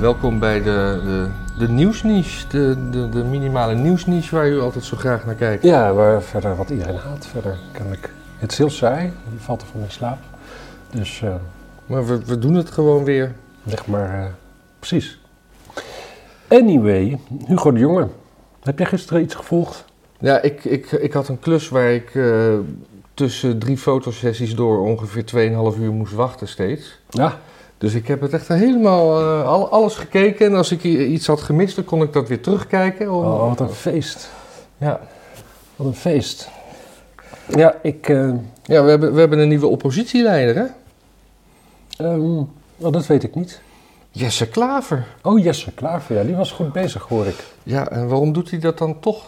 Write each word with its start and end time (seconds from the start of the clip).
Welkom 0.00 0.38
bij 0.38 0.62
de, 0.62 1.00
de, 1.04 1.28
de 1.58 1.68
nieuwsniche, 1.68 2.46
de, 2.48 2.90
de, 2.90 3.08
de 3.08 3.24
minimale 3.24 3.74
nieuwsniche 3.74 4.34
waar 4.34 4.48
u 4.48 4.60
altijd 4.60 4.84
zo 4.84 4.96
graag 4.96 5.26
naar 5.26 5.34
kijkt. 5.34 5.62
Ja, 5.62 5.92
waar 5.92 6.22
verder 6.22 6.56
wat 6.56 6.70
iedereen 6.70 6.96
haat. 6.96 7.26
Verder 7.26 7.58
kennelijk. 7.72 8.12
Het 8.38 8.52
is 8.52 8.58
heel 8.58 8.70
saai, 8.70 9.02
je 9.04 9.38
valt 9.38 9.60
er 9.60 9.66
van 9.66 9.80
in 9.80 9.90
slaap. 9.90 10.18
Dus 10.90 11.22
eh, 11.22 11.34
Maar 11.86 12.06
we, 12.06 12.24
we 12.24 12.38
doen 12.38 12.54
het 12.54 12.70
gewoon 12.70 13.04
weer. 13.04 13.34
leg 13.62 13.86
maar 13.86 14.18
eh, 14.18 14.26
precies. 14.78 15.20
Anyway, 16.48 17.18
Hugo 17.46 17.72
de 17.72 17.78
Jonge. 17.78 18.08
Heb 18.62 18.78
jij 18.78 18.86
gisteren 18.86 19.22
iets 19.22 19.34
gevolgd? 19.34 19.84
Ja, 20.18 20.40
ik, 20.40 20.64
ik, 20.64 20.92
ik 20.92 21.12
had 21.12 21.28
een 21.28 21.38
klus 21.38 21.68
waar 21.68 21.90
ik 21.90 22.14
eh, 22.14 22.54
tussen 23.14 23.58
drie 23.58 23.78
fotosessies 23.78 24.54
door 24.54 24.80
ongeveer 24.80 25.24
2,5 25.74 25.80
uur 25.80 25.92
moest 25.92 26.12
wachten 26.12 26.48
steeds. 26.48 26.98
Ja. 27.08 27.38
Dus 27.80 27.94
ik 27.94 28.06
heb 28.08 28.20
het 28.20 28.32
echt 28.32 28.48
helemaal 28.48 29.20
eh, 29.20 29.46
al, 29.48 29.68
alles 29.70 29.94
gekeken. 29.94 30.46
En 30.46 30.54
als 30.54 30.72
ik 30.72 30.82
iets 30.84 31.26
had 31.26 31.40
gemist, 31.40 31.76
dan 31.76 31.84
kon 31.84 32.02
ik 32.02 32.12
dat 32.12 32.28
weer 32.28 32.40
terugkijken. 32.42 33.12
om- 33.12 33.24
Oh, 33.24 33.48
wat 33.48 33.60
een 33.60 33.68
feest. 33.74 34.30
ja. 34.78 35.00
Wat 35.76 35.86
een 35.86 35.94
feest. 35.94 36.48
Ja, 37.56 37.74
ik... 37.82 38.08
eh, 38.08 38.28
ja, 38.64 38.82
we 38.84 38.90
hebben, 38.90 39.12
we 39.14 39.20
hebben 39.20 39.38
een 39.38 39.48
nieuwe 39.48 39.66
oppositieleider, 39.66 40.56
hè? 41.98 42.06
oh, 42.16 42.92
dat 42.92 43.06
weet 43.06 43.22
ik 43.22 43.34
niet. 43.34 43.60
Jesse 44.10 44.48
Klaver. 44.48 45.06
Oh, 45.22 45.38
Jesse 45.42 45.72
Klaver, 45.74 46.16
ja, 46.16 46.22
die 46.22 46.36
was 46.36 46.52
goed 46.52 46.72
bezig, 46.72 47.02
hoor 47.02 47.26
ik. 47.26 47.44
Ja, 47.62 47.88
en 47.88 48.08
waarom 48.08 48.32
doet 48.32 48.50
hij 48.50 48.58
dat 48.58 48.78
dan 48.78 49.00
toch? 49.00 49.24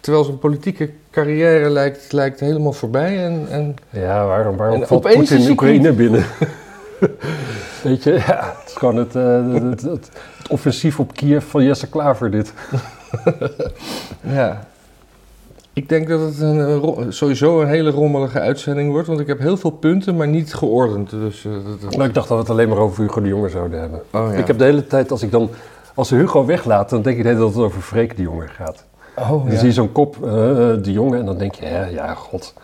Terwijl 0.00 0.24
zijn 0.24 0.38
politieke 0.38 0.90
carrière 1.10 1.70
lijkt, 1.70 2.12
lijkt 2.12 2.40
helemaal 2.40 2.72
voorbij. 2.72 3.24
En, 3.24 3.46
en 3.50 3.76
Ja, 3.90 4.26
waarom, 4.26 4.56
waarom 4.56 4.80
En 4.80 4.86
valt 4.86 5.02
Poetin 5.02 5.50
Oekraïne 5.50 5.92
binnen? 5.92 6.24
Weet 7.82 8.02
je, 8.02 8.12
ja, 8.12 8.54
het 8.58 8.68
is 8.68 8.74
gewoon 8.74 8.96
het, 8.96 9.16
eh, 9.16 9.52
het, 9.52 9.62
het, 9.62 9.82
het- 9.82 10.10
offensief 10.50 11.00
op 11.00 11.12
Kiev 11.14 11.44
van 11.44 11.64
Jesse 11.64 11.88
Klaver, 11.88 12.30
dit. 12.30 12.52
ja. 14.36 14.66
Ik 15.72 15.88
denk 15.88 16.08
dat 16.08 16.20
het 16.20 16.40
een, 16.40 17.12
sowieso 17.12 17.60
een 17.60 17.68
hele 17.68 17.90
rommelige 17.90 18.40
uitzending 18.40 18.90
wordt. 18.90 19.06
Want 19.06 19.20
ik 19.20 19.26
heb 19.26 19.38
heel 19.38 19.56
veel 19.56 19.70
punten, 19.70 20.16
maar 20.16 20.28
niet 20.28 20.54
geordend. 20.54 21.10
Dus, 21.10 21.44
eh, 21.44 21.52
dat- 21.80 21.96
Nou, 21.96 22.08
ik 22.08 22.14
dacht 22.14 22.28
dat 22.28 22.36
we 22.36 22.42
het 22.42 22.50
alleen 22.52 22.68
maar 22.68 22.78
over 22.78 23.02
Hugo 23.02 23.20
de 23.20 23.28
Jonge 23.28 23.48
zouden 23.48 23.80
hebben. 23.80 24.02
oh, 24.12 24.28
ja. 24.32 24.38
Ik 24.38 24.46
heb 24.46 24.58
de 24.58 24.64
hele 24.64 24.86
tijd, 24.86 25.10
als 25.10 25.22
ik 25.22 25.30
dan, 25.30 25.50
als 25.94 26.08
ze 26.08 26.14
Hugo 26.14 26.44
weglaat, 26.44 26.90
dan 26.90 27.02
denk 27.02 27.16
ik 27.16 27.22
de 27.22 27.28
hele 27.28 27.40
tijd 27.40 27.52
dat 27.52 27.62
het 27.62 27.70
over 27.72 27.82
Freek 27.82 28.16
de 28.16 28.22
Jonge 28.22 28.46
gaat. 28.48 28.84
oh, 29.16 29.28
Dan 29.30 29.52
ja. 29.52 29.58
zie 29.58 29.66
je 29.66 29.72
zo'n 29.72 29.92
kop, 29.92 30.16
eh, 30.24 30.30
de 30.82 30.92
Jonge, 30.92 31.18
en 31.18 31.24
dan 31.26 31.38
denk 31.38 31.54
je, 31.54 31.64
hè, 31.66 31.86
ja, 31.86 32.14
god, 32.14 32.54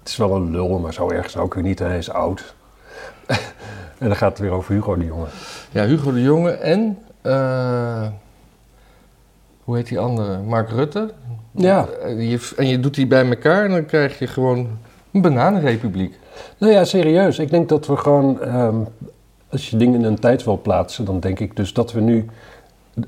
het 0.00 0.08
is 0.08 0.16
wel 0.16 0.34
een 0.34 0.50
lul, 0.50 0.78
maar 0.78 0.92
zo 0.94 1.10
erg 1.10 1.30
zou 1.30 1.46
ik 1.46 1.54
weer 1.54 1.62
niet, 1.62 1.78
hij 1.78 1.98
is 1.98 2.10
oud. 2.10 2.54
En 3.98 4.06
dan 4.08 4.16
gaat 4.16 4.30
het 4.30 4.38
weer 4.38 4.50
over 4.50 4.74
Hugo 4.74 4.96
de 4.96 5.04
Jonge. 5.04 5.26
ja, 5.70 5.84
Hugo 5.84 6.12
de 6.12 6.22
Jonge 6.22 6.50
en... 6.50 6.98
eh, 7.22 8.06
hoe 9.64 9.76
heet 9.76 9.86
die 9.88 9.98
andere? 9.98 10.38
Mark 10.38 10.70
Rutte. 10.70 11.10
Ja. 11.50 11.86
Eh, 12.02 12.30
je, 12.30 12.52
en 12.56 12.66
je 12.68 12.80
doet 12.80 12.94
die 12.94 13.06
bij 13.06 13.28
elkaar 13.28 13.64
en 13.64 13.70
dan 13.70 13.86
krijg 13.86 14.18
je 14.18 14.26
gewoon 14.26 14.68
een 15.12 15.20
bananenrepubliek. 15.20 16.18
Nou 16.58 16.72
ja, 16.72 16.84
serieus. 16.84 17.38
Ik 17.38 17.50
denk 17.50 17.68
dat 17.68 17.86
we 17.86 17.96
gewoon, 17.96 18.40
ehm, 18.40 18.76
als 19.48 19.70
je 19.70 19.76
dingen 19.76 19.98
in 20.00 20.04
een 20.06 20.18
tijd 20.18 20.44
wil 20.44 20.60
plaatsen, 20.62 21.04
dan 21.04 21.20
denk 21.20 21.40
ik 21.40 21.56
dus 21.56 21.72
dat 21.72 21.92
we 21.92 22.00
nu 22.00 22.26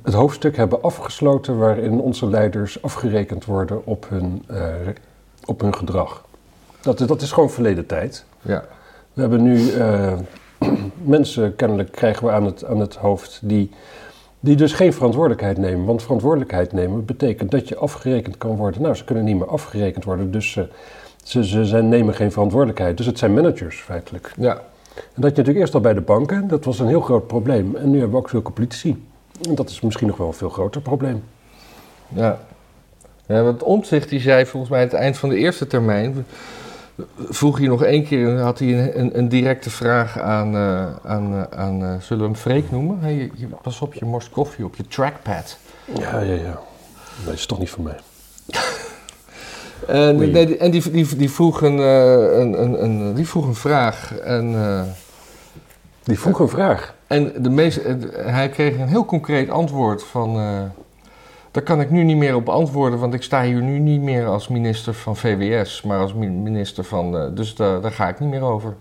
het 0.02 0.14
hoofdstuk 0.14 0.56
hebben 0.56 0.82
afgesloten 0.82 1.58
waarin 1.58 2.00
onze 2.00 2.26
leiders 2.28 2.82
afgerekend 2.82 3.44
worden 3.44 3.86
op 3.86 4.06
hun, 4.08 4.44
eh, 4.48 4.64
op 5.44 5.60
hun 5.60 5.74
gedrag. 5.74 6.24
Dat, 6.80 7.00
is- 7.00 7.06
dat 7.06 7.22
is 7.22 7.32
gewoon 7.32 7.50
verleden 7.50 7.86
tijd. 7.86 8.24
Ja. 8.42 8.64
We 9.14 9.20
hebben 9.20 9.42
nu 9.42 9.70
eh, 9.70 10.12
mensen, 11.16 11.56
kennelijk 11.56 11.92
krijgen 11.92 12.26
we 12.26 12.32
aan 12.32 12.44
het, 12.44 12.64
aan 12.64 12.80
het 12.80 12.94
hoofd, 12.94 13.40
die, 13.42 13.70
die 14.40 14.56
dus 14.56 14.72
geen 14.72 14.92
verantwoordelijkheid 14.92 15.58
nemen. 15.58 15.84
Want 15.84 16.02
verantwoordelijkheid 16.02 16.72
nemen 16.72 17.04
betekent 17.04 17.50
dat 17.50 17.68
je 17.68 17.76
afgerekend 17.76 18.38
kan 18.38 18.56
worden. 18.56 18.82
Nou, 18.82 18.94
ze 18.94 19.04
kunnen 19.04 19.24
niet 19.24 19.38
meer 19.38 19.48
afgerekend 19.48 20.04
worden, 20.04 20.30
dus 20.30 20.52
ze, 20.52 20.68
ze, 21.24 21.46
ze 21.46 21.64
zijn, 21.64 21.88
nemen 21.88 22.14
geen 22.14 22.32
verantwoordelijkheid. 22.32 22.96
Dus 22.96 23.06
het 23.06 23.18
zijn 23.18 23.34
managers 23.34 23.80
feitelijk. 23.80 24.32
Ja. 24.36 24.52
En 24.94 25.22
dat 25.22 25.30
je 25.30 25.36
natuurlijk 25.36 25.58
eerst 25.58 25.74
al 25.74 25.80
bij 25.80 25.94
de 25.94 26.00
banken, 26.00 26.48
dat 26.48 26.64
was 26.64 26.78
een 26.78 26.88
heel 26.88 27.00
groot 27.00 27.26
probleem. 27.26 27.76
En 27.76 27.90
nu 27.90 27.98
hebben 27.98 28.10
we 28.10 28.22
ook 28.22 28.30
zulke 28.30 28.50
politici. 28.50 29.04
En 29.48 29.54
dat 29.54 29.70
is 29.70 29.80
misschien 29.80 30.06
nog 30.06 30.16
wel 30.16 30.26
een 30.26 30.32
veel 30.32 30.48
groter 30.48 30.80
probleem. 30.80 31.24
Ja. 32.08 32.38
ja 33.26 33.42
want 33.42 33.62
Omtzigt 33.62 34.08
die 34.08 34.20
zei 34.20 34.46
volgens 34.46 34.72
mij 34.72 34.80
aan 34.80 34.88
het 34.88 34.96
eind 34.96 35.18
van 35.18 35.28
de 35.28 35.36
eerste 35.36 35.66
termijn... 35.66 36.26
vroeg 37.28 37.58
hij 37.58 37.66
nog 37.66 37.82
één 37.82 38.04
keer, 38.04 38.38
had 38.40 38.58
hij 38.58 38.68
een, 38.78 39.00
een, 39.00 39.18
een 39.18 39.28
directe 39.28 39.70
vraag 39.70 40.18
aan... 40.20 40.54
eh, 40.54 40.86
aan, 41.04 41.32
eh, 41.50 41.58
aan 41.58 41.82
eh, 41.84 41.94
zullen 42.00 42.22
we 42.22 42.28
hem 42.30 42.38
Freek 42.40 42.70
noemen? 42.70 42.98
Hey, 43.00 43.30
je- 43.34 43.46
pas 43.62 43.80
op, 43.80 43.94
je 43.94 44.04
morst 44.04 44.30
koffie 44.30 44.64
op 44.64 44.76
je 44.76 44.86
trackpad. 44.86 45.58
Ja, 45.98 46.20
ja, 46.20 46.34
ja. 46.34 46.42
Nee, 46.42 47.24
dat 47.24 47.34
is 47.34 47.46
toch 47.46 47.58
niet 47.58 47.70
voor 47.70 47.84
mij. 47.84 47.96
En, 49.88 50.16
nee, 50.16 50.56
en 50.58 50.70
die, 50.70 50.90
die, 50.90 51.16
die, 51.16 51.30
vroeg 51.30 51.62
een, 51.62 51.78
een, 51.78 52.62
een, 52.62 52.84
een, 52.84 53.14
die 53.14 53.28
vroeg 53.28 53.46
een 53.46 53.54
vraag. 53.54 54.14
En, 54.18 54.54
Die 56.02 56.18
vroeg 56.18 56.38
een 56.38 56.48
vraag. 56.48 56.94
en 57.06 57.32
de 57.42 57.50
meest, 57.50 57.80
hij 58.16 58.48
kreeg 58.48 58.78
een 58.78 58.88
heel 58.88 59.04
concreet 59.04 59.50
antwoord 59.50 60.02
van... 60.04 60.36
daar 61.54 61.62
kan 61.62 61.80
ik 61.80 61.90
nu 61.90 62.02
niet 62.02 62.16
meer 62.16 62.34
op 62.34 62.48
antwoorden, 62.48 62.98
want 62.98 63.14
ik 63.14 63.22
sta 63.22 63.42
hier 63.42 63.62
nu 63.62 63.78
niet 63.78 64.00
meer 64.00 64.26
als 64.26 64.48
minister 64.48 64.94
van 64.94 65.16
VWS, 65.16 65.82
maar 65.82 66.00
als 66.00 66.14
mi- 66.14 66.28
minister 66.28 66.84
van. 66.84 67.16
eh, 67.18 67.26
dus 67.34 67.54
daar, 67.54 67.80
daar 67.80 67.92
ga 67.92 68.08
ik 68.08 68.20
niet 68.20 68.30
meer 68.30 68.42
over. 68.42 68.74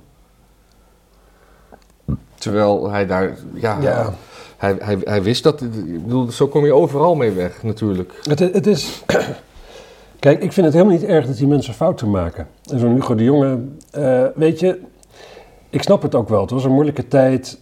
Terwijl 2.36 2.90
hij 2.92 3.06
daar. 3.06 3.38
Ja, 3.54 3.78
Ja. 3.82 4.14
Hij, 4.58 4.76
hij, 4.80 4.98
hij 5.04 5.24
wist 5.24 5.44
dat. 5.44 5.62
Ik 5.62 6.04
bedoel, 6.04 6.32
zo 6.32 6.48
kom 6.48 6.66
je 6.66 6.74
overal 6.74 7.16
mee 7.16 7.32
weg, 7.32 7.64
natuurlijk. 7.64 8.14
Het, 8.24 8.40
het 8.40 8.68
is. 8.68 9.04
Kijk, 10.20 10.42
ik 10.44 10.52
vind 10.54 10.66
het 10.66 10.76
helemaal 10.76 10.96
niet 10.98 11.04
erg 11.06 11.26
dat 11.26 11.38
die 11.38 11.48
mensen 11.48 11.74
fouten 11.74 12.10
maken. 12.10 12.48
En 12.72 12.80
zo'n 12.80 12.94
Hugo 12.94 13.16
de 13.16 13.24
Jonge, 13.24 13.60
eh, 13.92 14.26
weet 14.36 14.60
je, 14.60 14.80
ik 15.70 15.82
snap 15.82 16.02
het 16.02 16.16
ook 16.16 16.30
wel. 16.30 16.42
Het 16.42 16.52
was 16.52 16.64
een 16.64 16.72
moeilijke 16.72 17.08
tijd. 17.08 17.60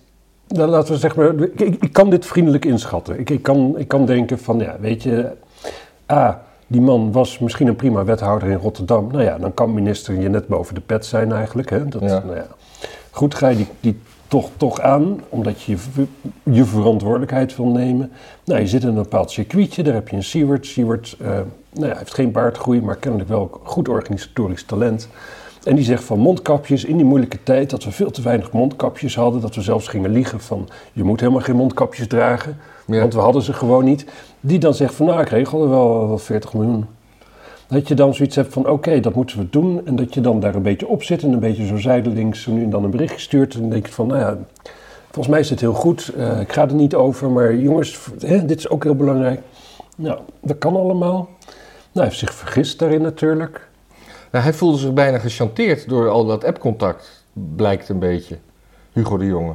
Nou, 0.51 0.69
laten 0.69 0.93
we 0.93 0.99
zeggen 0.99 1.23
maar, 1.35 1.43
ik, 1.47 1.59
ik- 1.59 1.93
kan 1.93 2.09
dit 2.09 2.25
vriendelijk 2.25 2.65
inschatten. 2.65 3.19
Ik, 3.19 3.29
ik, 3.29 3.43
kan, 3.43 3.73
ik 3.77 3.87
kan 3.87 4.05
denken 4.05 4.39
van, 4.39 4.59
ja, 4.59 4.75
weet 4.79 5.03
je, 5.03 5.31
A, 6.11 6.41
die 6.67 6.81
man 6.81 7.11
was 7.11 7.39
misschien 7.39 7.67
een 7.67 7.75
prima 7.75 8.03
wethouder 8.03 8.49
in 8.49 8.57
Rotterdam. 8.57 9.07
Nou 9.11 9.23
ja, 9.23 9.37
dan 9.37 9.53
kan 9.53 9.73
minister 9.73 10.19
je 10.19 10.29
net 10.29 10.47
boven 10.47 10.75
de 10.75 10.81
pet 10.81 11.05
zijn 11.05 11.31
eigenlijk. 11.31 11.69
Hè? 11.69 11.87
Dat, 11.87 12.01
Ja. 12.01 12.23
Nou 12.25 12.35
ja. 12.35 12.47
Goed, 13.11 13.35
ga 13.35 13.47
je 13.47 13.55
die, 13.55 13.67
die 13.79 13.99
toch, 14.27 14.49
toch 14.57 14.79
aan, 14.81 15.19
omdat 15.29 15.61
je 15.61 15.71
je, 15.71 15.77
ver- 15.77 16.07
je 16.43 16.65
verantwoordelijkheid 16.65 17.55
wil 17.55 17.65
nemen. 17.67 18.11
Nou, 18.43 18.59
je 18.59 18.67
zit 18.67 18.81
in 18.81 18.87
een 18.87 18.95
bepaald 18.95 19.31
circuitje, 19.31 19.83
daar 19.83 19.93
heb 19.93 20.07
je 20.09 20.15
een 20.15 20.23
Siewert. 20.23 20.65
Siewert 20.65 21.15
eh, 21.21 21.27
nou 21.73 21.87
ja, 21.87 21.97
heeft 21.97 22.13
geen 22.13 22.31
baardgroei, 22.31 22.81
maar 22.81 22.95
kennelijk 22.95 23.29
wel 23.29 23.59
goed 23.63 23.89
organisatorisch 23.89 24.63
talent. 24.63 25.07
En 25.63 25.75
die 25.75 25.85
zegt 25.85 26.03
van 26.03 26.19
mondkapjes 26.19 26.85
in 26.85 26.97
die 26.97 27.05
moeilijke 27.05 27.43
tijd, 27.43 27.69
dat 27.69 27.83
we 27.83 27.91
veel 27.91 28.11
te 28.11 28.21
weinig 28.21 28.51
mondkapjes 28.51 29.15
hadden. 29.15 29.41
Dat 29.41 29.55
we 29.55 29.61
zelfs 29.61 29.87
gingen 29.87 30.11
liegen 30.11 30.39
van, 30.39 30.69
je 30.93 31.03
moet 31.03 31.19
helemaal 31.19 31.41
geen 31.41 31.55
mondkapjes 31.55 32.07
dragen, 32.07 32.57
Ja. 32.85 32.99
want 32.99 33.13
we 33.13 33.19
hadden 33.19 33.41
ze 33.41 33.53
gewoon 33.53 33.83
niet. 33.83 34.05
Die 34.39 34.59
dan 34.59 34.73
zegt 34.73 34.93
van, 34.93 35.05
nou 35.05 35.21
ik 35.21 35.29
regel 35.29 35.61
er 35.63 35.69
wel, 35.69 36.07
wel 36.07 36.17
40 36.17 36.53
miljoen. 36.53 36.85
Dat 37.67 37.87
je 37.87 37.93
dan 37.95 38.13
zoiets 38.13 38.35
hebt 38.35 38.53
van, 38.53 38.69
oké, 38.69 38.99
dat 38.99 39.15
moeten 39.15 39.37
we 39.37 39.49
doen. 39.49 39.81
En 39.85 39.95
dat 39.95 40.13
je 40.13 40.21
dan 40.21 40.39
daar 40.39 40.55
een 40.55 40.61
beetje 40.61 40.87
op 40.87 41.03
zit 41.03 41.23
en 41.23 41.31
een 41.31 41.39
beetje 41.39 41.65
zo 41.65 41.77
zijdelings 41.77 42.41
zo 42.41 42.51
nu 42.51 42.63
en 42.63 42.69
dan 42.69 42.83
een 42.83 42.89
berichtje 42.91 43.19
stuurt. 43.19 43.53
En 43.53 43.59
dan 43.59 43.69
denk 43.69 43.85
je 43.85 43.93
van, 43.93 44.07
nou 44.07 44.19
ja, 44.19 44.37
volgens 45.03 45.27
mij 45.27 45.39
is 45.39 45.49
het 45.49 45.59
heel 45.59 45.73
goed. 45.73 46.11
Eh, 46.17 46.39
ik 46.39 46.51
ga 46.53 46.67
er 46.67 46.73
niet 46.73 46.95
over, 46.95 47.29
maar 47.29 47.55
jongens, 47.55 47.99
hè, 48.19 48.45
dit 48.45 48.57
is 48.57 48.69
ook 48.69 48.83
heel 48.83 48.95
belangrijk. 48.95 49.41
Nou, 49.97 50.19
dat 50.41 50.57
kan 50.57 50.75
allemaal. 50.75 51.15
Nou, 51.15 51.29
hij 51.93 52.03
heeft 52.03 52.17
zich 52.17 52.33
vergist 52.33 52.79
daarin 52.79 53.01
natuurlijk. 53.01 53.69
Nou, 54.31 54.43
hij 54.43 54.53
voelde 54.53 54.77
zich 54.77 54.93
bijna 54.93 55.19
gechanteerd 55.19 55.89
door 55.89 56.09
al 56.09 56.25
dat 56.25 56.43
appcontact, 56.43 57.25
blijkt 57.33 57.89
een 57.89 57.99
beetje. 57.99 58.37
Hugo 58.91 59.17
de 59.17 59.25
Jonge. 59.25 59.53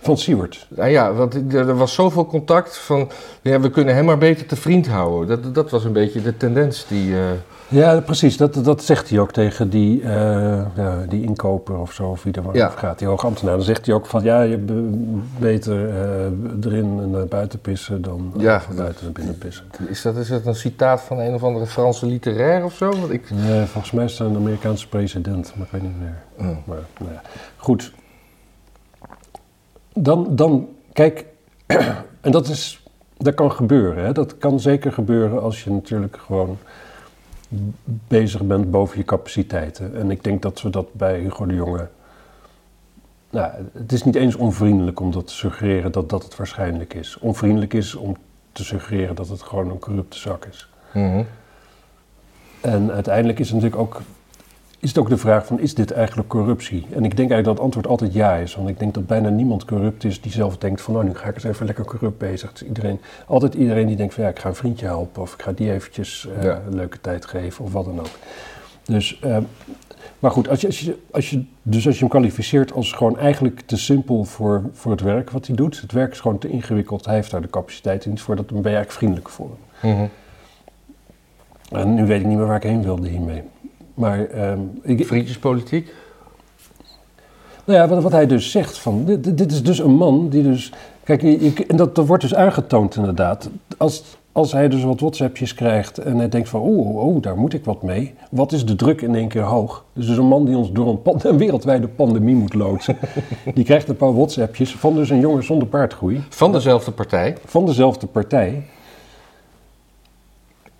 Van 0.00 0.18
Siewert. 0.18 0.66
Nou 0.68 0.90
ja, 0.90 1.12
want 1.12 1.34
er 1.34 1.68
er 1.68 1.76
was 1.76 1.94
zoveel 1.94 2.26
contact 2.26 2.76
van, 2.76 3.10
ja, 3.42 3.60
we 3.60 3.70
kunnen 3.70 3.94
hem 3.94 4.04
maar 4.04 4.18
beter 4.18 4.46
te 4.46 4.56
vriend 4.56 4.86
houden. 4.86 5.42
Dat, 5.42 5.54
dat 5.54 5.70
was 5.70 5.84
een 5.84 5.92
beetje 5.92 6.22
de 6.22 6.36
tendens 6.36 6.86
die... 6.88 7.14
eh, 7.14 7.30
Ja, 7.68 8.00
precies. 8.00 8.36
Dat, 8.36 8.54
dat 8.64 8.84
zegt 8.84 9.10
hij 9.10 9.18
ook 9.18 9.32
tegen 9.32 9.70
die, 9.70 10.02
eh, 10.02 10.66
die 11.08 11.22
inkoper 11.22 11.78
of 11.78 11.92
zo, 11.92 12.08
of 12.10 12.22
wie 12.22 12.32
er 12.32 12.42
maar 12.42 12.56
Ja. 12.56 12.68
gaat, 12.68 12.98
die 12.98 13.08
hoogambtenaar. 13.08 13.54
Dan 13.56 13.64
zegt 13.64 13.86
hij 13.86 13.94
ook 13.94 14.06
van, 14.06 14.22
ja, 14.22 14.42
je 14.42 14.56
be- 14.58 14.90
beter 15.38 15.88
eh, 15.88 16.24
erin 16.64 16.98
en 17.02 17.10
naar 17.10 17.26
buiten 17.26 17.60
pissen 17.60 18.02
dan 18.02 18.32
eh, 18.36 18.42
Ja. 18.42 18.60
van 18.60 18.76
buiten 18.76 19.04
naar 19.04 19.12
binnen 19.12 19.38
pissen. 19.38 19.64
is, 19.88 20.02
dat, 20.02 20.16
is 20.16 20.28
dat 20.28 20.46
een 20.46 20.54
citaat 20.54 21.00
van 21.00 21.18
een 21.18 21.34
of 21.34 21.42
andere 21.42 21.66
Franse 21.66 22.06
literair 22.06 22.64
of 22.64 22.74
zo? 22.74 22.88
Want 22.90 23.10
ik, 23.10 23.30
Nee, 23.30 23.64
volgens 23.64 23.92
mij 23.92 24.04
is 24.04 24.18
het 24.18 24.28
een 24.28 24.36
Amerikaanse 24.36 24.88
president, 24.88 25.52
maar 25.56 25.66
ik 25.66 25.72
weet 25.72 25.82
niet 25.82 25.98
meer. 26.00 26.16
Oh. 26.38 26.56
Maar, 26.66 26.78
nou 26.98 27.12
ja. 27.12 27.20
Goed. 27.56 27.92
Dan, 29.94 30.26
dan 30.36 30.68
kijk, 30.92 31.24
en 32.20 32.30
dat 32.30 32.48
is, 32.48 32.82
dat 33.16 33.34
kan 33.34 33.52
gebeuren. 33.52 34.04
Hè? 34.04 34.12
Dat 34.12 34.38
kan 34.38 34.60
zeker 34.60 34.92
gebeuren 34.92 35.42
als 35.42 35.64
je 35.64 35.70
natuurlijk 35.70 36.16
gewoon 36.26 36.58
bezig 38.08 38.42
bent 38.42 38.70
boven 38.70 38.98
je 38.98 39.04
capaciteiten. 39.04 39.96
En 39.96 40.10
ik 40.10 40.24
denk 40.24 40.42
dat 40.42 40.62
we 40.62 40.70
dat 40.70 40.94
bij 40.94 41.18
Hugo 41.18 41.46
de 41.46 41.54
Jonge 41.54 41.88
Nou, 43.30 43.52
het 43.72 43.92
is 43.92 44.02
niet 44.02 44.14
eens 44.14 44.34
onvriendelijk 44.34 45.00
om 45.00 45.10
dat 45.10 45.26
te 45.26 45.32
suggereren 45.32 45.92
dat 45.92 46.10
dat 46.10 46.24
het 46.24 46.36
waarschijnlijk 46.36 46.94
is. 46.94 47.18
Onvriendelijk 47.18 47.74
is 47.74 47.94
om 47.94 48.16
te 48.52 48.64
suggereren 48.64 49.14
dat 49.14 49.28
het 49.28 49.42
gewoon 49.42 49.70
een 49.70 49.78
corrupte 49.78 50.18
zak 50.18 50.44
is. 50.44 50.68
Mhm. 50.92 51.22
En 52.60 52.92
uiteindelijk 52.92 53.38
is 53.38 53.50
het 53.50 53.54
natuurlijk 53.54 53.82
ook, 53.82 54.02
is 54.78 54.88
het 54.88 54.98
ook 54.98 55.08
de 55.08 55.16
vraag 55.16 55.46
van, 55.46 55.60
is 55.60 55.74
dit 55.74 55.90
eigenlijk 55.90 56.28
corruptie? 56.28 56.86
En 56.90 57.04
ik 57.04 57.16
denk 57.16 57.30
eigenlijk 57.30 57.44
dat 57.44 57.54
het 57.54 57.64
antwoord 57.64 57.86
altijd 57.86 58.12
ja 58.12 58.34
is. 58.34 58.54
Want 58.54 58.68
ik 58.68 58.78
denk 58.78 58.94
dat 58.94 59.06
bijna 59.06 59.28
niemand 59.28 59.64
corrupt 59.64 60.04
is 60.04 60.20
die 60.20 60.32
zelf 60.32 60.58
denkt 60.58 60.80
van, 60.80 60.94
nou 60.94 61.06
nu 61.06 61.14
ga 61.14 61.28
ik 61.28 61.34
eens 61.34 61.44
even 61.44 61.66
lekker 61.66 61.84
corrupt 61.84 62.18
bezig. 62.18 62.52
Is 62.52 62.62
iedereen, 62.62 63.00
altijd 63.26 63.54
iedereen 63.54 63.86
die 63.86 63.96
denkt 63.96 64.14
van, 64.14 64.24
ja 64.24 64.30
ik 64.30 64.38
ga 64.38 64.48
een 64.48 64.54
vriendje 64.54 64.86
helpen 64.86 65.22
of 65.22 65.34
ik 65.34 65.42
ga 65.42 65.52
die 65.52 65.72
eventjes 65.72 66.28
eh, 66.36 66.42
Ja. 66.44 66.62
een 66.68 66.74
leuke 66.74 67.00
tijd 67.00 67.26
geven 67.26 67.64
of 67.64 67.72
wat 67.72 67.84
dan 67.84 67.98
ook. 68.00 68.10
Dus, 68.84 69.18
eh, 69.20 69.38
maar 70.18 70.30
goed, 70.30 70.48
als 70.48 70.60
je, 70.60 70.66
als 70.66 70.80
je, 70.80 70.98
als 71.10 71.30
je, 71.30 71.44
dus 71.62 71.86
als 71.86 71.94
je 71.94 72.00
hem 72.00 72.08
kwalificeert 72.10 72.72
als 72.72 72.92
gewoon 72.92 73.18
eigenlijk 73.18 73.60
te 73.60 73.76
simpel 73.76 74.24
voor, 74.24 74.62
voor 74.72 74.90
het 74.92 75.00
werk 75.00 75.30
wat 75.30 75.46
hij 75.46 75.56
doet. 75.56 75.80
Het 75.80 75.92
werk 75.92 76.12
is 76.12 76.20
gewoon 76.20 76.38
te 76.38 76.48
ingewikkeld, 76.48 77.04
hij 77.04 77.14
heeft 77.14 77.30
daar 77.30 77.42
de 77.42 77.50
capaciteit 77.50 78.06
niet 78.06 78.20
voor, 78.20 78.36
dat, 78.36 78.48
dan 78.48 78.62
ben 78.62 78.70
je 78.70 78.76
eigenlijk 78.76 78.96
vriendelijk 78.98 79.28
voor 79.28 79.50
hem. 79.80 79.90
Mhm. 79.92 80.06
En 81.70 81.94
nu 81.94 82.06
weet 82.06 82.20
ik 82.20 82.26
niet 82.26 82.36
meer 82.36 82.46
waar 82.46 82.56
ik 82.56 82.62
heen 82.62 82.82
wilde 82.82 83.08
hiermee. 83.08 83.42
Maar 83.96 84.26
ehm, 84.26 84.58
ik, 84.82 85.06
Vriendjespolitiek? 85.06 85.94
nou 87.64 87.78
ja, 87.78 87.88
wat, 87.88 88.02
wat 88.02 88.12
hij 88.12 88.26
dus 88.26 88.50
zegt, 88.50 88.78
van, 88.78 89.04
dit, 89.04 89.38
dit 89.38 89.52
is 89.52 89.62
dus 89.62 89.78
een 89.78 89.94
man 89.94 90.28
die 90.28 90.42
dus... 90.42 90.72
Kijk, 91.04 91.22
je, 91.22 91.64
en 91.68 91.76
dat, 91.76 91.94
dat 91.94 92.06
wordt 92.06 92.22
dus 92.22 92.34
aangetoond 92.34 92.96
inderdaad. 92.96 93.50
Als, 93.76 94.02
als 94.32 94.52
hij 94.52 94.68
dus 94.68 94.82
wat 94.82 95.00
WhatsAppjes 95.00 95.54
krijgt 95.54 95.98
en 95.98 96.18
hij 96.18 96.28
denkt 96.28 96.48
van... 96.48 96.60
Oh, 96.60 96.96
oh, 96.96 97.22
daar 97.22 97.36
moet 97.36 97.52
ik 97.52 97.64
wat 97.64 97.82
mee. 97.82 98.14
Wat 98.30 98.52
is 98.52 98.64
de 98.64 98.74
druk 98.74 99.00
in 99.00 99.14
één 99.14 99.28
keer 99.28 99.42
hoog? 99.42 99.84
Dus, 99.92 100.06
dus 100.06 100.16
een 100.16 100.26
man 100.26 100.44
die 100.44 100.56
ons 100.56 100.72
door 100.72 100.88
een, 100.88 101.02
pan- 101.02 101.20
een 101.30 101.38
wereldwijde 101.38 101.88
pandemie 101.88 102.34
moet 102.34 102.54
loodsen... 102.54 102.96
die 103.54 103.64
krijgt 103.64 103.88
een 103.88 103.96
paar 103.96 104.14
WhatsAppjes 104.14 104.74
van 104.74 104.94
dus 104.94 105.10
een 105.10 105.20
jongen 105.20 105.44
zonder 105.44 105.68
paardgroei... 105.68 106.24
Van 106.28 106.52
dezelfde 106.52 106.90
partij. 106.90 107.36
van 107.44 107.66
dezelfde 107.66 108.06
partij... 108.06 108.66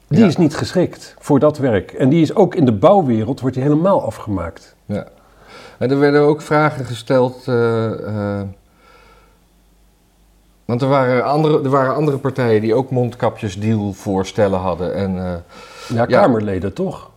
Die 0.08 0.18
Ja. 0.20 0.26
is 0.26 0.36
niet 0.36 0.56
geschikt 0.56 1.14
voor 1.18 1.38
dat 1.38 1.58
werk. 1.58 1.92
En 1.92 2.08
die 2.08 2.22
is 2.22 2.34
ook 2.34 2.54
in 2.54 2.64
de 2.64 2.72
bouwwereld 2.72 3.40
wordt 3.40 3.54
die 3.56 3.64
helemaal 3.64 4.02
afgemaakt. 4.02 4.74
Ja. 4.84 5.06
En 5.78 5.90
er 5.90 5.98
werden 5.98 6.20
ook 6.20 6.42
vragen 6.42 6.84
gesteld. 6.84 7.42
eh, 7.48 7.92
eh, 8.40 8.46
want 10.64 10.82
er 10.82 10.88
waren, 10.88 11.24
andere, 11.24 11.62
er 11.62 11.70
waren 11.70 11.94
andere 11.94 12.18
partijen 12.18 12.60
die 12.60 12.74
ook 12.74 12.90
mondkapjesdeal 12.90 13.92
voorstellen 13.92 14.58
hadden. 14.58 14.94
En, 14.94 15.16
eh, 15.18 15.32
Ja, 15.88 16.04
Ja. 16.08 16.20
Kamerleden 16.20 16.72
toch? 16.72 17.10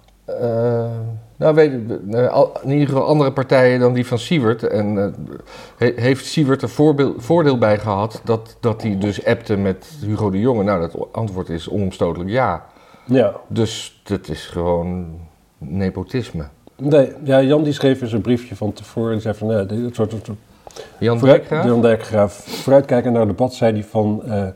nou, 1.35 1.55
weet 1.55 1.71
in 2.63 2.69
ieder 2.71 2.87
geval 2.87 3.05
andere 3.05 3.31
partijen 3.31 3.79
dan 3.79 3.93
die 3.93 4.05
van 4.07 4.19
Siewert. 4.19 4.63
En 4.67 5.15
he- 5.77 5.93
heeft 5.95 6.25
Siewert 6.25 6.61
er 6.61 6.69
voordeel 7.17 7.57
bij 7.57 7.77
gehad 7.79 8.21
dat, 8.23 8.55
dat 8.59 8.81
hij 8.81 8.97
dus 8.97 9.25
appte 9.25 9.57
met 9.57 9.85
Hugo 10.05 10.29
de 10.29 10.39
Jonge? 10.39 10.63
Nou, 10.63 10.79
dat 10.81 11.07
antwoord 11.11 11.49
is 11.49 11.69
onomstotelijk 11.69 12.29
ja. 12.29 12.65
Ja. 13.09 13.33
Dus 13.47 14.01
dat 14.03 14.27
is 14.27 14.45
gewoon 14.45 15.19
nepotisme. 15.57 16.47
Nee, 16.75 17.11
ja, 17.23 17.41
Jan 17.41 17.63
die 17.63 17.73
schreef 17.73 18.01
eens 18.01 18.11
een 18.11 18.21
briefje 18.21 18.55
van 18.55 18.73
tevoren 18.73 19.13
en 19.13 19.21
zei 19.21 19.33
van... 19.35 19.47
Nee, 19.47 19.65
dit 19.65 19.95
soort, 19.95 20.11
soort, 20.11 20.29
Jan 20.99 21.19
Dijkgraaf? 21.19 21.65
Jan 21.65 21.81
Dijkgraaf. 21.81 22.33
Vooruitkijken 22.33 23.11
naar 23.11 23.21
het 23.21 23.29
debat 23.29 23.53
zei 23.53 23.73
hij 23.73 23.83
van... 23.83 24.23
eh, 24.23 24.47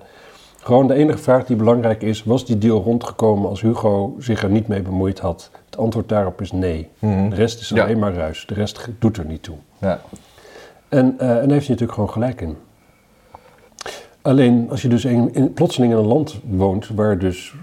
gewoon 0.62 0.88
de 0.88 0.94
enige 0.94 1.18
vraag 1.18 1.46
die 1.46 1.56
belangrijk 1.56 2.02
is... 2.02 2.24
was 2.24 2.46
die 2.46 2.58
deal 2.58 2.82
rondgekomen 2.84 3.50
als 3.50 3.62
Hugo 3.62 4.16
zich 4.20 4.44
er 4.44 4.50
niet 4.50 4.68
mee 4.68 4.82
bemoeid 4.82 5.20
had? 5.20 5.50
Het 5.66 5.78
antwoord 5.78 6.10
daarop 6.10 6.42
is 6.42 6.52
nee. 6.52 6.90
Mhm. 7.00 7.30
De 7.30 7.36
rest 7.36 7.62
is 7.62 7.70
Ja. 7.70 7.84
alleen 7.84 8.00
maar 8.00 8.14
ruis. 8.14 8.46
De 8.46 8.54
rest 8.54 8.88
doet 9.00 9.18
er 9.18 9.26
niet 9.26 9.44
toe. 9.44 9.56
Ja. 9.78 10.02
En, 10.90 11.16
eh, 11.18 11.28
en 11.30 11.34
daar 11.36 11.38
heeft 11.38 11.48
hij 11.50 11.76
natuurlijk 11.78 11.92
gewoon 11.94 12.10
gelijk 12.10 12.42
in. 12.42 12.58
Alleen 14.22 14.68
als 14.70 14.82
je 14.82 14.88
dus 14.88 15.06
in, 15.06 15.34
in- 15.34 15.54
plotseling 15.54 15.92
in 15.94 15.98
een 15.98 16.06
land 16.06 16.40
woont 16.50 16.88
waar 16.96 17.18
dus 17.20 17.54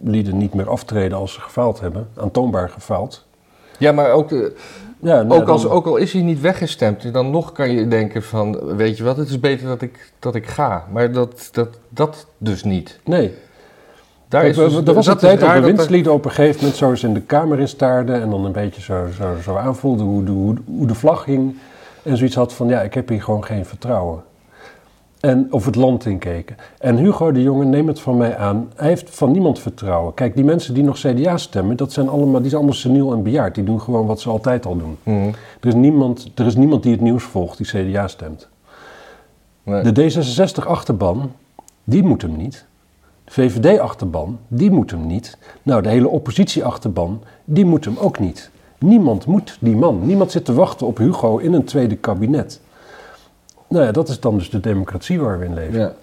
bewindslieden 0.00 0.38
niet 0.40 0.54
meer 0.54 0.70
aftreden 0.70 1.18
als 1.18 1.32
ze 1.32 1.40
gefaald 1.40 1.80
hebben, 1.80 2.08
aantoonbaar 2.16 2.68
gefaald. 2.70 3.26
ja, 3.78 3.92
maar 3.92 4.10
ook... 4.10 4.28
de- 4.28 4.56
Ja, 5.00 5.22
nou, 5.22 5.40
Ook, 5.40 5.48
als, 5.48 5.62
dan- 5.62 5.70
ook 5.70 5.86
al 5.86 5.96
is 5.96 6.12
hij 6.12 6.22
niet 6.22 6.40
weggestemd, 6.40 7.12
dan 7.12 7.30
nog 7.30 7.52
kan 7.52 7.70
je 7.70 7.88
denken 7.88 8.22
van, 8.22 8.76
weet 8.76 8.96
je 8.96 9.04
wat, 9.04 9.16
het 9.16 9.28
is 9.28 9.40
beter 9.40 9.66
dat 9.66 9.82
ik, 9.82 10.12
dat 10.18 10.34
ik 10.34 10.46
ga. 10.46 10.84
Maar 10.92 11.12
dat, 11.12 11.48
dat, 11.52 11.68
dat 11.88 12.26
dus 12.38 12.64
niet. 12.64 12.98
Nee. 13.04 13.34
Daar 14.28 14.44
is 14.46 14.56
dus- 14.56 14.74
er 14.74 14.94
was 14.94 15.06
een 15.06 15.16
tijd 15.16 15.40
dat 15.40 15.52
bewindslieden 15.54 16.12
op 16.12 16.24
een 16.24 16.30
gegeven 16.30 16.56
moment 16.60 16.76
zo 16.76 16.90
eens 16.90 17.02
in 17.04 17.14
de 17.14 17.20
kamer 17.20 17.60
instaarden 17.60 18.20
en 18.22 18.30
dan 18.30 18.44
een 18.44 18.52
beetje 18.52 18.80
zo, 18.82 19.06
zo, 19.16 19.34
zo 19.42 19.56
aanvoelden 19.56 20.06
hoe 20.06 20.24
de, 20.24 20.30
hoe, 20.30 20.54
hoe 20.66 20.86
de 20.86 20.94
vlag 20.94 21.24
hing. 21.24 21.56
En 22.02 22.16
zoiets 22.16 22.34
had 22.36 22.52
van, 22.52 22.68
ja, 22.68 22.80
ik 22.82 22.94
heb 22.94 23.08
hier 23.08 23.22
gewoon 23.22 23.44
geen 23.44 23.64
vertrouwen. 23.66 24.22
En, 25.20 25.46
of 25.50 25.64
het 25.64 25.74
land 25.74 26.06
inkeken. 26.06 26.56
En 26.78 26.96
Hugo 26.96 27.32
de 27.32 27.42
Jonge, 27.42 27.64
neem 27.64 27.88
het 27.88 28.00
van 28.00 28.16
mij 28.16 28.36
aan, 28.36 28.72
hij 28.76 28.88
heeft 28.88 29.10
van 29.10 29.30
niemand 29.32 29.58
vertrouwen. 29.58 30.14
Kijk, 30.14 30.34
die 30.34 30.44
mensen 30.44 30.74
die 30.74 30.82
nog 30.82 30.98
CDA 30.98 31.36
stemmen, 31.36 31.76
dat 31.76 31.92
zijn 31.92 32.08
allemaal, 32.08 32.40
die 32.40 32.50
zijn 32.50 32.62
allemaal 32.62 32.80
seniel 32.80 33.12
en 33.12 33.22
bejaard. 33.22 33.54
Die 33.54 33.64
doen 33.64 33.80
gewoon 33.80 34.06
wat 34.06 34.20
ze 34.20 34.28
altijd 34.28 34.66
al 34.66 34.76
doen. 34.76 34.96
Mhm. 35.02 35.28
Er 35.60 35.68
is 35.68 35.74
niemand, 35.74 36.30
er 36.34 36.46
is 36.46 36.56
niemand 36.56 36.82
die 36.82 36.92
het 36.92 37.00
nieuws 37.00 37.22
volgt 37.22 37.56
die 37.56 37.66
CDA 37.66 38.08
stemt. 38.08 38.48
Nee. 39.62 39.92
De 39.92 40.12
D66-achterban, 40.12 41.30
die 41.84 42.02
moet 42.02 42.22
hem 42.22 42.36
niet. 42.36 42.66
De 43.24 43.32
VVD-achterban, 43.32 44.38
die 44.48 44.70
moet 44.70 44.90
hem 44.90 45.06
niet. 45.06 45.38
Nou, 45.62 45.82
de 45.82 45.88
hele 45.88 46.08
oppositie-achterban, 46.08 47.22
die 47.44 47.64
moet 47.64 47.84
hem 47.84 47.96
ook 47.98 48.18
niet. 48.18 48.50
Niemand 48.78 49.26
moet 49.26 49.56
die 49.60 49.76
man. 49.76 50.06
Niemand 50.06 50.30
zit 50.30 50.44
te 50.44 50.54
wachten 50.54 50.86
op 50.86 50.98
Hugo 50.98 51.36
in 51.36 51.52
een 51.52 51.64
tweede 51.64 51.96
kabinet. 51.96 52.60
Nou 53.68 53.84
ja, 53.84 53.92
dat 53.92 54.08
is 54.08 54.20
dan 54.20 54.38
dus 54.38 54.50
de 54.50 54.60
democratie 54.60 55.20
waar 55.20 55.38
we 55.38 55.44
in 55.44 55.54
leven. 55.54 55.80
Ja. 55.80 55.94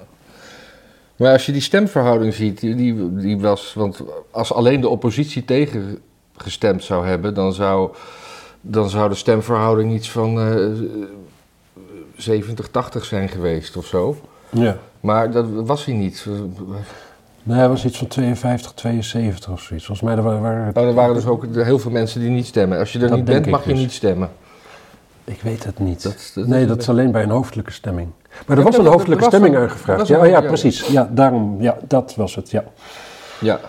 Maar 1.15 1.31
als 1.31 1.45
je 1.45 1.51
die 1.51 1.62
stemverhouding 1.62 2.33
ziet, 2.33 2.59
die, 2.59 3.15
die, 3.15 3.39
was, 3.39 3.73
want 3.73 4.01
als 4.31 4.53
alleen 4.53 4.81
de 4.81 4.89
oppositie 4.89 5.45
tegen 5.45 6.00
gestemd 6.38 6.83
zou 6.83 7.07
hebben, 7.07 7.33
dan 7.33 7.53
zou, 7.53 7.95
dan 8.62 8.89
zou 8.89 9.09
de 9.09 9.15
stemverhouding 9.15 9.94
iets 9.94 10.12
van 10.12 10.39
eh 10.39 10.67
70, 12.15 12.67
80 12.67 13.06
zijn 13.06 13.29
geweest 13.29 13.77
of 13.77 13.85
zo. 13.85 14.17
Ja. 14.50 14.77
Maar 15.00 15.31
dat 15.31 15.45
was 15.50 15.85
hij 15.85 15.94
niet. 15.94 16.25
Nou, 17.44 17.59
hij 17.59 17.69
was 17.69 17.85
iets 17.85 17.97
van 17.97 18.07
52, 18.07 18.73
72 18.73 19.51
of 19.51 19.62
zoiets. 19.62 19.85
Volgens 19.85 20.07
mij 20.07 20.21
waren... 20.23 20.41
waren 20.41 20.73
Nou, 20.73 20.88
er 20.88 20.94
waren 20.94 21.15
dus 21.15 21.25
ook 21.25 21.45
heel 21.56 21.79
veel 21.79 21.91
mensen 21.91 22.19
die 22.19 22.29
niet 22.29 22.45
stemmen. 22.45 22.79
Als 22.79 22.91
je 22.91 23.00
er 23.00 23.07
Dat 23.07 23.17
niet 23.17 23.25
bent, 23.25 23.45
mag 23.45 23.63
je 23.63 23.69
dus. 23.69 23.79
niet 23.79 23.91
stemmen. 23.91 24.29
Ik 25.25 25.42
weet 25.42 25.63
het 25.63 25.80
niet. 25.80 26.04
Dat- 26.04 26.31
dat 26.36 26.48
nee, 26.48 26.66
dat 26.66 26.81
is 26.81 26.89
alleen 26.89 27.12
bij 27.12 27.24
een 27.24 27.30
hoofdelijke 27.30 27.72
stemming. 27.72 28.10
Maar 28.48 28.57
er 28.57 28.63
was 28.63 28.77
een 28.77 28.86
hoofdelijke 28.86 29.24
was 29.24 29.34
stemming 29.34 29.58
aangevraagd. 29.58 30.08
Ja, 30.08 30.17
was 30.17 30.27
ja, 30.27 30.41
precies. 30.41 30.88
Ja, 30.88 31.10
daarom. 31.12 31.62
Ja, 31.62 31.77
dat 31.88 32.15
was 32.15 32.36
het. 32.36 32.51
Ja. 32.51 32.63
Ja, 33.41 33.60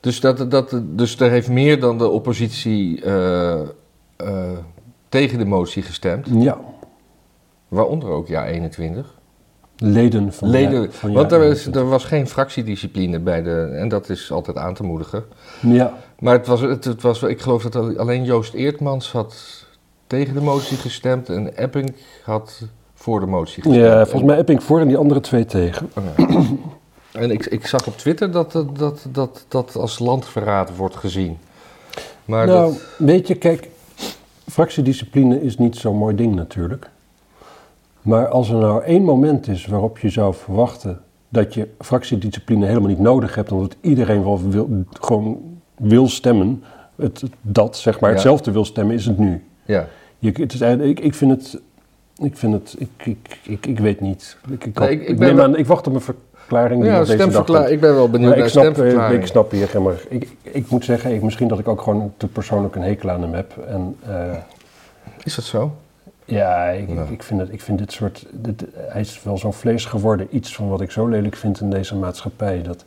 dus, 0.00 0.20
dat, 0.20 0.50
dat, 0.50 0.80
dus 0.84 1.20
er 1.20 1.30
heeft 1.30 1.48
meer 1.48 1.80
dan 1.80 1.98
de 1.98 2.08
oppositie 2.08 3.02
eh, 3.02 3.60
eh, 3.60 3.66
tegen 5.08 5.38
de 5.38 5.44
motie 5.44 5.82
gestemd. 5.82 6.26
ja. 6.32 6.58
Waaronder 7.68 8.08
ook 8.08 8.28
ja 8.28 8.46
21. 8.46 9.14
Leden 9.76 10.32
van 10.32 10.48
Leden, 10.50 10.82
ja, 10.82 10.90
van 10.90 11.12
want 11.12 11.30
ja, 11.30 11.36
er, 11.36 11.42
is, 11.44 11.66
er 11.66 11.88
was 11.88 12.04
geen 12.04 12.26
fractiediscipline 12.28 13.20
bij 13.20 13.42
de. 13.42 13.60
En 13.60 13.88
dat 13.88 14.08
is 14.08 14.30
altijd 14.30 14.56
aan 14.56 14.74
te 14.74 14.82
moedigen. 14.82 15.24
Ja, 15.60 15.92
Maar 16.18 16.32
het 16.34 16.46
was, 16.46 16.60
het, 16.60 16.84
het 16.84 17.02
was, 17.02 17.22
ik 17.22 17.40
geloof 17.40 17.62
dat 17.62 17.96
alleen 17.96 18.24
Joost 18.24 18.54
Eertmans 18.54 19.12
had 19.12 19.66
tegen 20.08 20.34
de 20.34 20.40
motie 20.40 20.76
gestemd. 20.76 21.28
En 21.28 21.56
Epping 21.56 21.94
had 22.24 22.62
voor 22.94 23.20
de 23.20 23.26
motie 23.26 23.62
gestemd. 23.62 23.84
ja, 23.86 24.02
volgens 24.06 24.22
mij 24.30 24.38
Epping 24.38 24.62
voor 24.62 24.80
en 24.80 24.88
die 24.88 24.96
andere 24.96 25.20
twee 25.20 25.44
tegen. 25.44 25.90
En 27.12 27.30
ik, 27.30 27.46
ik 27.46 27.66
zag 27.66 27.86
op 27.86 27.96
Twitter 27.96 28.30
dat 28.30 28.52
dat, 28.52 28.78
dat, 28.78 29.06
dat, 29.12 29.44
dat 29.48 29.76
als 29.76 29.98
landverraad 29.98 30.76
wordt 30.76 30.96
gezien. 30.96 31.38
Maar 32.24 32.46
nou, 32.46 32.72
dat, 32.72 32.82
weet 32.98 33.26
je, 33.28 33.34
kijk, 33.34 33.68
fractiediscipline 34.50 35.42
is 35.42 35.58
niet 35.58 35.76
zo'n 35.76 35.96
mooi 35.96 36.14
ding 36.14 36.34
natuurlijk. 36.34 36.90
Maar 38.02 38.28
als 38.28 38.48
er 38.48 38.56
nou 38.56 38.82
één 38.84 39.02
moment 39.02 39.48
is 39.48 39.66
waarop 39.66 39.98
je 39.98 40.08
zou 40.08 40.34
verwachten 40.34 41.00
dat 41.28 41.54
je 41.54 41.68
fractiediscipline 41.78 42.66
helemaal 42.66 42.88
niet 42.88 42.98
nodig 42.98 43.34
hebt, 43.34 43.52
omdat 43.52 43.76
iedereen 43.80 44.22
wel 44.24 44.40
wil, 44.48 44.84
gewoon 45.00 45.38
wil 45.76 46.08
stemmen, 46.08 46.64
het, 46.96 47.22
dat 47.40 47.76
zeg 47.76 48.00
maar 48.00 48.08
Ja. 48.10 48.14
hetzelfde 48.14 48.50
wil 48.50 48.64
stemmen, 48.64 48.94
is 48.94 49.06
het 49.06 49.18
nu. 49.18 49.44
ja. 49.64 49.86
Je, 50.18 50.32
het 50.34 50.52
is 50.52 50.60
eigenlijk, 50.60 50.98
ik, 50.98 51.04
ik 51.04 51.14
vind 51.14 51.30
het, 51.30 51.60
ik 52.22 52.36
vind 52.36 52.52
het, 52.52 52.74
ik, 52.78 52.88
ik, 53.06 53.38
ik, 53.42 53.66
ik 53.66 53.78
weet 53.78 54.00
niet. 54.00 54.36
Ik, 54.50 54.64
ik, 54.64 54.78
Nee, 54.78 54.88
hoop- 54.88 54.96
ik- 54.98 55.00
ik 55.02 55.08
ik 55.08 55.18
ben 55.18 55.26
neem 55.28 55.36
wel- 55.36 55.44
aan, 55.44 55.56
ik 55.56 55.66
wacht 55.66 55.86
op 55.86 55.94
een 55.94 56.00
verklaring 56.00 56.82
die 56.82 56.90
Ja, 56.90 57.04
deze 57.04 57.42
dag. 57.46 57.68
Ik 57.68 57.80
ben 57.80 57.94
wel 57.94 58.10
benieuwd 58.10 58.28
Maar 58.30 58.38
naar 58.38 58.46
ik 58.46 58.52
snap, 58.52 58.78
eh, 58.78 59.10
ik 59.12 59.26
snap 59.26 59.50
hier, 59.50 59.82
maar, 59.82 60.00
ik, 60.08 60.28
ik 60.42 60.70
moet 60.70 60.84
zeggen, 60.84 61.14
ik, 61.14 61.22
misschien 61.22 61.48
dat 61.48 61.58
ik 61.58 61.68
ook 61.68 61.80
gewoon 61.82 62.12
te 62.16 62.26
persoonlijk 62.26 62.74
een 62.74 62.82
hekel 62.82 63.10
aan 63.10 63.22
hem 63.22 63.32
heb. 63.34 63.56
En 63.66 63.96
eh, 64.06 64.36
Is 65.24 65.34
dat 65.34 65.44
zo? 65.44 65.72
ja, 66.24 66.64
ik, 66.68 66.88
Ja. 66.88 67.04
ik, 67.10 67.22
vind 67.22 67.40
het, 67.40 67.52
ik 67.52 67.60
vind 67.60 67.78
dit 67.78 67.92
soort, 67.92 68.26
dit, 68.32 68.64
hij 68.76 69.00
is 69.00 69.22
wel 69.22 69.38
zo'n 69.38 69.52
vlees 69.52 69.84
geworden, 69.84 70.26
iets 70.30 70.54
van 70.54 70.68
wat 70.68 70.80
ik 70.80 70.90
zo 70.90 71.06
lelijk 71.06 71.36
vind 71.36 71.60
in 71.60 71.70
deze 71.70 71.96
maatschappij. 71.96 72.62
Dat 72.62 72.84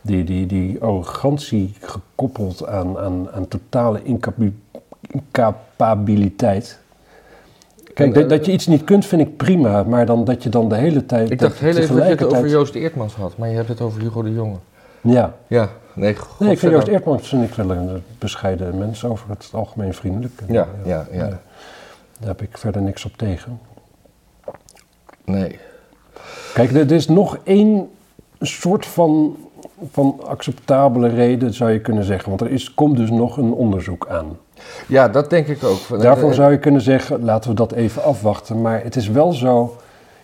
die, 0.00 0.24
die, 0.24 0.46
die 0.46 0.82
arrogantie 0.82 1.74
gekoppeld 1.80 2.66
aan, 2.66 2.98
aan, 2.98 3.28
aan 3.30 3.48
totale 3.48 4.02
incapabi- 4.02 4.54
incapabiliteit. 5.10 6.78
Kijk, 7.94 8.14
dat, 8.14 8.28
dat 8.28 8.46
je 8.46 8.52
iets 8.52 8.66
niet 8.66 8.84
kunt 8.84 9.06
vind 9.06 9.22
ik 9.22 9.36
prima, 9.36 9.82
maar 9.82 10.06
dan 10.06 10.24
dat 10.24 10.42
je 10.42 10.48
dan 10.48 10.68
de 10.68 10.74
hele 10.74 11.06
tijd... 11.06 11.30
Ik 11.30 11.38
dacht 11.38 11.58
heel 11.58 11.76
even 11.76 11.96
dat 11.96 12.04
je 12.06 12.10
het 12.12 12.24
over 12.24 12.48
Joost 12.48 12.74
Eertmans 12.74 13.14
had, 13.14 13.36
maar 13.36 13.48
je 13.48 13.56
hebt 13.56 13.68
het 13.68 13.80
over 13.80 14.00
Hugo 14.00 14.22
de 14.22 14.32
Jonge. 14.32 14.56
Ja, 15.00 15.34
Ja, 15.46 15.70
nee, 15.92 16.16
nee, 16.38 16.50
ik 16.50 16.58
vind. 16.58 16.72
Joost 16.72 16.86
Eertmans 16.86 17.28
vind 17.28 17.44
ik 17.44 17.54
wel 17.54 17.70
een 17.70 18.02
bescheiden 18.18 18.78
mens 18.78 19.04
over 19.04 19.28
het 19.28 19.50
algemeen 19.52 19.94
vriendelijk. 19.94 20.32
Ja, 20.48 20.68
ja, 20.84 21.06
ja. 21.12 21.28
Daar 22.18 22.28
heb 22.28 22.42
ik 22.42 22.58
verder 22.58 22.82
niks 22.82 23.04
op 23.04 23.16
tegen. 23.16 23.60
Nee. 25.24 25.58
Kijk, 26.54 26.70
er 26.70 26.76
er 26.76 26.92
is 26.92 27.08
nog 27.08 27.38
één 27.42 27.88
soort 28.40 28.86
van, 28.86 29.36
van 29.90 30.20
acceptabele 30.26 31.08
reden, 31.08 31.54
zou 31.54 31.70
je 31.70 31.80
kunnen 31.80 32.04
zeggen. 32.04 32.28
Want 32.28 32.40
er 32.40 32.50
is, 32.50 32.74
komt 32.74 32.96
dus 32.96 33.10
nog 33.10 33.36
een 33.36 33.52
onderzoek 33.52 34.06
aan. 34.08 34.36
Ja, 34.88 35.08
dat 35.08 35.30
denk 35.30 35.46
ik 35.46 35.64
ook. 35.64 36.00
Daarvoor 36.02 36.34
zou 36.34 36.52
je 36.52 36.58
kunnen 36.58 36.80
zeggen, 36.80 37.24
laten 37.24 37.50
we 37.50 37.56
dat 37.56 37.72
even 37.72 38.02
afwachten. 38.02 38.62
Maar 38.62 38.82
het 38.82 38.96
is 38.96 39.08
wel 39.08 39.32
zo 39.32 39.76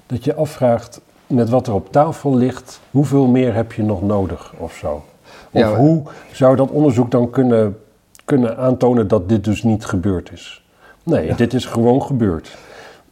dat 0.07 0.25
je 0.25 0.35
afvraagt, 0.35 1.01
met 1.27 1.49
wat 1.49 1.67
er 1.67 1.75
op 1.75 1.93
tafel 1.93 2.35
ligt, 2.37 2.81
hoeveel 2.91 3.27
meer 3.27 3.55
heb 3.55 3.73
je 3.73 3.83
nog 3.83 4.03
nodig 4.03 4.53
of 4.59 4.73
zo? 4.75 4.93
Of 5.51 5.61
Ja, 5.61 5.69
maar- 5.71 5.79
hoe 5.79 6.03
zou 6.33 6.57
dat 6.57 6.71
onderzoek 6.71 7.11
dan 7.11 7.31
kunnen, 7.31 7.79
kunnen 8.25 8.57
aantonen 8.57 9.09
dat 9.09 9.29
dit 9.29 9.45
dus 9.45 9.63
niet 9.63 9.85
gebeurd 9.85 10.33
is? 10.33 10.65
Nee, 11.03 11.35
dit 11.35 11.55
is 11.55 11.65
gewoon 11.65 12.03
gebeurd. 12.03 12.57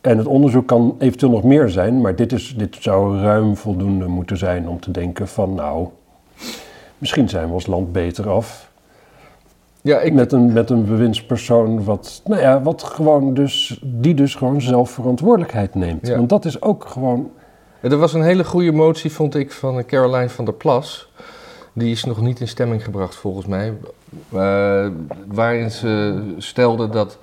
En 0.01 0.19
het 0.19 0.27
onderzoek 0.27 0.67
kan 0.67 0.97
eventueel 0.99 1.33
nog 1.33 1.43
meer 1.43 1.69
zijn, 1.69 2.01
maar 2.01 2.17
dit, 2.17 2.33
is, 2.33 2.55
dit 2.57 2.77
zou 2.81 3.21
ruim 3.21 3.57
voldoende 3.57 4.07
moeten 4.07 4.37
zijn 4.37 4.69
om 4.69 4.81
te 4.81 4.91
denken 4.91 5.29
van 5.29 5.55
nou, 5.55 5.89
misschien 6.99 7.29
zijn 7.29 7.47
we 7.47 7.53
als 7.53 7.67
land 7.67 7.93
beter 7.93 8.29
af 8.31 8.68
Ja, 9.83 10.01
ik, 10.01 10.13
met 10.13 10.33
een, 10.33 10.53
met 10.53 10.71
een 10.71 10.85
bewindspersoon 10.85 11.85
wat, 11.85 12.23
nou 12.25 12.41
ja, 12.41 12.63
wat 12.63 12.83
gewoon 12.83 13.35
dus, 13.35 13.81
die 13.85 14.15
dus 14.15 14.35
gewoon 14.35 14.61
zelf 14.61 14.91
verantwoordelijkheid 14.91 15.75
neemt. 15.75 16.07
Ja. 16.07 16.17
Want 16.17 16.29
dat 16.29 16.45
is 16.45 16.63
ook 16.63 16.85
gewoon, 16.85 17.31
er 17.81 17.97
was 17.97 18.13
een 18.13 18.23
hele 18.23 18.45
goede 18.45 18.73
motie, 18.73 19.13
vond 19.13 19.35
ik, 19.35 19.53
van 19.53 19.85
Caroline 19.87 20.29
van 20.29 20.45
der 20.45 20.55
Plas. 20.55 21.13
Die 21.73 21.91
is 21.91 22.05
nog 22.05 22.21
niet 22.21 22.41
in 22.41 22.49
stemming 22.49 22.85
gebracht, 22.85 23.15
volgens 23.15 23.47
mij. 23.47 23.75
eh, 24.33 24.87
waarin 25.27 25.71
ze 25.71 26.23
stelde 26.39 26.89
dat 26.89 27.19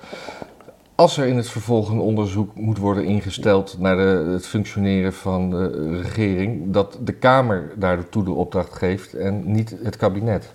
als 0.96 1.16
er 1.16 1.26
in 1.26 1.36
het 1.36 1.48
vervolg 1.48 1.90
een 1.90 2.00
onderzoek 2.00 2.54
moet 2.54 2.78
worden 2.78 3.04
ingesteld 3.04 3.76
naar 3.78 3.96
de, 3.96 4.28
het 4.32 4.46
functioneren 4.46 5.12
van 5.12 5.50
de 5.50 6.00
regering, 6.00 6.72
dat 6.72 6.98
de 7.04 7.12
Kamer 7.12 7.72
daartoe 7.76 8.24
de 8.24 8.30
opdracht 8.30 8.72
geeft 8.72 9.14
en 9.14 9.52
niet 9.52 9.76
het 9.82 9.96
kabinet. 9.96 10.52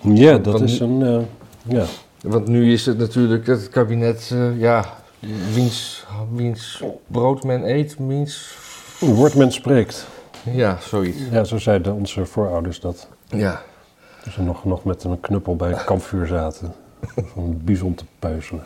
Ja, 0.00 0.38
dat 0.38 0.52
want 0.52 0.70
is 0.70 0.80
een, 0.80 1.02
eh, 1.02 1.74
ja. 1.74 1.84
Want 2.22 2.46
nu 2.46 2.72
is 2.72 2.86
het 2.86 2.98
natuurlijk 2.98 3.46
het 3.46 3.68
kabinet, 3.68 4.30
eh, 4.32 4.60
ja, 4.60 4.84
wiens, 5.52 6.06
wiens 6.32 6.82
brood 7.06 7.44
men 7.44 7.70
eet, 7.70 7.96
wiens... 7.98 8.56
Woord 9.00 9.34
men 9.34 9.52
spreekt. 9.52 10.06
Ja, 10.52 10.78
zoiets. 10.80 11.18
Ja, 11.30 11.44
zo 11.44 11.58
zeiden 11.58 11.94
onze 11.94 12.26
voorouders 12.26 12.80
dat. 12.80 13.08
Ja. 13.26 13.62
Toen 14.22 14.32
ze 14.32 14.42
nog, 14.42 14.64
nog 14.64 14.84
met 14.84 15.04
een 15.04 15.20
knuppel 15.20 15.56
bij 15.56 15.70
een 15.70 15.84
kampvuur 15.84 16.26
zaten. 16.26 16.74
Om 17.34 17.60
bison 17.64 17.94
te 17.94 18.04
puizelen. 18.18 18.62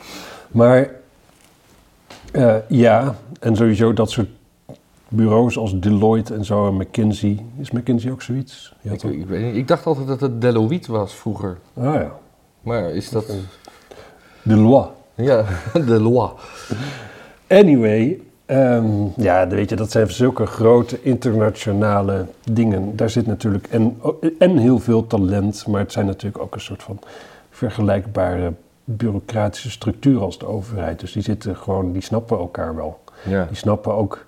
Maar 0.51 0.91
eh, 2.33 2.57
ja, 2.69 3.15
en 3.41 3.57
sowieso 3.57 3.93
dat 3.93 4.11
soort 4.11 4.29
bureaus 5.12 5.59
als 5.59 5.81
Deloitte 5.81 6.35
en 6.35 6.45
zo 6.45 6.69
en 6.69 6.75
McKinsey. 6.75 7.45
Is 7.59 7.71
McKinsey 7.71 8.11
ook 8.11 8.23
zoiets? 8.23 8.75
Ja, 8.81 8.92
Ik, 8.92 9.02
ik, 9.02 9.26
weet 9.26 9.45
niet, 9.45 9.57
ik 9.57 9.69
dacht 9.69 9.87
altijd 9.87 10.07
dat 10.07 10.21
het 10.21 10.40
Deloitte 10.40 10.92
was 10.92 11.14
vroeger. 11.14 11.59
Ah 11.75 11.95
ja. 11.95 12.12
Maar 12.62 12.90
is 12.90 13.11
dat... 13.11 13.33
Deloitte. 14.42 14.90
Ja, 15.14 15.45
Deloitte. 15.87 16.35
Anyway, 17.47 18.21
ehm, 18.47 18.87
ja, 19.16 19.49
weet 19.49 19.71
je, 19.71 19.76
dat 19.76 19.90
zijn 19.90 20.11
zulke 20.11 20.47
grote 20.47 21.02
internationale 21.02 22.26
dingen. 22.50 22.97
Daar 22.97 23.11
zit 23.11 23.26
natuurlijk 23.26 23.66
en, 23.66 23.99
en 24.38 24.57
heel 24.57 24.78
veel 24.78 25.07
talent, 25.07 25.66
maar 25.66 25.81
het 25.81 25.92
zijn 25.92 26.07
natuurlijk 26.07 26.42
ook 26.42 26.54
een 26.54 26.61
soort 26.61 26.83
van 26.83 26.99
vergelijkbare 27.50 28.52
bureaucratische 28.85 29.71
structuur 29.71 30.21
als 30.21 30.38
de 30.38 30.47
overheid. 30.47 31.00
Dus 31.00 31.12
die 31.12 31.23
zitten 31.23 31.57
gewoon, 31.57 31.92
die 31.92 32.02
snappen 32.02 32.38
elkaar 32.38 32.75
wel. 32.75 32.99
Ja. 33.28 33.45
Die 33.45 33.57
snappen 33.57 33.95
ook 33.95 34.25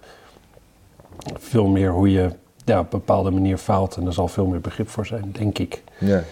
veel 1.39 1.67
meer 1.67 1.91
hoe 1.91 2.11
je 2.13 2.29
ja, 2.65 2.79
op 2.79 2.93
een 2.93 2.99
bepaalde 2.99 3.31
manier 3.31 3.57
faalt. 3.57 3.97
En 3.97 4.07
er 4.07 4.13
zal 4.13 4.29
veel 4.29 4.47
meer 4.47 4.61
begrip 4.61 4.89
voor 4.89 5.07
zijn, 5.07 5.35
denk 5.39 5.59
ik. 5.59 5.83
ja. 5.99 6.23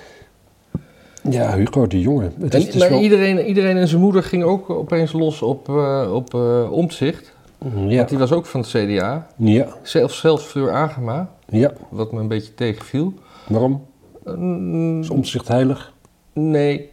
Ja, 1.31 1.55
Hugo 1.57 1.87
de 1.87 2.01
Jonge. 2.01 2.31
Het 2.41 2.55
is, 2.55 2.61
En, 2.61 2.67
het 2.67 2.75
is 2.75 2.81
maar 2.81 2.91
wel- 2.91 3.01
iedereen, 3.01 3.47
iedereen 3.47 3.77
en 3.77 3.89
zijn 3.89 4.01
moeder 4.01 4.23
ging 4.23 4.43
ook 4.45 4.71
opeens 4.71 5.13
los 5.13 5.43
op, 5.43 5.69
eh 5.69 6.11
op 6.15 6.35
eh, 6.35 6.73
Omtzigt. 6.73 7.33
ja, 7.75 7.97
Want 7.97 8.09
die 8.09 8.19
was 8.19 8.33
ook 8.33 8.47
van 8.47 8.61
het 8.61 8.69
CDA. 8.71 9.27
ja, 9.37 9.67
Zelfs, 9.83 10.19
zelfs 10.21 10.45
Fleur 10.45 10.73
Agema, 10.73 11.31
ja. 11.49 11.73
wat 11.89 12.13
me 12.13 12.21
een 12.21 12.29
beetje 12.29 12.55
tegenviel. 12.55 13.15
Waarom? 13.49 13.87
Mm, 14.25 15.01
Is 15.01 15.11
omzicht 15.11 15.49
heilig? 15.49 15.93
nee. 16.33 16.91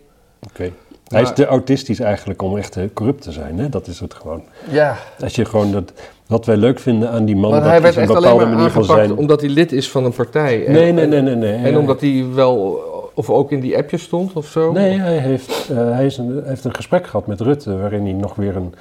Oké. 0.49 0.71
Hij 1.07 1.21
is 1.21 1.33
te 1.33 1.45
autistisch 1.45 1.99
eigenlijk 1.99 2.41
om 2.41 2.57
echt 2.57 2.77
corrupt 2.93 3.21
te 3.21 3.31
zijn, 3.31 3.59
hè? 3.59 3.69
Dat 3.69 3.87
is 3.87 3.99
het 3.99 4.13
gewoon. 4.13 4.43
Ja, 4.71 4.97
Als 5.19 5.35
je 5.35 5.45
gewoon 5.45 5.71
dat, 5.71 5.93
wat 6.29 6.45
wij 6.45 6.57
leuk 6.57 6.79
vinden 6.79 7.09
aan 7.11 7.25
die 7.25 7.35
man, 7.35 7.49
maar 7.51 7.59
dat 7.59 7.69
hij 7.69 7.81
werd 7.81 7.93
is 7.95 8.01
een 8.01 8.07
echt 8.09 8.11
alleen 8.11 8.21
bepaalde 8.23 8.45
maar 8.45 8.55
manier 8.55 8.71
van 8.71 8.81
aangepakt 8.81 9.05
zijn. 9.07 9.17
omdat 9.19 9.41
hij 9.41 9.49
lid 9.49 9.71
is 9.71 9.89
van 9.91 10.05
een 10.05 10.13
partij. 10.13 10.65
En, 10.65 10.71
Nee, 10.73 10.91
nee, 10.91 11.05
nee, 11.07 11.21
nee, 11.21 11.35
nee. 11.35 11.55
En 11.55 11.77
omdat 11.77 12.01
hij 12.01 12.25
wel, 12.33 12.79
of 13.13 13.29
ook 13.29 13.51
in 13.51 13.59
die 13.59 13.77
appjes 13.77 14.03
stond 14.03 14.33
of 14.33 14.45
zo? 14.47 14.71
Nee, 14.71 14.99
hij 14.99 15.17
heeft, 15.17 15.69
eh, 15.69 15.77
hij 15.91 16.05
is 16.05 16.17
een, 16.17 16.41
heeft 16.45 16.63
een 16.65 16.75
gesprek 16.75 17.05
gehad 17.07 17.27
met 17.27 17.41
Rutte 17.41 17.77
waarin 17.77 18.03
hij 18.03 18.13
nog 18.13 18.35
weer 18.35 18.55
een. 18.55 18.73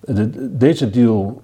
de- 0.00 0.56
deze 0.56 0.90
deal 0.90 1.40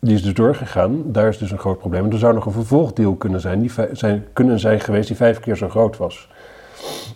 die 0.00 0.14
is 0.14 0.22
dus 0.22 0.34
doorgegaan, 0.34 1.02
daar 1.06 1.28
is 1.28 1.38
dus 1.38 1.50
een 1.50 1.58
groot 1.58 1.78
probleem. 1.78 2.04
En 2.04 2.12
er 2.12 2.18
zou 2.18 2.34
nog 2.34 2.46
een 2.46 2.52
vervolgdeal 2.52 3.14
kunnen 3.14 3.40
zijn, 3.40 3.60
die 3.60 3.72
zijn, 3.92 4.24
kunnen 4.32 4.58
zijn 4.58 4.80
geweest 4.80 5.06
die 5.08 5.16
vijf 5.16 5.40
keer 5.40 5.56
zo 5.56 5.68
groot 5.68 5.96
was. 5.96 6.28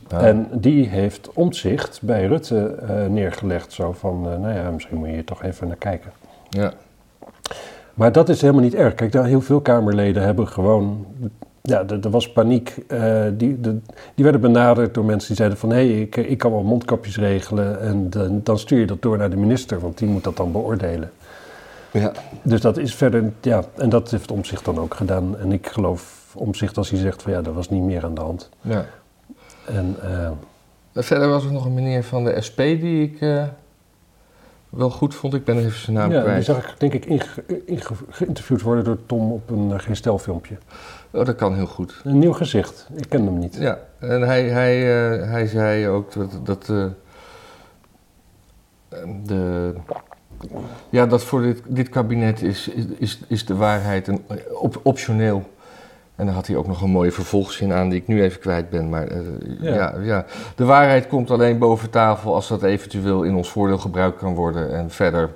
En 0.09 0.49
die 0.52 0.88
heeft 0.88 1.30
omzicht 1.35 1.99
bij 2.02 2.26
Rutte 2.26 2.75
eh, 2.88 3.06
neergelegd. 3.06 3.73
Zo 3.73 3.92
van, 3.99 4.28
eh, 4.32 4.38
nou 4.38 4.54
ja, 4.54 4.70
misschien 4.70 4.97
moet 4.97 5.06
je 5.09 5.12
hier 5.14 5.25
toch 5.25 5.42
even 5.42 5.66
naar 5.66 5.76
kijken. 5.76 6.11
Ja. 6.49 6.73
Maar 8.00 8.12
dat 8.12 8.28
is 8.28 8.40
helemaal 8.40 8.62
niet 8.62 8.75
erg. 8.75 8.95
Kijk, 8.95 9.12
daar 9.12 9.25
heel 9.25 9.40
veel 9.40 9.61
Kamerleden 9.61 10.23
hebben 10.23 10.49
gewoon. 10.49 11.07
Ja, 11.62 11.85
er, 11.88 12.00
er 12.04 12.11
was 12.11 12.33
paniek. 12.33 12.76
eh, 12.88 13.23
die, 13.33 13.61
de- 13.61 13.78
die 14.14 14.25
werden 14.25 14.40
benaderd 14.40 14.95
door 14.95 15.04
mensen 15.04 15.26
die 15.28 15.37
zeiden 15.37 15.59
van... 15.59 15.71
hé, 15.71 15.76
hey, 15.76 16.00
ik, 16.00 16.16
ik 16.16 16.38
kan 16.38 16.50
wel 16.50 16.62
mondkapjes 16.62 17.16
regelen... 17.19 17.80
en 17.80 18.11
dan- 18.11 18.40
dan 18.42 18.59
stuur 18.59 18.78
je 18.78 18.87
dat 18.87 19.02
door 19.02 19.19
naar 19.19 19.30
de 19.30 19.37
minister... 19.37 19.80
want 19.80 19.99
die 19.99 20.09
moet 20.09 20.25
dat 20.25 20.37
dan 20.37 20.52
beoordelen. 20.52 21.11
ja. 21.90 22.12
Dus 22.42 22.61
dat 22.61 22.76
is 22.76 22.95
verder... 22.95 23.33
Ja, 23.40 23.62
en 23.76 23.88
dat 23.88 24.11
heeft 24.11 24.30
Omzicht 24.30 24.64
dan 24.64 24.78
ook 24.78 24.95
gedaan. 24.95 25.38
En 25.38 25.52
ik 25.52 25.66
geloof 25.66 26.33
Omzicht 26.35 26.76
als 26.76 26.90
hij 26.90 26.99
zegt 26.99 27.23
van... 27.23 27.33
ja, 27.33 27.42
er 27.42 27.52
was 27.52 27.69
niet 27.71 27.83
meer 27.83 28.04
aan 28.04 28.14
de 28.14 28.21
hand. 28.21 28.49
ja. 28.61 28.85
En 29.66 29.97
eh, 30.02 30.30
Verder 30.95 31.28
was 31.28 31.45
er 31.45 31.52
nog 31.52 31.64
een 31.64 31.75
meneer 31.75 32.04
van 32.04 32.25
de 32.25 32.40
SP 32.47 32.57
die 32.59 33.02
ik 33.02 33.21
eh, 33.21 33.42
wel 34.70 34.90
goed 34.90 35.14
vond. 35.14 35.34
Ik 35.34 35.44
ben 35.44 35.58
even 35.58 35.80
zijn 35.80 35.96
naam 35.96 36.10
ja, 36.10 36.16
die 36.16 36.24
kwijt. 36.24 36.44
zag 36.44 36.72
ik 36.72 36.80
denk 36.80 36.92
ik 36.92 37.04
inge- 37.04 37.44
inge- 37.66 37.94
geïnterviewd 38.10 38.62
worden 38.62 38.84
door 38.84 38.98
Tom 39.06 39.32
op 39.32 39.50
een 39.50 39.70
uh, 39.70 39.78
gestelfilmpje. 39.78 40.58
Oh, 41.10 41.24
dat 41.24 41.36
kan 41.36 41.54
heel 41.54 41.66
goed. 41.66 42.00
Een 42.04 42.18
nieuw 42.18 42.32
gezicht. 42.32 42.88
Ik 42.94 43.08
ken 43.08 43.24
hem 43.24 43.38
niet. 43.38 43.54
Ja, 43.54 43.78
en 43.98 44.20
hij, 44.22 44.48
hij, 44.48 44.78
eh, 45.20 45.30
hij 45.30 45.46
zei 45.46 45.88
ook 45.88 46.12
dat, 46.12 46.40
dat 46.42 46.68
eh, 46.68 46.86
de, 49.24 49.74
ja, 50.90 51.06
dat 51.06 51.24
voor 51.24 51.42
dit, 51.42 51.62
dit 51.66 51.88
kabinet 51.88 52.42
is, 52.42 52.68
is, 52.68 52.84
is, 52.98 53.20
is 53.28 53.46
de 53.46 53.54
waarheid 53.54 54.08
een, 54.08 54.24
op, 54.52 54.80
optioneel. 54.82 55.50
En 56.20 56.26
daar 56.26 56.34
had 56.34 56.46
hij 56.46 56.56
ook 56.56 56.66
nog 56.66 56.82
een 56.82 56.90
mooie 56.90 57.12
vervolgzin 57.12 57.72
aan 57.72 57.88
die 57.88 58.00
ik 58.00 58.06
nu 58.06 58.22
even 58.22 58.40
kwijt 58.40 58.70
ben. 58.70 58.88
Maar 58.88 59.06
eh, 59.06 59.18
Ja. 59.60 59.74
ja. 59.74 59.94
Ja, 60.02 60.24
de 60.56 60.64
waarheid 60.64 61.06
komt 61.06 61.30
alleen 61.30 61.58
boven 61.58 61.90
tafel 61.90 62.34
als 62.34 62.48
dat 62.48 62.62
eventueel 62.62 63.22
in 63.22 63.34
ons 63.34 63.50
voordeel 63.50 63.78
gebruikt 63.78 64.18
kan 64.18 64.34
worden. 64.34 64.74
En 64.76 64.90
verder 64.90 65.30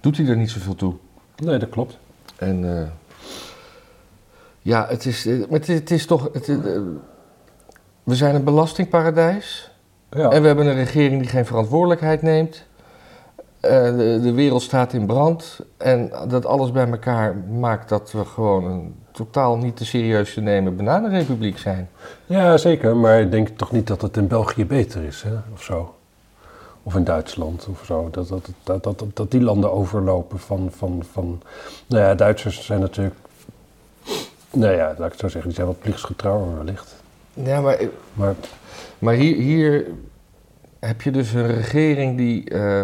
doet 0.00 0.16
hij 0.16 0.26
er 0.26 0.36
niet 0.36 0.50
zoveel 0.50 0.74
toe. 0.74 0.94
Nee, 1.36 1.58
dat 1.58 1.68
klopt. 1.68 1.98
En 2.36 2.78
eh, 2.78 2.86
ja, 4.60 4.86
het 4.88 5.04
is, 5.06 5.26
eh, 5.26 5.38
maar 5.38 5.58
het, 5.58 5.68
is- 5.68 5.78
het 5.78 5.90
is 5.90 6.06
toch. 6.06 6.28
Het, 6.32 6.46
we 8.02 8.14
zijn 8.14 8.34
een 8.34 8.44
belastingparadijs. 8.44 9.70
Ja. 10.10 10.30
En 10.30 10.40
we 10.40 10.46
hebben 10.46 10.66
een 10.66 10.74
regering 10.74 11.20
die 11.20 11.30
geen 11.30 11.46
verantwoordelijkheid 11.46 12.22
neemt. 12.22 12.64
Eh, 13.64 13.96
de, 13.96 14.20
de 14.22 14.32
wereld 14.32 14.62
staat 14.62 14.92
in 14.92 15.06
brand. 15.06 15.60
En 15.76 16.10
dat 16.28 16.46
alles 16.46 16.72
bij 16.72 16.88
elkaar 16.88 17.36
maakt 17.36 17.88
dat 17.88 18.12
we 18.12 18.24
gewoon 18.24 18.64
een 18.64 18.94
totaal 19.12 19.56
niet 19.56 19.76
te 19.76 19.84
serieus 19.84 20.34
te 20.34 20.40
nemen 20.40 20.76
bananenrepubliek 20.76 21.58
zijn. 21.58 21.88
Ja, 22.26 22.56
zeker. 22.56 22.96
Maar 22.96 23.20
ik 23.20 23.30
denk 23.30 23.48
toch 23.48 23.72
niet 23.72 23.86
dat 23.86 24.02
het 24.02 24.16
in 24.16 24.26
België 24.26 24.66
beter 24.66 25.02
is, 25.02 25.22
hè? 25.22 25.34
of 25.52 25.62
zo. 25.62 25.94
Of 26.82 26.94
in 26.94 27.04
Duitsland 27.04 27.66
of 27.70 27.84
zo. 27.84 28.08
Dat, 28.10 28.28
dat, 28.28 28.82
dat, 28.82 29.04
dat, 29.14 29.30
die 29.30 29.40
landen 29.40 29.72
overlopen 29.72 30.38
van, 30.38 30.68
van, 30.70 31.02
van... 31.12 31.42
Nou 31.86 32.02
ja, 32.02 32.14
Duitsers 32.14 32.66
zijn 32.66 32.80
natuurlijk... 32.80 33.16
Nou 34.50 34.72
ja, 34.72 34.86
laat 34.86 35.06
ik 35.06 35.12
het 35.12 35.20
zo 35.20 35.28
zeggen, 35.28 35.42
die 35.44 35.54
zijn 35.54 35.66
wat 35.66 35.78
plichtsgetrouwer 35.78 36.56
wellicht. 36.56 36.94
Ja, 37.32 37.60
maar, 37.60 37.78
Maar 38.14 38.34
maar 39.04 39.14
hier, 39.14 39.36
hier 39.36 39.86
heb 40.78 41.02
je 41.02 41.10
dus 41.10 41.32
een 41.32 41.46
regering 41.46 42.16
die 42.16 42.50
eh, 42.50 42.82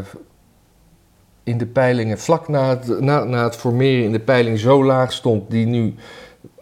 in 1.44 1.58
de 1.58 1.66
peilingen, 1.66 2.18
vlak 2.18 2.48
na 2.48 2.68
het, 2.68 3.00
na, 3.00 3.24
na 3.24 3.44
het 3.44 3.56
formeren 3.56 4.04
in 4.04 4.12
de 4.12 4.20
peiling 4.20 4.58
zo 4.58 4.84
laag 4.84 5.12
stond, 5.12 5.50
die 5.50 5.66
nu 5.66 5.94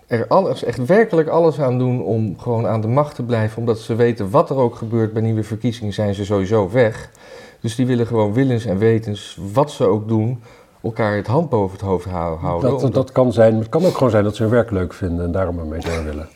er 0.06 0.26
alles, 0.28 0.64
echt 0.64 0.86
werkelijk 0.86 1.28
alles 1.28 1.60
aan 1.60 1.78
doen 1.78 2.02
om 2.02 2.38
gewoon 2.38 2.66
aan 2.66 2.80
de 2.80 2.88
macht 2.88 3.14
te 3.14 3.22
blijven, 3.22 3.58
omdat 3.58 3.78
ze 3.78 3.94
weten 3.94 4.30
wat 4.30 4.50
er 4.50 4.56
ook 4.56 4.74
gebeurt 4.74 5.12
bij 5.12 5.22
nieuwe 5.22 5.42
verkiezingen, 5.42 5.92
zijn 5.92 6.14
ze 6.14 6.24
sowieso 6.24 6.70
weg. 6.70 7.10
Dus 7.60 7.74
die 7.74 7.86
willen 7.86 8.06
gewoon 8.06 8.32
willens 8.32 8.64
en 8.64 8.78
wetens, 8.78 9.38
wat 9.52 9.70
ze 9.70 9.84
ook 9.84 10.08
doen, 10.08 10.42
elkaar 10.82 11.16
het 11.16 11.26
hand 11.26 11.48
boven 11.48 11.76
het 11.76 11.86
hoofd 11.86 12.04
hou- 12.06 12.38
houden. 12.38 12.70
Dat, 12.70 12.78
omdat- 12.78 12.94
dat 12.94 13.12
kan 13.12 13.32
zijn. 13.32 13.54
Het 13.58 13.68
kan 13.68 13.84
ook 13.84 13.94
gewoon 13.94 14.10
zijn 14.10 14.24
dat 14.24 14.36
ze 14.36 14.42
hun 14.42 14.50
werk 14.50 14.70
leuk 14.70 14.92
vinden 14.94 15.24
en 15.24 15.32
daarom 15.32 15.58
ermee 15.58 15.80
door 15.80 16.04
willen. 16.04 16.28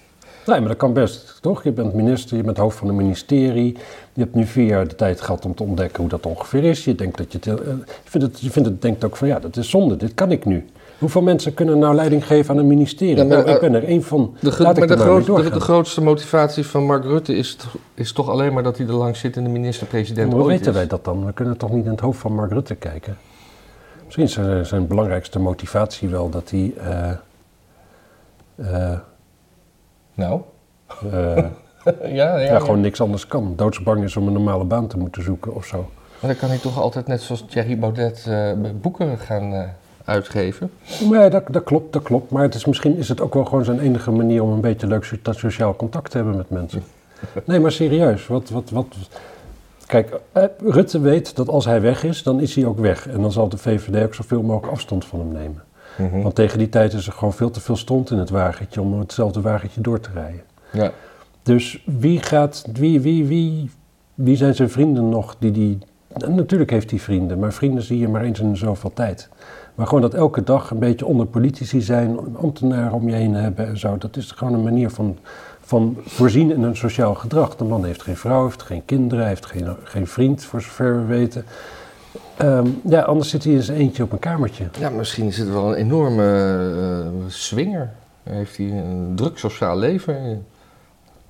Nee, 0.47 0.59
maar 0.59 0.69
dat 0.69 0.77
kan 0.77 0.93
best, 0.93 1.39
toch? 1.41 1.63
Je 1.65 1.73
bent 1.73 1.95
minister, 1.95 2.37
je 2.37 2.43
bent 2.43 2.57
hoofd 2.57 2.79
van 2.79 2.89
een 2.89 2.97
ministerie. 2.97 3.77
Je 4.13 4.21
hebt 4.21 4.35
nu 4.35 4.47
vier 4.47 4.67
jaar 4.67 4.89
de 4.89 4.95
tijd 4.95 5.21
gehad 5.21 5.45
om 5.45 5.55
te 5.55 5.63
ontdekken 5.63 6.01
hoe 6.01 6.09
dat 6.09 6.27
ongeveer 6.27 6.65
is. 6.65 6.85
Je 6.85 6.95
denkt 6.95 7.19
dat 7.19 7.33
je 7.33 7.39
eh, 7.39 7.47
je 8.05 8.11
vindt 8.11 8.27
het, 8.27 8.41
je 8.41 8.51
vindt 8.51 8.69
het 8.69 8.83
denkt 8.83 9.05
ook 9.05 9.17
van 9.17 9.29
ja, 9.29 9.39
dat 9.39 9.57
is 9.57 9.71
zonde, 9.71 9.97
dit 9.97 10.15
kan 10.15 10.31
ik 10.31 10.45
nu. 10.45 10.65
Hoeveel 10.99 11.23
mensen 11.23 11.55
kunnen 11.55 11.79
nou 11.79 11.95
leiding 11.95 12.27
geven 12.27 12.55
aan 12.55 12.61
een 12.61 12.67
ministerie? 12.67 13.17
Ja, 13.17 13.25
maar, 13.25 13.37
nou, 13.37 13.49
ik 13.49 13.55
eh, 13.55 13.61
ben 13.61 13.75
er 13.75 13.85
één 13.85 14.03
van. 14.03 14.35
De, 14.41 14.55
Laat 14.59 14.79
maar 14.79 14.87
de, 14.87 14.97
groot- 14.97 15.53
de, 15.53 15.61
grootste 15.61 16.01
motivatie 16.03 16.67
van 16.67 16.85
Mark 16.85 17.05
Rutte 17.05 17.35
is, 17.37 17.57
is 17.95 18.13
toch 18.13 18.29
alleen 18.29 18.53
maar 18.53 18.63
dat 18.63 18.77
hij 18.77 18.87
de 18.87 18.93
langzittende 18.93 19.49
minister-president 19.51 20.33
hoe 20.33 20.47
weten 20.47 20.67
is. 20.67 20.73
wij 20.75 20.87
dat 20.87 21.05
dan? 21.05 21.27
We 21.27 21.33
kunnen 21.33 21.57
toch 21.57 21.73
niet 21.73 21.85
in 21.85 21.91
het 21.91 22.01
hoofd 22.01 22.19
van 22.19 22.35
Mark 22.35 22.53
Rutte 22.53 22.75
kijken? 22.75 23.17
Misschien 24.05 24.25
is 24.25 24.33
zijn, 24.33 24.67
zijn 24.67 24.87
belangrijkste 24.87 25.39
motivatie 25.39 26.09
wel 26.09 26.29
dat 26.31 26.51
hij... 26.51 26.73
eh, 28.57 28.93
Nou, 30.15 30.41
eh, 31.13 31.37
ja, 32.03 32.39
ja, 32.39 32.39
ja, 32.39 32.59
gewoon 32.59 32.81
niks 32.81 33.01
anders 33.01 33.27
kan. 33.27 33.53
Doodsbang 33.57 34.03
is 34.05 34.17
om 34.17 34.27
een 34.27 34.33
normale 34.33 34.65
baan 34.65 34.87
te 34.87 34.99
moeten 34.99 35.23
zoeken 35.23 35.55
of 35.55 35.65
zo. 35.67 35.91
Maar 36.21 36.31
dan 36.31 36.41
kan 36.41 36.49
hij 36.49 36.59
toch 36.59 36.81
altijd 36.81 37.07
net 37.07 37.21
zoals 37.23 37.45
Thierry 37.49 37.79
Baudet 37.79 38.27
eh, 38.29 38.51
boeken 38.81 39.19
gaan 39.19 39.53
eh, 39.55 39.63
uitgeven. 40.05 40.71
Nee, 41.11 41.31
dat, 41.31 41.43
dat 41.51 41.65
klopt, 41.65 41.93
dat 41.93 42.03
klopt. 42.03 42.31
Maar 42.31 42.43
het 42.43 42.55
is, 42.55 42.65
misschien 42.65 42.97
is 42.97 43.09
het 43.09 43.21
ook 43.21 43.35
wel 43.35 43.45
gewoon 43.45 43.65
zijn 43.65 43.81
enige 43.81 44.11
manier 44.11 44.43
om 44.43 44.53
een 44.53 44.61
beetje 44.61 44.87
leuk 44.87 45.05
so- 45.05 45.17
dat 45.23 45.37
sociaal 45.37 45.77
contact 45.77 46.11
te 46.11 46.17
hebben 46.17 46.37
met 46.37 46.51
mensen. 46.51 46.83
Nee, 47.45 47.61
maar 47.61 47.73
serieus. 47.73 48.27
Wat, 48.27 48.51
wat, 48.51 48.71
wat... 48.71 48.87
Kijk, 49.87 50.21
Rutte 50.59 51.01
weet 51.01 51.37
dat 51.37 51.49
als 51.49 51.65
hij 51.65 51.81
weg 51.81 52.05
is, 52.05 52.23
dan 52.23 52.41
is 52.41 52.55
hij 52.55 52.65
ook 52.65 52.79
weg. 52.79 53.09
En 53.09 53.21
dan 53.23 53.33
zal 53.33 53.49
de 53.49 53.57
VVD 53.59 54.05
ook 54.05 54.15
zoveel 54.15 54.43
mogelijk 54.43 54.73
afstand 54.73 55.05
van 55.05 55.19
hem 55.19 55.33
nemen. 55.33 55.63
Mhm. 55.97 56.23
Want 56.23 56.35
tegen 56.35 56.59
die 56.59 56.69
tijd 56.69 56.93
is 56.93 57.07
er 57.07 57.13
gewoon 57.13 57.33
veel 57.33 57.51
te 57.51 57.61
veel 57.61 57.77
stond 57.77 58.11
in 58.11 58.19
het 58.19 58.31
wagentje 58.31 58.81
om 58.81 58.99
hetzelfde 58.99 59.41
wagentje 59.41 59.81
door 59.81 60.01
te 60.01 60.11
rijden. 60.15 60.43
Ja. 60.73 60.91
Dus 61.43 61.83
wie 61.85 62.23
gaat, 62.23 62.65
wie, 62.73 63.01
wie, 63.01 63.27
wie, 63.27 63.71
wie 64.15 64.37
zijn 64.37 64.55
zijn 64.55 64.71
vrienden 64.71 65.09
nog 65.09 65.37
die 65.39 65.51
die... 65.51 65.79
en 66.09 66.35
natuurlijk 66.35 66.71
heeft 66.71 66.91
hij 66.91 66.99
vrienden, 66.99 67.39
maar 67.39 67.53
vrienden 67.53 67.83
zie 67.83 67.99
je 67.99 68.09
maar 68.09 68.23
eens 68.23 68.41
in 68.41 68.57
zoveel 68.57 68.93
tijd. 68.93 69.29
Maar 69.75 69.87
gewoon 69.87 70.03
dat 70.03 70.15
elke 70.15 70.43
dag 70.43 70.71
een 70.71 70.79
beetje 70.79 71.07
onder 71.07 71.27
politici 71.27 71.81
zijn, 71.81 72.37
ambtenaren 72.37 72.93
om 72.93 73.09
je 73.09 73.15
heen 73.15 73.35
hebben 73.35 73.67
en 73.67 73.79
zo. 73.79 73.99
Dat 73.99 74.17
is 74.17 74.31
gewoon 74.31 74.55
een 74.55 74.63
manier 74.63 74.91
van, 74.91 75.19
van 75.61 75.97
voorzien 76.07 76.51
in 76.51 76.63
een 76.63 76.77
sociaal 76.77 77.15
gedrag. 77.15 77.57
De 77.57 77.65
man 77.65 77.85
heeft 77.85 78.03
geen 78.03 78.17
vrouw, 78.17 78.45
heeft 78.45 78.63
geen 78.63 78.85
kinderen, 78.85 79.27
heeft 79.27 79.47
geen, 79.47 79.77
geen 79.83 80.07
vriend, 80.07 80.45
voor 80.45 80.61
zover 80.61 80.97
we 80.97 81.05
weten. 81.05 81.45
Ehm, 82.37 82.67
ja, 82.85 83.01
anders 83.01 83.29
zit 83.31 83.45
hij 83.45 83.53
in 83.53 83.63
zijn 83.63 83.79
eentje 83.79 84.03
op 84.03 84.13
een 84.13 84.19
kamertje. 84.19 84.65
ja, 84.79 84.91
misschien 84.91 85.27
is 85.27 85.39
het 85.39 85.49
wel 85.51 85.69
een 85.69 85.75
enorme 85.75 86.25
eh, 87.05 87.09
swinger. 87.29 87.91
Heeft 88.23 88.57
hij 88.57 88.67
een 88.67 89.13
druk 89.15 89.39
sociaal 89.39 89.79
leven? 89.79 90.47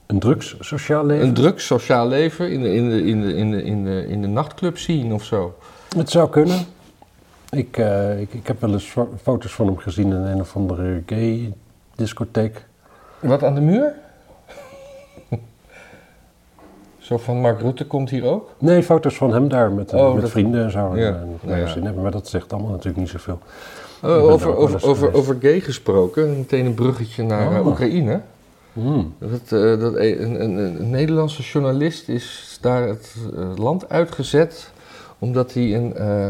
Een 0.06 0.18
drugs 0.18 0.56
sociaal 0.60 1.06
leven. 1.06 1.26
Een 1.26 1.34
druk 1.34 1.60
sociaal 1.60 2.08
leven 2.08 2.50
in 2.50 2.62
de, 2.62 2.74
in 2.74 2.88
de, 2.90 3.02
in 3.04 3.20
de, 3.20 3.34
in 3.34 3.50
de, 3.50 3.62
in 3.62 3.84
de, 3.84 4.06
in 4.08 4.20
de 4.22 4.28
nachtclub 4.28 4.78
zien 4.78 5.12
of 5.12 5.24
zo? 5.24 5.54
Het 5.96 6.10
zou 6.10 6.30
kunnen. 6.30 6.58
Ik, 7.50 7.76
eh, 7.76 8.20
ik, 8.20 8.32
ik 8.34 8.46
heb 8.46 8.60
wel 8.60 8.72
eens 8.72 8.84
fo- 8.84 9.14
foto's 9.22 9.52
van 9.52 9.66
hem 9.66 9.76
gezien 9.78 10.06
in 10.10 10.12
een 10.16 10.40
of 10.40 10.56
andere 10.56 11.02
gay 11.06 11.52
discotheek. 11.94 12.64
Wat 13.20 13.42
aan 13.42 13.54
de 13.54 13.60
muur? 13.60 13.94
Zo 17.12 17.18
van 17.18 17.40
Mark 17.40 17.60
Rutte 17.60 17.86
komt 17.86 18.10
hier 18.10 18.24
ook? 18.24 18.50
Nee, 18.58 18.82
foto's 18.82 19.14
van 19.16 19.32
hem 19.32 19.48
daar 19.48 19.72
met, 19.72 19.92
eh, 19.92 20.00
Oh, 20.00 20.12
met 20.12 20.22
dat- 20.22 20.30
vrienden 20.30 20.64
en 20.64 20.70
zo. 20.70 20.96
Ja, 20.96 21.06
En, 21.08 21.38
nou 21.42 21.58
ja. 21.60 21.66
zin 21.66 21.84
hebben, 21.84 22.02
maar 22.02 22.12
dat 22.12 22.28
zegt 22.28 22.52
allemaal 22.52 22.70
natuurlijk 22.70 22.96
niet 22.96 23.08
zoveel. 23.08 23.38
Daar 24.00 24.10
over, 24.18 24.56
over, 24.56 24.86
over, 24.86 25.14
over 25.14 25.36
gay 25.40 25.60
gesproken, 25.60 26.36
meteen 26.38 26.66
een 26.66 26.74
bruggetje 26.74 27.22
naar 27.22 27.52
eh, 27.52 27.58
Oh. 27.60 27.66
Oekraïne. 27.66 28.20
Hmm. 28.72 29.14
Dat, 29.18 29.40
eh, 29.62 29.80
dat 29.80 29.94
een, 29.96 30.22
een, 30.22 30.42
een, 30.42 30.80
een 30.80 30.90
Nederlandse 30.90 31.42
journalist 31.42 32.08
is 32.08 32.58
daar 32.60 32.88
het 32.88 33.14
eh, 33.36 33.56
land 33.56 33.88
uitgezet 33.88 34.70
omdat 35.18 35.52
hij 35.54 35.74
een, 35.76 35.94
eh, 35.96 36.28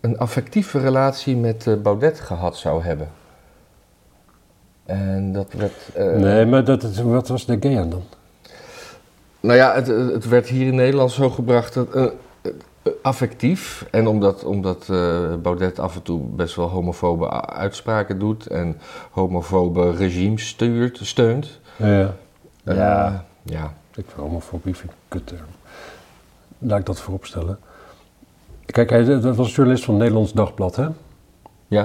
een 0.00 0.18
affectieve 0.18 0.78
relatie 0.78 1.36
met 1.36 1.66
eh, 1.66 1.74
Baudet 1.82 2.20
gehad 2.20 2.56
zou 2.56 2.82
hebben. 2.82 3.08
En 4.84 5.32
dat 5.32 5.52
werd. 5.52 5.88
eh, 5.94 6.12
nee, 6.16 6.46
maar 6.46 6.64
dat, 6.64 6.96
wat 6.96 7.28
was 7.28 7.46
de 7.46 7.56
gay 7.60 7.78
aan 7.78 7.90
dan? 7.90 8.02
Nou 9.40 9.56
ja, 9.58 9.74
het, 9.74 9.86
het 9.86 10.28
werd 10.28 10.48
hier 10.48 10.66
in 10.66 10.74
Nederland 10.74 11.10
zo 11.10 11.30
gebracht 11.30 11.74
dat. 11.74 11.94
eh, 11.94 12.04
eh, 12.42 12.92
affectief. 13.02 13.86
En 13.90 14.06
omdat, 14.06 14.44
omdat 14.44 14.88
eh, 14.90 15.34
Baudet 15.42 15.78
af 15.78 15.94
en 15.94 16.02
toe 16.02 16.20
best 16.20 16.54
wel 16.54 16.68
homofobe 16.68 17.30
uitspraken 17.46 18.18
doet 18.18 18.46
en 18.46 18.76
homofobe 19.10 19.90
regimes 19.90 20.48
stuurt, 20.48 20.98
steunt. 21.02 21.60
Ja. 21.76 22.14
Ja. 22.62 23.24
ja. 23.42 23.74
Ik 23.94 24.04
vind 24.06 24.12
homofobie 24.16 24.76
vind 24.76 24.92
ik 24.92 24.96
een 24.98 25.18
kutterm. 25.18 25.48
Laat 26.58 26.78
ik 26.78 26.86
dat 26.86 27.00
voorop 27.00 27.26
stellen. 27.26 27.58
Kijk, 28.66 28.90
hij 28.90 29.04
dat 29.04 29.36
was 29.36 29.46
een 29.46 29.52
journalist 29.52 29.84
van 29.84 29.94
het 29.94 30.02
Nederlands 30.02 30.32
Dagblad, 30.32 30.76
hè? 30.76 30.86
Ja. 31.66 31.84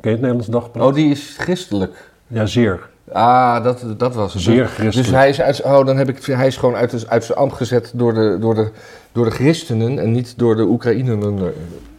Ken 0.00 0.10
je 0.10 0.16
het 0.16 0.20
Nederlands 0.20 0.46
Dagblad? 0.46 0.86
Oh, 0.86 0.94
die 0.94 1.10
is 1.10 1.36
christelijk. 1.38 2.10
Ja, 2.26 2.46
zeer. 2.46 2.88
Ah, 3.12 3.64
dat, 3.64 3.84
dat 3.96 4.14
was 4.14 4.32
het. 4.32 4.42
Zeer 4.42 4.62
Dus- 4.62 4.72
christelijk. 4.72 5.08
Dus 5.08 5.16
hij 5.16 5.28
is, 5.28 5.40
uit, 5.40 5.62
oh, 5.62 5.86
dan 5.86 5.96
heb 5.96 6.08
ik, 6.08 6.24
hij 6.24 6.46
is 6.46 6.56
gewoon 6.56 6.74
uit, 6.74 7.04
uit 7.08 7.24
zijn 7.24 7.38
ambt 7.38 7.54
gezet 7.54 7.92
door 7.94 8.14
de, 8.14 8.36
door, 8.40 8.54
de, 8.54 8.70
door 9.12 9.24
de 9.24 9.30
christenen 9.30 9.98
en 9.98 10.12
niet 10.12 10.38
door 10.38 10.56
de 10.56 10.62
Oekraïneren. 10.62 11.34
Nee, 11.34 11.52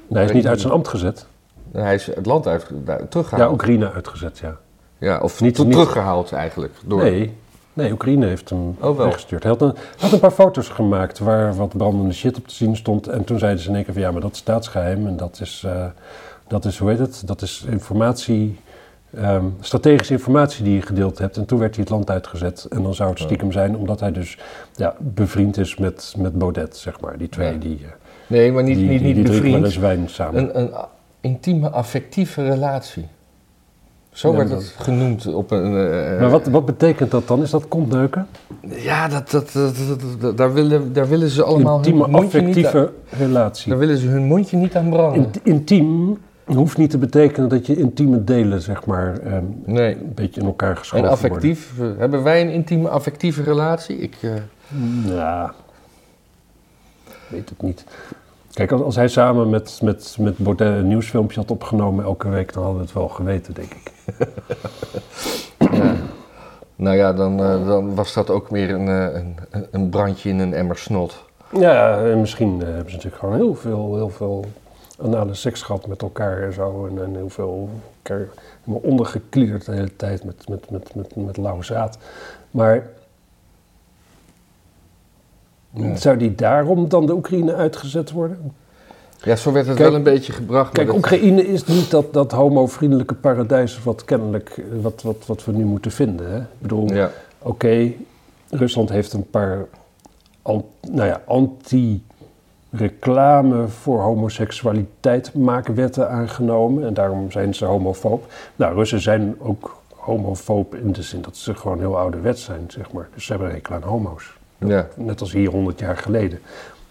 hij 0.09 0.23
is 0.23 0.31
niet 0.31 0.47
uit 0.47 0.61
zijn 0.61 0.73
ambt 0.73 0.87
gezet. 0.87 1.25
Hij 1.71 1.95
is 1.95 2.05
het 2.05 2.25
land 2.25 2.47
uit, 2.47 2.65
teruggehaald. 3.09 3.43
Ja, 3.47 3.51
Oekraïne 3.51 3.91
uitgezet, 3.91 4.37
ja. 4.39 4.55
Ja, 4.97 5.19
of 5.19 5.41
Niet- 5.41 5.55
teruggehaald 5.55 6.31
eigenlijk. 6.31 6.73
Door, 6.85 7.01
Nee, 7.03 7.33
nee, 7.73 7.91
Oekraïne 7.91 8.25
heeft 8.25 8.49
hem 8.49 8.67
Oh, 8.79 8.97
wel. 8.97 9.05
weggestuurd. 9.05 9.43
Hij 9.43 9.51
had 9.51 9.61
een, 9.61 9.75
had 9.97 10.11
een 10.11 10.19
paar 10.19 10.31
foto's 10.31 10.67
gemaakt 10.69 11.19
waar 11.19 11.55
wat 11.55 11.77
brandende 11.77 12.13
shit 12.13 12.37
op 12.37 12.47
te 12.47 12.53
zien 12.53 12.75
stond. 12.75 13.07
En 13.07 13.23
toen 13.23 13.39
zeiden 13.39 13.61
ze 13.63 13.69
in 13.69 13.75
één 13.75 13.83
keer 13.83 13.93
van 13.93 14.01
ja, 14.03 14.11
maar 14.11 14.21
dat 14.21 14.31
is 14.31 14.37
staatsgeheim. 14.37 15.07
En 15.07 15.17
dat 15.17 15.39
is, 15.41 15.63
eh, 15.65 15.85
dat 16.47 16.65
is 16.65 16.77
hoe 16.77 16.89
heet 16.89 16.99
het? 16.99 17.21
Dat 17.25 17.41
is 17.41 17.65
informatie, 17.69 18.59
ehm, 19.15 19.43
strategische 19.59 20.13
informatie 20.13 20.63
die 20.63 20.73
je 20.75 20.81
gedeeld 20.81 21.17
hebt. 21.17 21.37
En 21.37 21.45
toen 21.45 21.59
werd 21.59 21.73
hij 21.75 21.83
het 21.83 21.93
land 21.93 22.09
uitgezet. 22.09 22.65
En 22.69 22.83
dan 22.83 22.93
zou 22.93 23.09
het 23.09 23.19
stiekem 23.19 23.51
zijn 23.51 23.75
omdat 23.75 23.99
hij 23.99 24.11
dus 24.11 24.37
ja, 24.75 24.95
bevriend 24.99 25.57
is 25.57 25.77
met, 25.77 26.13
met 26.17 26.33
Baudet, 26.37 26.77
zeg 26.77 26.99
maar. 27.01 27.17
Die 27.17 27.29
twee, 27.29 27.51
Ja. 27.53 27.57
die, 27.59 27.79
eh, 27.83 27.89
Nee, 28.27 28.51
maar 28.51 28.63
niet, 28.63 28.75
die, 28.77 28.87
niet, 28.89 28.97
die, 28.99 29.07
niet 29.07 29.25
die 29.25 29.33
bevriend. 29.35 29.65
eens 29.65 29.77
wijn 29.77 30.09
samen. 30.09 30.41
Een, 30.59 30.61
een 30.61 30.71
intieme 31.21 31.69
affectieve 31.69 32.43
relatie. 32.49 33.07
Zo 34.11 34.31
Ja, 34.31 34.37
werd 34.37 34.49
het 34.49 34.73
genoemd 34.77 35.33
op 35.33 35.51
een... 35.51 35.63
eh, 35.65 36.19
maar 36.19 36.29
wat, 36.29 36.47
wat 36.47 36.65
betekent 36.65 37.11
dat 37.11 37.27
dan? 37.27 37.41
Is 37.41 37.49
dat 37.49 37.67
kontneuken? 37.67 38.27
Ja, 38.61 39.07
dat, 39.07 39.31
dat, 39.31 39.51
dat, 39.51 39.75
dat- 39.87 40.21
dat- 40.21 40.37
daar, 40.37 40.53
willen, 40.53 40.93
daar 40.93 41.07
willen 41.07 41.29
ze 41.29 41.43
allemaal 41.43 41.75
Intieme 41.75 42.01
hun 42.01 42.11
mondje 42.11 42.41
niet 42.41 42.57
aan, 42.57 42.63
affectieve 42.65 42.91
relatie. 43.25 43.69
Daar 43.69 43.79
willen 43.79 43.97
ze 43.97 44.07
hun 44.07 44.23
mondje 44.25 44.57
niet 44.57 44.75
aan 44.75 44.89
branden. 44.89 45.21
In- 45.21 45.41
intiem 45.43 46.17
hoeft 46.57 46.77
niet 46.77 46.89
te 46.89 46.97
betekenen 46.97 47.49
dat 47.49 47.65
je 47.65 47.75
intieme 47.77 48.23
delen, 48.23 48.61
zeg 48.61 48.85
maar, 48.85 49.17
ehm, 49.19 49.43
Nee. 49.65 49.95
een 49.95 50.11
beetje 50.15 50.41
in 50.41 50.47
elkaar 50.47 50.69
En 50.69 50.77
geschoven 50.77 51.09
affectief, 51.09 51.79
eh, 51.79 51.87
hebben 51.97 52.23
wij 52.23 52.41
een 52.41 52.49
intieme 52.49 52.89
affectieve 52.89 53.43
relatie? 53.43 53.97
Ik, 53.97 54.15
eh, 54.21 54.29
worden. 54.29 55.15
Ja, 55.15 55.53
weet 57.27 57.49
het 57.49 57.61
niet. 57.61 57.83
Kijk, 58.53 58.71
als, 58.71 58.81
als 58.81 58.95
hij 58.95 59.07
samen 59.07 59.49
met, 59.49 59.79
met, 59.83 60.15
met 60.19 60.37
Baudet 60.37 60.77
een 60.77 60.87
nieuwsfilmpje 60.87 61.39
had 61.39 61.51
opgenomen 61.51 62.03
elke 62.05 62.29
week, 62.29 62.53
dan 62.53 62.63
hadden 62.63 62.81
we 62.81 62.85
het 62.87 62.95
wel 62.95 63.07
geweten, 63.07 63.53
denk 63.53 63.71
ik. 63.71 63.91
ja. 65.71 65.95
Nou 66.75 66.95
ja, 66.97 67.13
dan, 67.13 67.39
eh, 67.43 67.65
dan 67.67 67.95
was 67.95 68.13
dat 68.13 68.29
ook 68.29 68.51
meer 68.51 68.69
een, 68.69 68.87
een, 68.87 69.35
een- 69.71 69.89
brandje 69.89 70.29
in 70.29 70.39
een 70.39 70.53
emmer 70.53 70.77
snot. 70.77 71.23
Ja, 71.59 71.97
en 72.03 72.19
misschien 72.19 72.59
hebben 72.59 72.89
ze 72.89 72.95
natuurlijk 72.95 73.15
gewoon 73.21 73.35
heel 73.35 73.55
veel, 73.55 73.95
heel 73.95 74.09
veel 74.09 74.45
anale 75.03 75.33
seks 75.33 75.61
gehad 75.61 75.87
met 75.87 76.01
elkaar 76.01 76.41
en 76.43 76.53
zo. 76.53 76.85
En, 76.91 77.03
en 77.03 77.15
heel 77.15 77.29
veel 77.29 77.69
elkaar 77.97 78.27
helemaal 78.63 78.89
ondergekliederd 78.89 79.65
de 79.65 79.71
hele 79.71 79.95
tijd 79.95 80.23
met, 80.23 80.49
met, 80.49 80.69
met, 80.71 80.95
met, 80.95 81.15
met 81.15 81.37
lauw 81.37 81.61
zaad. 81.61 81.97
Maar 82.51 82.87
Ja. 85.73 85.95
zou 85.95 86.17
die 86.17 86.35
daarom 86.35 86.89
dan 86.89 87.05
de 87.05 87.13
Oekraïne 87.13 87.53
uitgezet 87.55 88.11
worden? 88.11 88.53
Ja, 89.23 89.35
zo 89.35 89.51
werd 89.51 89.65
het 89.67 89.75
Kijk- 89.75 89.87
wel 89.89 89.97
een 89.97 90.03
beetje 90.03 90.33
gebracht. 90.33 90.71
Kijk, 90.73 90.87
dat- 90.87 90.95
Oekraïne 90.95 91.47
is 91.47 91.65
niet 91.65 91.91
dat, 91.91 92.13
dat 92.13 92.31
homo-vriendelijke 92.31 93.13
paradijs 93.15 93.83
wat 93.83 94.03
kennelijk 94.05 94.61
wat, 94.81 95.01
wat, 95.01 95.25
wat 95.25 95.45
we 95.45 95.51
nu 95.51 95.63
moeten 95.65 95.91
vinden. 95.91 96.31
Hè? 96.31 96.37
Ik 96.39 96.45
bedoel, 96.59 96.93
Ja. 96.93 97.11
oké, 97.39 97.91
Rusland 98.49 98.89
heeft 98.89 99.13
een 99.13 99.29
paar 99.29 99.65
nou 100.91 101.07
ja, 101.07 101.21
anti, 101.25 102.03
reclame 102.71 103.67
voor 103.67 104.01
homoseksualiteit 104.01 105.33
maken 105.33 105.75
wetten 105.75 106.09
aangenomen. 106.09 106.85
En 106.85 106.93
daarom 106.93 107.31
zijn 107.31 107.55
ze 107.55 107.65
homofoob. 107.65 108.31
Nou, 108.55 108.75
Russen 108.75 109.01
zijn 109.01 109.35
ook 109.39 109.81
homofoob 109.95 110.75
in 110.75 110.91
de 110.91 111.03
zin 111.03 111.21
dat 111.21 111.37
ze 111.37 111.55
gewoon 111.55 111.79
heel 111.79 111.97
ouderwets 111.97 112.43
zijn, 112.43 112.63
zeg 112.67 112.91
maar. 112.91 113.07
Dus 113.13 113.25
ze 113.25 113.31
hebben 113.31 113.49
een 113.49 113.55
hekel 113.55 113.75
aan 113.75 113.81
homo's. 113.81 114.37
Ja. 114.57 114.87
Net 114.95 115.21
als 115.21 115.31
hier 115.31 115.49
100 115.49 115.79
jaar 115.79 115.97
geleden. 115.97 116.39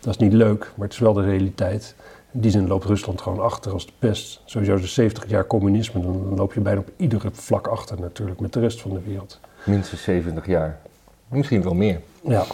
Dat 0.01 0.15
is 0.15 0.21
niet 0.21 0.33
leuk, 0.33 0.73
maar 0.75 0.87
het 0.87 0.93
is 0.93 0.99
wel 0.99 1.13
de 1.13 1.23
realiteit. 1.23 1.95
In 2.33 2.41
die 2.41 2.51
zin 2.51 2.67
loopt 2.67 2.85
Rusland 2.85 3.21
gewoon 3.21 3.41
achter 3.41 3.73
als 3.73 3.87
de 3.87 3.93
pest. 3.99 4.43
Sowieso 4.45 4.77
de 4.77 4.87
70 4.87 5.29
jaar 5.29 5.47
communisme, 5.47 6.01
dan 6.01 6.35
loop 6.37 6.53
je 6.53 6.61
bijna 6.61 6.81
op 6.81 6.91
iedere 6.97 7.29
vlak 7.33 7.67
achter 7.67 8.01
natuurlijk 8.01 8.41
met 8.41 8.53
de 8.53 8.61
rest 8.61 8.81
van 8.81 8.91
de 8.91 9.01
wereld. 9.07 9.41
Minstens 9.65 10.03
70 10.03 10.47
jaar. 10.47 10.79
Misschien 11.29 11.63
wel 11.63 11.75
meer. 11.75 12.01
Ja. 12.21 12.45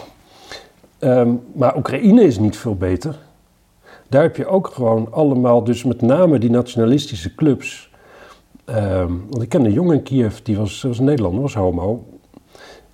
Ehm, 1.05 1.33
maar 1.53 1.77
Oekraïne 1.77 2.23
is 2.23 2.39
niet 2.39 2.57
veel 2.57 2.75
beter. 2.75 3.17
Daar 4.07 4.21
heb 4.21 4.35
je 4.35 4.47
ook 4.47 4.67
gewoon 4.67 5.11
allemaal, 5.11 5.63
dus 5.63 5.83
met 5.83 6.01
name 6.01 6.39
die 6.39 6.49
nationalistische 6.49 7.35
clubs. 7.35 7.91
Ehm, 8.65 9.11
want 9.29 9.41
ik 9.41 9.49
ken 9.49 9.65
een 9.65 9.71
jongen 9.71 9.95
in 9.95 10.03
Kiev, 10.03 10.37
die 10.37 10.57
was, 10.57 10.81
was 10.81 10.99
een 10.99 11.05
Nederlander, 11.05 11.41
was 11.41 11.53
homo. 11.53 12.03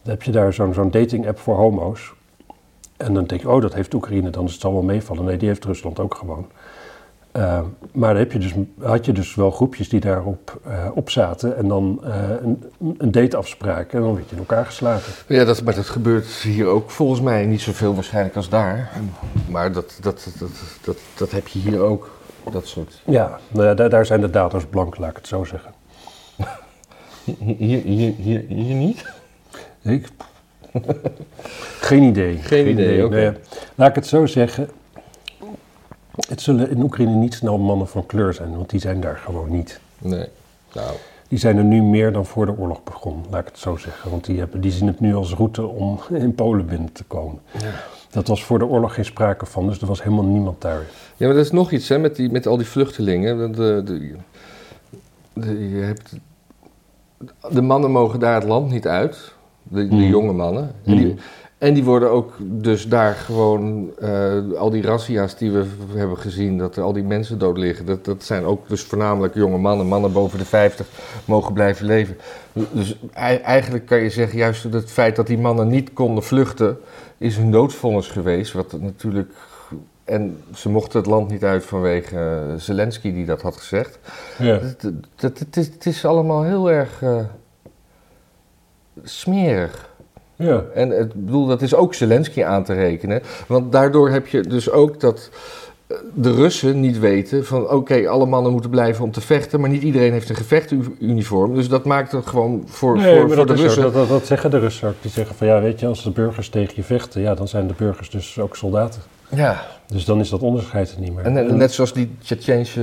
Dan 0.02 0.12
heb 0.14 0.24
je 0.24 0.32
daar 0.32 0.54
zo'n 0.54 0.74
zo'n 0.74 0.92
dating-app 0.92 1.40
voor 1.40 1.56
homo's. 1.56 2.14
En 2.98 3.14
dan 3.14 3.26
denk 3.26 3.42
je, 3.42 3.50
oh, 3.50 3.62
dat 3.62 3.74
heeft 3.74 3.94
Oekraïne, 3.94 4.30
dan 4.30 4.46
is 4.46 4.54
het 4.54 4.64
wel 4.64 4.82
meevallen. 4.82 5.26
Nee, 5.26 5.38
die 5.38 5.48
heeft 5.48 5.66
Rusland 5.66 6.00
ook 6.00 6.16
gewoon. 6.16 6.46
Ehm, 7.32 7.66
maar 7.92 8.10
dan 8.10 8.18
heb 8.18 8.32
je 8.32 8.40
dus, 8.40 8.54
had 8.82 9.06
je 9.06 9.12
dus 9.12 9.36
wel 9.36 9.52
groepjes 9.52 9.90
die 9.90 10.00
daarop 10.00 10.60
eh, 10.66 10.88
op 10.94 11.10
zaten. 11.10 11.58
En 11.58 11.68
dan 11.68 12.00
eh, 12.04 12.14
een, 12.42 12.64
een 12.98 13.12
dateafspraak. 13.12 13.94
En 13.94 14.02
dan 14.02 14.14
werd 14.14 14.30
je 14.30 14.36
in 14.36 14.42
elkaar 14.42 14.66
geslagen. 14.66 15.14
Ja, 15.28 15.46
dat, 15.46 15.64
maar 15.64 15.76
dat 15.76 15.90
gebeurt 15.90 16.28
hier 16.28 16.66
ook 16.66 16.90
volgens 16.90 17.22
mij 17.22 17.46
niet 17.46 17.62
zoveel 17.62 17.96
waarschijnlijk 17.96 18.36
als 18.36 18.50
daar. 18.50 18.92
Maar 19.50 19.72
dat, 19.72 19.98
dat, 20.02 20.28
dat, 20.40 20.52
dat, 20.82 20.98
dat 21.18 21.32
heb 21.32 21.48
je 21.48 21.60
hier 21.60 21.80
ook. 21.80 22.20
Dat 22.52 22.68
soort. 22.68 23.02
Ja, 23.06 23.40
nou 23.48 23.66
ja, 23.66 23.74
daar, 23.74 23.90
daar 23.90 24.06
zijn 24.06 24.22
de 24.22 24.30
daders 24.30 24.66
blank, 24.66 24.98
laat 24.98 25.10
ik 25.10 25.16
het 25.16 25.28
zo 25.28 25.44
zeggen. 25.44 25.72
Hier, 27.58 27.82
hier, 27.82 28.14
hier, 28.14 28.46
hier 28.48 28.76
niet? 28.76 29.06
Ik? 29.82 30.08
Geen 31.80 32.04
idee. 32.04 32.38
Geen 32.38 32.68
idee, 32.68 33.06
oké. 33.06 33.16
Nee, 33.16 33.32
laat 33.76 33.90
ik 33.90 33.96
het 33.96 34.08
zo 34.08 34.26
zeggen. 34.26 34.70
Het 36.28 36.42
zullen 36.42 36.70
in 36.70 36.82
Oekraïne 36.82 37.16
niet 37.16 37.34
snel 37.34 37.58
mannen 37.58 37.88
van 37.88 38.06
kleur 38.06 38.34
zijn, 38.34 38.56
want 38.56 38.70
die 38.70 38.80
zijn 38.80 39.02
daar 39.02 39.18
gewoon 39.18 39.52
niet. 39.52 39.80
Nee. 39.98 40.28
Nou, 40.74 40.92
Die 41.28 41.40
zijn 41.40 41.58
er 41.58 41.64
nu 41.64 41.82
meer 41.82 42.12
dan 42.14 42.26
voor 42.26 42.46
de 42.46 42.58
oorlog 42.58 42.84
begon, 42.84 43.24
laat 43.30 43.42
ik 43.42 43.48
het 43.48 43.58
zo 43.58 43.76
zeggen. 43.78 44.10
Want 44.10 44.26
die, 44.26 44.40
hebben, 44.40 44.62
die 44.62 44.72
zien 44.72 44.88
het 44.88 45.00
nu 45.00 45.16
als 45.16 45.34
route 45.34 45.66
om 45.68 46.00
in 46.14 46.36
Polen 46.36 46.66
binnen 46.66 46.92
te 46.92 47.04
komen. 47.04 47.40
Dat 48.10 48.28
was 48.28 48.44
voor 48.44 48.60
de 48.60 48.66
oorlog 48.66 48.94
geen 48.94 49.06
sprake 49.06 49.46
van, 49.46 49.68
dus 49.68 49.82
er 49.82 49.88
was 49.88 50.04
helemaal 50.04 50.26
niemand 50.26 50.62
daar. 50.62 50.82
Ja, 51.18 51.26
maar 51.28 51.36
dat 51.36 51.46
is 51.46 51.52
nog 51.52 51.72
iets 51.72 51.90
hè, 51.90 51.98
met, 52.00 52.16
die, 52.16 52.32
met 52.32 52.48
al 52.48 52.58
die 52.58 52.68
vluchtelingen. 52.68 53.38
De, 53.38 53.50
de, 53.84 53.84
de, 55.34 55.70
je 55.70 55.82
hebt, 55.82 56.14
de 57.52 57.62
mannen 57.62 57.92
mogen 57.92 58.20
daar 58.20 58.36
het 58.36 58.44
land 58.44 58.72
niet 58.72 58.88
uit, 58.88 59.34
de, 59.64 59.88
de 59.88 59.96
Mhm. 59.96 60.04
jonge 60.08 60.34
mannen. 60.34 60.72
En, 60.86 60.98
die, 60.98 61.16
en 61.62 61.74
die 61.74 61.84
worden 61.84 62.10
ook 62.10 62.34
dus 62.40 62.88
daar 62.88 63.14
gewoon, 63.14 63.92
eh, 64.00 64.38
al 64.58 64.70
die 64.70 64.82
razzia's 64.82 65.38
die 65.38 65.52
we 65.52 65.66
hebben 65.96 66.18
gezien, 66.18 66.58
dat 66.58 66.76
er 66.76 66.84
al 66.84 66.94
die 66.94 67.04
mensen 67.04 67.40
dood 67.40 67.58
liggen, 67.58 67.86
dat, 67.86 68.06
dat 68.06 68.24
zijn 68.24 68.44
ook 68.44 68.70
dus 68.70 68.82
voornamelijk 68.84 69.34
jonge 69.34 69.58
mannen. 69.58 69.88
Mannen 69.88 70.12
boven 70.12 70.38
de 70.40 70.46
50 70.46 70.88
mogen 71.26 71.54
blijven 71.54 71.86
leven. 71.86 72.18
Dus 72.72 72.98
ei- 73.14 73.38
eigenlijk 73.38 73.86
kan 73.86 74.00
je 74.00 74.10
zeggen, 74.10 74.38
juist 74.38 74.64
het 74.64 74.92
feit 74.92 75.16
dat 75.16 75.28
die 75.28 75.38
mannen 75.38 75.68
niet 75.68 75.94
konden 75.94 76.24
vluchten, 76.24 76.78
is 77.18 77.38
hun 77.38 77.52
doodvonnis 77.52 78.08
geweest. 78.08 78.54
Wat 78.54 78.76
natuurlijk 78.80 79.32
en 80.04 80.44
ze 80.54 80.70
mochten 80.70 81.00
het 81.00 81.10
land 81.10 81.30
niet 81.30 81.44
uit 81.44 81.66
vanwege 81.66 82.54
Zelensky 82.58 83.14
die 83.14 83.26
dat 83.26 83.42
had 83.42 83.58
gezegd. 83.58 84.00
Ja. 84.38 84.60
Het, 84.60 84.82
het, 85.16 85.40
het, 85.40 85.58
is, 85.58 85.68
het 85.68 85.86
is 85.86 86.06
allemaal 86.06 86.44
heel 86.44 86.72
erg 86.72 87.02
eh, 87.02 87.20
smerig. 89.04 89.90
Ja. 90.42 90.64
En 90.74 90.90
het 90.90 91.14
ik 91.14 91.26
bedoel, 91.26 91.46
dat 91.46 91.62
is 91.62 91.76
ook 91.76 91.94
Zelensky 91.94 92.44
aan 92.44 92.64
te 92.64 92.74
rekenen. 92.74 93.22
Want 93.48 93.72
daardoor 93.72 94.10
heb 94.10 94.28
je 94.28 94.42
dus 94.42 94.72
ook 94.72 95.00
dat 95.00 95.30
eh, 95.88 95.98
de 96.14 96.34
Russen 96.34 96.80
niet 96.80 97.00
weten 97.00 97.46
van 97.46 97.70
oké, 97.70 98.08
alle 98.10 98.26
mannen 98.26 98.52
moeten 98.52 98.70
blijven 98.70 99.04
om 99.04 99.12
te 99.12 99.22
vechten, 99.22 99.60
maar 99.60 99.70
niet 99.70 99.84
iedereen 99.84 100.12
heeft 100.12 100.30
een 100.30 100.36
gevechtuniform. 100.36 101.56
Dus 101.56 101.70
dat 101.70 101.86
maakt 101.86 102.12
het 102.12 102.26
gewoon 102.26 102.64
voor, 102.66 102.98
Nee, 102.98 103.20
voor, 103.20 103.28
voor 103.28 103.36
dat, 103.36 103.48
de. 103.58 103.64
Russen. 103.64 103.82
Dat, 103.82 103.94
dat, 103.94 104.10
dat 104.10 104.26
zeggen 104.26 104.52
de 104.52 104.60
Russen 104.60 104.88
ook. 104.88 104.96
Die 105.02 105.12
zeggen 105.12 105.36
van 105.36 105.48
ja, 105.48 105.62
weet 105.62 105.80
je, 105.80 105.88
als 105.88 106.04
de 106.04 106.12
burgers 106.12 106.50
tegen 106.50 106.74
je 106.76 106.84
vechten, 106.84 107.22
ja, 107.22 107.36
dan 107.36 107.48
zijn 107.48 107.68
de 107.68 107.74
burgers 107.78 108.10
dus 108.10 108.40
ook 108.40 108.56
soldaten. 108.56 109.02
Ja, 109.36 109.62
Dus 109.88 110.06
dan 110.06 110.20
is 110.20 110.30
dat 110.30 110.42
onderscheid 110.42 110.92
er 110.92 111.00
niet 111.00 111.16
meer. 111.16 111.26
en, 111.26 111.38
en 111.38 111.58
net 111.58 111.72
zoals 111.72 111.94
die 111.94 112.16
Tsjetsjeense 112.22 112.80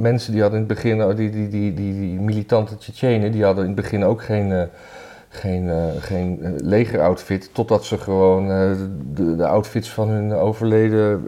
mensen 0.00 0.32
die 0.32 0.40
hadden 0.40 0.60
in 0.60 0.66
het 0.66 0.74
begin, 0.74 1.04
oh, 1.04 1.16
die, 1.16 1.30
die, 1.30 1.48
die, 1.48 1.74
die, 1.74 1.92
die 2.00 2.20
militante 2.20 2.76
Tsjetsjenen, 2.76 3.32
die 3.32 3.44
hadden 3.44 3.64
in 3.64 3.70
het 3.70 3.80
begin 3.80 4.04
ook 4.04 4.22
geen, 4.22 4.52
eh, 4.52 4.62
geen, 5.32 5.68
eh, 5.70 5.76
geen 5.98 6.38
eh, 6.42 6.50
legeroutfit, 6.56 7.50
totdat 7.52 7.84
ze 7.84 7.98
gewoon 7.98 8.50
eh, 8.50 8.70
de, 9.14 9.36
de 9.36 9.46
outfits 9.46 9.90
van 9.90 10.08
hun 10.08 10.32
overleden 10.32 11.26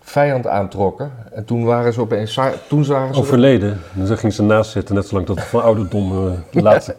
vijand 0.00 0.46
aantrokken. 0.46 1.10
En 1.32 1.44
toen 1.44 1.64
waren 1.64 1.92
ze 1.92 2.00
opeens, 2.00 2.38
toen 2.68 2.84
zagen 2.84 3.14
ze... 3.14 3.20
Overleden. 3.20 3.80
En 3.98 4.06
dan 4.06 4.18
ging 4.18 4.32
ze 4.32 4.42
naast 4.42 4.70
zitten, 4.70 4.94
net 4.94 5.06
zolang 5.06 5.26
dat 5.26 5.40
van 5.40 5.62
ouderdom 5.62 6.34
de 6.50 6.62
laatste, 6.68 6.96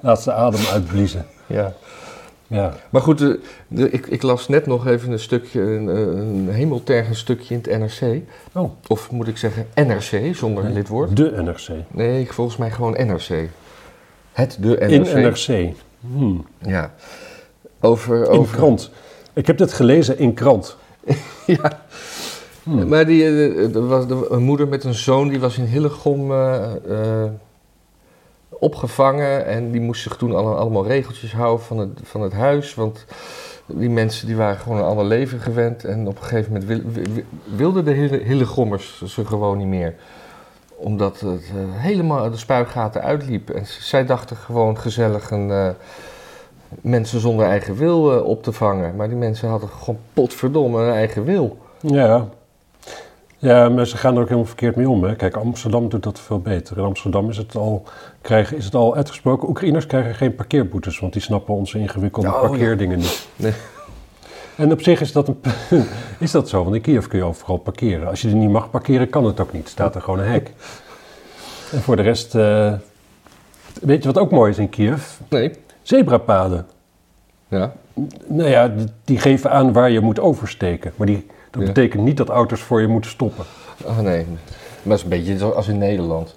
laatste 0.00 0.32
adem 0.32 0.60
uitbliezen. 0.72 1.26
Ja. 1.46 1.72
Ja. 2.46 2.72
Maar 2.90 3.02
goed, 3.02 3.18
de, 3.18 3.40
de- 3.68 3.90
ik, 3.90 4.06
ik 4.06 4.22
las 4.22 4.48
net 4.48 4.66
nog 4.66 4.86
even 4.86 5.12
een 5.12 5.18
stukje, 5.18 5.60
een, 5.60 5.86
een 5.86 6.48
hemeltergend 6.50 7.16
stukje 7.16 7.54
in 7.54 7.60
het 7.68 7.78
NRC. 8.00 8.22
Oh, 8.52 8.70
Of 8.86 9.10
moet 9.10 9.28
ik 9.28 9.36
zeggen 9.36 9.66
NRC, 9.74 10.34
zonder 10.34 10.64
Nee. 10.64 10.72
lidwoord. 10.72 11.16
de 11.16 11.42
NRC. 11.42 11.68
Nee, 11.90 12.32
volgens 12.32 12.56
mij 12.56 12.70
gewoon 12.70 12.92
NRC. 12.92 13.48
Het 14.32 14.56
de 14.60 14.68
NRC. 14.80 14.90
In 14.90 15.22
NRC. 15.22 15.72
Hmm. 16.00 16.46
Ja. 16.58 16.94
Over, 17.80 18.16
In 18.22 18.38
over... 18.38 18.56
krant. 18.56 18.90
Ik 19.32 19.46
heb 19.46 19.58
dit 19.58 19.72
gelezen 19.72 20.18
in 20.18 20.34
krant. 20.34 20.76
Ja. 21.46 21.82
Hmm. 22.62 22.88
Maar 22.88 23.06
die, 23.06 23.24
eh, 23.24 23.74
er 23.74 23.86
was 23.86 24.04
een 24.30 24.42
moeder 24.42 24.68
met 24.68 24.84
een 24.84 24.94
zoon, 24.94 25.28
die 25.28 25.40
was 25.40 25.58
in 25.58 25.64
Hillegom 25.64 26.32
eh, 26.32 26.62
eh, 26.88 27.30
opgevangen. 28.48 29.46
En 29.46 29.70
die 29.70 29.80
moest 29.80 30.02
zich 30.02 30.16
toen 30.16 30.34
alle- 30.34 30.54
allemaal 30.54 30.86
regeltjes 30.86 31.32
houden 31.32 31.64
van 31.66 31.78
het, 31.78 31.90
van 32.02 32.20
het 32.20 32.32
huis. 32.32 32.74
Want 32.74 33.04
die 33.66 33.90
mensen 33.90 34.26
die 34.26 34.36
waren 34.36 34.56
gewoon 34.60 34.78
een 34.78 34.84
ander 34.84 35.04
leven 35.04 35.40
gewend. 35.40 35.84
En 35.84 36.06
op 36.06 36.16
een 36.16 36.22
gegeven 36.24 36.52
moment 36.52 36.68
wil- 36.70 37.04
wil- 37.04 37.22
wilden 37.56 37.84
de 37.84 37.90
Hille- 37.92 38.22
Hillegommers 38.24 39.02
ze 39.06 39.26
gewoon 39.26 39.58
niet 39.58 39.66
meer. 39.66 39.94
Omdat 40.82 41.20
het 41.20 41.42
eh, 41.42 41.82
helemaal 41.82 42.30
de 42.30 42.36
spuigaten 42.36 43.02
uitliep. 43.02 43.50
En 43.50 43.66
zij 43.66 44.06
dachten 44.06 44.36
gewoon 44.36 44.78
gezellig 44.78 45.30
een... 45.30 45.50
eh, 45.50 45.68
mensen 46.80 47.20
zonder 47.20 47.46
eigen 47.46 47.74
wil 47.74 48.12
eh, 48.12 48.24
op 48.24 48.42
te 48.42 48.52
vangen. 48.52 48.96
Maar 48.96 49.08
die 49.08 49.16
mensen 49.16 49.48
hadden 49.48 49.68
gewoon 49.68 50.00
potverdomme 50.12 50.82
een 50.82 50.92
eigen 50.92 51.24
wil. 51.24 51.58
Ja. 51.80 52.26
Ja, 53.38 53.68
maar 53.68 53.86
ze 53.86 53.96
gaan 53.96 54.14
er 54.14 54.20
ook 54.20 54.26
helemaal 54.26 54.46
verkeerd 54.46 54.76
mee 54.76 54.88
om. 54.88 55.04
Hè. 55.04 55.16
Kijk, 55.16 55.36
Amsterdam 55.36 55.88
doet 55.88 56.02
dat 56.02 56.20
veel 56.20 56.40
beter. 56.40 56.78
In 56.78 56.84
Amsterdam 56.84 57.28
is 57.28 57.36
het 57.36 57.56
al, 57.56 57.82
krijgen, 58.20 58.56
is 58.56 58.64
het 58.64 58.74
al 58.74 58.94
uitgesproken. 58.96 59.48
Oekraïners 59.48 59.86
krijgen 59.86 60.14
geen 60.14 60.34
parkeerboetes, 60.34 60.98
want 60.98 61.12
die 61.12 61.22
snappen 61.22 61.54
onze 61.54 61.78
ingewikkelde 61.78 62.28
Oh, 62.28 62.42
ja. 62.42 62.48
parkeerdingen 62.48 62.98
niet. 62.98 63.28
Nee. 63.36 63.52
En 64.56 64.72
op 64.72 64.82
zich 64.82 65.00
is 65.00 65.12
dat, 65.12 65.28
een, 65.28 65.40
is 66.18 66.30
dat 66.30 66.48
zo, 66.48 66.62
want 66.62 66.74
in 66.74 66.80
Kiev 66.80 67.06
kun 67.06 67.18
je 67.18 67.24
overal 67.24 67.56
parkeren. 67.56 68.08
Als 68.08 68.20
je 68.22 68.28
er 68.28 68.34
niet 68.34 68.50
mag 68.50 68.70
parkeren, 68.70 69.10
kan 69.10 69.24
het 69.24 69.40
ook 69.40 69.52
niet. 69.52 69.68
Staat 69.68 69.94
er 69.94 70.00
gewoon 70.02 70.18
een 70.18 70.30
hek. 70.30 70.52
En 71.72 71.80
voor 71.80 71.96
de 71.96 72.02
rest, 72.02 72.34
eh, 72.34 72.72
weet 73.80 74.02
je 74.02 74.12
wat 74.12 74.22
ook 74.22 74.30
mooi 74.30 74.50
is 74.50 74.58
in 74.58 74.68
Kiev? 74.68 75.04
Nee. 75.28 75.52
Zebrapaden. 75.82 76.66
Ja. 77.48 77.72
Nou 78.26 78.48
ja, 78.48 78.72
die, 79.04 79.18
geven 79.18 79.50
aan 79.50 79.72
waar 79.72 79.90
je 79.90 80.00
moet 80.00 80.20
oversteken. 80.20 80.92
Maar 80.96 81.06
die, 81.06 81.26
dat 81.50 81.60
Ja. 81.60 81.66
betekent 81.66 82.02
niet 82.02 82.16
dat 82.16 82.28
auto's 82.28 82.60
voor 82.60 82.80
je 82.80 82.86
moeten 82.86 83.10
stoppen. 83.10 83.44
Oh 83.84 83.98
nee. 83.98 84.24
Maar 84.26 84.38
dat 84.82 84.96
is 84.96 85.02
een 85.02 85.08
beetje 85.08 85.38
zoals 85.38 85.68
in 85.68 85.78
Nederland. 85.78 86.36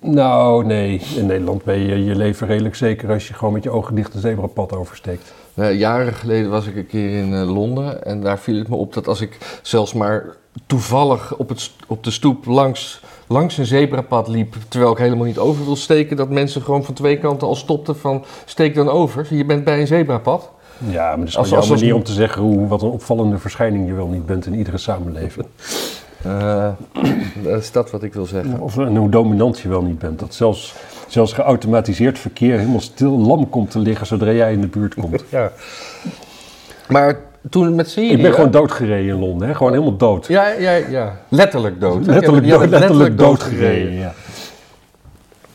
Nou, 0.00 0.64
nee. 0.64 1.02
In 1.16 1.26
Nederland 1.26 1.64
ben 1.64 1.78
je 1.78 2.04
je 2.04 2.14
leven 2.16 2.46
redelijk 2.46 2.74
zeker 2.74 3.10
als 3.12 3.28
je 3.28 3.34
gewoon 3.34 3.52
met 3.52 3.62
je 3.62 3.70
ogen 3.70 3.94
dicht 3.94 4.14
een 4.14 4.20
zebrapad 4.20 4.72
oversteekt. 4.72 5.34
Eh, 5.56 5.78
jaren 5.78 6.12
geleden 6.14 6.50
was 6.50 6.66
ik 6.66 6.76
een 6.76 6.86
keer 6.86 7.18
in 7.18 7.34
eh, 7.34 7.54
Londen 7.54 8.04
en 8.04 8.20
daar 8.20 8.38
viel 8.38 8.58
het 8.58 8.68
me 8.68 8.76
op 8.76 8.92
dat 8.94 9.08
als 9.08 9.20
ik 9.20 9.36
zelfs 9.62 9.92
maar 9.92 10.24
toevallig 10.66 11.36
op, 11.36 11.48
het, 11.48 11.70
op 11.86 12.04
de 12.04 12.10
stoep 12.10 12.44
langs, 12.46 13.00
langs 13.26 13.58
een 13.58 13.66
zebrapad 13.66 14.28
liep, 14.28 14.54
terwijl 14.68 14.92
ik 14.92 14.98
helemaal 14.98 15.24
niet 15.26 15.38
over 15.38 15.64
wil 15.64 15.76
steken, 15.76 16.16
dat 16.16 16.30
mensen 16.30 16.62
gewoon 16.62 16.84
van 16.84 16.94
twee 16.94 17.18
kanten 17.18 17.48
al 17.48 17.54
stopten 17.54 17.96
van 17.96 18.24
steek 18.44 18.74
dan 18.74 18.88
over, 18.88 19.26
je 19.34 19.44
bent 19.44 19.64
bij 19.64 19.80
een 19.80 19.86
zebrapad. 19.86 20.50
Ja, 20.90 21.08
maar 21.08 21.18
dat 21.18 21.28
is 21.28 21.36
Als- 21.36 21.48
jouw 21.48 21.58
als- 21.58 21.68
manier 21.68 21.94
om 21.94 22.02
te 22.02 22.12
zeggen 22.12 22.42
hoe, 22.42 22.66
wat 22.66 22.82
een 22.82 22.88
opvallende 22.90 23.38
verschijning 23.38 23.86
je 23.86 23.94
wel 23.94 24.06
niet 24.08 24.26
bent 24.26 24.46
in 24.46 24.54
iedere 24.54 24.78
samenleving. 24.78 25.46
Eh, 26.22 26.68
dat 27.44 27.60
is 27.62 27.72
dat 27.72 27.90
wat 27.90 28.02
ik 28.02 28.12
wil 28.14 28.26
zeggen. 28.26 28.60
Of 28.60 28.78
en 28.78 28.96
hoe 28.96 29.08
dominant 29.10 29.58
je 29.58 29.68
wel 29.68 29.82
niet 29.82 29.98
bent. 29.98 30.18
Dat 30.18 30.34
zelfs, 30.34 30.74
zelfs 31.06 31.32
geautomatiseerd 31.32 32.18
verkeer 32.18 32.58
helemaal 32.58 32.80
stil 32.80 33.18
lam 33.18 33.48
komt 33.48 33.70
te 33.70 33.78
liggen 33.78 34.06
zodra 34.06 34.32
jij 34.32 34.52
in 34.52 34.60
de 34.60 34.66
buurt 34.66 34.94
komt. 34.94 35.24
Ja. 35.30 35.52
Maar 36.88 37.16
toen 37.50 37.74
met 37.74 37.90
Syrië... 37.90 38.10
Ik 38.10 38.22
ben 38.22 38.32
gewoon 38.32 38.50
doodgereden 38.50 39.14
in 39.14 39.20
Londen, 39.20 39.48
hè? 39.48 39.54
gewoon 39.54 39.72
helemaal 39.72 39.96
dood. 39.96 40.26
Ja, 40.26 40.48
ja, 40.48 40.72
ja. 40.72 41.20
Letterlijk 41.28 41.80
dood. 41.80 42.06
Letterlijk, 42.06 42.48
dood, 42.48 42.68
letterlijk 42.68 43.18
doodgereden. 43.18 43.92
Ja. 43.92 44.14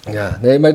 Ja, 0.10 0.38
nee, 0.42 0.60
maar, 0.60 0.74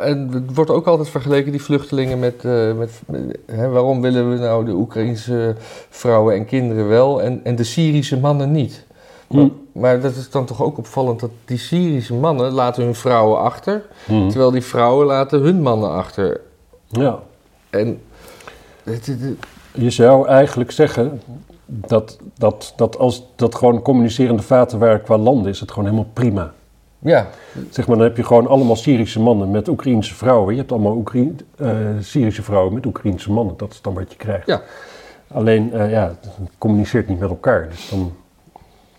en 0.00 0.28
het 0.32 0.54
wordt 0.54 0.70
ook 0.70 0.86
altijd 0.86 1.08
vergeleken, 1.08 1.52
die 1.52 1.62
vluchtelingen, 1.62 2.18
met, 2.18 2.44
eh, 2.44 2.72
met, 2.72 3.02
hè, 3.46 3.68
waarom 3.68 4.00
willen 4.00 4.30
we 4.30 4.38
nou 4.38 4.64
de 4.64 4.72
Oekraïnse 4.72 5.54
vrouwen 5.90 6.34
en 6.34 6.44
kinderen 6.44 6.88
wel 6.88 7.22
en, 7.22 7.40
en 7.44 7.56
de 7.56 7.64
Syrische 7.64 8.18
mannen 8.18 8.50
niet? 8.50 8.84
Hm. 9.28 9.48
Maar 9.72 10.00
dat 10.00 10.14
is 10.16 10.30
dan 10.30 10.44
toch 10.44 10.62
ook 10.62 10.78
opvallend 10.78 11.20
dat 11.20 11.30
die 11.44 11.58
Syrische 11.58 12.14
mannen 12.14 12.52
laten 12.52 12.84
hun 12.84 12.94
vrouwen 12.94 13.38
achter, 13.40 13.82
Hm. 14.06 14.28
terwijl 14.28 14.50
die 14.50 14.62
vrouwen 14.62 15.06
laten 15.06 15.40
hun 15.40 15.62
mannen 15.62 15.90
achter. 15.90 16.40
ja. 16.88 17.18
En 17.70 18.00
het, 18.82 19.06
het- 19.06 19.20
het- 19.20 19.46
Je 19.74 19.90
zou 19.90 20.26
eigenlijk 20.28 20.70
zeggen 20.70 21.20
dat, 21.66 22.18
dat, 22.38 22.72
dat 22.76 22.98
als 22.98 23.26
dat 23.36 23.54
gewoon 23.54 23.82
communicerende 23.82 24.42
vaten 24.42 24.78
waren 24.78 25.02
qua 25.02 25.16
landen, 25.18 25.50
is 25.52 25.60
het 25.60 25.70
gewoon 25.70 25.84
helemaal 25.84 26.10
prima. 26.12 26.52
ja, 26.98 27.26
Zeg 27.70 27.86
maar, 27.86 27.96
dan 27.96 28.06
heb 28.06 28.16
je 28.16 28.24
gewoon 28.24 28.46
allemaal 28.46 28.76
Syrische 28.76 29.20
mannen 29.20 29.50
met 29.50 29.68
Oekraïense 29.68 30.14
vrouwen. 30.14 30.52
Je 30.54 30.58
hebt 30.60 30.72
allemaal 30.72 30.96
Oekraï- 30.96 31.36
eh, 31.56 31.68
Syrische 32.00 32.42
vrouwen 32.42 32.72
met 32.74 32.86
Oekraïense 32.86 33.32
mannen. 33.32 33.54
Dat 33.56 33.72
is 33.72 33.80
dan 33.82 33.94
wat 33.94 34.10
je 34.12 34.16
krijgt. 34.18 34.46
Ja. 34.46 34.62
Alleen, 35.32 35.72
eh, 35.72 35.90
ja, 35.90 36.06
het 36.20 36.28
communiceert 36.58 37.08
niet 37.08 37.18
met 37.18 37.28
elkaar. 37.30 37.68
Dus 37.68 37.88
dan... 37.90 38.12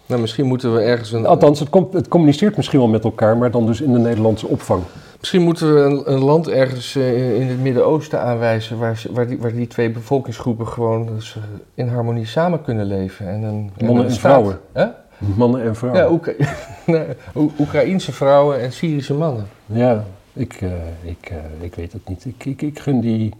nou, 0.05 0.21
misschien 0.21 0.45
moeten 0.45 0.73
we 0.75 0.81
ergens 0.81 1.11
een, 1.11 1.25
Althans, 1.25 1.59
het, 1.59 1.69
com- 1.69 1.89
het 1.91 2.07
communiceert 2.07 2.55
misschien 2.55 2.79
wel 2.79 2.87
met 2.87 3.03
elkaar, 3.03 3.37
maar 3.37 3.51
dan 3.51 3.65
dus 3.65 3.81
in 3.81 3.93
de 3.93 3.99
Nederlandse 3.99 4.47
opvang. 4.47 4.83
Misschien 5.19 5.41
moeten 5.41 5.73
we 5.73 5.79
een, 5.79 6.13
een 6.13 6.23
land 6.23 6.47
ergens 6.47 6.95
eh, 6.95 7.39
in 7.41 7.47
het 7.47 7.59
Midden-Oosten 7.59 8.21
aanwijzen 8.21 8.79
waar, 8.79 9.03
waar, 9.11 9.27
die, 9.27 9.37
waar 9.37 9.53
die 9.53 9.67
twee 9.67 9.89
bevolkingsgroepen 9.89 10.67
gewoon 10.67 11.05
dus, 11.05 11.35
eh, 11.35 11.43
in 11.73 11.87
harmonie 11.87 12.25
samen 12.25 12.61
kunnen 12.61 12.85
leven. 12.85 13.27
En 13.27 13.43
een, 13.43 13.71
Mannen 13.85 14.05
en 14.05 14.11
vrouwen. 14.11 14.59
Hè? 14.71 14.85
Mannen 15.17 15.63
en 15.63 15.75
vrouwen. 15.75 16.03
Ja, 16.03 16.11
Oekra 16.11 17.05
Oekraïense 17.59 18.11
vrouwen 18.11 18.61
en 18.61 18.71
Syrische 18.71 19.13
mannen. 19.13 19.47
Ja, 19.65 20.03
ik, 20.33 20.61
eh, 20.61 20.71
ik, 21.01 21.31
ik 21.59 21.75
weet 21.75 21.93
het 21.93 22.07
niet. 22.07 22.25
Ik, 22.25 22.45
ik, 22.45 22.61
ik 22.61 22.79
gun 22.79 22.99
die, 22.99 23.33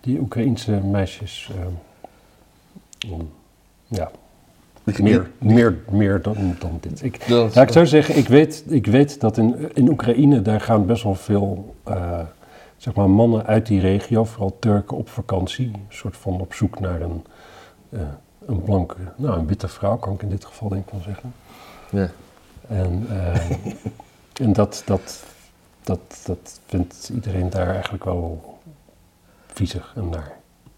die 0.00 0.18
Oekraïense 0.18 0.72
meisjes. 0.72 1.50
ja, 3.88 4.10
meer, 4.84 5.30
meer, 5.38 5.76
meer 5.90 6.22
dan, 6.22 6.56
dan 6.58 6.78
dit. 6.80 7.02
Ik, 7.02 7.22
ja, 7.22 7.62
ik 7.62 7.72
zou 7.72 7.86
zeggen, 7.86 8.16
ik 8.16 8.28
weet, 8.28 8.64
ik 8.68 8.86
weet 8.86 9.20
dat 9.20 9.36
in, 9.36 9.70
in 9.74 9.88
Oekraïne 9.88 10.42
daar 10.42 10.60
gaan 10.60 10.86
best 10.86 11.02
wel 11.02 11.14
veel 11.14 11.74
eh, 11.84 12.20
zeg 12.76 12.94
maar 12.94 13.10
mannen 13.10 13.46
uit 13.46 13.66
die 13.66 13.80
regio, 13.80 14.24
vooral 14.24 14.56
Turken, 14.58 14.96
op 14.96 15.08
vakantie. 15.08 15.66
Een 15.66 15.86
soort 15.88 16.16
van 16.16 16.40
op 16.40 16.54
zoek 16.54 16.80
naar 16.80 17.00
een, 17.00 17.24
eh, 17.90 18.00
een 18.46 18.62
blanke, 18.62 18.96
nou 19.16 19.38
een 19.38 19.46
witte 19.46 19.68
vrouw, 19.68 19.96
kan 19.96 20.12
ik 20.12 20.22
in 20.22 20.28
dit 20.28 20.44
geval 20.44 20.68
denk 20.68 20.84
ik 20.86 20.90
wel 20.92 21.00
zeggen. 21.02 21.32
Ja. 21.90 22.08
En, 22.68 23.06
eh, 23.10 23.50
en 24.46 24.52
dat, 24.52 24.82
dat, 24.84 25.24
dat, 25.82 26.00
dat 26.24 26.60
vindt 26.66 27.10
iedereen 27.14 27.50
daar 27.50 27.70
eigenlijk 27.70 28.04
wel 28.04 28.58
viezig 29.46 29.92
en 29.96 30.08
naar. 30.08 30.32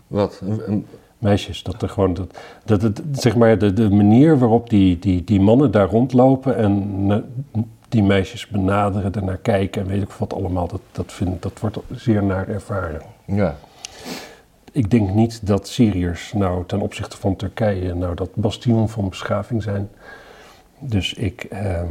Wat? 0.07 0.41
Een- 0.43 0.63
een- 0.71 0.87
Meisjes, 1.25 1.63
dat 1.63 1.83
er 1.83 1.89
gewoon, 1.89 2.15
dat, 2.15 2.39
dat 2.65 2.83
het, 2.83 3.03
zeg 3.13 3.37
maar, 3.37 3.59
de, 3.59 3.73
de 3.73 3.91
manier 3.91 4.39
waarop 4.39 4.71
die, 4.71 4.99
die, 4.99 5.25
die 5.25 5.41
mannen 5.41 5.71
daar 5.71 5.89
rondlopen 5.89 6.57
en 6.57 7.25
die 7.89 8.03
meisjes 8.03 8.47
benaderen, 8.47 9.13
ernaar 9.15 9.37
kijken 9.37 9.83
en 9.83 9.89
weet 9.89 10.03
ik 10.03 10.11
wat 10.11 10.35
allemaal, 10.35 10.67
dat, 10.69 10.81
dat, 10.93 11.13
vind, 11.13 11.43
dat 11.43 11.61
wordt 11.61 11.79
zeer 11.91 12.23
naar 12.25 12.49
ervaren. 12.49 13.03
ja. 13.25 13.57
Ik 14.73 14.91
denk 14.91 15.11
niet 15.15 15.47
dat 15.47 15.69
Syriërs 15.69 16.33
nou 16.33 16.65
ten 16.67 16.81
opzichte 16.81 17.17
van 17.17 17.37
Turkije 17.37 17.95
nou 17.95 18.15
dat 18.15 18.35
bastion 18.35 18.89
van 18.89 19.09
beschaving 19.09 19.63
zijn. 19.63 19.89
Dus 20.79 21.15
ik, 21.15 21.45
eh, 21.45 21.83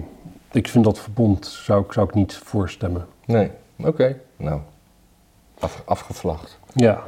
ik 0.51 0.67
vind 0.67 0.83
dat 0.83 0.99
verbond, 0.99 1.45
zou, 1.45 1.83
ik- 1.85 1.91
zou 1.91 2.07
ik 2.07 2.13
niet 2.13 2.35
voorstemmen. 2.35 3.05
Nee. 3.25 3.51
Oké. 3.83 4.15
Nou. 4.37 4.59
Af, 5.59 5.81
afgevlacht. 5.85 6.59
Ja, 6.73 7.03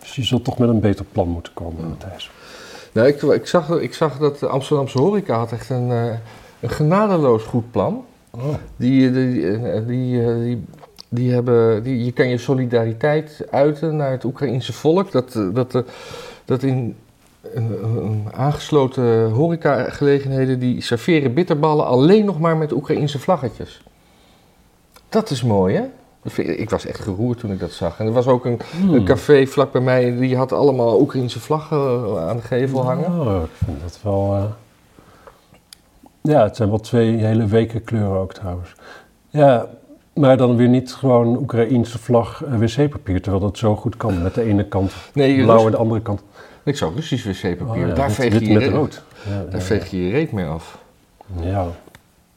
dus 0.00 0.16
je 0.16 0.24
zult 0.24 0.44
toch 0.44 0.58
met 0.58 0.68
een 0.68 0.80
beter 0.80 1.04
plan 1.12 1.28
moeten 1.28 1.52
komen, 1.52 1.88
Matthijs. 1.88 2.30
Nou, 2.92 3.08
ik, 3.08 3.22
ik, 3.22 3.46
zag, 3.46 3.70
ik 3.70 3.94
zag 3.94 4.18
dat 4.18 4.38
de 4.38 4.46
Amsterdamse 4.46 4.98
horeca 4.98 5.36
had 5.36 5.52
echt 5.52 5.70
een, 5.70 5.90
eh, 5.90 6.14
een 6.60 6.70
genadeloos 6.70 7.42
goed 7.42 7.70
plan. 7.70 8.04
Oh. 8.30 8.54
Die, 8.76 9.10
die, 9.10 9.32
die, 9.32 9.84
die, 9.86 10.22
eh, 10.22 10.34
die, 10.36 10.64
die 11.08 11.32
hebben, 11.32 11.82
die, 11.82 12.04
je 12.04 12.12
kan 12.12 12.28
je 12.28 12.38
solidariteit 12.38 13.46
uiten 13.50 13.96
naar 13.96 14.10
het 14.10 14.24
Oekraïense 14.24 14.72
volk. 14.72 15.12
Dat, 15.12 15.34
eh, 15.34 15.48
dat, 15.52 15.74
eh, 15.74 15.82
dat 16.44 16.62
in 16.62 16.96
een, 17.42 17.84
een 17.96 18.28
aangesloten 18.32 19.30
horecagelegenheden 19.30 20.58
die 20.58 20.80
serveren 20.80 21.34
bitterballen 21.34 21.86
alleen 21.86 22.24
nog 22.24 22.40
maar 22.40 22.56
met 22.56 22.72
Oekraïense 22.72 23.18
vlaggetjes. 23.18 23.82
Dat 25.08 25.30
is 25.30 25.42
mooi, 25.42 25.74
hè? 25.74 25.84
Ik 26.36 26.70
was 26.70 26.86
echt 26.86 27.00
geroerd 27.00 27.38
toen 27.38 27.52
ik 27.52 27.58
dat 27.60 27.70
zag. 27.70 27.98
En 27.98 28.06
er 28.06 28.12
was 28.12 28.26
ook 28.26 28.44
een, 28.44 28.60
Hmm. 28.80 28.94
een 28.94 29.04
café 29.04 29.46
vlak 29.46 29.72
bij 29.72 29.80
mij, 29.80 30.16
die 30.16 30.36
had 30.36 30.52
allemaal 30.52 31.00
Oekraïense 31.00 31.40
vlaggen 31.40 31.78
eh, 31.78 32.28
aan 32.28 32.36
de 32.36 32.42
gevel 32.42 32.84
hangen. 32.84 33.20
Oh, 33.20 33.42
ik 33.42 33.50
vind 33.66 33.80
dat 33.82 33.98
wel... 34.02 34.34
eh, 34.34 34.42
Ja, 36.20 36.42
het 36.42 36.56
zijn 36.56 36.68
wel 36.68 36.80
twee 36.80 37.16
hele 37.16 37.46
weken 37.46 37.84
kleuren 37.84 38.18
ook 38.20 38.32
trouwens. 38.34 38.72
Ja, 39.30 39.66
maar 40.14 40.36
dan 40.36 40.56
weer 40.56 40.68
niet 40.68 40.92
gewoon 40.94 41.36
Oekraïense 41.36 41.98
vlag 41.98 42.44
eh, 42.44 42.58
wc-papier, 42.58 43.22
terwijl 43.22 43.42
dat 43.44 43.58
zo 43.58 43.76
goed 43.76 43.96
kan. 43.96 44.22
Met 44.22 44.34
de 44.34 44.42
ene 44.42 44.64
kant 44.64 44.92
Nee, 45.14 45.42
blauw 45.42 45.64
en 45.64 45.70
de 45.70 45.76
andere 45.76 46.00
kant 46.00 46.22
ik 46.62 46.76
zou 46.76 46.94
Russisch 46.94 47.24
wc-papier. 47.26 47.82
oh 47.82 47.88
ja, 47.88 47.94
daar 47.94 48.06
wit- 48.06 48.14
veeg 48.16 48.32
wit 48.32 48.46
je 48.46 48.52
met 48.54 48.68
rood. 48.68 49.02
Ja, 49.28 49.42
Daar 49.50 49.60
ja, 49.60 49.66
veeg 49.66 49.90
je 49.90 50.04
je 50.06 50.10
reet 50.10 50.32
mee 50.32 50.46
af. 50.46 50.78
ja. 51.40 51.66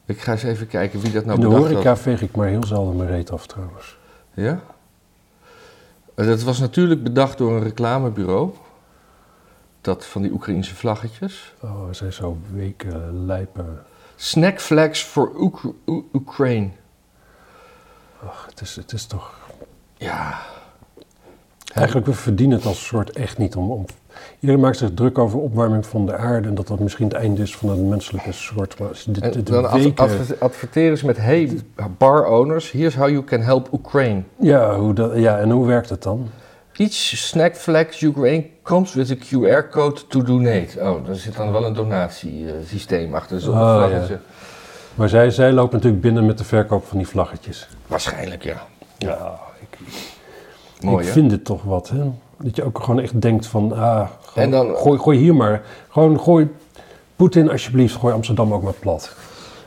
Ik 0.06 0.20
ga 0.20 0.32
eens 0.32 0.42
even 0.42 0.66
kijken 0.66 1.00
wie 1.00 1.12
dat 1.12 1.24
nou 1.24 1.40
In 1.42 1.48
de 1.48 1.54
horeca 1.56 1.88
had. 1.88 1.98
veeg 1.98 2.22
ik 2.22 2.36
maar 2.36 2.48
heel 2.48 2.64
zelden 2.64 2.96
mijn 2.96 3.08
reet 3.08 3.30
af 3.30 3.46
trouwens. 3.46 3.96
Ja? 4.34 4.60
Dat 6.14 6.42
was 6.42 6.58
natuurlijk 6.58 7.02
bedacht 7.02 7.38
door 7.38 7.52
een 7.56 7.62
reclamebureau. 7.62 8.50
Dat 9.80 10.06
van 10.06 10.22
die 10.22 10.32
Oekraïense 10.32 10.74
vlaggetjes. 10.74 11.54
Oh, 11.60 11.82
zijn 11.90 12.12
zo 12.12 12.38
weken 12.52 13.26
lijpen. 13.26 13.82
Snack 14.16 14.60
flags 14.60 15.02
for 15.02 15.32
Oek- 15.40 15.74
Oe- 15.86 16.04
Ukraine. 16.12 16.70
Ach, 18.26 18.46
het 18.50 18.60
is, 18.60 18.76
het 18.76 18.92
is 18.92 19.06
toch... 19.06 19.34
Ja. 19.96 20.38
Eigenlijk, 21.74 22.06
we 22.06 22.12
verdienen 22.12 22.56
het 22.56 22.66
als 22.66 22.86
soort 22.86 23.10
echt 23.10 23.38
niet 23.38 23.56
om, 23.56 23.70
om... 23.70 23.84
Iedereen 24.44 24.62
maakt 24.64 24.76
zich 24.78 24.90
druk 24.94 25.18
over 25.18 25.38
opwarming 25.38 25.86
van 25.86 26.06
de 26.06 26.16
aarde... 26.16 26.48
en 26.48 26.54
dat 26.54 26.66
dat 26.66 26.78
misschien 26.78 27.04
het 27.04 27.14
einde 27.16 27.42
is 27.42 27.56
van 27.56 27.68
het 27.68 27.78
menselijke 27.88 28.32
soort. 28.32 28.78
Maar 28.78 28.88
als 28.88 29.00
je 29.00 29.10
dit, 29.10 29.22
En 29.22 29.30
dit 29.30 29.46
dan 29.46 29.62
weken- 29.62 29.96
adver- 29.96 30.18
adver- 30.20 30.36
adverteren 30.38 30.98
ze 30.98 31.06
met: 31.06 31.16
Hey, 31.16 31.58
bar 31.98 32.26
owners, 32.26 32.70
here's 32.70 32.94
how 32.94 33.08
you 33.08 33.24
can 33.24 33.40
help 33.40 33.68
Ukraine. 33.72 34.22
Ja, 34.38 34.76
hoe 34.78 34.92
dat, 34.92 35.12
ja, 35.16 35.38
en 35.38 35.50
hoe 35.50 35.66
werkt 35.66 35.88
het 35.88 36.02
dan? 36.02 36.28
Each 36.72 36.92
snack 36.92 37.56
flag 37.56 38.00
Ukraine 38.00 38.44
comes 38.62 38.94
with 38.94 39.10
a 39.10 39.14
QR 39.14 39.68
code 39.70 40.00
to 40.08 40.22
donate. 40.22 40.80
Oh, 40.80 41.06
daar 41.06 41.14
zit 41.14 41.36
dan 41.36 41.52
wel 41.52 41.64
een 41.66 41.74
donatiesysteem 41.74 43.14
achter 43.14 43.40
zo'n 43.40 43.54
Oh, 43.54 43.76
vlaggetje. 43.76 44.18
Maar 44.94 45.08
zij, 45.08 45.30
zij 45.30 45.52
lopen 45.52 45.74
natuurlijk 45.74 46.02
binnen 46.02 46.26
met 46.26 46.38
de 46.38 46.44
verkoop 46.44 46.84
van 46.84 46.98
die 46.98 47.08
vlaggetjes. 47.08 47.68
Waarschijnlijk, 47.86 48.42
ja. 48.44 48.62
Ja, 48.98 49.38
ik, 49.60 49.78
Mooi, 50.84 51.06
ik 51.06 51.12
vind 51.12 51.30
het 51.30 51.44
toch 51.44 51.62
wat, 51.62 51.88
hè? 51.88 52.10
Dat 52.38 52.56
je 52.56 52.64
ook 52.64 52.78
gewoon 52.80 53.00
echt 53.00 53.20
denkt 53.20 53.46
van, 53.46 53.72
ah, 53.72 54.08
gewoon, 54.34 54.44
En 54.44 54.50
dan- 54.50 54.76
gooi, 54.76 54.98
gooi 54.98 55.18
hier 55.18 55.34
maar. 55.34 55.62
Gewoon 55.88 56.20
gooi 56.20 56.48
Poetin 57.16 57.50
alsjeblieft, 57.50 57.94
gooi 57.94 58.14
Amsterdam 58.14 58.52
ook 58.54 58.62
maar 58.62 58.72
plat. 58.72 59.16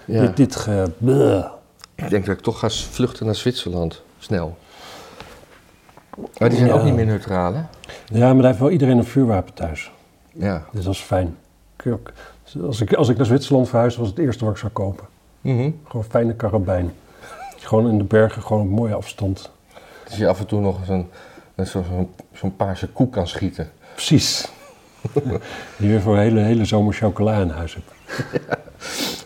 Ja. 0.06 0.22
Dit, 0.22 0.38
dit 0.38 0.56
ge... 0.56 0.92
Ik 1.96 2.10
denk 2.10 2.26
dat 2.26 2.38
ik 2.38 2.44
toch 2.44 2.60
ga 2.60 2.70
vluchten 2.70 3.26
naar 3.26 3.36
Zwitserland. 3.36 4.02
Snel. 4.20 4.58
Maar 6.38 6.50
die 6.50 6.58
zijn 6.58 6.70
Ja. 6.70 6.76
ook 6.76 6.84
niet 6.84 6.94
meer 6.96 7.06
neutraal, 7.06 7.54
hè? 7.54 7.62
Ja, 8.06 8.26
maar 8.34 8.36
daar 8.36 8.46
heeft 8.46 8.60
wel 8.60 8.70
iedereen 8.70 8.98
een 8.98 9.06
vuurwapen 9.06 9.54
thuis. 9.54 9.92
Ja. 10.34 10.66
Dus 10.72 10.84
dat 10.86 10.94
is 10.94 11.00
fijn. 11.00 11.38
Als 12.66 12.82
ik, 12.82 12.94
als 12.94 13.10
ik 13.10 13.18
naar 13.18 13.26
Zwitserland 13.26 13.70
verhuis, 13.70 13.96
was 13.96 14.08
het 14.08 14.18
eerste 14.18 14.44
wat 14.46 14.54
ik 14.54 14.60
zou 14.60 14.72
kopen. 14.72 15.06
Mhm. 15.42 15.70
Gewoon 15.88 16.06
fijne 16.10 16.34
karabijn. 16.36 16.94
Gewoon 17.58 17.90
in 17.90 17.98
de 17.98 18.04
bergen, 18.04 18.42
gewoon 18.42 18.62
op 18.64 18.70
mooie 18.70 18.94
afstand. 18.94 19.50
Dus 20.08 20.18
je 20.18 20.28
af 20.28 20.40
en 20.40 20.46
toe 20.46 20.62
nog 20.62 20.78
zo'n 20.86 21.10
zo, 21.58 21.84
zo'n 21.90 22.10
zo'n 22.34 22.56
paarse 22.56 22.88
koek 22.88 23.12
kan 23.12 23.28
schieten. 23.28 23.72
Precies. 23.94 24.48
Die 25.78 25.90
weer 25.90 26.02
voor 26.02 26.14
een 26.16 26.22
hele, 26.22 26.40
hele 26.40 26.66
zomer 26.66 26.94
chocola 26.94 27.38
in 27.42 27.50
huis 27.50 27.74
hebt. 27.76 27.92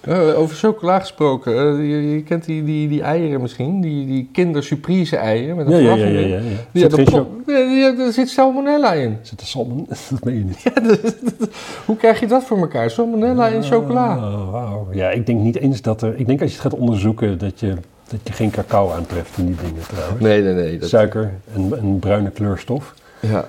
Eh, 0.01 0.39
over 0.39 0.55
chocola 0.55 0.99
gesproken. 0.99 1.53
eh, 1.57 1.77
je, 1.89 2.11
je 2.15 2.23
kent 2.23 2.45
die, 2.45 2.63
die, 2.63 2.87
die 2.87 3.01
eieren 3.01 3.41
misschien? 3.41 3.81
Die, 3.81 4.05
die 4.07 4.29
kindersurprise 4.33 5.15
eieren 5.17 5.55
met 5.55 5.65
een 5.67 5.71
Ja, 5.83 5.95
ja, 5.95 6.05
ja, 6.05 6.19
ja. 6.19 6.37
ja. 6.37 6.39
Die 6.71 6.81
Zit 6.89 7.09
cho- 7.09 7.27
Ja, 7.47 7.95
er 7.97 8.13
zit 8.13 8.29
salmonella 8.29 8.93
in. 8.93 9.17
Zit 9.21 9.41
er 9.41 9.47
salmon? 9.47 9.87
Dat 10.09 10.23
meen 10.23 10.37
je 10.37 10.43
niet. 10.43 10.61
Ja, 10.73 10.81
dat- 10.81 11.49
Hoe 11.85 11.95
krijg 11.97 12.19
je 12.19 12.27
dat 12.27 12.43
voor 12.43 12.57
elkaar? 12.57 12.89
Salmonella 12.91 13.47
in 13.47 13.63
chocola. 13.63 14.19
Wauw. 14.51 14.87
Ja, 14.91 15.09
ik 15.09 15.25
denk 15.25 15.39
niet 15.39 15.57
eens 15.57 15.81
dat 15.81 16.01
er... 16.01 16.19
Ik 16.19 16.27
denk 16.27 16.41
als 16.41 16.49
je 16.51 16.55
het 16.61 16.65
gaat 16.71 16.79
onderzoeken 16.79 17.37
dat 17.37 17.59
je, 17.59 17.73
dat 18.07 18.19
je 18.23 18.33
geen 18.33 18.49
cacao 18.51 18.91
aantreft 18.91 19.37
in 19.37 19.45
die 19.45 19.55
dingen 19.55 19.81
trouwens. 19.87 20.21
Nee, 20.21 20.41
nee, 20.41 20.53
nee. 20.53 20.77
Dat, 20.77 20.89
Suiker 20.89 21.31
en, 21.55 21.77
en 21.79 21.99
bruine 21.99 22.29
kleurstof. 22.31 22.93
ja. 23.19 23.45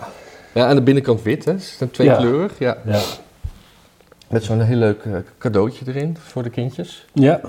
Ja, 0.52 0.66
aan 0.66 0.74
de 0.76 0.82
binnenkant 0.82 1.22
wit, 1.22 1.44
hè? 1.44 1.52
Het 1.52 1.60
is 1.60 1.76
een 1.80 1.90
tweekleurig, 1.90 2.58
ja. 2.58 2.76
Ja. 2.84 3.00
Met 4.28 4.44
zo'n 4.44 4.60
heel 4.60 4.76
leuk 4.76 5.02
eh, 5.04 5.12
cadeautje 5.38 5.84
erin 5.86 6.16
voor 6.20 6.42
de 6.42 6.50
kindjes. 6.50 7.06
Ja. 7.12 7.40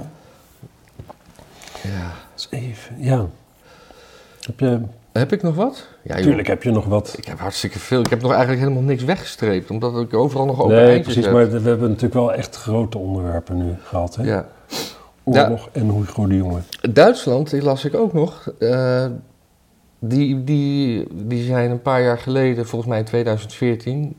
Ja. 1.83 2.11
Eens 2.33 2.47
even, 2.49 2.95
ja. 2.97 3.25
Heb 4.41 4.59
je, 4.59 4.79
Heb 5.11 5.31
ik 5.33 5.41
nog 5.41 5.55
wat? 5.55 5.87
Ja, 6.01 6.15
joh. 6.15 6.23
tuurlijk 6.25 6.47
heb 6.47 6.63
je 6.63 6.71
nog 6.71 6.85
wat. 6.85 7.13
Ik 7.17 7.25
heb 7.25 7.39
hartstikke 7.39 7.79
veel. 7.79 7.99
Ik 7.99 8.09
heb 8.09 8.21
nog 8.21 8.31
eigenlijk 8.31 8.61
helemaal 8.61 8.83
niks 8.83 9.03
weggestreept, 9.03 9.69
omdat 9.69 9.99
ik 10.01 10.13
overal 10.13 10.45
nog 10.45 10.61
open 10.61 10.75
Nee, 10.75 10.85
eindjes 10.85 11.03
precies, 11.03 11.23
heb. 11.25 11.33
maar 11.33 11.61
we 11.61 11.69
hebben 11.69 11.87
natuurlijk 11.87 12.13
wel 12.13 12.33
echt 12.33 12.55
grote 12.55 12.97
onderwerpen 12.97 13.57
nu 13.57 13.75
gehad. 13.83 14.15
Hè? 14.15 14.23
Ja. 14.23 14.45
Oorlog 15.23 15.69
en 15.71 15.89
Hugo 15.89 16.27
de 16.27 16.35
Jonge. 16.35 16.59
Duitsland, 16.91 17.49
die 17.49 17.61
las 17.61 17.85
ik 17.85 17.95
ook 17.95 18.13
nog. 18.13 18.51
eh, 18.59 19.05
die, 20.05 20.43
die, 20.43 21.07
die 21.11 21.43
zijn 21.43 21.71
een 21.71 21.81
paar 21.81 22.01
jaar 22.01 22.17
geleden, 22.17 22.67
volgens 22.67 22.89
mij 22.89 22.99
in 22.99 23.05
2014, 23.05 24.15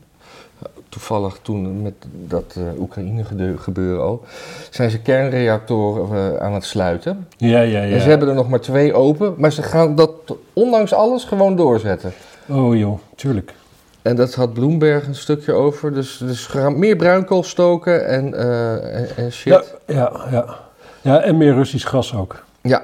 toevallig 0.89 1.39
toen 1.41 1.81
met 1.81 1.93
dat 2.27 2.55
eh, 2.57 2.79
Oekraïne 2.79 3.23
gebeuren 3.57 4.03
al, 4.03 4.23
zijn 4.69 4.89
ze 4.89 4.99
kernreactoren 4.99 6.35
eh, 6.35 6.45
aan 6.45 6.53
het 6.53 6.63
sluiten. 6.63 7.27
Ja, 7.37 7.61
ja, 7.61 7.81
ja. 7.81 7.95
En 7.95 8.01
ze 8.01 8.09
hebben 8.09 8.27
er 8.27 8.35
nog 8.35 8.49
maar 8.49 8.59
twee 8.59 8.93
open, 8.93 9.33
maar 9.37 9.51
ze 9.51 9.63
gaan 9.63 9.95
dat 9.95 10.11
ondanks 10.53 10.93
alles 10.93 11.23
gewoon 11.23 11.55
doorzetten. 11.55 12.13
Oh 12.47 12.75
joh, 12.75 12.99
tuurlijk. 13.15 13.53
En 14.01 14.15
dat 14.15 14.33
had 14.33 14.53
Bloomberg 14.53 15.07
een 15.07 15.15
stukje 15.15 15.53
over. 15.53 15.93
Dus, 15.93 16.17
dus 16.17 16.43
ze 16.43 16.49
gaan 16.49 16.79
meer 16.79 16.95
bruinkool 16.95 17.43
stoken 17.43 18.07
en, 18.07 18.33
eh, 18.33 18.97
en, 18.99 19.07
en 19.15 19.31
shit. 19.31 19.75
Ja, 19.85 19.93
ja, 19.95 20.27
ja. 20.31 20.57
Ja, 21.01 21.21
en 21.21 21.37
meer 21.37 21.53
Russisch 21.53 21.89
gas 21.89 22.15
ook. 22.15 22.43
Ja. 22.61 22.83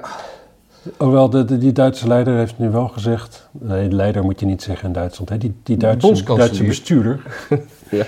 Hoewel, 0.96 1.30
de, 1.30 1.44
de- 1.44 1.58
die 1.58 1.72
Duitse 1.72 2.06
leider 2.08 2.36
heeft 2.36 2.58
nu 2.58 2.70
wel 2.70 2.88
gezegd... 2.88 3.48
Nee, 3.52 3.90
leider 3.90 4.22
moet 4.24 4.40
je 4.40 4.46
niet 4.46 4.62
zeggen 4.62 4.86
in 4.86 4.92
Duitsland. 4.92 5.28
Hè? 5.30 5.38
Die, 5.38 5.54
die 5.62 5.76
Duitse. 5.76 6.22
Duitse 6.24 6.64
bestuurder... 6.64 7.20
Ja. 7.90 8.04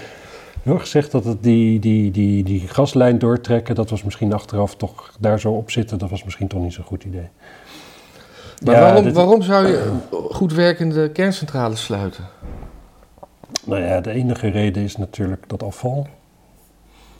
Wel 0.63 0.79
gezegd 0.79 1.11
dat 1.11 1.25
het 1.25 1.43
die, 1.43 1.79
die, 1.81 2.11
die, 2.11 2.45
die 2.45 2.61
gaslijn 2.69 3.19
doortrekken... 3.19 3.75
dat 3.75 3.91
was 3.91 4.03
misschien 4.05 4.33
achteraf 4.33 4.77
toch 4.77 5.13
daar 5.21 5.41
zo 5.41 5.53
op 5.53 5.71
zitten... 5.71 5.99
dat 5.99 6.11
was 6.11 6.25
misschien 6.25 6.49
toch 6.49 6.61
niet 6.63 6.73
zo'n 6.73 6.85
goed 6.85 7.05
idee. 7.05 7.29
Maar 8.65 8.75
Ja, 8.75 8.81
waarom, 8.81 9.05
dit- 9.05 9.15
waarom 9.15 9.43
zou 9.43 9.67
je 9.67 9.91
goed 10.31 10.53
werkende 10.53 11.11
kerncentrales 11.11 11.83
sluiten? 11.85 12.25
Nou 13.67 13.83
ja, 13.83 14.01
de 14.01 14.11
enige 14.11 14.49
reden 14.49 14.83
is 14.83 14.97
natuurlijk 14.97 15.45
dat 15.49 15.63
afval. 15.63 16.07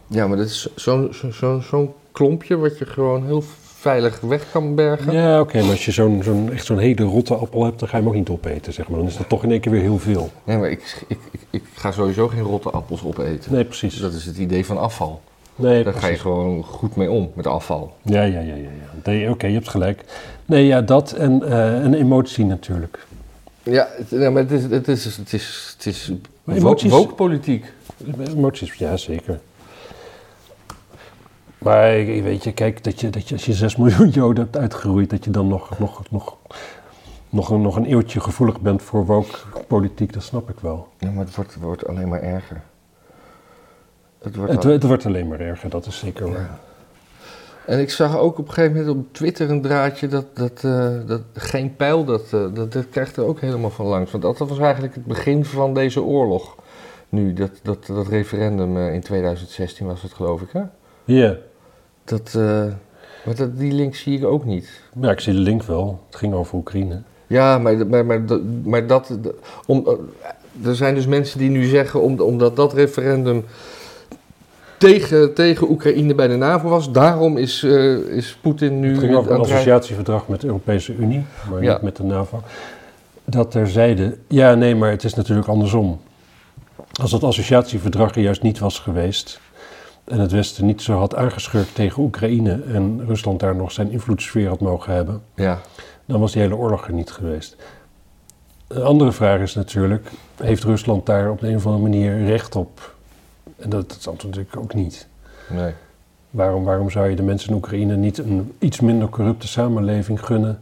Ja, 0.07 0.27
maar 0.27 0.37
dat 0.37 0.47
is 0.47 0.75
zo'n 0.75 1.13
zo, 1.13 1.31
zo, 1.31 1.61
zo'n 1.61 1.93
klompje 2.13 2.57
wat 2.57 2.79
je 2.79 2.87
gewoon 2.87 3.25
heel 3.27 3.43
veilig 3.85 4.21
weg 4.21 4.51
kan 4.51 4.75
bergen. 4.75 5.13
Ja, 5.13 5.41
oké, 5.41 5.61
maar 5.61 5.71
als 5.71 5.85
je 5.85 5.93
zo'n, 5.93 6.23
zo'n, 6.23 6.53
echt 6.53 6.65
zo'n 6.67 6.79
hele 6.79 7.03
rotte 7.05 7.35
appel 7.35 7.65
hebt... 7.65 7.79
dan 7.79 7.89
ga 7.89 7.97
je 7.97 8.03
hem 8.03 8.11
ook 8.13 8.19
niet 8.19 8.29
opeten, 8.29 8.73
zeg 8.73 8.89
maar. 8.89 8.99
Dan 8.99 9.09
is 9.09 9.17
dat 9.17 9.29
toch 9.29 9.43
in 9.45 9.51
één 9.51 9.61
keer 9.61 9.73
weer 9.73 9.81
heel 9.81 9.99
veel. 9.99 10.31
Nee, 10.45 10.57
maar 10.59 10.71
ik, 10.71 11.05
ik, 11.09 11.19
ik, 11.31 11.41
ik 11.51 11.63
ga 11.75 11.93
sowieso 11.93 12.29
geen 12.29 12.41
rotte 12.43 12.71
appels 12.71 13.05
opeten. 13.05 13.53
Nee, 13.53 13.67
Dus 13.67 13.79
precies. 13.79 14.01
dat 14.01 14.13
is 14.13 14.25
het 14.25 14.37
idee 14.37 14.67
van 14.67 14.79
afval. 14.79 15.21
Nee, 15.57 15.85
Daar 15.85 15.93
ga 15.95 16.07
je 16.07 16.17
gewoon 16.17 16.63
goed 16.63 16.97
mee 16.97 17.11
om, 17.11 17.31
met 17.35 17.47
afval. 17.47 17.97
Ja, 18.03 18.23
ja, 18.23 18.41
ja, 18.41 18.55
ja. 18.55 18.55
ja. 18.55 18.71
Nee, 19.05 19.31
oké, 19.31 19.47
je 19.47 19.55
hebt 19.55 19.69
gelijk. 19.69 20.05
Nee, 20.47 20.67
ja, 20.67 20.81
dat 20.81 21.13
en 21.13 21.43
eh, 21.43 21.85
en 21.85 21.95
emotie 21.95 22.45
natuurlijk. 22.45 23.07
Ja, 23.63 23.89
ja, 24.09 24.31
maar 24.31 24.43
het 24.43 24.51
is, 24.51 24.63
het 24.63 24.89
is, 24.89 25.05
het 25.17 25.33
is, 25.33 25.75
het 25.77 25.87
is 25.87 26.13
emoties- 26.49 26.91
woke-politiek. 26.91 27.65
Emoties, 28.37 28.73
ja, 28.75 28.97
zeker. 28.97 29.41
Maar 31.65 31.91
weet 32.05 32.45
je, 32.45 32.53
kijk, 32.53 32.85
dat 32.85 33.01
je, 33.01 33.11
dat 33.11 33.29
je 33.29 33.35
als 33.35 33.45
je 33.45 33.53
6 33.53 33.77
miljoen 33.83 34.09
Joden 34.09 34.43
hebt 34.45 34.57
uitgeroeid, 34.57 35.11
dat 35.11 35.25
je 35.25 35.31
dan 35.31 35.49
nog, 35.49 35.79
nog, 35.79 36.03
nog, 36.11 36.37
nog, 37.29 37.51
een, 37.51 37.61
nog 37.63 37.77
een 37.77 37.85
eeuwtje 37.85 38.21
gevoelig 38.21 38.61
bent 38.61 38.83
voor 38.83 39.07
woke 39.07 39.39
politiek, 39.67 40.13
dat 40.13 40.23
snap 40.23 40.51
ik 40.51 40.61
wel. 40.61 40.89
Ja, 40.99 41.11
maar 41.11 41.25
het 41.25 41.35
wordt, 41.35 41.57
wordt 41.61 41.87
alleen 41.87 42.09
maar 42.09 42.23
erger. 42.23 42.63
Het 44.19 44.37
wordt 44.37 44.53
Het, 44.53 44.65
al- 44.65 44.71
het 44.71 44.83
wordt 44.83 45.07
alleen 45.07 45.29
maar 45.29 45.41
erger, 45.41 45.71
dat 45.71 45.87
is 45.87 45.99
zeker 45.99 46.33
waar. 46.33 46.41
Ja. 46.41 46.59
En 47.67 47.81
ik 47.81 47.91
zag 47.91 48.19
ook 48.19 48.39
op 48.39 48.49
een 48.49 48.53
gegeven 48.55 48.77
moment 48.77 48.97
op 48.97 49.13
Twitter 49.13 49.51
een 49.51 49.63
draadje 49.63 50.09
dat, 50.09 50.27
dat, 50.37 50.65
eh, 50.65 50.91
dat 51.07 51.23
geen 51.35 51.77
pijl, 51.77 52.05
dat, 52.05 52.23
eh, 52.33 52.47
dat, 52.55 52.73
dat 52.73 52.89
krijgt 52.89 53.17
er 53.17 53.25
ook 53.25 53.41
helemaal 53.41 53.71
van 53.71 53.87
langs. 53.87 54.11
Want 54.11 54.23
dat 54.23 54.39
was 54.39 54.59
eigenlijk 54.59 54.95
het 54.95 55.05
begin 55.05 55.45
van 55.45 55.75
deze 55.75 56.03
oorlog. 56.03 56.57
Nu, 57.09 57.33
dat, 57.33 57.51
dat, 57.63 57.87
dat 57.87 58.09
referendum 58.09 58.77
eh, 58.77 58.95
in 58.95 59.01
2016 59.01 59.87
was 59.87 60.03
het 60.03 60.13
geloof 60.13 60.41
ik, 60.41 60.49
hè? 60.53 60.63
Ja, 61.05 61.37
Dat, 62.05 62.35
eh, 62.37 62.65
maar 63.25 63.35
dat, 63.37 63.59
die 63.59 63.73
link 63.73 63.95
zie 63.95 64.19
ik 64.19 64.25
ook 64.25 64.45
niet. 64.45 64.81
ja, 65.01 65.11
ik 65.11 65.21
zie 65.21 65.33
de 65.33 65.39
link 65.39 65.63
wel. 65.63 66.01
Het 66.07 66.17
ging 66.17 66.35
over 66.35 66.55
Oekraïne. 66.55 67.03
Ja, 67.27 67.59
maar, 67.59 67.87
maar, 67.87 68.07
maar, 68.07 68.27
dat- 68.27 68.41
maar 68.65 68.87
dat. 68.87 69.19
Om, 69.67 69.87
eh, 69.87 70.69
er 70.69 70.77
zijn 70.77 70.95
dus 70.95 71.07
mensen 71.07 71.39
die 71.39 71.51
nu 71.51 71.65
zeggen, 71.65 72.01
om, 72.03 72.21
omdat 72.21 72.57
dat 72.57 72.73
referendum 72.73 73.45
tegen, 74.79 75.35
tegen 75.35 75.71
Oekraïne 75.71 76.15
bij 76.15 76.29
de 76.29 76.37
NAVO 76.37 76.69
was, 76.69 76.93
daarom 76.93 77.37
is, 77.37 77.63
eh, 77.63 77.95
is 77.95 78.39
Poetin 78.41 78.81
nu. 78.81 78.91
Het 78.91 78.99
ging 78.99 79.15
over 79.15 79.33
een 79.33 79.41
associatieverdrag 79.41 80.29
met 80.29 80.41
de 80.41 80.47
Europese 80.47 80.95
Unie, 80.95 81.25
maar 81.51 81.63
Ja. 81.63 81.73
niet 81.73 81.83
met 81.83 81.97
de 81.97 82.03
NAVO. 82.03 82.43
Dat 83.25 83.51
terzijde, 83.51 84.17
ja 84.29 84.55
nee, 84.55 84.75
maar 84.75 84.91
het 84.91 85.05
is 85.05 85.15
natuurlijk 85.15 85.49
andersom. 85.49 86.01
Als 87.01 87.11
dat 87.11 87.23
associatieverdrag 87.23 88.15
er 88.15 88.23
juist 88.23 88.43
niet 88.43 88.59
was 88.59 88.79
geweest 88.79 89.41
en 90.05 90.19
het 90.19 90.33
Westen 90.33 90.67
niet 90.67 90.83
zo 90.83 90.99
had 90.99 91.15
aangeschurkt 91.15 91.75
tegen 91.75 92.03
Oekraïne 92.03 92.63
en 92.63 93.07
Rusland 93.07 93.41
daar 93.41 93.57
nog 93.57 93.73
zijn 93.73 93.91
invloedssfeer 93.91 94.49
had 94.49 94.61
mogen 94.61 94.93
hebben, 94.93 95.23
Ja, 95.35 95.61
dan 96.05 96.21
was 96.21 96.33
die 96.33 96.43
hele 96.43 96.57
oorlog 96.57 96.87
er 96.87 96.93
niet 96.93 97.11
geweest. 97.11 97.57
Een 98.67 98.83
andere 98.83 99.13
vraag 99.13 99.41
is 99.41 99.55
natuurlijk, 99.55 100.11
heeft 100.37 100.65
Rusland 100.65 101.07
daar 101.07 101.31
op 101.31 101.41
de 101.41 101.49
een 101.49 101.57
of 101.57 101.67
andere 101.67 101.83
manier 101.83 102.25
recht 102.25 102.57
op? 102.57 102.95
En 103.57 103.71
dat, 103.71 103.89
dat 103.89 103.99
is 103.99 104.09
antwoord 104.09 104.37
natuurlijk 104.37 104.65
ook 104.65 104.75
niet. 104.75 105.07
nee. 105.49 105.73
Waarom, 106.31 106.65
waarom 106.65 106.91
zou 106.91 107.09
je 107.09 107.17
de 107.17 107.23
mensen 107.23 107.49
in 107.49 107.55
Oekraïne 107.57 107.97
niet 107.97 108.19
een 108.19 108.53
iets 108.59 108.81
minder 108.81 109.09
corrupte 109.09 109.49
samenleving 109.49 110.25
gunnen, 110.25 110.61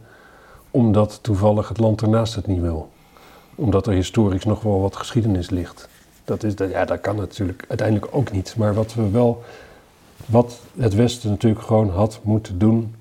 omdat 0.71 1.19
toevallig 1.21 1.67
het 1.67 1.77
land 1.77 2.01
ernaast 2.01 2.35
het 2.35 2.47
niet 2.47 2.61
wil? 2.61 2.89
Omdat 3.55 3.87
er 3.87 3.93
historisch 3.93 4.45
nog 4.45 4.61
wel 4.61 4.81
wat 4.81 4.95
geschiedenis 4.95 5.49
ligt. 5.49 5.89
Dat, 6.25 6.43
is, 6.43 6.55
dat, 6.55 6.69
ja, 6.69 6.85
dat 6.85 7.01
kan 7.01 7.15
natuurlijk 7.15 7.65
uiteindelijk 7.67 8.15
ook 8.15 8.31
niet. 8.31 8.55
Maar 8.57 8.73
wat 8.73 8.93
we 8.93 9.09
wel, 9.09 9.43
wat 10.25 10.59
het 10.77 10.93
Westen 10.93 11.29
natuurlijk 11.29 11.63
gewoon 11.63 11.89
had 11.89 12.19
moeten 12.23 12.57
doen, 12.57 12.95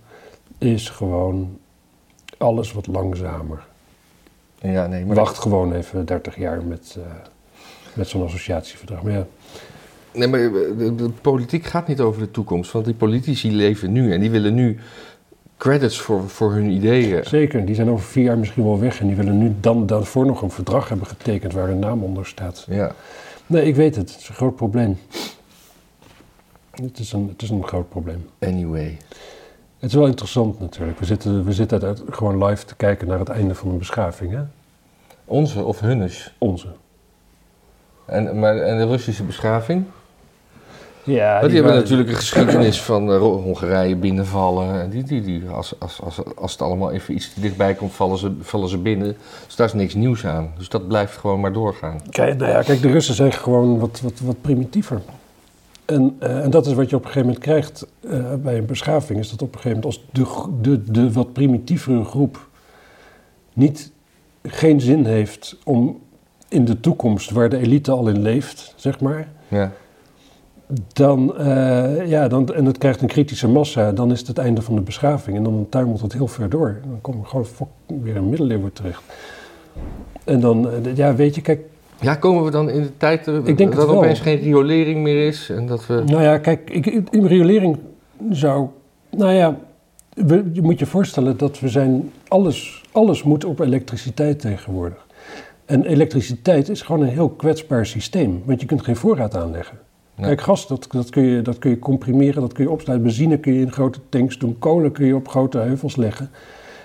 is 0.59 0.89
gewoon 0.89 1.59
alles 2.39 2.73
wat 2.73 2.87
langzamer. 2.87 3.65
Ja, 4.59 4.87
nee, 4.87 5.05
maar 5.05 5.17
Wacht 5.17 5.39
gewoon 5.39 5.73
even 5.73 6.07
30 6.07 6.37
jaar 6.37 6.65
met, 6.65 6.97
eh, 6.99 7.05
met 7.95 8.09
zo'n 8.09 8.25
associatieverdrag. 8.25 9.03
Maar 9.03 9.13
ja, 9.13 9.27
Nee, 10.13 10.29
maar 10.29 10.41
de, 10.41 10.95
de 10.95 11.09
politiek 11.09 11.65
gaat 11.65 11.89
niet 11.89 12.01
over 12.01 12.21
de 12.21 12.31
toekomst. 12.31 12.73
Want 12.73 12.85
die 12.85 12.95
politici 12.95 13.53
leven 13.53 13.93
nu 13.93 14.13
en 14.13 14.21
die 14.21 14.31
willen 14.31 14.55
nu 14.55 14.79
credits 15.63 16.01
voor, 16.01 16.29
voor 16.29 16.53
hun 16.53 16.71
ideeën. 16.71 17.25
Zeker, 17.25 17.65
die 17.65 17.75
zijn 17.75 17.91
over 17.91 18.05
vier 18.05 18.25
jaar 18.25 18.39
misschien 18.39 18.65
wel 18.65 18.81
weg 18.81 19.01
en 19.01 19.07
die 19.07 19.17
willen 19.17 19.39
nu 19.39 19.55
dan 19.61 19.87
daarvoor 19.87 20.27
nog 20.27 20.43
een 20.43 20.51
verdrag 20.51 20.89
hebben 20.89 21.07
getekend 21.07 21.53
waar 21.53 21.67
hun 21.67 21.79
naam 21.79 22.03
onder 22.03 22.27
staat. 22.27 22.67
Ja. 22.69 22.93
Nee, 23.47 23.65
ik 23.65 23.75
weet 23.75 23.97
het. 23.97 24.11
Het 24.11 24.21
is 24.21 24.29
een 24.29 24.35
groot 24.35 24.57
probleem. 24.57 24.99
Het 26.71 26.99
is 26.99 27.13
een, 27.13 27.29
het 27.29 27.43
is 27.43 27.51
een 27.51 27.67
groot 27.67 27.89
probleem. 27.89 28.29
Anyway. 28.39 28.97
Het 29.79 29.91
is 29.91 29.95
wel 29.95 30.07
interessant 30.07 30.61
natuurlijk. 30.61 30.99
We 30.99 31.05
zitten, 31.05 31.45
we 31.45 31.53
zitten 31.53 31.83
uit, 31.83 32.03
gewoon 32.11 32.45
live 32.45 32.65
te 32.65 32.75
kijken 32.75 33.09
naar 33.09 33.19
het 33.19 33.29
einde 33.29 33.55
van 33.55 33.69
een 33.69 33.79
beschaving, 33.79 34.33
hè? 34.33 34.43
Onze 35.25 35.65
of 35.65 35.81
hunnes. 35.81 36.35
Onze. 36.39 36.69
En, 38.05 38.39
maar, 38.39 38.57
en 38.57 38.79
de 38.79 38.87
Russische 38.87 39.25
beschaving? 39.25 39.85
Ja, 41.05 41.41
die 41.41 41.55
hebben 41.55 41.75
natuurlijk 41.75 42.09
een 42.09 42.15
geschiedenis 42.15 42.83
van 42.83 43.13
eh, 43.13 43.19
Hongarije 43.19 43.97
binnenvallen. 43.97 44.81
En 44.81 44.91
die, 44.91 45.03
die, 45.03 45.23
die, 45.23 45.49
als, 45.49 45.75
als, 45.79 46.01
als, 46.03 46.21
als 46.37 46.53
het 46.53 46.63
allemaal 46.63 46.91
even 46.91 47.15
iets 47.15 47.35
te 47.35 47.41
dichtbij 47.41 47.75
komt, 47.75 47.93
vallen 47.93 48.19
ze, 48.19 48.33
vallen 48.41 48.69
ze 48.69 48.79
binnen. 48.79 49.17
Dus 49.47 49.57
daar 49.57 49.67
is 49.67 49.73
niks 49.73 49.95
nieuws 49.95 50.27
aan. 50.27 50.53
Dus 50.59 50.69
dat 50.69 50.89
blijft 50.89 51.17
gewoon 51.17 51.41
maar 51.41 51.53
doorgaan. 51.53 52.01
Kijk, 52.11 52.39
nou 52.39 52.51
ja, 52.51 52.63
kijk, 52.63 52.83
de 52.83 52.91
Russen 52.91 53.15
zijn 53.15 53.33
gewoon 53.33 53.79
wat, 53.79 54.01
wat, 54.03 54.21
wat 54.21 54.41
primitiever. 54.41 55.01
En, 55.85 56.17
eh, 56.19 56.45
en 56.45 56.51
dat 56.51 56.67
is 56.67 56.73
wat 56.73 56.91
je 56.91 56.97
op 56.97 57.05
een 57.05 57.11
gegeven 57.11 57.29
moment 57.29 57.45
krijgt 57.45 57.87
eh, 58.01 58.35
bij 58.35 58.59
een 58.59 58.67
beschaving. 58.67 59.19
Is 59.19 59.31
dat 59.31 59.43
op 59.43 59.55
een 59.55 59.61
gegeven 59.61 59.81
moment 59.81 59.97
als 59.97 60.05
de, 60.61 60.81
de, 60.83 60.91
de 60.91 61.13
wat 61.13 61.33
primitievere 61.33 62.05
groep 62.05 62.49
niet, 63.53 63.91
geen 64.43 64.81
zin 64.81 65.05
heeft 65.05 65.57
om 65.65 66.01
in 66.49 66.65
de 66.65 66.81
toekomst, 66.81 67.31
waar 67.31 67.49
de 67.49 67.59
elite 67.59 67.91
al 67.91 68.09
in 68.09 68.23
leeft, 68.23 68.75
zeg 68.77 69.01
maar. 69.01 69.29
Ja. 69.49 69.73
Dan, 70.93 71.37
eh, 71.37 72.09
ja, 72.09 72.29
dan, 72.29 72.55
en 72.55 72.65
het 72.65 72.79
krijgt 72.79 73.01
een 73.01 73.09
kritische 73.09 73.49
massa, 73.49 73.93
dan 73.93 74.13
is 74.13 74.19
het 74.19 74.29
het 74.29 74.39
einde 74.39 74.63
van 74.63 74.75
de 74.75 74.81
beschaving. 74.81 75.37
En 75.37 75.43
dan 75.43 75.67
tuimelt 75.71 76.01
het 76.01 76.13
heel 76.13 76.27
ver 76.27 76.49
door. 76.49 76.81
Dan 76.85 77.01
kom 77.01 77.19
je 77.19 77.27
gewoon 77.27 77.47
weer 77.87 78.17
in 78.17 78.29
middeleeuwen 78.29 78.73
terecht. 78.73 79.03
En 80.25 80.41
dan, 80.41 80.71
eh, 80.71 80.97
ja, 80.97 81.15
weet 81.15 81.35
je, 81.35 81.41
kijk, 81.41 81.61
ja, 82.01 82.15
komen 82.15 82.45
we 82.45 82.51
dan 82.51 82.71
in 82.71 82.83
de 82.83 82.97
tijd 82.97 83.27
Ik 83.27 83.57
denk 83.57 83.75
dat 83.75 83.89
er 83.89 83.97
opeens 83.97 84.21
geen 84.21 84.39
riolering 84.39 85.03
meer 85.03 85.27
is? 85.27 85.51
En 85.51 85.67
dat 85.67 85.87
we... 85.87 86.03
Nou 86.07 86.23
ja, 86.23 86.39
kijk, 86.39 86.71
ik, 86.71 86.87
in 87.11 87.27
riolering 87.27 87.79
zou. 88.31 88.67
Nou 89.11 89.33
ja, 89.33 89.59
we, 90.15 90.51
je 90.53 90.63
moet 90.63 90.79
je 90.79 90.87
voorstellen 90.87 91.37
dat 91.37 91.61
we 91.61 91.69
zijn. 91.69 92.13
Alles, 92.29 92.85
alles 92.93 93.23
moet 93.23 93.45
op 93.45 93.61
elektriciteit 93.61 94.41
tegenwoordig. 94.41 95.07
En 95.65 95.85
elektriciteit 95.85 96.69
is 96.69 96.83
gewoon 96.83 97.03
een 97.03 97.13
heel 97.13 97.29
kwetsbaar 97.29 97.87
systeem, 97.87 98.43
want 98.45 98.61
je 98.61 98.67
kunt 98.67 98.83
geen 98.83 98.97
voorraad 98.97 99.37
aanleggen. 99.37 99.79
Kijk, 100.21 100.41
gas, 100.41 100.67
dat, 100.67 100.87
dat, 100.91 101.11
kun 101.11 101.23
je, 101.23 101.43
dat 101.43 101.59
kun 101.59 101.71
je 101.71 101.79
comprimeren, 101.79 102.41
dat 102.41 102.53
kun 102.53 102.65
je 102.65 102.71
opsluiten. 102.71 103.07
Benzine 103.07 103.39
kun 103.39 103.53
je 103.53 103.61
in 103.61 103.73
grote 103.73 103.99
tanks 104.09 104.39
doen, 104.39 104.59
kolen 104.59 104.93
kun 104.93 105.07
je 105.07 105.15
op 105.15 105.29
grote 105.29 105.59
heuvels 105.59 105.97
leggen. 105.97 106.31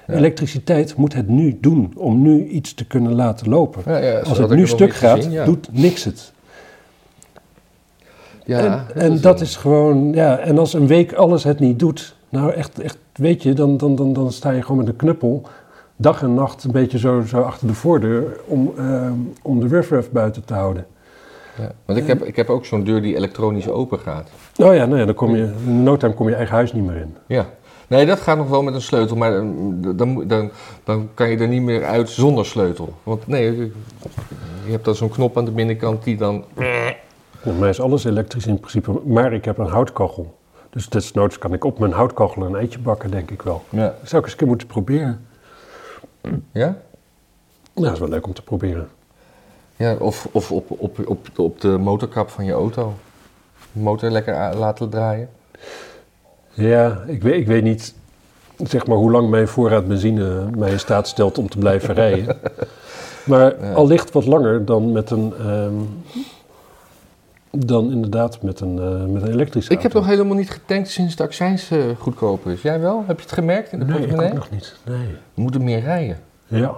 Ja. 0.08 0.14
Elektriciteit 0.14 0.96
moet 0.96 1.14
het 1.14 1.28
nu 1.28 1.58
doen 1.62 1.94
om 1.96 2.22
nu 2.22 2.48
iets 2.48 2.74
te 2.74 2.86
kunnen 2.86 3.14
laten 3.14 3.50
lopen. 3.50 4.02
Ja, 4.02 4.20
Als 4.20 4.38
het 4.38 4.50
nu 4.50 4.68
stuk 4.68 4.94
gaat, 4.94 5.46
doet 5.46 5.68
niks 5.72 6.04
het. 6.04 6.34
Ja, 8.46 8.86
en 8.94 9.02
en 9.02 9.22
dat 9.22 9.42
is 9.42 9.56
gewoon, 9.56 10.14
ja, 10.14 10.38
en 10.38 10.58
als 10.58 10.74
een 10.74 10.88
week 10.88 11.14
alles 11.14 11.44
het 11.44 11.60
niet 11.60 11.80
doet, 11.80 12.16
nou 12.30 12.52
echt, 12.52 12.80
echt 12.80 12.98
weet 13.14 13.44
je, 13.44 13.54
dan, 13.54 13.78
dan, 13.78 13.96
dan, 13.96 14.14
dan 14.14 14.32
sta 14.32 14.52
je 14.52 14.62
gewoon 14.62 14.78
met 14.78 14.88
een 14.88 14.96
knuppel 14.96 15.42
dag 15.96 16.22
en 16.22 16.34
nacht 16.34 16.64
een 16.64 16.72
beetje 16.72 16.98
zo, 16.98 17.22
zo 17.22 17.42
achter 17.42 17.68
de 17.68 17.74
voordeur 17.74 18.40
om, 18.46 18.74
ehm, 18.78 19.14
om 19.42 19.60
de 19.60 19.68
riffraff 19.68 20.12
buiten 20.12 20.46
te 20.46 20.54
houden. 20.54 20.86
Ja, 21.58 21.72
want 21.86 22.00
ik 22.00 22.08
heb, 22.08 22.24
ik 22.24 22.36
heb 22.36 22.50
ook 22.50 22.66
zo'n 22.66 22.84
deur 22.84 23.02
die 23.02 23.16
elektronisch 23.16 23.70
open 23.70 24.00
gaat. 24.00 24.30
Nou 24.56 24.76
ja, 24.76 24.86
nou 24.86 25.00
ja 25.00 25.06
dan 25.06 25.16
kom 25.16 25.36
je, 25.36 25.54
in 25.66 25.84
no 25.84 25.98
time 25.98 26.14
kom 26.14 26.30
je 26.30 26.36
eigen 26.36 26.56
huis 26.56 26.74
niet 26.74 26.86
meer 26.86 26.96
in. 26.96 27.16
Ja. 27.28 27.46
Nee, 27.88 28.06
dat 28.06 28.20
gaat 28.20 28.38
nog 28.38 28.50
wel 28.50 28.64
met 28.64 28.74
een 28.74 28.82
sleutel, 28.82 29.16
maar 29.16 29.32
dan, 29.32 29.96
dan, 29.96 30.28
dan, 30.28 30.52
dan 30.84 31.10
kan 31.14 31.30
je 31.30 31.38
er 31.38 31.48
niet 31.48 31.62
meer 31.62 31.86
uit 31.86 32.10
zonder 32.10 32.46
sleutel. 32.46 32.94
Want 33.04 33.28
nee, 33.28 33.58
je 33.58 33.72
je 34.68 34.74
hebt 34.74 34.86
dan 34.86 34.96
zo'n 34.96 35.10
knop 35.10 35.38
aan 35.38 35.46
de 35.46 35.52
binnenkant 35.52 36.04
die 36.04 36.18
dan... 36.18 36.46
Bij 37.44 37.54
mij 37.60 37.70
is 37.70 37.80
alles 37.80 38.04
elektrisch 38.04 38.46
in 38.46 38.60
principe, 38.60 39.02
maar 39.06 39.34
ik 39.34 39.46
heb 39.46 39.58
een 39.58 39.68
houtkachel. 39.68 40.38
Dus 40.70 40.90
desnoods 40.90 41.38
kan 41.38 41.54
ik 41.54 41.64
op 41.64 41.80
mijn 41.80 41.92
houtkachel 41.92 42.44
een 42.46 42.56
eitje 42.56 42.80
bakken, 42.80 43.12
denk 43.12 43.32
ik 43.32 43.42
wel. 43.42 43.64
Ja. 43.70 43.96
Dat 44.00 44.10
zou 44.10 44.18
ik 44.18 44.24
eens 44.24 44.32
een 44.32 44.38
keer 44.38 44.48
moeten 44.48 44.68
proberen. 44.68 45.26
Ja? 46.52 46.78
Nou, 47.74 47.86
dat 47.86 47.94
is 47.94 48.00
wel 48.00 48.10
leuk 48.10 48.26
om 48.26 48.34
te 48.34 48.42
proberen. 48.42 48.88
Ja, 49.78 49.96
of, 49.96 50.28
of 50.32 50.52
op, 50.52 50.66
op, 50.72 51.08
op, 51.08 51.28
op 51.36 51.62
de 51.62 51.68
motorkap 51.78 52.30
van 52.30 52.46
je 52.46 52.52
auto. 52.52 52.94
De 53.72 53.80
motor 53.80 54.10
lekker 54.10 54.56
laten 54.56 54.90
draaien. 54.90 55.30
Ja, 56.54 57.04
ik 57.08 57.22
weet, 57.22 57.40
ik 57.42 57.48
weet 57.48 57.64
niet 57.64 57.94
zeg 58.58 58.88
maar, 58.88 58.98
hoe 58.98 59.12
lang 59.12 59.30
mijn 59.30 59.48
voorraad 59.48 59.88
benzine 59.88 60.46
mij 60.58 60.72
in 60.72 60.80
staat 60.80 61.08
stelt 61.08 61.38
om 61.38 61.50
te 61.50 61.58
blijven 61.58 61.94
rijden. 62.04 62.38
Maar 63.26 63.66
Ja. 63.66 63.74
al 63.74 63.88
ligt 63.88 64.12
wat 64.12 64.26
langer 64.26 64.66
dan 64.66 64.92
met 64.92 65.10
een. 65.10 65.34
ehm, 65.40 65.74
dan 67.52 67.92
inderdaad 67.92 68.42
met 68.42 68.60
een, 68.60 68.80
eh, 68.80 69.06
met 69.06 69.22
een 69.22 69.32
elektrische 69.32 69.74
Ik 69.74 69.82
heb 69.82 69.94
nog 69.94 70.06
helemaal 70.06 70.36
niet 70.36 70.50
getankt 70.50 70.90
sinds 70.90 71.16
de 71.16 71.24
accijns 71.24 71.70
eh, 71.72 71.80
goedkoper 72.00 72.52
is. 72.52 72.62
Jij 72.62 72.80
wel? 72.80 73.04
Heb 73.08 73.18
je 73.18 73.24
het 73.24 73.32
gemerkt 73.34 73.72
in 73.72 73.80
de 73.80 73.86
Nee, 73.86 73.94
ik 73.94 74.00
portemonnee? 74.00 74.32
ook 74.32 74.38
nog 74.38 74.50
niet. 74.52 74.76
Nee. 74.86 75.08
We 75.34 75.42
moeten 75.42 75.64
meer 75.64 75.80
rijden. 75.80 76.18
Ja. 76.48 76.76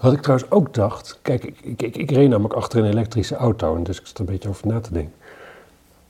Wat 0.00 0.12
ik 0.12 0.20
trouwens 0.20 0.50
ook 0.50 0.74
dacht. 0.74 1.18
Kijk, 1.22 1.44
ik, 1.44 1.60
ik, 1.62 1.82
ik, 1.82 1.96
ik 1.96 2.10
reed 2.10 2.28
namelijk 2.28 2.54
achter 2.54 2.78
een 2.78 2.90
elektrische 2.90 3.34
auto. 3.34 3.76
En 3.76 3.82
dus 3.82 4.00
ik 4.00 4.06
zat 4.06 4.14
er 4.14 4.20
een 4.20 4.32
beetje 4.32 4.48
over 4.48 4.66
na 4.66 4.80
te 4.80 4.92
denken. 4.92 5.12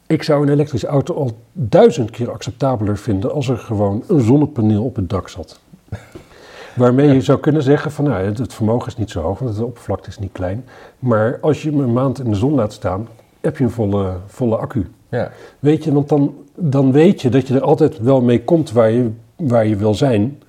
Ik 0.06 0.22
zou 0.22 0.42
een 0.42 0.52
elektrische 0.52 0.86
auto 0.86 1.14
al 1.14 1.38
duizend 1.52 2.10
keer 2.10 2.30
acceptabeler 2.30 2.98
vinden 2.98 3.32
als 3.32 3.48
er 3.48 3.58
gewoon 3.58 4.04
een 4.08 4.20
zonnepaneel 4.20 4.84
op 4.84 4.96
het 4.96 5.10
dak 5.10 5.28
zat. 5.28 5.60
Waarmee 6.76 7.12
je 7.12 7.20
zou 7.20 7.38
kunnen 7.38 7.62
zeggen 7.62 7.90
van 7.92 8.04
nou, 8.04 8.24
het, 8.24 8.38
het 8.38 8.54
vermogen 8.54 8.88
is 8.88 8.96
niet 8.96 9.10
zo 9.10 9.20
hoog, 9.20 9.38
want 9.38 9.56
de 9.56 9.64
oppervlakte 9.64 10.08
is 10.08 10.18
niet 10.18 10.32
klein. 10.32 10.64
Maar 10.98 11.38
als 11.40 11.62
je 11.62 11.70
hem 11.70 11.80
een 11.80 11.92
maand 11.92 12.18
in 12.18 12.30
de 12.30 12.36
zon 12.36 12.54
laat 12.54 12.72
staan, 12.72 13.08
heb 13.40 13.56
je 13.56 13.64
een 13.64 13.70
volle, 13.70 14.16
volle 14.26 14.56
accu. 14.56 14.90
Ja. 15.08 15.30
Weet 15.58 15.84
je, 15.84 15.92
want 15.92 16.08
dan, 16.08 16.34
dan 16.54 16.92
weet 16.92 17.22
je 17.22 17.28
dat 17.28 17.48
je 17.48 17.54
er 17.54 17.62
altijd 17.62 17.98
wel 17.98 18.20
mee 18.20 18.44
komt 18.44 18.72
waar 18.72 18.90
je, 18.90 19.10
waar 19.36 19.66
je 19.66 19.76
wil 19.76 19.94
zijn. 19.94 20.42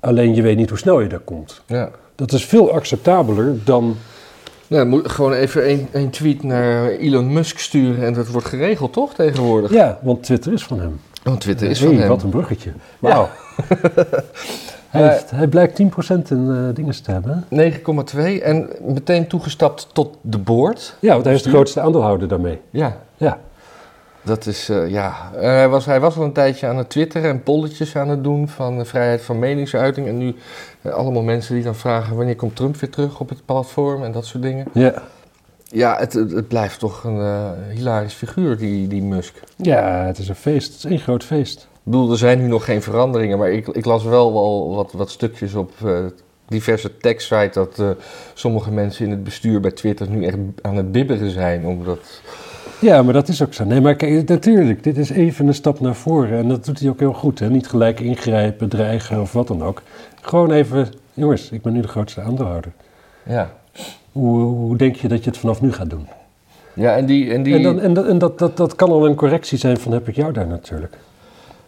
Alleen 0.00 0.34
je 0.34 0.42
weet 0.42 0.56
niet 0.56 0.68
hoe 0.68 0.78
snel 0.78 1.00
je 1.00 1.08
daar 1.08 1.18
komt. 1.18 1.62
ja. 1.66 1.90
Dat 2.20 2.32
is 2.32 2.44
veel 2.44 2.72
acceptabeler 2.72 3.64
dan. 3.64 3.96
Nou, 4.66 4.86
moet 4.86 5.10
gewoon 5.10 5.32
even 5.32 5.70
een, 5.92 6.10
tweet 6.10 6.42
naar 6.42 6.86
Elon 6.88 7.32
Musk 7.32 7.58
sturen 7.58 8.04
en 8.06 8.12
dat 8.12 8.28
wordt 8.28 8.46
geregeld, 8.46 8.92
toch, 8.92 9.14
tegenwoordig? 9.14 9.70
Ja, 9.72 9.98
want 10.02 10.22
Twitter 10.22 10.52
is 10.52 10.62
van 10.62 10.80
hem. 10.80 11.00
Want 11.22 11.40
Twitter 11.40 11.70
is 11.70 11.78
Hey, 11.80 11.88
van 11.88 11.98
hem. 11.98 12.08
Wat 12.08 12.22
een 12.22 12.30
bruggetje. 12.30 12.72
Wauw. 12.98 13.28
hij, 14.88 15.02
Maar- 15.02 15.10
heeft, 15.12 15.30
hij 15.30 15.46
blijkt 15.46 15.78
10% 15.82 15.84
in 16.28 16.50
eh 16.50 16.74
dingen 16.74 17.02
te 17.02 17.10
hebben. 17.10 17.44
9,2 17.50 18.42
en 18.42 18.68
meteen 18.86 19.26
toegestapt 19.26 19.88
tot 19.92 20.16
de 20.20 20.38
board. 20.38 20.96
Ja, 21.00 21.12
want 21.12 21.24
hij 21.24 21.34
is 21.34 21.42
de 21.42 21.48
grootste 21.50 21.80
aandeelhouder 21.80 22.28
daarmee. 22.28 22.60
Ja, 22.70 22.96
Ja. 23.16 23.38
Dat 24.22 24.46
is, 24.46 24.68
eh, 24.68 24.90
ja. 24.90 25.30
Eh, 25.34 25.40
hij, 25.40 25.68
was, 25.68 25.86
hij 25.86 26.00
was 26.00 26.16
al 26.16 26.24
een 26.24 26.32
tijdje 26.32 26.66
aan 26.66 26.76
het 26.76 26.88
twitteren 26.88 27.30
en 27.30 27.42
polletjes 27.42 27.96
aan 27.96 28.08
het 28.08 28.24
doen 28.24 28.48
van 28.48 28.80
eh, 28.80 28.84
vrijheid 28.84 29.22
van 29.22 29.38
meningsuiting. 29.38 30.08
En 30.08 30.18
nu 30.18 30.34
eh, 30.82 30.92
allemaal 30.92 31.22
mensen 31.22 31.54
die 31.54 31.64
dan 31.64 31.74
vragen 31.74 32.16
wanneer 32.16 32.36
komt 32.36 32.56
Trump 32.56 32.76
weer 32.76 32.90
terug 32.90 33.20
op 33.20 33.28
het 33.28 33.44
platform 33.44 34.04
en 34.04 34.12
dat 34.12 34.26
soort 34.26 34.42
dingen. 34.42 34.66
Ja, 34.72 35.02
Ja, 35.64 35.96
het, 35.98 36.12
het, 36.12 36.30
het 36.30 36.48
blijft 36.48 36.78
toch 36.78 37.04
een 37.04 37.54
hilarisch 37.70 38.14
figuur, 38.14 38.56
die, 38.56 38.88
die 38.88 39.02
Musk. 39.02 39.34
ja 39.56 40.04
het 40.04 40.18
is 40.18 40.28
een 40.28 40.34
feest. 40.34 40.72
Het 40.72 40.84
is 40.84 40.90
één 40.90 40.98
groot 40.98 41.24
feest. 41.24 41.60
Ik 41.60 41.96
bedoel, 41.96 42.10
er 42.10 42.18
zijn 42.18 42.38
nu 42.38 42.46
nog 42.46 42.64
geen 42.64 42.82
veranderingen, 42.82 43.38
maar 43.38 43.50
ik, 43.50 43.68
ik 43.68 43.84
las 43.84 44.04
wel 44.04 44.32
wel 44.32 44.74
wat, 44.74 44.92
wat 44.92 45.10
stukjes 45.10 45.54
op 45.54 45.72
diverse 46.48 46.96
tekstsites 46.96 47.54
dat 47.54 47.96
sommige 48.34 48.70
mensen 48.70 49.04
in 49.04 49.10
het 49.10 49.24
bestuur 49.24 49.60
bij 49.60 49.70
Twitter 49.70 50.08
nu 50.08 50.24
echt 50.24 50.36
aan 50.62 50.76
het 50.76 50.92
bibberen 50.92 51.30
zijn. 51.30 51.66
Omdat, 51.66 52.20
Ja, 52.80 53.02
maar 53.02 53.12
dat 53.12 53.28
is 53.28 53.42
ook 53.42 53.54
zo. 53.54 53.64
Nee, 53.64 53.80
maar 53.80 53.94
kijk, 53.94 54.28
natuurlijk, 54.28 54.82
dit 54.82 54.98
is 54.98 55.10
even 55.10 55.46
een 55.46 55.54
stap 55.54 55.80
naar 55.80 55.94
voren. 55.94 56.38
En 56.38 56.48
dat 56.48 56.64
doet 56.64 56.80
hij 56.80 56.88
ook 56.88 56.98
heel 56.98 57.12
goed. 57.12 57.38
Hè? 57.38 57.50
Niet 57.50 57.68
gelijk 57.68 58.00
ingrijpen, 58.00 58.68
dreigen 58.68 59.20
of 59.20 59.32
wat 59.32 59.46
dan 59.46 59.62
ook. 59.62 59.82
Gewoon 60.20 60.50
even, 60.50 60.88
jongens, 61.14 61.50
ik 61.50 61.62
ben 61.62 61.72
nu 61.72 61.80
de 61.80 61.88
grootste 61.88 62.20
aandeelhouder. 62.20 62.72
ja. 63.22 63.50
Hoe, 64.12 64.40
hoe 64.40 64.76
denk 64.76 64.96
je 64.96 65.08
dat 65.08 65.24
je 65.24 65.30
het 65.30 65.38
vanaf 65.38 65.60
nu 65.60 65.72
gaat 65.72 65.90
doen? 65.90 66.06
Ja, 66.72 66.96
en 66.96 67.06
die, 67.06 67.32
en 67.32 67.42
die, 67.42 67.54
En, 67.54 67.62
dan, 67.62 67.80
en, 67.80 67.94
dat, 67.94 68.06
en 68.06 68.18
dat, 68.18 68.38
dat, 68.38 68.56
dat 68.56 68.74
kan 68.74 68.90
al 68.90 69.06
een 69.06 69.14
correctie 69.14 69.58
zijn 69.58 69.76
van 69.76 69.92
heb 69.92 70.08
ik 70.08 70.14
jou 70.16 70.32
daar 70.32 70.46
natuurlijk. 70.46 70.96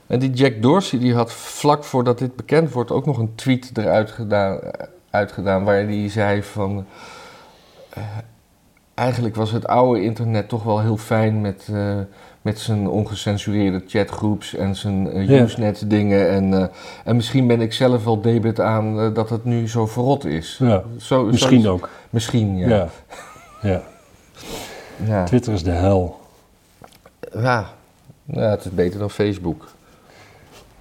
en 0.06 0.18
die 0.18 0.30
Jack 0.30 0.62
Dorsey 0.62 0.98
die 0.98 1.14
had 1.14 1.32
vlak 1.32 1.84
voordat 1.84 2.18
dit 2.18 2.36
bekend 2.36 2.72
wordt 2.72 2.90
ook 2.90 3.06
nog 3.06 3.18
een 3.18 3.34
tweet 3.34 3.70
eruit 3.74 4.10
gedaan, 4.10 4.58
uitgedaan 5.10 5.64
waar 5.64 5.74
hij 5.84 6.08
zei 6.08 6.42
van... 6.42 6.84
eh, 7.90 8.02
eigenlijk 9.02 9.36
was 9.36 9.50
het 9.52 9.66
oude 9.66 10.02
internet 10.02 10.48
toch 10.48 10.62
wel 10.62 10.80
heel 10.80 10.96
fijn 10.96 11.40
met, 11.40 11.68
eh, 11.72 11.94
met 12.42 12.58
zijn 12.58 12.88
ongecensureerde 12.88 13.82
chatgroeps 13.86 14.54
en 14.54 14.76
zijn 14.76 15.26
Ja. 15.26 15.42
Usenet 15.42 15.90
dingen. 15.90 16.30
En, 16.30 16.54
eh, 16.54 16.66
en 17.04 17.16
misschien 17.16 17.46
ben 17.46 17.60
ik 17.60 17.72
zelf 17.72 18.04
wel 18.04 18.20
debet 18.20 18.60
aan 18.60 19.14
dat 19.14 19.30
het 19.30 19.44
nu 19.44 19.68
zo 19.68 19.86
verrot 19.86 20.24
is. 20.24 20.56
Ja, 20.58 20.82
Zo, 20.98 21.24
misschien 21.24 21.60
zo- 21.60 21.72
ook. 21.72 21.88
Misschien, 22.10 22.56
ja. 22.56 22.68
Ja. 22.68 22.88
Ja. 23.62 23.82
Ja. 25.04 25.24
Twitter 25.24 25.52
is 25.52 25.62
de 25.62 25.70
hel. 25.70 26.20
Ja. 27.32 27.66
ja, 28.24 28.40
het 28.50 28.64
is 28.64 28.70
beter 28.70 28.98
dan 28.98 29.10
Facebook. 29.10 29.68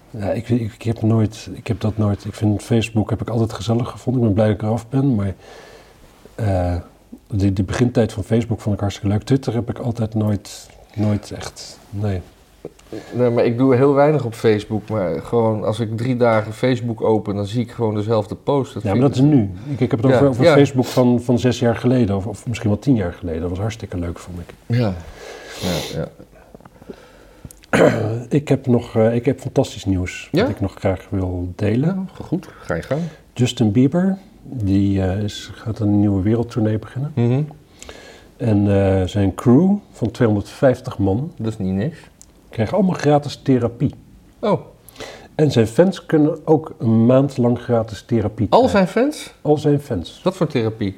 Ja, 0.09 0.32
ik, 0.32 0.49
ik, 0.49 0.74
ik 0.74 0.82
heb 0.84 1.01
nooit, 1.01 1.49
ik 1.53 1.67
heb 1.67 1.80
dat 1.82 1.97
nooit. 1.97 2.26
Ik 2.26 2.34
vind 2.34 2.63
Facebook 2.63 3.09
heb 3.09 3.22
ik 3.22 3.30
altijd 3.30 3.53
gezellig 3.53 3.89
gevonden. 3.89 4.22
Ik 4.22 4.28
ben 4.28 4.36
blij 4.36 4.47
dat 4.47 4.55
ik 4.55 4.61
eraf 4.61 4.89
ben, 4.89 5.15
maar 5.15 5.34
die, 7.28 7.53
die 7.53 7.64
begintijd 7.64 8.14
van 8.14 8.24
Facebook 8.24 8.62
vond 8.62 8.76
ik 8.76 8.82
hartstikke 8.82 9.09
leuk. 9.14 9.24
Twitter 9.24 9.53
heb 9.53 9.70
ik 9.70 9.78
altijd 9.80 10.14
nooit, 10.14 10.70
nooit 10.95 11.32
echt. 11.32 11.80
Nee. 11.89 12.22
Nee, 13.14 13.30
maar 13.30 13.45
ik 13.45 13.57
doe 13.57 13.76
heel 13.76 13.93
weinig 13.93 14.26
op 14.26 14.34
Facebook. 14.34 14.89
Maar 14.89 15.22
gewoon 15.22 15.64
als 15.64 15.80
ik 15.80 15.97
drie 15.97 16.18
dagen 16.18 16.53
Facebook 16.53 17.01
open, 17.01 17.36
dan 17.36 17.45
zie 17.45 17.62
ik 17.62 17.72
gewoon 17.72 17.95
dezelfde 17.95 18.36
post. 18.36 18.74
Dat 18.74 18.84
Ja, 18.84 18.91
maar 18.91 19.01
dat 19.01 19.16
is 19.16 19.22
nu. 19.22 19.49
Ik, 19.70 19.80
ik 19.80 19.91
heb 19.91 20.01
het 20.01 20.09
Ja, 20.12 20.16
over, 20.16 20.28
over 20.28 20.43
ja. 20.43 20.53
Facebook 20.53 20.86
van, 20.86 21.22
van 21.22 21.39
zes 21.39 21.59
jaar 21.59 21.76
geleden, 21.76 22.16
of, 22.16 22.26
of 22.26 22.47
misschien 22.47 22.70
wel 22.70 22.80
tien 22.80 22.95
jaar 22.95 23.14
geleden. 23.14 23.41
Dat 23.41 23.49
was 23.49 23.59
hartstikke 23.59 23.97
leuk, 23.97 24.20
vond 24.20 24.39
ik. 24.39 24.53
Ja. 24.66 24.93
Ja, 25.62 25.97
ja. 25.99 26.07
Ik 28.30 28.47
heb 28.47 28.68
nog 28.68 28.95
eh, 28.95 29.16
ik 29.16 29.26
heb 29.26 29.39
fantastisch 29.39 29.86
nieuws 29.86 30.30
Ja? 30.32 30.41
dat 30.41 30.49
ik 30.49 30.59
nog 30.59 30.74
graag 30.74 31.07
wil 31.09 31.53
delen. 31.55 32.09
Goed, 32.22 32.47
ga 32.62 32.76
je 32.76 32.82
gang. 32.82 33.01
Justin 33.34 33.72
Bieber, 33.72 34.18
die 34.53 35.01
eh, 35.01 35.23
is, 35.23 35.49
gaat 35.53 35.79
een 35.79 35.99
nieuwe 35.99 36.21
wereldtournee 36.21 36.79
beginnen. 36.79 37.11
Mhm. 37.15 37.41
En 38.37 38.67
eh, 39.01 39.07
zijn 39.07 39.35
crew 39.35 39.75
van 39.91 40.11
250 40.11 40.97
man 40.97 41.31
Dat 41.37 41.47
is 41.51 41.57
niet 41.57 41.73
niks. 41.73 41.97
krijgen 42.49 42.77
allemaal 42.77 42.95
gratis 42.95 43.39
therapie. 43.43 43.93
Oh, 44.39 44.59
En 45.35 45.51
zijn 45.51 45.67
fans 45.67 46.05
kunnen 46.05 46.47
ook 46.47 46.73
een 46.79 47.05
maand 47.05 47.37
lang 47.37 47.59
gratis 47.59 48.03
therapie 48.07 48.47
al 48.49 48.59
krijgen. 48.67 48.69
zijn 48.71 48.87
fans? 49.05 49.33
Al 49.41 49.57
zijn 49.57 49.79
fans. 49.79 50.21
Wat 50.23 50.35
voor 50.35 50.47
therapie? 50.47 50.97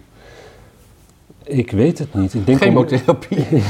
Ik 1.43 1.71
weet 1.71 1.99
het 1.99 2.13
niet. 2.13 2.33
Ik 2.33 2.45
denk 2.45 2.59
om- 2.61 2.67
Chemotherapie. 2.67 3.45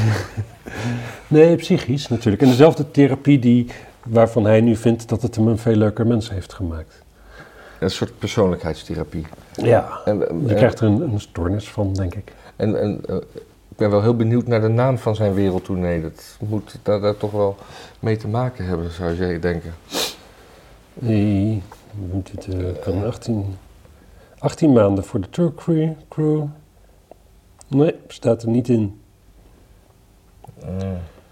Nee, 1.28 1.56
psychisch 1.56 2.08
natuurlijk. 2.08 2.42
En 2.44 2.50
dezelfde 2.50 2.92
therapie 2.92 3.40
die, 3.40 3.66
waarvan 4.06 4.46
hij 4.46 4.62
nu 4.62 4.76
vindt 4.76 5.10
dat 5.10 5.22
het 5.22 5.36
hem 5.36 5.48
een 5.48 5.58
veel 5.58 5.76
leuker 5.76 6.08
mens 6.08 6.30
heeft 6.30 6.54
gemaakt. 6.54 7.03
Een 7.84 7.90
soort 7.92 8.20
persoonlijkheidstherapie. 8.20 9.26
Ja. 9.56 10.00
En, 10.06 10.18
Je 10.20 10.26
en, 10.26 10.46
krijgt 10.46 10.80
er 10.80 10.88
een, 10.88 11.02
een 11.02 11.20
stoornis 11.20 11.70
van, 11.70 11.94
denk 11.94 12.16
ik. 12.16 12.34
en, 12.56 12.82
en, 12.82 13.02
eh, 13.06 13.16
ik 13.70 13.78
ben 13.80 13.90
wel 13.90 14.02
heel 14.02 14.16
benieuwd 14.16 14.48
naar 14.48 14.62
de 14.62 14.68
naam 14.68 14.98
van 14.98 15.16
zijn 15.16 15.34
wereldtournee. 15.34 16.02
Dat 16.02 16.38
moet 16.50 16.76
daar, 16.84 17.00
daar 17.00 17.18
toch 17.18 17.32
wel 17.32 17.56
mee 18.00 18.18
te 18.18 18.28
maken 18.28 18.66
hebben, 18.66 18.92
zou 18.92 19.26
je 19.26 19.40
denken. 19.40 19.74
Die, 20.94 21.62
dit, 22.32 22.48
eh, 22.48 22.66
kan 22.82 23.06
18, 23.06 23.56
18 24.40 24.74
maanden 24.74 25.04
voor 25.04 25.22
de 25.22 25.30
tour 25.30 25.54
crew. 26.10 26.44
Nee, 27.68 27.96
staat 28.08 28.44
er 28.44 28.50
niet 28.50 28.70
in. 28.70 29.00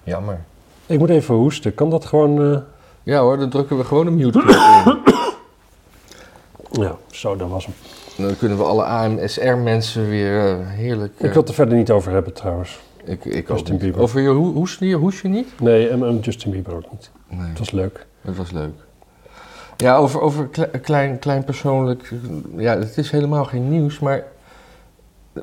jammer. 0.04 0.40
Ik 0.86 1.00
moet 1.00 1.10
even 1.10 1.36
hoesten. 1.36 1.74
Kan 1.76 1.90
dat 1.90 2.06
gewoon... 2.06 2.54
eh, 2.54 2.60
Ja 3.04 3.20
hoor, 3.20 3.38
dan 3.38 3.50
drukken 3.50 3.78
we 3.78 3.84
gewoon 3.84 4.08
een 4.08 4.16
mute 4.16 4.40
in. 4.40 5.11
Ja, 6.72 6.96
zo, 7.12 7.36
dat 7.36 7.50
was 7.50 7.66
hem. 7.66 7.76
Dan 8.26 8.38
kunnen 8.38 8.58
we 8.58 8.64
alle 8.64 8.84
AMSR-mensen 8.84 10.10
weer 10.10 10.48
eh, 10.60 10.68
heerlijk... 10.68 11.14
eh, 11.18 11.26
Ik 11.26 11.32
wil 11.34 11.40
het 11.42 11.50
er 11.50 11.56
verder 11.56 11.78
niet 11.78 11.92
over 11.92 12.12
hebben 12.12 12.34
trouwens. 12.34 12.80
ik, 13.04 13.26
ik 13.26 13.50
ook 13.50 13.58
Justin 13.58 13.74
niet. 13.74 13.82
Bieber. 13.84 14.02
Over 14.02 14.22
je 14.22 14.28
ho 14.30 14.98
hoes, 14.98 15.22
je 15.22 15.28
niet? 15.28 15.60
Nee, 15.60 15.90
en, 15.90 16.04
en 16.06 16.20
Justin 16.20 16.52
Bieber 16.52 16.76
ook 16.76 16.92
niet. 16.92 17.12
Nee, 17.30 17.48
Het 17.50 17.60
was 17.60 17.72
leuk. 17.72 18.06
dat 18.22 18.36
was 18.36 18.52
leuk. 18.52 18.74
Ja, 19.78 19.96
over, 19.98 20.22
over 20.22 20.48
kle- 20.48 20.70
klein, 20.82 21.20
klein 21.20 21.44
persoonlijk... 21.44 22.12
Ja, 22.58 22.78
het 22.78 22.98
is 22.98 23.12
helemaal 23.12 23.46
geen 23.46 23.70
nieuws, 23.70 24.00
maar... 24.00 24.24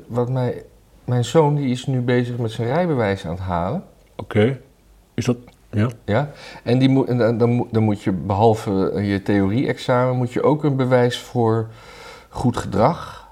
Wat 0.07 0.29
mij, 0.29 0.63
mijn 1.05 1.25
zoon 1.25 1.55
die 1.55 1.69
is 1.69 1.85
nu 1.85 1.99
bezig 2.01 2.37
met 2.37 2.51
zijn 2.51 2.67
rijbewijs 2.67 3.25
aan 3.25 3.31
het 3.31 3.39
halen. 3.39 3.83
Oké. 4.15 4.59
Is 5.13 5.25
dat... 5.25 5.37
Ja? 5.71 5.87
Ja, 6.05 6.29
en, 6.63 6.79
die 6.79 6.89
moet, 6.89 7.07
en 7.07 7.17
dan, 7.37 7.67
dan, 7.71 7.83
moet- 7.83 8.01
je 8.03 8.11
behalve 8.11 9.01
je 9.03 9.21
theorie-examen, 9.23 10.15
moet 10.15 10.33
je 10.33 10.43
ook 10.43 10.63
een 10.63 10.75
bewijs 10.75 11.19
voor 11.19 11.67
goed 12.29 12.57
gedrag 12.57 13.27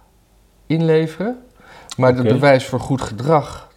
inleveren. 0.66 1.38
Maar 1.98 2.16
het 2.16 2.28
bewijs 2.28 2.66
voor 2.66 2.80
goed 2.80 3.02
gedrag, 3.02 3.70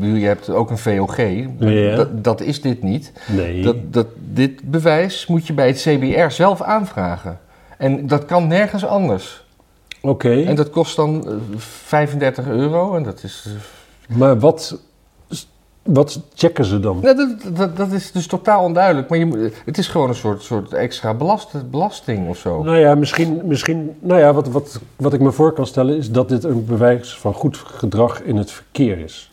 je 0.00 0.20
hebt 0.26 0.50
ook 0.50 0.70
een 0.70 0.78
VOG, 0.78 1.16
Ja. 1.58 1.96
dat, 1.96 2.24
dat 2.24 2.40
is 2.40 2.60
dit 2.60 2.82
niet. 2.82 3.12
Nee. 3.28 3.62
Dat, 3.62 3.76
dat, 3.92 4.06
dit 4.18 4.70
bewijs 4.70 5.26
moet 5.26 5.46
je 5.46 5.52
bij 5.52 5.66
het 5.66 5.76
CBR 5.80 6.30
zelf 6.30 6.62
aanvragen. 6.62 7.38
En 7.78 8.06
dat 8.06 8.24
kan 8.24 8.46
nergens 8.46 8.84
anders. 8.86 9.44
Oké. 10.02 10.42
En 10.42 10.54
dat 10.54 10.70
kost 10.70 10.96
dan 10.96 11.28
eh, 11.28 11.34
35 11.58 12.46
euro 12.48 12.96
en 12.96 13.02
dat 13.02 13.22
is... 13.22 13.46
eh, 14.08 14.16
Maar 14.16 14.38
wat... 14.38 14.80
Wat 15.92 16.20
checken 16.34 16.64
ze 16.64 16.80
dan? 16.80 16.98
Nou, 17.00 17.16
dat, 17.16 17.56
dat, 17.56 17.76
dat 17.76 17.92
is 17.92 18.12
dus 18.12 18.26
totaal 18.26 18.64
onduidelijk. 18.64 19.08
Maar 19.08 19.18
je, 19.18 19.52
het 19.64 19.78
is 19.78 19.88
gewoon 19.88 20.08
een 20.08 20.14
soort, 20.14 20.42
soort 20.42 20.72
extra 20.72 21.14
belast, 21.14 21.70
belasting 21.70 22.28
of 22.28 22.38
zo. 22.38 22.62
Nou 22.62 22.76
ja, 22.76 22.94
misschien, 22.94 23.40
misschien 23.44 23.96
nou 23.98 24.20
ja, 24.20 24.32
wat, 24.32 24.48
wat, 24.48 24.80
wat 24.96 25.12
ik 25.12 25.20
me 25.20 25.32
voor 25.32 25.52
kan 25.52 25.66
stellen 25.66 25.96
is 25.96 26.10
dat 26.10 26.28
dit 26.28 26.44
een 26.44 26.64
bewijs 26.64 27.18
van 27.18 27.34
goed 27.34 27.56
gedrag 27.56 28.22
in 28.22 28.36
het 28.36 28.50
verkeer 28.50 28.98
is. 28.98 29.30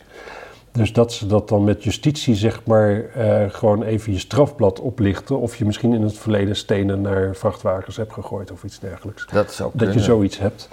Dus 0.72 0.92
dat 0.92 1.12
ze 1.12 1.26
dat 1.26 1.48
dan 1.48 1.64
met 1.64 1.84
justitie, 1.84 2.34
zeg 2.34 2.60
maar, 2.64 3.04
eh, 3.14 3.44
gewoon 3.48 3.82
even 3.82 4.12
je 4.12 4.18
strafblad 4.18 4.80
oplichten. 4.80 5.38
Of 5.38 5.56
je 5.56 5.64
misschien 5.64 5.92
in 5.92 6.02
het 6.02 6.18
verleden 6.18 6.56
stenen 6.56 7.00
naar 7.00 7.36
vrachtwagens 7.36 7.96
hebt 7.96 8.12
gegooid 8.12 8.50
of 8.50 8.64
iets 8.64 8.78
dergelijks. 8.78 9.26
Dat 9.32 9.52
zou 9.52 9.70
Dat 9.74 9.94
je 9.94 10.00
zoiets 10.00 10.38
hebt. 10.38 10.68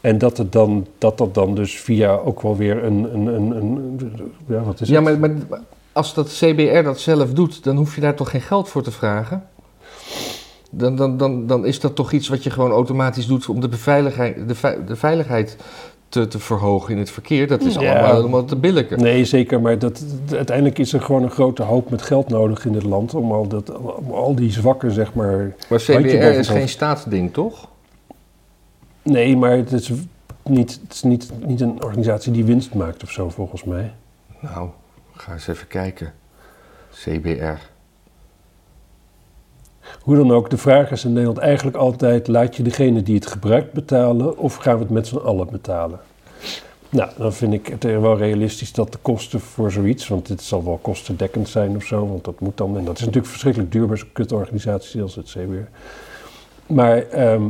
En 0.00 0.18
dat, 0.18 0.36
het 0.36 0.52
dan, 0.52 0.86
dat 0.98 1.18
dat 1.18 1.34
dan 1.34 1.54
dus 1.54 1.80
via 1.80 2.12
ook 2.16 2.42
wel 2.42 2.56
weer 2.56 2.84
een. 2.84 3.14
een, 3.14 3.26
een, 3.26 3.50
een 3.56 4.00
ja, 4.46 4.60
wat 4.62 4.80
is 4.80 4.88
Ja, 4.88 5.00
maar, 5.00 5.18
maar 5.18 5.30
als 5.92 6.14
dat 6.14 6.28
CBR 6.28 6.82
dat 6.82 7.00
zelf 7.00 7.32
doet, 7.32 7.64
dan 7.64 7.76
hoef 7.76 7.94
je 7.94 8.00
daar 8.00 8.14
toch 8.14 8.30
geen 8.30 8.40
geld 8.40 8.68
voor 8.68 8.82
te 8.82 8.90
vragen? 8.90 9.44
Dan, 10.70 10.96
dan, 10.96 11.16
dan, 11.16 11.46
dan 11.46 11.66
is 11.66 11.80
dat 11.80 11.94
toch 11.94 12.12
iets 12.12 12.28
wat 12.28 12.42
je 12.42 12.50
gewoon 12.50 12.70
automatisch 12.70 13.26
doet 13.26 13.48
om 13.48 13.60
de, 13.60 13.68
beveiligheid, 13.68 14.48
de, 14.48 14.84
de 14.86 14.96
veiligheid 14.96 15.56
te, 16.08 16.28
te 16.28 16.38
verhogen 16.38 16.92
in 16.92 16.98
het 16.98 17.10
verkeer. 17.10 17.46
Dat 17.46 17.62
is 17.62 17.74
Ja. 17.74 17.92
allemaal 17.92 18.14
helemaal 18.16 18.44
te 18.44 18.56
billijken. 18.56 19.00
Nee, 19.00 19.24
zeker. 19.24 19.60
Maar 19.60 19.78
dat, 19.78 20.04
uiteindelijk 20.34 20.78
is 20.78 20.92
er 20.92 21.00
gewoon 21.00 21.22
een 21.22 21.30
grote 21.30 21.62
hoop 21.62 21.90
met 21.90 22.02
geld 22.02 22.28
nodig 22.28 22.64
in 22.66 22.72
dit 22.72 22.82
land. 22.82 23.14
Om 23.14 23.32
al, 23.32 23.46
dat, 23.46 23.78
om 23.78 24.10
al 24.10 24.34
die 24.34 24.50
zwakken, 24.52 24.92
zeg 24.92 25.14
maar. 25.14 25.54
Maar 25.68 25.78
CBR 25.78 26.14
is 26.14 26.48
geen 26.48 26.68
staatsding, 26.68 27.32
toch? 27.32 27.68
Nee, 29.02 29.36
maar 29.36 29.50
het 29.50 29.72
is 29.72 29.92
niet, 30.42 30.80
het 30.82 30.92
is 30.92 31.02
niet, 31.02 31.30
niet 31.46 31.60
een 31.60 31.82
organisatie 31.82 32.32
die 32.32 32.44
winst 32.44 32.74
maakt 32.74 33.02
of 33.02 33.10
zo, 33.10 33.30
volgens 33.30 33.64
mij. 33.64 33.92
Nou, 34.40 34.68
ga 35.12 35.32
eens 35.32 35.48
even 35.48 35.66
kijken. 35.66 36.12
CBR. 36.90 37.60
Hoe 40.02 40.16
dan 40.16 40.30
ook, 40.30 40.50
de 40.50 40.56
vraag 40.56 40.90
is 40.90 41.04
in 41.04 41.12
Nederland 41.12 41.38
eigenlijk 41.38 41.76
altijd: 41.76 42.28
laat 42.28 42.56
je 42.56 42.62
degene 42.62 43.02
die 43.02 43.14
het 43.14 43.26
gebruikt 43.26 43.72
betalen 43.72 44.38
of 44.38 44.54
gaan 44.54 44.74
we 44.74 44.82
het 44.82 44.92
met 44.92 45.06
z'n 45.06 45.16
allen 45.16 45.48
betalen? 45.50 46.00
Nou, 46.90 47.10
dan 47.16 47.32
vind 47.32 47.52
ik 47.52 47.66
het 47.66 47.82
wel 47.82 48.16
realistisch 48.16 48.72
dat 48.72 48.92
de 48.92 48.98
kosten 49.02 49.40
voor 49.40 49.72
zoiets, 49.72 50.08
want 50.08 50.26
dit 50.26 50.42
zal 50.42 50.64
wel 50.64 50.78
kostendekkend 50.82 51.48
zijn 51.48 51.76
of 51.76 51.84
zo, 51.84 52.08
want 52.08 52.24
dat 52.24 52.40
moet 52.40 52.56
dan, 52.56 52.76
en 52.76 52.84
dat 52.84 52.94
is 52.94 53.00
natuurlijk 53.00 53.26
verschrikkelijk 53.26 53.72
duur 53.72 53.86
bij 53.86 53.96
zo'n 53.96 54.12
kutorganisatie 54.12 55.02
als 55.02 55.14
het 55.14 55.26
CBR. 55.26 55.68
Maar 56.66 57.08
ehm, 57.08 57.42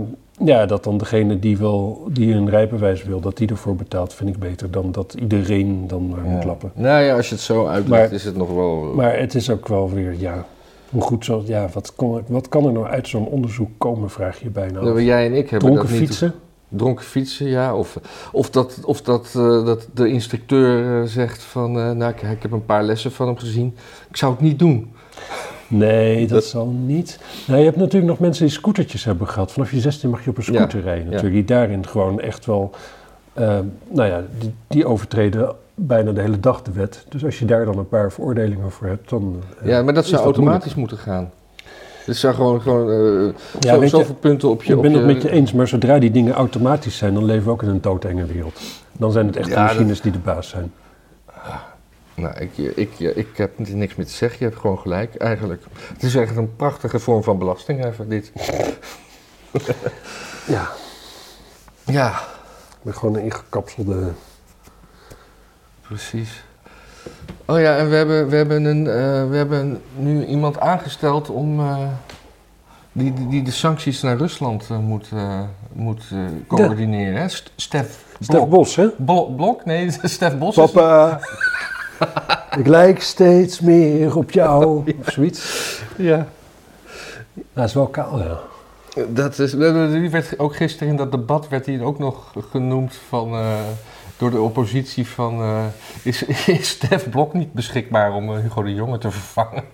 ja, 0.44 0.66
dat 0.66 0.84
dan 0.84 0.98
degene 0.98 1.38
die, 1.38 1.58
wil, 1.58 2.06
die 2.10 2.34
een 2.34 2.50
rijbewijs 2.50 3.04
wil, 3.04 3.20
dat 3.20 3.36
die 3.36 3.48
ervoor 3.48 3.76
betaalt, 3.76 4.14
vind 4.14 4.28
ik 4.28 4.38
beter 4.38 4.70
dan 4.70 4.92
dat 4.92 5.14
iedereen 5.20 5.86
dan 5.86 6.08
maar 6.08 6.20
moet 6.20 6.44
lappen. 6.44 6.72
Nou 6.74 7.02
ja, 7.02 7.16
als 7.16 7.28
je 7.28 7.34
het 7.34 7.44
zo 7.44 7.66
uitlegt, 7.66 8.02
Maar- 8.02 8.12
is 8.12 8.24
het 8.24 8.36
nog 8.36 8.54
wel... 8.54 8.92
Maar 8.94 9.18
het 9.18 9.34
is 9.34 9.50
ook 9.50 9.68
wel 9.68 9.90
weer, 9.90 10.14
ja, 10.18 10.46
hoe 10.90 11.02
goed 11.02 11.24
zo, 11.24 11.42
ja, 11.46 11.68
wat, 11.72 11.94
kon, 11.94 12.22
wat 12.26 12.48
kan 12.48 12.66
er 12.66 12.72
nou 12.72 12.86
uit 12.86 13.08
zo'n 13.08 13.26
onderzoek 13.26 13.70
komen, 13.78 14.10
vraag 14.10 14.40
je 14.42 14.50
bijna. 14.50 14.80
Nou, 14.80 15.02
jij 15.02 15.26
en 15.26 15.32
ik 15.32 15.50
hebben 15.50 15.70
Dronken 15.70 15.90
dat 15.90 15.98
niet... 15.98 16.08
fietsen? 16.08 16.34
Dronken 16.68 17.04
fietsen, 17.04 17.46
ja. 17.48 17.74
Of, 17.74 17.98
of, 18.32 18.50
dat, 18.50 18.78
of 18.84 19.02
dat, 19.02 19.34
eh, 19.36 19.64
dat 19.64 19.88
de 19.94 20.08
instructeur 20.08 21.00
eh, 21.02 21.08
zegt 21.08 21.42
van... 21.42 21.78
eh, 21.78 21.90
nou, 21.90 22.12
ik, 22.12 22.22
ik 22.22 22.42
heb 22.42 22.52
een 22.52 22.64
paar 22.64 22.82
lessen 22.82 23.12
van 23.12 23.26
hem 23.26 23.36
gezien. 23.36 23.76
Ik 24.10 24.16
zou 24.16 24.32
het 24.32 24.40
niet 24.40 24.58
doen. 24.58 24.92
Nee, 25.68 26.20
dat, 26.20 26.28
Dat- 26.28 26.44
zal 26.44 26.66
niet. 26.66 27.18
Nou, 27.46 27.58
je 27.58 27.64
hebt 27.64 27.76
natuurlijk 27.76 28.10
nog 28.10 28.18
mensen 28.18 28.44
die 28.44 28.54
scootertjes 28.54 29.04
hebben 29.04 29.26
gehad. 29.28 29.52
Vanaf 29.52 29.70
je 29.70 29.80
16 29.80 30.10
mag 30.10 30.24
je 30.24 30.30
op 30.30 30.36
een 30.36 30.42
scooter 30.42 30.78
Ja, 30.78 30.84
rijden 30.84 31.04
ja. 31.04 31.10
natuurlijk. 31.10 31.34
Die 31.34 31.56
daarin 31.56 31.86
gewoon 31.86 32.20
echt 32.20 32.46
wel, 32.46 32.70
eh, 33.32 33.58
nou 33.88 34.08
ja, 34.08 34.22
die, 34.38 34.54
die 34.66 34.86
overtreden 34.86 35.54
bijna 35.74 36.12
de 36.12 36.20
hele 36.20 36.40
dag 36.40 36.62
de 36.62 36.72
wet. 36.72 37.04
Dus 37.08 37.24
als 37.24 37.38
je 37.38 37.44
daar 37.44 37.64
dan 37.64 37.78
een 37.78 37.88
paar 37.88 38.12
veroordelingen 38.12 38.70
voor 38.70 38.86
hebt, 38.86 39.08
dan... 39.10 39.42
eh, 39.62 39.68
Ja, 39.68 39.82
maar 39.82 39.94
dat 39.94 40.04
zou 40.06 40.16
dat 40.16 40.24
automatisch 40.24 40.74
moeten 40.74 40.98
gaan. 40.98 41.30
Het 42.04 42.16
zou 42.16 42.34
gewoon, 42.34 42.60
gewoon 42.60 42.90
eh, 42.90 43.34
Ja, 43.60 43.72
zo, 43.74 43.80
weet 43.80 43.90
je, 43.90 43.96
zoveel 43.96 44.14
punten 44.14 44.48
op 44.48 44.62
je... 44.62 44.74
Ik 44.74 44.80
ben 44.80 44.92
het 44.92 45.04
met 45.04 45.22
je 45.22 45.30
eens, 45.30 45.52
maar 45.52 45.68
zodra 45.68 45.98
die 45.98 46.10
dingen 46.10 46.32
automatisch 46.34 46.96
zijn, 46.96 47.14
dan 47.14 47.24
leven 47.24 47.44
we 47.44 47.50
ook 47.50 47.62
in 47.62 47.68
een 47.68 47.80
doodenge 47.80 48.24
wereld. 48.24 48.60
Dan 48.92 49.12
zijn 49.12 49.26
het 49.26 49.36
echt 49.36 49.48
de 49.48 49.54
dat- 49.54 49.64
machines 49.64 50.00
die 50.00 50.12
de 50.12 50.18
baas 50.18 50.48
zijn. 50.48 50.72
Nou, 52.18 52.34
ik, 52.38 52.58
ik, 52.76 52.98
ik 52.98 53.28
heb 53.36 53.58
niks 53.58 53.94
meer 53.94 54.06
te 54.06 54.12
zeggen. 54.12 54.38
Je 54.38 54.44
hebt 54.44 54.60
gewoon 54.60 54.78
gelijk, 54.78 55.14
eigenlijk. 55.16 55.62
Het 55.92 56.02
is 56.02 56.14
echt 56.14 56.36
een 56.36 56.56
prachtige 56.56 56.98
vorm 56.98 57.22
van 57.22 57.38
belasting, 57.38 57.84
even 57.84 58.08
dit. 58.08 58.32
Ja, 60.46 60.68
Ja, 61.84 62.20
met 62.82 62.96
gewoon 62.96 63.14
een 63.16 63.22
ingekapselde... 63.24 64.12
precies. 65.82 66.42
Oh 67.44 67.60
ja, 67.60 67.76
en 67.76 67.88
we 67.90 67.96
hebben, 67.96 68.28
we 68.28 68.36
hebben, 68.36 68.64
een, 68.64 68.86
eh, 68.86 69.28
we 69.30 69.36
hebben 69.36 69.80
nu 69.96 70.24
iemand 70.24 70.60
aangesteld 70.60 71.30
om... 71.30 71.60
eh, 71.60 71.88
die, 72.92 73.12
die, 73.14 73.28
die 73.28 73.42
de 73.42 73.50
sancties 73.50 74.02
naar 74.02 74.16
Rusland 74.16 74.68
moet, 74.68 75.08
moet 75.72 76.04
coördineren. 76.46 77.20
hè? 77.20 77.28
Stef. 77.56 78.04
Bos, 78.48 78.76
hè? 78.76 78.88
Bo- 78.96 79.26
Blok? 79.26 79.64
Nee, 79.64 79.90
Stef 80.02 80.38
Bos. 80.38 80.56
is- 80.56 80.70
Papa, 80.70 81.20
ik 82.58 82.66
lijk 82.66 83.02
steeds 83.02 83.60
meer 83.60 84.16
op 84.16 84.30
jou. 84.30 84.82
Of 85.00 85.12
zoiets. 85.12 85.80
Ja. 85.96 86.26
Dat 87.52 87.64
is 87.64 87.74
wel 87.74 87.86
kaal, 87.86 88.18
ja. 88.18 88.38
Dat 89.08 89.38
is, 89.38 89.50
die 89.50 90.10
werd 90.10 90.38
ook 90.38 90.56
gisteren 90.56 90.88
in 90.88 90.96
dat 90.96 91.12
debat 91.12 91.48
werd 91.48 91.66
hij 91.66 91.80
ook 91.80 91.98
nog 91.98 92.32
genoemd 92.50 92.98
van, 93.08 93.32
eh, 93.32 93.58
door 94.16 94.30
de 94.30 94.40
oppositie 94.40 95.06
van... 95.06 95.40
eh, 95.40 95.64
is, 96.02 96.22
is 96.46 96.68
Stef 96.68 97.10
Blok 97.10 97.32
niet 97.32 97.52
beschikbaar 97.52 98.12
om 98.12 98.34
eh, 98.34 98.40
Hugo 98.40 98.62
de 98.62 98.74
Jonge 98.74 98.98
te 98.98 99.10
vervangen? 99.10 99.64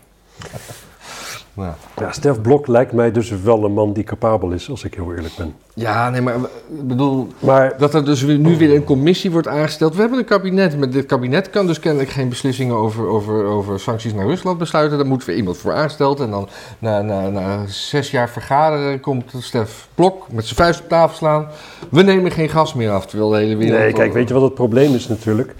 Nou. 1.55 1.73
Ja, 1.97 2.13
Stef 2.13 2.41
Blok 2.41 2.67
lijkt 2.67 2.93
mij 2.93 3.13
dus 3.13 3.31
wel 3.31 3.65
een 3.65 3.73
man 3.73 3.93
die 3.93 4.05
capabel 4.05 4.51
is, 4.51 4.71
als 4.71 4.85
ik 4.85 4.95
heel 4.95 5.15
eerlijk 5.15 5.37
ben. 5.37 5.55
Ja, 5.75 6.11
nee, 6.11 6.21
maar 6.21 6.35
ik 6.35 6.87
bedoel... 6.87 7.29
Maar 7.39 7.79
Dat 7.79 7.95
er 7.95 8.05
dus 8.05 8.23
nu 8.23 8.57
weer 8.57 8.75
een 8.75 8.85
commissie 8.85 9.31
wordt 9.31 9.49
aangesteld. 9.49 9.95
We 9.95 10.01
hebben 10.01 10.19
een 10.19 10.25
kabinet. 10.25 10.79
Maar 10.79 10.91
dit 10.91 11.07
kabinet 11.07 11.51
kan 11.51 11.67
dus 11.67 11.79
kennelijk 11.79 12.11
geen 12.11 12.29
beslissingen 12.29 12.77
over, 12.77 13.07
over, 13.07 13.45
over 13.45 13.81
sancties 13.81 14.15
naar 14.15 14.27
Rusland 14.27 14.59
besluiten. 14.59 14.99
Daar 14.99 15.07
moet 15.07 15.25
weer 15.25 15.37
iemand 15.37 15.57
voor 15.57 15.73
aangesteld. 15.73 16.21
En 16.21 16.31
dan 16.31 16.49
na, 16.79 17.03
na, 17.03 17.29
na 17.29 17.67
zes 17.67 18.11
jaar 18.11 18.31
vergaderen 18.31 19.01
komt 19.01 19.33
Stef 19.39 19.89
Blok 19.95 20.33
met 20.33 20.45
zijn 20.45 20.57
vuist 20.57 20.81
op 20.81 20.89
tafel 20.89 21.17
slaan. 21.17 21.47
We 21.91 22.03
nemen 22.03 22.31
geen 22.31 22.49
gas 22.49 22.75
meer 22.75 22.91
af, 22.91 23.07
terwijl 23.07 23.31
de 23.31 23.37
hele 23.37 23.57
wereld... 23.57 23.79
nee, 23.79 23.93
kijk, 23.93 24.13
weet 24.13 24.29
je 24.29 24.35
wat 24.35 24.43
het 24.43 24.55
probleem 24.55 24.95
is 24.95 25.09
natuurlijk? 25.09 25.55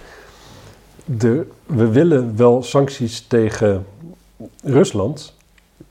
De, 1.05 1.47
we 1.67 1.89
willen 1.89 2.37
wel 2.37 2.63
sancties 2.63 3.27
tegen 3.27 3.87
Rusland. 4.63 5.34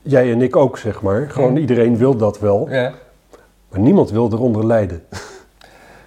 Jij 0.06 0.32
en 0.32 0.42
ik 0.42 0.56
ook, 0.56 0.78
zeg 0.78 1.02
maar. 1.02 1.26
Gewoon 1.30 1.50
Mhm. 1.52 1.60
iedereen 1.60 1.96
wil 1.96 2.16
dat 2.16 2.38
wel. 2.40 2.66
Ja. 2.70 2.92
Maar 3.70 3.80
niemand 3.80 4.10
wil 4.10 4.28
eronder 4.32 4.66
lijden. 4.66 5.02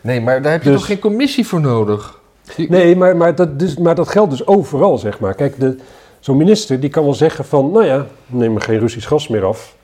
Nee, 0.02 0.22
maar 0.22 0.42
daar 0.42 0.52
heb 0.52 0.64
je 0.64 0.70
Dus- 0.70 0.78
toch 0.78 0.88
geen 0.88 1.00
commissie 1.00 1.48
voor 1.48 1.62
nodig? 1.62 2.20
Die- 2.56 2.70
Nee, 2.70 2.96
maar, 2.96 3.18
maar, 3.18 3.36
dat, 3.36 3.60
dus, 3.60 3.78
maar 3.78 3.96
dat 3.96 4.08
geldt 4.10 4.32
dus 4.32 4.48
overal, 4.48 4.98
zeg 4.98 5.20
maar. 5.20 5.34
Kijk, 5.36 5.60
de, 5.60 5.78
zo'n 6.20 6.38
minister 6.38 6.80
die 6.80 6.90
kan 6.90 7.04
wel 7.04 7.14
zeggen 7.14 7.46
van... 7.46 7.72
nou 7.72 7.86
ja, 7.86 7.98
we 8.26 8.38
nemen 8.38 8.62
geen 8.62 8.80
Russisch 8.80 9.08
gas 9.08 9.28
meer 9.28 9.44
af. 9.46 9.76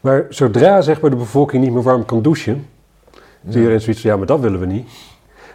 Maar 0.00 0.26
zodra 0.28 0.80
zeg 0.80 1.00
maar, 1.00 1.10
de 1.10 1.16
bevolking 1.16 1.62
niet 1.64 1.72
meer 1.72 1.82
warm 1.82 2.04
kan 2.04 2.22
douchen... 2.22 2.66
Ja. 3.10 3.50
is 3.50 3.54
iedereen 3.56 3.80
zoiets 3.80 4.00
van, 4.02 4.10
ja, 4.10 4.16
maar 4.16 4.26
dat 4.26 4.40
willen 4.40 4.60
we 4.60 4.66
niet. 4.66 4.88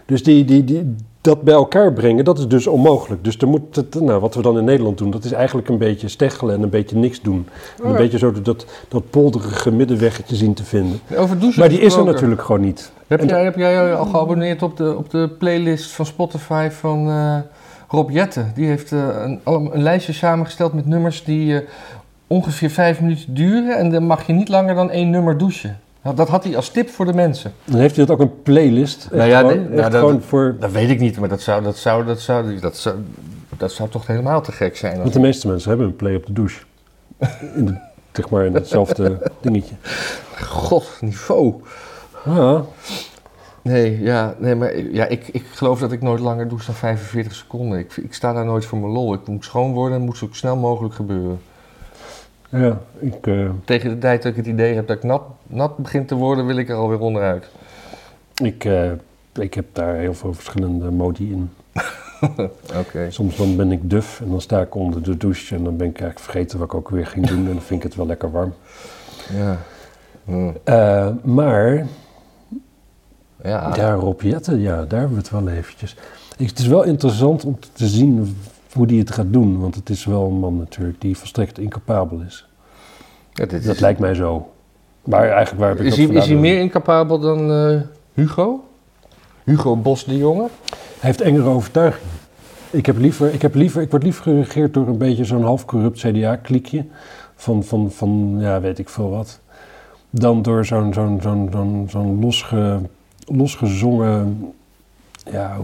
Dus 0.06 0.24
die, 0.24 0.46
die, 0.46 0.64
die, 0.64 0.96
dat 1.30 1.42
bij 1.42 1.54
elkaar 1.54 1.94
brengen, 1.94 2.26
dat 2.26 2.38
is 2.40 2.48
dus 2.48 2.68
onmogelijk. 2.68 3.24
Dus 3.24 3.38
er 3.38 3.48
moet 3.48 3.76
het, 3.76 4.00
nou, 4.02 4.20
wat 4.20 4.36
we 4.36 4.42
dan 4.42 4.58
in 4.58 4.64
Nederland 4.64 4.98
doen, 4.98 5.12
dat 5.12 5.24
is 5.24 5.32
eigenlijk 5.32 5.70
een 5.70 5.78
beetje 5.78 6.08
steggelen 6.08 6.56
en 6.56 6.62
een 6.64 6.70
beetje 6.70 6.96
niks 6.96 7.22
doen. 7.22 7.48
En 7.78 7.86
een 7.86 7.92
Ja. 7.92 7.98
beetje 7.98 8.18
zo 8.18 8.32
dat, 8.42 8.66
dat 8.88 9.10
polderige 9.10 9.72
middenweggetje 9.72 10.36
zien 10.36 10.54
te 10.54 10.64
vinden. 10.64 11.00
Over 11.18 11.40
douchen 11.40 11.60
Maar 11.60 11.70
die 11.70 11.80
is 11.80 11.96
er 11.96 12.06
natuurlijk 12.06 12.42
gewoon 12.42 12.62
niet. 12.62 12.92
Heb 13.08 13.20
En 13.20 13.28
jij, 13.28 13.44
heb 13.44 13.56
jij 13.56 13.96
al 13.96 14.06
geabonneerd 14.06 14.62
op 14.62 14.78
de, 14.78 14.98
op 14.98 15.10
de 15.10 15.30
playlist 15.40 15.92
van 15.92 16.06
Spotify 16.06 16.70
van 16.70 17.10
eh, 17.10 17.36
Rob 17.88 18.10
Jetten? 18.10 18.52
Die 18.56 18.66
heeft 18.68 18.92
eh, 18.92 19.00
een, 19.24 19.40
een 19.44 19.82
lijstje 19.82 20.14
samengesteld 20.14 20.74
met 20.74 20.86
nummers 20.86 21.24
die 21.24 21.56
eh, 21.60 21.68
ongeveer 22.28 22.70
vijf 22.70 23.02
minuten 23.02 23.34
duren. 23.34 23.78
En 23.78 23.90
dan 23.90 24.04
mag 24.04 24.28
je 24.28 24.34
niet 24.34 24.50
langer 24.50 24.76
dan 24.76 24.92
één 24.92 25.10
nummer 25.10 25.38
douchen. 25.38 25.80
Dat 26.16 26.28
had 26.30 26.44
hij 26.44 26.56
als 26.56 26.70
tip 26.70 26.90
voor 26.90 27.06
de 27.06 27.14
mensen. 27.14 27.54
Dan 27.66 27.80
heeft 27.80 27.96
hij 27.96 28.06
dat 28.06 28.16
ook 28.16 28.22
een 28.22 28.42
playlist. 28.42 29.04
Echt 29.04 29.12
Nou 29.14 29.30
ja, 29.30 29.40
gewoon, 29.40 29.56
nee, 29.56 29.64
echt 29.66 29.76
nou, 29.76 29.92
dat- 29.92 30.00
gewoon 30.00 30.22
voor... 30.22 30.56
Dat 30.60 30.72
weet 30.72 30.90
ik 30.90 31.00
niet, 31.00 31.20
maar 31.20 31.30
dat 31.30 31.42
zou, 31.42 31.64
dat 31.64 31.78
zou, 31.78 32.06
dat 32.06 32.20
zou, 32.20 32.60
dat 32.60 32.78
zou, 32.78 32.96
dat 33.58 33.72
zou 33.72 33.90
toch 33.90 34.08
helemaal 34.08 34.42
te 34.42 34.52
gek 34.52 34.78
zijn. 34.78 34.98
Want 34.98 35.14
de 35.14 35.20
meeste 35.20 35.48
mensen 35.48 35.70
hebben 35.70 35.88
een 35.88 35.96
play 35.96 36.16
op 36.16 36.26
de 36.26 36.34
douche. 36.34 36.62
In 37.56 37.66
de, 37.66 37.78
zeg 38.12 38.30
maar 38.30 38.46
in 38.46 38.54
hetzelfde 38.54 39.18
dingetje. 39.42 39.76
God, 40.42 40.98
niveau. 41.02 41.56
Ja, 42.26 42.64
Nee, 43.62 44.02
ja, 44.02 44.36
nee 44.38 44.56
maar 44.56 44.78
ja, 44.78 45.06
ik, 45.06 45.28
ik 45.28 45.46
geloof 45.54 45.80
dat 45.80 45.92
ik 45.92 46.02
nooit 46.02 46.20
langer 46.20 46.48
douche 46.48 46.66
dan 46.66 46.76
45 46.76 47.36
seconden. 47.36 47.80
Ik, 47.80 47.98
ik 47.98 48.14
sta 48.14 48.34
daar 48.34 48.46
nooit 48.46 48.66
voor 48.66 48.78
mijn 48.78 48.92
lol. 48.92 49.14
Ik 49.14 49.28
moet 49.28 49.44
schoon 49.46 49.74
worden 49.74 49.98
en 49.98 50.04
moet 50.06 50.18
zo 50.18 50.28
snel 50.32 50.56
mogelijk 50.56 50.94
gebeuren. 50.94 51.42
Ja 52.50 52.80
ik... 53.00 53.28
eh, 53.28 53.50
Tegen 53.66 53.90
de 53.90 53.98
tijd 53.98 54.22
dat 54.24 54.32
ik 54.32 54.38
het 54.38 54.48
idee 54.48 54.76
heb 54.76 54.88
dat 54.88 54.98
ik 54.98 55.04
nat, 55.04 55.22
nat 55.48 55.78
begin 55.78 56.06
te 56.06 56.16
worden, 56.16 56.46
wil 56.46 56.58
ik 56.58 56.70
er 56.70 56.76
alweer 56.76 57.00
onderuit. 57.00 57.50
Ik, 58.44 58.66
eh, 58.66 58.92
ik 59.34 59.54
heb 59.54 59.66
daar 59.74 59.96
heel 59.96 60.14
veel 60.14 60.34
verschillende 60.34 60.92
modi 60.92 61.32
in. 61.32 61.50
Oké. 62.80 63.08
Soms 63.12 63.36
dan 63.36 63.56
ben 63.56 63.72
ik 63.72 63.90
duf 63.90 64.22
en 64.22 64.30
dan 64.30 64.42
sta 64.42 64.62
ik 64.62 64.76
onder 64.76 65.04
de 65.04 65.18
douche 65.18 65.56
en 65.56 65.64
dan 65.64 65.78
ben 65.78 65.88
ik 65.88 66.00
eigenlijk 66.00 66.20
vergeten 66.32 66.60
wat 66.60 66.68
ik 66.68 66.74
ook 66.74 66.90
weer 66.90 67.08
ging 67.08 67.28
doen 67.28 67.38
en 67.38 67.46
dan 67.54 67.62
vind 67.62 67.80
ik 67.80 67.88
het 67.88 67.96
wel 67.96 68.06
lekker 68.06 68.32
warm. 68.32 68.54
Ja. 69.34 69.58
Hm. 70.26 70.50
Eh, 70.64 71.08
maar, 71.24 71.86
Ja. 73.44 73.94
Rob 73.94 74.22
Jetten, 74.22 74.60
ja, 74.60 74.86
daar 74.86 75.00
hebben 75.00 75.18
we 75.18 75.24
het 75.24 75.30
wel 75.32 75.48
eventjes. 75.50 75.96
Ik, 76.38 76.48
het 76.50 76.60
is 76.60 76.68
wel 76.68 76.84
interessant 76.84 77.46
om 77.46 77.58
te 77.74 77.88
zien 77.88 78.38
hoe 78.80 78.88
die 78.88 79.00
het 79.00 79.12
gaat 79.12 79.34
doen, 79.34 79.60
want 79.60 79.76
het 79.76 79.90
is 79.90 80.06
wel 80.06 80.26
een 80.26 80.40
man 80.40 80.58
natuurlijk 80.58 81.02
die 81.02 81.18
volstrekt 81.18 81.60
incapabel 81.60 82.20
is. 82.20 82.48
Ja, 83.34 83.46
dit 83.46 83.64
Dat 83.66 83.76
is, 83.76 83.80
lijkt 83.82 84.00
mij 84.00 84.14
zo. 84.14 84.52
Maar 85.04 85.30
eigenlijk 85.30 85.60
waar 85.60 85.70
heb 85.70 85.80
ik 85.80 85.86
is, 85.86 85.96
dat 85.96 86.08
hij, 86.08 86.16
is 86.16 86.26
hij 86.26 86.36
meer 86.36 86.60
incapabel 86.60 87.20
dan 87.20 87.52
eh, 87.52 87.82
Hugo? 88.14 88.64
Hugo 89.44 89.76
Bos 89.76 90.06
de 90.06 90.18
Jonge? 90.18 90.48
Hij 90.72 91.10
heeft 91.10 91.22
engere 91.22 91.48
overtuiging. 91.50 92.06
Ik, 92.70 92.86
heb 92.86 92.98
liever, 92.98 93.34
ik, 93.34 93.42
heb 93.42 93.56
liever, 93.56 93.82
ik 93.82 93.92
word 93.92 94.04
liever 94.04 94.24
geregeerd 94.24 94.74
door 94.74 94.88
een 94.88 94.98
beetje 94.98 95.24
zo'n 95.24 95.44
half 95.44 95.66
corrupt 95.66 96.00
CDA-kliekje. 96.00 96.86
Van, 97.36 97.64
van, 97.64 97.92
van, 97.92 98.36
ja, 98.40 98.62
weet 98.62 98.80
ik 98.80 98.90
veel 98.90 99.10
wat. 99.10 99.40
Dan 100.10 100.42
door 100.42 100.66
zo'n 100.66 100.94
zo'n 100.94 101.20
zo'n 101.22 101.50
zo'n 101.52 101.88
zo'n 101.90 102.20
losge, 102.20 102.80
losgezongen, 103.26 104.54
ja, 105.32 105.58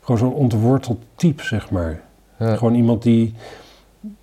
gewoon 0.00 0.18
zo'n 0.18 0.34
ontworteld 0.34 0.98
type, 1.14 1.42
zeg 1.42 1.70
maar. 1.70 2.04
Ja. 2.38 2.56
Gewoon 2.56 2.74
iemand 2.74 3.02
die, 3.02 3.34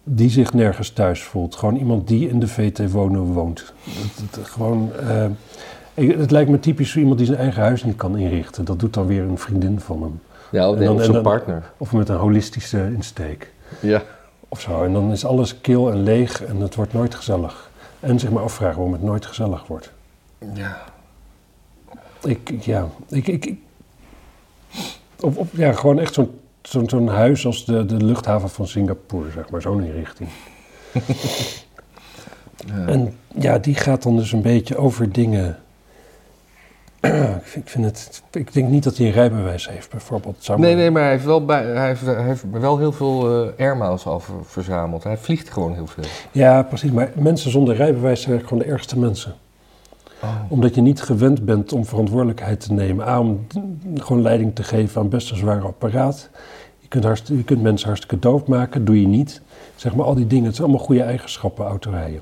die 0.03 0.29
zich 0.29 0.53
nergens 0.53 0.89
thuis 0.89 1.23
voelt. 1.23 1.55
Gewoon 1.55 1.75
iemand 1.75 2.07
die 2.07 2.29
in 2.29 2.39
de 2.39 2.47
VT 2.47 2.91
wonen 2.91 3.21
woont. 3.21 3.73
Dat, 3.83 4.33
dat- 4.35 4.47
gewoon, 4.47 4.91
eh, 4.93 5.25
het 6.17 6.31
lijkt 6.31 6.49
me 6.49 6.59
typisch 6.59 6.91
zo 6.91 6.99
iemand 6.99 7.17
die 7.17 7.27
zijn 7.27 7.39
eigen 7.39 7.61
huis 7.61 7.83
niet 7.83 7.95
kan 7.95 8.17
inrichten. 8.17 8.65
Dat 8.65 8.79
doet 8.79 8.93
dan 8.93 9.05
weer 9.05 9.23
een 9.23 9.37
vriendin 9.37 9.79
van 9.79 10.01
hem. 10.01 10.19
Ja, 10.51 10.69
of 10.69 10.75
En 10.77 10.83
dan- 10.83 10.89
of 10.93 10.97
en 10.97 11.03
zijn 11.03 11.13
dan- 11.13 11.23
partner. 11.23 11.71
Of 11.77 11.91
met 11.93 12.09
een 12.09 12.15
holistische 12.15 12.91
insteek. 12.93 13.51
Ja. 13.79 14.01
Of 14.49 14.59
zo. 14.61 14.83
En 14.83 14.93
dan 14.93 15.11
is 15.11 15.25
alles 15.25 15.61
kil 15.61 15.91
en 15.91 16.03
leeg 16.03 16.43
en 16.43 16.57
het 16.61 16.75
wordt 16.75 16.93
nooit 16.93 17.15
gezellig. 17.15 17.69
En 17.99 18.19
zeg 18.19 18.31
maar 18.31 18.43
afvragen 18.43 18.75
waarom 18.75 18.93
het 18.93 19.03
nooit 19.03 19.25
gezellig 19.25 19.67
wordt. 19.67 19.91
ja. 20.53 20.77
Ik, 22.23 22.53
ja, 22.59 22.87
ik, 23.09 23.27
ik, 23.27 23.53
ja, 25.51 25.71
gewoon 25.73 25.99
echt 25.99 26.13
zo'n 26.13 26.39
zo'n 26.63 26.89
zo'n 26.89 27.07
huis 27.07 27.45
als 27.45 27.65
de, 27.65 27.85
de 27.85 28.03
luchthaven 28.05 28.49
van 28.49 28.67
Singapore, 28.67 29.31
zeg 29.31 29.49
maar, 29.49 29.61
zo'n 29.61 29.83
inrichting. 29.83 30.29
Ja. 32.65 32.85
En 32.87 33.15
ja, 33.39 33.57
die 33.57 33.75
gaat 33.75 34.03
dan 34.03 34.15
dus 34.17 34.31
een 34.31 34.41
beetje 34.41 34.77
over 34.77 35.11
dingen. 35.11 35.57
ik, 37.01 37.41
vind, 37.43 37.65
ik 37.65 37.69
vind 37.69 37.85
het, 37.85 38.23
ik 38.31 38.53
denk 38.53 38.69
niet 38.69 38.83
dat 38.83 38.97
hij 38.97 39.05
een 39.05 39.11
rijbewijs 39.11 39.69
heeft, 39.69 39.89
bijvoorbeeld. 39.89 40.35
Zou 40.39 40.59
Nee, 40.59 40.69
maar- 40.69 40.79
nee, 40.81 40.91
maar 40.91 41.01
hij 41.01 41.11
heeft 41.11 41.25
wel, 41.25 41.45
bij, 41.45 41.63
hij 41.65 41.87
heeft, 41.87 42.01
hij 42.05 42.23
heeft 42.23 42.43
wel 42.51 42.77
heel 42.77 42.91
veel 42.91 43.43
eh 43.57 43.65
airmiles 43.65 44.05
al 44.05 44.19
ver- 44.19 44.33
verzameld. 44.45 45.03
Hij 45.03 45.17
vliegt 45.17 45.49
gewoon 45.49 45.73
heel 45.73 45.87
veel. 45.87 46.03
Ja, 46.31 46.63
precies. 46.63 46.91
Maar 46.91 47.11
mensen 47.15 47.51
zonder 47.51 47.75
rijbewijs 47.75 48.21
zijn 48.21 48.31
eigenlijk 48.31 48.47
gewoon 48.47 48.63
de 48.63 48.69
ergste 48.79 48.99
mensen. 48.99 49.33
Omdat 50.47 50.75
je 50.75 50.81
niet 50.81 51.01
gewend 51.01 51.45
bent 51.45 51.73
om 51.73 51.85
verantwoordelijkheid 51.85 52.59
te 52.59 52.73
nemen. 52.73 53.07
A, 53.07 53.19
om 53.19 53.47
d- 53.47 53.57
gewoon 54.03 54.21
leiding 54.21 54.55
te 54.55 54.63
geven 54.63 55.01
aan 55.01 55.09
best 55.09 55.31
een 55.31 55.37
zwaar 55.37 55.63
apparaat. 55.65 56.29
Je 56.79 56.87
kunt, 56.87 57.03
hartst- 57.03 57.27
je 57.27 57.43
kunt 57.43 57.61
mensen 57.61 57.87
hartstikke 57.87 58.19
doodmaken, 58.19 58.85
doe 58.85 59.01
je 59.01 59.07
niet. 59.07 59.41
Zeg 59.75 59.95
maar 59.95 60.05
al 60.05 60.15
die 60.15 60.27
dingen, 60.27 60.45
het 60.45 60.55
zijn 60.55 60.67
allemaal 60.67 60.85
goede 60.85 61.01
eigenschappen, 61.03 61.65
autorijden. 61.65 62.21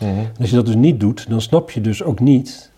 Mhm. 0.00 0.08
En 0.10 0.32
als 0.40 0.50
je 0.50 0.56
dat 0.56 0.66
dus 0.66 0.74
niet 0.74 1.00
doet, 1.00 1.28
dan 1.28 1.40
snap 1.40 1.70
je 1.70 1.80
dus 1.80 2.02
ook 2.02 2.20
niet. 2.20 2.70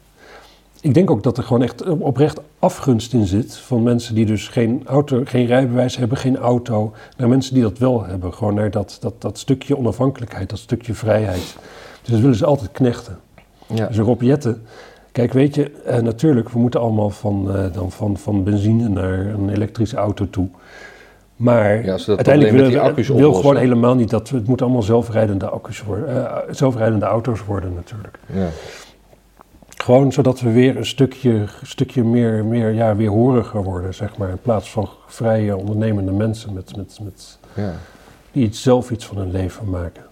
Ik 0.81 0.95
denk 0.95 1.11
ook 1.11 1.23
dat 1.23 1.37
er 1.39 1.45
gewoon 1.45 1.63
echt 1.63 1.89
oprecht 1.89 2.41
afgunst 2.59 3.13
in 3.13 3.27
zit 3.27 3.57
van 3.57 3.83
mensen 3.83 4.15
die 4.15 4.27
dus 4.27 4.49
geen, 4.49 4.83
auto, 4.87 5.21
geen 5.25 5.47
rijbewijs 5.47 5.97
hebben, 5.97 6.19
geen 6.19 6.37
auto, 6.37 6.93
naar 7.17 7.29
mensen 7.29 7.55
die 7.55 7.63
dat 7.63 7.79
wel 7.79 8.05
hebben. 8.05 8.35
Gewoon 8.35 8.55
naar 8.55 8.71
dat, 8.71 8.97
dat, 9.01 9.15
dat 9.19 9.39
stukje 9.39 9.77
onafhankelijkheid, 9.79 10.51
dat 10.51 10.59
stukje 10.59 10.95
vrijheid. 10.95 11.57
Dus 12.03 12.11
dat 12.11 12.21
willen 12.21 12.37
ze 12.37 12.47
altijd 12.47 12.73
knechten. 12.73 13.19
Ja. 13.75 13.87
Dus 13.87 13.99
Rob 13.99 14.23
kijk 15.13 15.33
weet 15.33 15.55
je, 15.55 15.71
eh, 15.71 15.99
natuurlijk, 16.01 16.49
we 16.49 16.59
moeten 16.59 16.81
allemaal 16.81 17.11
van, 17.11 17.55
eh, 17.57 17.73
dan 17.73 17.91
van, 17.91 18.17
van 18.17 18.45
benzine 18.45 18.89
naar 18.89 19.19
een 19.27 19.49
elektrische 19.49 19.97
auto 19.97 20.31
toe. 20.31 20.49
Maar 21.37 21.85
Ja, 21.85 21.99
uiteindelijk 22.07 22.55
willen 22.55 22.71
we 22.73 22.81
accu's 22.81 23.07
wil 23.09 23.17
oplossen. 23.17 23.43
gewoon 23.43 23.57
helemaal 23.57 23.95
niet 23.95 24.11
dat 24.11 24.31
we, 24.31 24.37
het 24.37 24.47
moeten 24.47 24.67
allemaal 24.67 24.85
zelfrijdende 24.85 25.49
accu's 25.49 25.83
worden, 25.83 26.27
eh, 26.27 26.55
zelfrijdende 26.55 27.05
auto's 27.05 27.45
worden 27.45 27.75
natuurlijk. 27.75 28.19
Ja. 28.33 28.49
Gewoon 29.77 30.13
zodat 30.13 30.41
we 30.41 30.51
weer 30.53 30.77
een 30.77 30.87
stukje, 30.87 31.45
stukje 31.63 32.05
meer, 32.05 32.45
meer 32.45 32.71
ja, 32.71 32.97
weerhoriger 32.97 33.63
worden, 33.63 33.95
zeg 33.95 34.17
maar. 34.17 34.29
In 34.29 34.39
plaats 34.43 34.71
van 34.71 34.89
vrije 35.07 35.57
ondernemende 35.57 36.13
mensen 36.13 36.53
met, 36.53 36.77
met, 36.77 36.99
met, 37.03 37.39
Ja. 37.55 37.73
die 38.33 38.45
iets, 38.45 38.63
zelf 38.63 38.91
iets 38.91 39.05
van 39.07 39.17
hun 39.17 39.31
leven 39.31 39.71
maken. 39.71 40.03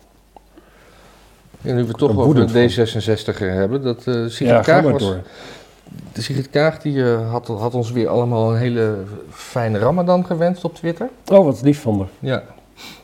En 1.62 1.76
nu 1.76 1.84
we 1.84 1.92
toch 1.92 2.10
Een 2.10 2.18
over 2.18 2.52
de 2.52 2.70
D66 2.70 3.38
hebben, 3.38 3.82
dat 3.82 4.06
eh 4.06 4.14
Sigrid 4.14 4.48
ja, 4.48 4.60
Kaag 4.60 4.82
was... 4.82 5.02
door. 5.02 5.20
De 6.12 6.22
Sigrid 6.22 6.50
Kaag 6.50 6.78
die, 6.78 7.04
eh, 7.04 7.30
had, 7.30 7.46
had 7.46 7.74
ons 7.74 7.90
weer 7.90 8.08
allemaal 8.08 8.52
een 8.52 8.58
hele 8.58 8.94
fijne 9.30 9.78
ramadan 9.78 10.26
gewenst 10.26 10.64
op 10.64 10.74
Twitter. 10.74 11.08
Oh, 11.26 11.44
wat 11.44 11.62
lief 11.62 11.80
van 11.80 11.98
haar. 11.98 12.08
Ja. 12.18 12.42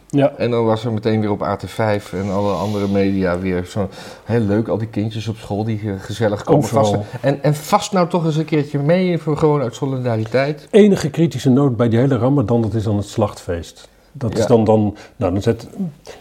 Ja. 0.09 0.33
En 0.37 0.51
dan 0.51 0.65
was 0.65 0.85
er 0.85 0.93
meteen 0.93 1.21
weer 1.21 1.31
op 1.31 1.41
AT5 1.41 2.13
en 2.13 2.31
alle 2.31 2.53
andere 2.53 2.89
media 2.89 3.39
weer 3.39 3.65
zo 3.65 3.89
heel 4.25 4.41
leuk. 4.41 4.69
Al 4.69 4.79
die 4.79 4.89
kindjes 4.89 5.29
op 5.29 5.37
school 5.37 5.65
die 5.65 5.81
eh, 5.81 5.93
gezellig 5.99 6.45
komen 6.45 6.65
Overal. 6.65 6.85
vast. 6.85 7.05
En, 7.21 7.43
en 7.43 7.55
vast 7.55 7.93
nou 7.93 8.09
toch 8.09 8.25
eens 8.25 8.37
een 8.37 8.45
keertje 8.45 8.79
mee 8.79 9.19
voor 9.19 9.37
gewoon 9.37 9.61
uit 9.61 9.75
solidariteit. 9.75 10.69
enige 10.71 11.11
kritische 11.11 11.51
noot 11.51 11.77
bij 11.77 11.89
die 11.89 11.99
hele 11.99 12.19
Ramadan, 12.19 12.63
dat 12.63 12.75
is 12.75 12.83
dan 12.83 12.97
het 12.97 13.09
slachtfeest. 13.09 13.89
Dat 14.19 14.33
Ja. 14.33 14.39
is 14.39 14.47
dan, 14.47 14.65
dan, 14.65 14.97
nou, 15.17 15.33
dan 15.33 15.43
zet, 15.43 15.69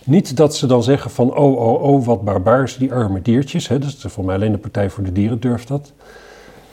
niet 0.04 0.38
dat 0.38 0.56
ze 0.56 0.68
dan 0.68 0.84
zeggen 0.84 1.12
van, 1.12 1.36
oh, 1.36 1.56
oh, 1.58 1.82
oh, 1.84 2.06
wat 2.06 2.24
barbaars, 2.24 2.78
die 2.78 2.94
arme 2.94 3.22
diertjes. 3.22 3.68
Hè, 3.68 3.80
dus 3.80 3.98
voor 4.08 4.26
mij 4.26 4.36
alleen 4.36 4.52
de 4.52 4.58
Partij 4.58 4.90
voor 4.90 5.04
de 5.04 5.12
Dieren 5.12 5.40
durft 5.40 5.68
dat. 5.68 5.94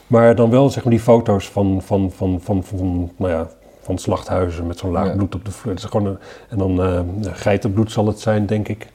Maar 0.07 0.35
dan 0.35 0.49
wel, 0.49 0.69
zeg 0.69 0.83
maar, 0.83 0.93
die 0.93 1.01
foto's 1.01 1.49
van, 1.49 1.81
van, 1.81 2.11
van, 2.11 2.39
van, 2.41 2.63
van, 2.63 3.11
nou 3.17 3.31
ja, 3.31 3.49
van 3.81 3.97
slachthuizen 3.97 4.67
met 4.67 4.77
zo'n 4.77 4.91
laag 4.91 5.07
Ja. 5.07 5.15
bloed 5.15 5.35
op 5.35 5.45
de 5.45 5.51
vloer. 5.51 5.73
Dat 5.73 5.83
is 5.83 5.89
gewoon 5.89 6.05
een, 6.07 6.17
en 6.49 6.57
dan 6.57 6.81
eh, 6.83 6.99
geitenbloed 7.33 7.91
zal 7.91 8.07
het 8.07 8.19
zijn, 8.19 8.45
denk 8.45 8.67
ik. 8.67 8.87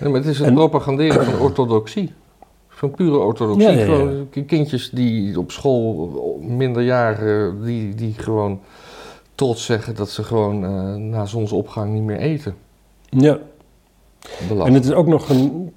Ja, 0.00 0.08
maar 0.08 0.18
het 0.20 0.26
is 0.28 0.38
het 0.38 0.46
En- 0.46 0.54
propaganderen 0.54 1.24
van 1.24 1.38
orthodoxie. 1.40 2.12
Van 2.68 2.90
pure 2.90 3.18
orthodoxie. 3.18 3.70
Ja, 3.76 4.42
kindjes 4.46 4.90
die 4.90 5.38
op 5.38 5.50
school 5.50 6.10
minderjarigen, 6.42 7.64
die, 7.64 7.94
die 7.94 8.12
gewoon 8.16 8.60
trots 9.36 9.64
zeggen 9.64 9.94
dat 9.94 10.10
ze 10.10 10.22
gewoon 10.22 10.64
eh, 10.64 10.94
na 10.94 11.24
zonsopgang 11.24 11.92
niet 11.92 12.02
meer 12.02 12.18
eten. 12.18 12.54
Ja, 13.10 13.38
Belachelijk. 14.38 14.66
en 14.68 14.74
het 14.74 14.84
is 14.84 14.92
ook 14.92 15.06
nog 15.06 15.28
een... 15.28 15.72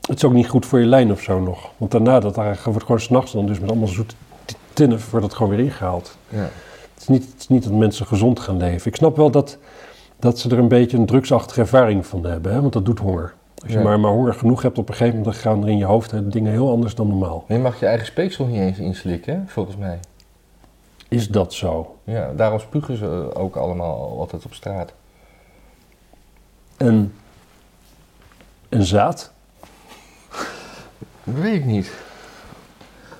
Het 0.00 0.16
is 0.16 0.24
ook 0.24 0.32
niet 0.32 0.48
goed 0.48 0.66
voor 0.66 0.80
je 0.80 0.86
lijn 0.86 1.12
of 1.12 1.20
zo 1.20 1.40
nog. 1.40 1.70
Want 1.76 1.90
daarna, 1.90 2.20
dat 2.20 2.34
daar 2.34 2.60
wordt 2.64 2.82
gewoon 2.82 3.00
s'nachts 3.00 3.32
dan 3.32 3.46
dus 3.46 3.60
met 3.60 3.70
allemaal 3.70 3.88
zoete 3.88 4.14
tinnen, 4.72 4.98
wordt 5.10 5.26
het 5.26 5.34
gewoon 5.34 5.56
weer 5.56 5.64
ingehaald. 5.64 6.16
Ja. 6.28 6.38
Het 6.94 7.02
is, 7.02 7.08
niet, 7.08 7.24
het 7.24 7.40
is 7.40 7.48
niet 7.48 7.62
dat 7.62 7.72
mensen 7.72 8.06
gezond 8.06 8.40
gaan 8.40 8.56
leven. 8.56 8.86
Ik 8.90 8.96
snap 8.96 9.16
wel 9.16 9.30
dat, 9.30 9.58
dat 10.18 10.38
ze 10.38 10.50
er 10.50 10.58
een 10.58 10.68
beetje 10.68 10.96
een 10.96 11.06
drugsachtige 11.06 11.60
ervaring 11.60 12.06
van 12.06 12.24
hebben, 12.24 12.52
hè? 12.52 12.60
want 12.60 12.72
dat 12.72 12.84
doet 12.84 12.98
honger. 12.98 13.34
Als 13.62 13.72
je 13.72 13.78
Ja. 13.78 13.84
maar, 13.84 14.00
maar 14.00 14.10
honger 14.10 14.34
genoeg 14.34 14.62
hebt, 14.62 14.78
op 14.78 14.88
een 14.88 14.94
gegeven 14.94 15.18
moment 15.18 15.34
dan 15.34 15.42
gaan 15.42 15.62
er 15.62 15.68
in 15.68 15.78
je 15.78 15.84
hoofd 15.84 16.10
hè, 16.10 16.28
dingen 16.28 16.52
heel 16.52 16.70
anders 16.70 16.94
dan 16.94 17.08
normaal. 17.08 17.44
Je 17.48 17.58
mag 17.58 17.80
je 17.80 17.86
eigen 17.86 18.06
speeksel 18.06 18.46
niet 18.46 18.60
eens 18.60 18.78
inslikken, 18.78 19.34
hè, 19.34 19.40
volgens 19.46 19.76
mij. 19.76 19.98
Is 21.14 21.28
dat 21.28 21.52
zo. 21.52 21.96
Ja, 22.04 22.32
daarom 22.32 22.58
spugen 22.58 22.96
ze 22.96 23.34
ook 23.34 23.56
allemaal 23.56 24.18
altijd 24.18 24.44
op 24.44 24.54
straat. 24.54 24.92
En 26.76 27.14
een 28.68 28.84
zaad? 28.84 29.32
Weet 31.22 31.54
ik 31.54 31.64
niet. 31.64 31.92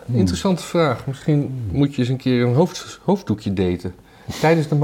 Interessante 0.07 0.62
vraag. 0.62 1.07
Misschien 1.07 1.68
moet 1.72 1.95
je 1.95 2.01
eens 2.01 2.09
een 2.09 2.16
keer 2.16 2.47
een 2.47 2.55
hoofd, 2.55 3.01
hoofddoekje 3.05 3.53
daten. 3.53 3.95
Tijdens 4.40 4.68
de 4.68 4.78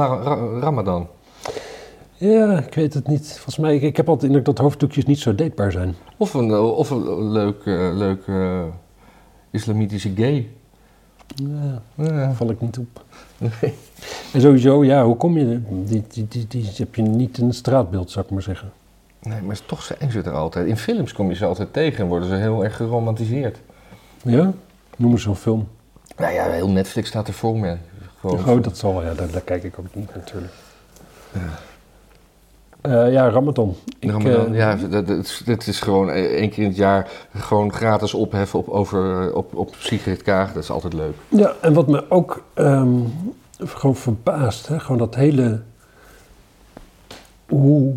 Ramadan. 0.61 1.09
Ja, 2.17 2.59
ik 2.59 2.75
weet 2.75 2.95
het 2.95 3.07
niet. 3.07 3.33
Volgens 3.33 3.57
mij, 3.57 3.75
ik, 3.75 3.83
ik 3.83 3.97
heb 3.97 4.09
altijd 4.09 4.21
de 4.21 4.27
indruk 4.37 4.57
dat 4.57 4.65
hoofddoekjes 4.65 5.05
niet 5.05 5.19
zo 5.19 5.35
datebaar 5.35 5.73
zijn. 5.73 5.95
Of 6.17 6.35
een, 6.35 6.51
eh, 6.51 6.77
of 6.77 6.91
een 6.91 7.31
leuk, 7.31 7.65
eh, 7.65 7.91
leuk 7.95 8.27
eh, 8.27 8.65
islamitische 9.51 10.13
gay. 10.15 10.49
Ja, 11.35 11.83
Ja. 12.05 12.33
val 12.33 12.51
ik 12.51 12.61
niet 12.61 12.79
op. 12.79 13.05
Nee. 13.61 13.75
En 14.33 14.41
sowieso, 14.41 14.85
ja, 14.85 15.05
hoe 15.05 15.17
kom 15.17 15.39
je 15.39 15.45
er? 15.53 15.61
Die, 15.85 16.05
die, 16.09 16.27
die, 16.29 16.47
die 16.47 16.71
heb 16.77 16.95
je 16.95 17.03
niet 17.03 17.39
in 17.39 17.47
het 17.47 17.55
straatbeeld, 17.55 18.11
zou 18.11 18.25
ik 18.25 18.31
maar 18.31 18.43
zeggen. 18.43 18.73
nee, 19.23 19.41
maar 19.43 19.59
toch 19.67 19.83
zijn 19.83 20.11
ze 20.13 20.23
er 20.23 20.33
altijd. 20.33 20.67
In 20.67 20.77
films 20.77 21.13
kom 21.13 21.29
je 21.29 21.35
ze 21.35 21.45
altijd 21.45 21.73
tegen 21.73 21.99
en 22.03 22.07
worden 22.09 22.29
ze 22.29 22.35
heel 22.35 22.65
erg 22.65 22.77
geromantiseerd. 22.77 23.59
Ja? 24.23 24.53
Noem 24.97 25.11
eens 25.13 25.23
zo'n 25.23 25.37
film. 25.37 25.69
Nou 26.17 26.33
ja, 26.33 26.51
heel 26.51 26.71
Netflix 26.71 27.09
staat 27.09 27.29
er 27.29 27.35
vol 27.35 27.55
mee. 27.55 27.77
Gewoon 28.21 28.49
Oh, 28.49 28.63
dat 28.63 28.79
zal 28.79 28.93
wel, 28.93 29.03
ja, 29.03 29.15
daar, 29.15 29.31
daar 29.31 29.41
kijk 29.41 29.63
ik 29.65 29.79
ook 29.79 29.95
niet 29.95 30.15
natuurlijk. 30.15 30.53
Eh, 32.83 33.13
ja, 33.13 33.29
Ramadan. 33.29 33.75
Ik, 33.99 34.11
Ramadan, 34.11 34.53
eh, 34.53 34.59
ja, 34.59 34.75
dat, 34.75 35.07
dat, 35.07 35.43
dat 35.45 35.67
is 35.67 35.81
gewoon 35.81 36.09
e- 36.09 36.27
één 36.27 36.51
keer 36.51 36.63
in 36.63 36.69
het 36.69 36.79
jaar 36.79 37.11
gewoon 37.35 37.73
gratis 37.73 38.15
opheffen 38.15 38.59
op, 38.59 38.69
over, 38.69 39.35
op, 39.35 39.55
op 39.55 39.75
Sigrid 39.79 40.23
Kaag. 40.23 40.53
Dat 40.53 40.63
is 40.63 40.71
altijd 40.71 40.93
leuk. 40.93 41.15
Ja, 41.29 41.55
en 41.61 41.73
wat 41.73 41.89
me 41.89 42.11
ook 42.11 42.43
ehm, 42.55 42.99
gewoon 43.59 43.97
verbaast, 43.97 44.69
hè, 44.69 44.81
gewoon 44.81 44.99
dat 44.99 45.15
hele. 45.15 45.61
Hoe, 47.49 47.93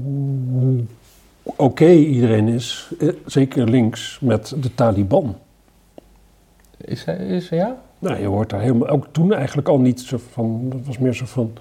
oké 1.43 1.89
iedereen 1.89 2.47
is, 2.47 2.91
eh, 2.99 3.09
zeker 3.25 3.69
links, 3.69 4.17
met 4.21 4.53
de 4.57 4.75
Taliban. 4.75 5.35
Is 6.77 7.05
hij, 7.05 7.15
is 7.15 7.49
hij 7.49 7.57
ja? 7.59 7.81
Nou, 7.99 8.19
je 8.19 8.27
hoort 8.27 8.49
daar 8.49 8.61
helemaal, 8.61 8.87
ook 8.87 9.07
toen 9.11 9.33
eigenlijk 9.33 9.67
al 9.67 9.79
niet 9.79 10.01
zo 10.01 10.19
van, 10.31 10.69
dat 10.69 10.79
was 10.85 10.97
meer 10.97 11.13
zo 11.13 11.25
van, 11.25 11.53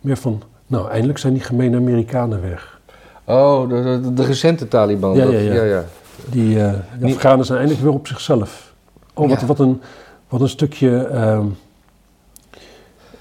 meer 0.00 0.16
van, 0.16 0.42
nou, 0.66 0.88
eindelijk 0.90 1.18
zijn 1.18 1.32
die 1.32 1.42
gemene 1.42 1.76
Amerikanen 1.76 2.42
weg. 2.42 2.80
Oh, 3.24 3.68
de, 3.68 4.00
de, 4.02 4.14
de 4.14 4.24
recente 4.24 4.68
Taliban. 4.68 5.14
Ja, 5.14 5.24
dat- 5.24 5.32
ja, 5.32 5.38
ja. 5.38 5.52
ja, 5.54 5.62
ja. 5.64 5.84
Die, 6.26 6.60
eh, 6.60 6.72
Afghanen 7.14 7.44
zijn 7.44 7.58
eindelijk 7.58 7.86
weer 7.86 7.94
op 7.94 8.06
zichzelf. 8.06 8.72
Oh, 9.14 9.40
wat, 9.46 9.58
een, 9.58 9.80
wat 10.28 10.40
een 10.40 10.48
stukje 10.48 10.96
ehm, 11.06 11.44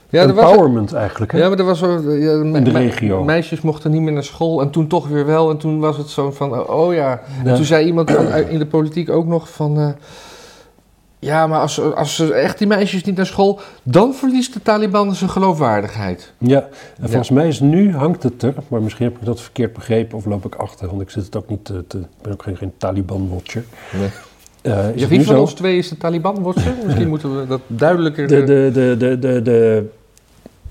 er 0.09 0.33
was, 0.33 0.45
empowerment 0.45 0.93
eigenlijk, 0.93 1.31
hè? 1.31 1.37
ja, 1.37 1.49
maar 1.49 1.57
er 1.59 1.65
was 1.65 1.79
zo, 1.79 1.95
In 1.97 2.53
de 2.63 2.71
me- 2.71 2.79
regio. 2.79 3.23
Meisjes 3.23 3.61
mochten 3.61 3.91
niet 3.91 4.01
meer 4.01 4.13
naar 4.13 4.23
school 4.23 4.61
en 4.61 4.69
toen 4.69 4.87
toch 4.87 5.07
weer 5.07 5.25
wel. 5.25 5.49
En 5.49 5.57
toen 5.57 5.79
was 5.79 5.97
het 5.97 6.07
zo 6.09 6.31
van, 6.31 6.67
oh 6.69 6.93
ja. 6.93 7.21
En 7.45 7.55
toen 7.55 7.65
zei 7.65 7.85
iemand 7.85 8.11
van, 8.11 8.33
in 8.33 8.59
de 8.59 8.65
politiek 8.65 9.09
ook 9.09 9.25
nog 9.25 9.49
van... 9.49 9.79
eh, 9.79 9.87
ja, 11.23 11.47
maar 11.47 11.59
als, 11.59 11.79
als 11.81 12.15
ze 12.15 12.33
echt 12.33 12.57
die 12.57 12.67
meisjes 12.67 13.03
niet 13.03 13.15
naar 13.15 13.25
school... 13.25 13.59
dan 13.83 14.13
verliest 14.13 14.53
de 14.53 14.61
Taliban 14.61 15.15
zijn 15.15 15.29
geloofwaardigheid. 15.29 16.33
Ja, 16.37 16.59
en 16.61 16.67
Ja. 17.01 17.07
volgens 17.07 17.29
mij 17.29 17.47
is 17.47 17.59
nu 17.59 17.95
hangt 17.95 18.23
het 18.23 18.43
er, 18.43 18.53
maar 18.67 18.81
misschien 18.81 19.05
heb 19.05 19.17
ik 19.17 19.25
dat 19.25 19.41
verkeerd 19.41 19.73
begrepen 19.73 20.17
of 20.17 20.25
loop 20.25 20.45
ik 20.45 20.55
achter, 20.55 20.87
want 20.87 21.01
ik 21.01 21.09
zit 21.09 21.25
het 21.25 21.35
ook 21.35 21.49
niet 21.49 21.65
te, 21.65 21.83
ben 22.21 22.31
ook 22.33 22.43
geen, 22.43 22.57
geen 22.57 22.73
Taliban-watcher. 22.77 23.63
Nee. 23.99 24.09
Eh, 24.61 24.89
is 24.95 25.01
Ja, 25.01 25.07
wie 25.07 25.23
van 25.23 25.35
zo? 25.35 25.41
ons 25.41 25.53
twee 25.53 25.77
is 25.77 25.89
de 25.89 25.97
Taliban-watcher? 25.97 26.73
Misschien 26.85 27.09
moeten 27.09 27.39
we 27.39 27.47
dat 27.47 27.61
duidelijker... 27.67 28.27
De, 28.27 28.43
de, 28.43 28.69
de, 28.73 28.95
de, 28.97 29.19
de, 29.19 29.41
de, 29.41 29.89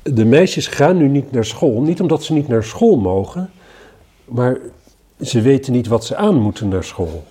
de 0.03 0.25
meisjes 0.25 0.67
gaan 0.67 0.97
nu 0.97 1.09
niet 1.09 1.33
naar 1.33 1.45
school, 1.45 1.81
niet 1.81 2.01
omdat 2.01 2.23
ze 2.25 2.33
niet 2.33 2.49
naar 2.49 2.65
school 2.65 2.97
mogen, 2.97 3.51
maar 4.25 4.59
ze 5.21 5.41
weten 5.41 5.73
niet 5.73 5.87
wat 5.87 6.05
ze 6.05 6.17
aan 6.17 6.41
moeten 6.41 6.69
naar 6.69 6.85
school. 6.85 7.25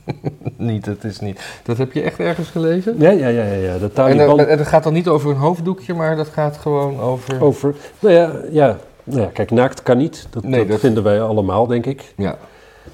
Niet, 0.56 0.84
dat 0.84 1.04
is 1.04 1.20
niet. 1.20 1.60
Dat 1.62 1.78
heb 1.78 1.92
je 1.92 2.02
echt 2.02 2.18
ergens 2.18 2.48
gelezen? 2.48 2.94
Ja, 2.98 3.10
ja, 3.10 3.28
ja, 3.28 3.44
ja, 3.44 3.54
ja. 3.54 3.78
de 3.78 3.84
En, 3.84 3.92
Taliban 3.92 4.40
en 4.40 4.58
dat 4.58 4.66
gaat 4.66 4.82
dan 4.82 4.92
niet 4.92 5.08
over 5.08 5.30
een 5.30 5.36
hoofddoekje, 5.36 5.94
maar 5.94 6.16
dat 6.16 6.28
gaat 6.28 6.56
gewoon 6.56 7.00
over... 7.00 7.42
over, 7.42 7.74
nou 7.98 8.14
ja, 8.14 8.32
ja, 8.50 8.76
nou 9.04 9.20
ja, 9.20 9.26
kijk, 9.32 9.50
naakt 9.50 9.82
kan 9.82 9.96
niet, 9.96 10.26
dat, 10.30 10.42
Nee, 10.42 10.60
dat 10.60 10.68
dat- 10.68 10.80
vinden 10.80 11.02
wij 11.02 11.22
allemaal, 11.22 11.66
denk 11.66 11.86
ik. 11.86 12.12
Ja, 12.16 12.36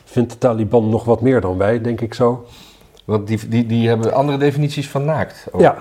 Vindt 0.05 0.32
de 0.32 0.38
Taliban 0.38 0.88
nog 0.88 1.05
wat 1.05 1.20
meer 1.20 1.40
dan 1.40 1.59
wij, 1.59 1.80
denk 1.80 2.01
ik 2.01 2.14
zo. 2.14 2.46
want 3.05 3.26
die, 3.26 3.49
die, 3.49 3.66
die 3.66 3.88
hebben 3.88 4.12
andere 4.12 4.38
definities 4.38 4.88
van 4.88 5.05
naakt. 5.05 5.46
ook. 5.53 5.61
Ja, 5.61 5.76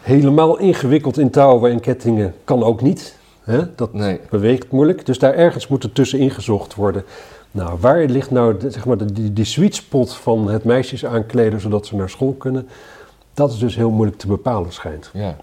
helemaal 0.00 0.58
ingewikkeld 0.58 1.18
in 1.18 1.30
touwen 1.30 1.70
en 1.70 1.80
kettingen 1.80 2.34
kan 2.44 2.62
ook 2.62 2.80
niet. 2.82 3.16
Hè? 3.42 3.74
Dat 3.74 3.92
Nee. 3.92 4.20
beweegt 4.30 4.70
moeilijk. 4.70 5.06
Dus 5.06 5.18
daar 5.18 5.34
ergens 5.34 5.68
moet 5.68 5.82
er 5.84 5.92
tussenin 5.92 6.30
gezocht 6.30 6.74
worden. 6.74 7.04
Nou, 7.56 7.78
waar 7.80 8.04
ligt 8.04 8.30
nou 8.30 8.58
de, 8.58 8.70
zeg 8.70 8.86
maar, 8.86 8.96
de, 8.96 9.12
die, 9.12 9.32
die 9.32 9.44
sweet 9.44 9.74
spot 9.74 10.14
van 10.14 10.50
het 10.50 10.64
meisjes 10.64 11.04
aankleden 11.06 11.60
zodat 11.60 11.86
ze 11.86 11.96
naar 11.96 12.10
school 12.10 12.32
kunnen? 12.32 12.68
Dat 13.34 13.52
is 13.52 13.58
dus 13.58 13.76
heel 13.76 13.90
moeilijk 13.90 14.18
te 14.18 14.26
bepalen, 14.26 14.72
schijnt. 14.72 15.10
Ja. 15.12 15.36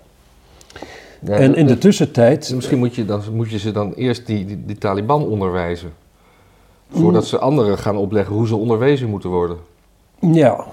Ja, 1.20 1.34
en 1.34 1.56
in 1.56 1.68
de 1.68 1.78
tussentijd. 1.78 2.52
Misschien 2.56 2.78
moet 2.78 2.96
je, 2.96 3.06
dan, 3.06 3.22
moet 3.32 3.52
je 3.52 3.60
ze 3.60 3.72
dan 3.72 3.94
eerst 3.94 4.26
die, 4.26 4.46
die, 4.46 4.66
die 4.66 4.78
Taliban 4.78 5.26
onderwijzen. 5.26 5.94
Voordat 6.92 7.26
ze 7.26 7.40
anderen 7.40 7.78
gaan 7.78 7.98
opleggen 7.98 8.36
hoe 8.36 8.48
ze 8.48 8.56
onderwezen 8.56 9.10
moeten 9.10 9.30
worden. 9.30 9.58
Ja, 10.20 10.66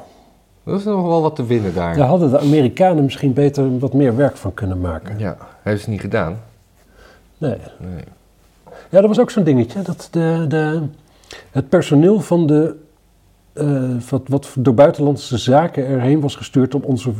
Dat 0.65 0.79
is 0.79 0.85
nog 0.85 1.07
wel 1.07 1.23
wat 1.23 1.37
te 1.37 1.47
winnen 1.47 1.75
daar. 1.75 1.97
daar 1.97 2.09
hadden 2.09 2.31
de 2.31 2.39
Amerikanen 2.39 3.05
misschien 3.05 3.33
beter 3.33 3.79
wat 3.79 3.93
meer 3.93 4.17
werk 4.17 4.37
van 4.37 4.55
kunnen 4.55 4.81
maken. 4.81 5.19
Ja, 5.19 5.37
hij 5.39 5.73
heeft 5.73 5.81
het 5.81 5.91
niet 5.91 6.01
gedaan. 6.01 6.41
Nee. 7.39 7.57
Nee. 7.79 8.05
Ja, 8.91 9.01
dat 9.01 9.07
was 9.09 9.19
ook 9.21 9.31
zo'n 9.31 9.45
dingetje. 9.45 9.83
Dat 9.83 10.09
de, 10.11 10.45
de, 10.49 10.83
het 11.51 11.69
personeel 11.69 12.21
van 12.21 12.47
de. 12.47 12.75
eh, 13.53 13.83
wat, 14.11 14.23
wat 14.27 14.49
door 14.59 14.75
buitenlandse 14.75 15.39
zaken 15.39 15.87
erheen 15.87 16.21
was 16.21 16.37
gestuurd 16.37 16.75
om 16.75 16.83
onze, 16.83 17.11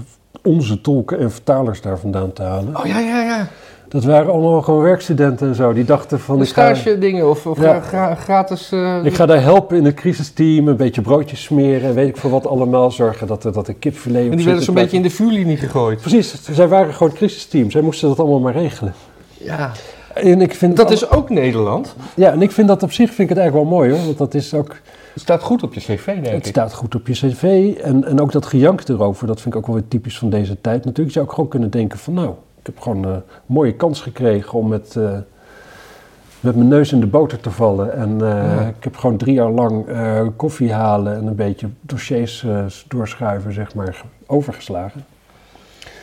onze 0.43 0.81
tolken 0.81 1.19
en 1.19 1.31
vertalers 1.33 1.81
daar 1.81 1.99
vandaan 1.99 2.33
te 2.33 2.43
halen. 2.43 2.77
Oh 2.77 2.87
ja, 2.87 2.99
ja, 2.99 3.23
ja. 3.23 3.47
Dat 3.89 4.05
waren 4.05 4.33
allemaal 4.33 4.63
gewoon 4.63 4.83
werkstudenten 4.83 5.49
en 5.49 5.55
zo. 5.55 5.73
Die 5.73 5.85
dachten 5.85 6.21
van. 6.21 6.39
De 6.39 6.45
stage 6.45 6.99
dingen 6.99 7.31
of, 7.31 7.47
of 7.47 7.61
Ja. 7.61 7.81
gra- 7.81 7.81
gra- 7.81 8.15
gratis... 8.15 8.73
eh, 8.73 9.05
ik 9.05 9.15
ga 9.15 9.27
daar 9.27 9.43
helpen 9.43 9.77
in 9.77 9.85
het 9.85 9.95
crisisteam. 9.95 10.69
Een 10.69 10.77
beetje 10.77 11.01
broodjes 11.01 11.43
smeren. 11.43 11.89
En 11.89 11.95
weet 11.95 12.09
ik 12.09 12.17
voor 12.17 12.31
wat 12.31 12.47
allemaal. 12.47 12.91
Zorgen 12.91 13.27
dat, 13.27 13.45
er- 13.45 13.53
dat 13.53 13.67
de 13.67 13.75
kipfilet. 13.75 14.31
en 14.31 14.37
die 14.37 14.45
werden 14.47 14.65
zo'n 14.65 14.75
beetje 14.75 14.97
in 14.97 15.03
de 15.03 15.11
vuurlinie 15.11 15.57
gegooid. 15.57 16.01
Precies, 16.01 16.45
zij 16.51 16.69
waren 16.69 16.93
gewoon 16.95 17.09
het 17.09 17.19
crisisteam. 17.19 17.71
Zij 17.71 17.81
moesten 17.81 18.09
dat 18.09 18.19
allemaal 18.21 18.41
maar 18.41 18.53
regelen. 18.53 18.95
Ja, 19.39 19.73
En 20.15 20.41
ik 20.41 20.55
vind 20.55 20.77
dat 20.77 20.87
al- 20.87 20.93
is 20.93 21.11
ook 21.11 21.31
Nederland. 21.31 21.97
Ja, 22.15 22.33
en 22.33 22.43
ik 22.43 22.51
vind 22.51 22.69
dat 22.69 22.83
op 22.83 22.93
zich 22.93 23.07
vind 23.09 23.19
ik 23.21 23.29
het 23.29 23.39
eigenlijk 23.39 23.69
wel 23.69 23.79
mooi 23.79 23.91
hoor. 23.93 24.05
Want 24.05 24.19
dat 24.19 24.35
is 24.35 24.55
ook. 24.55 24.69
Het 25.13 25.23
staat 25.23 25.43
goed 25.43 25.63
op 25.63 25.75
je 25.75 25.81
cv, 25.81 26.05
denk 26.05 26.27
Het 26.27 26.35
ik. 26.35 26.45
staat 26.47 26.73
goed 26.75 26.95
op 26.95 27.07
je 27.07 27.13
cv 27.13 27.75
en, 27.83 28.05
en 28.05 28.21
ook 28.21 28.33
dat 28.33 28.47
gejank 28.47 28.89
erover, 28.89 29.27
dat 29.27 29.41
vind 29.41 29.55
ik 29.55 29.61
ook 29.61 29.67
wel 29.67 29.77
weer 29.77 29.89
typisch 29.89 30.19
van 30.19 30.31
deze 30.31 30.61
tijd. 30.61 30.77
Natuurlijk 30.85 31.07
je 31.07 31.13
zou 31.13 31.25
ook 31.27 31.33
gewoon 31.35 31.51
kunnen 31.51 31.71
denken 31.71 31.99
van 31.99 32.15
nou, 32.15 32.29
ik 32.61 32.67
heb 32.67 32.79
gewoon 32.81 33.05
een 33.05 33.23
mooie 33.47 33.73
kans 33.75 34.01
gekregen 34.01 34.59
om 34.59 34.69
met, 34.69 34.97
eh, 34.97 35.11
met 36.41 36.57
mijn 36.57 36.69
neus 36.69 36.93
in 36.93 37.01
de 37.01 37.07
boter 37.07 37.41
te 37.41 37.51
vallen. 37.51 37.93
En 37.97 38.21
eh, 38.21 38.29
Ja. 38.29 38.61
ik 38.61 38.85
heb 38.85 38.97
gewoon 38.97 39.17
drie 39.17 39.35
jaar 39.35 39.51
lang 39.51 39.87
eh, 39.89 40.21
koffie 40.37 40.73
halen 40.73 41.17
en 41.17 41.27
een 41.27 41.35
beetje 41.35 41.69
dossiers 41.81 42.45
eh, 42.45 42.65
doorschuiven, 42.89 43.53
zeg 43.53 43.75
maar, 43.75 44.03
overgeslagen. 44.27 45.05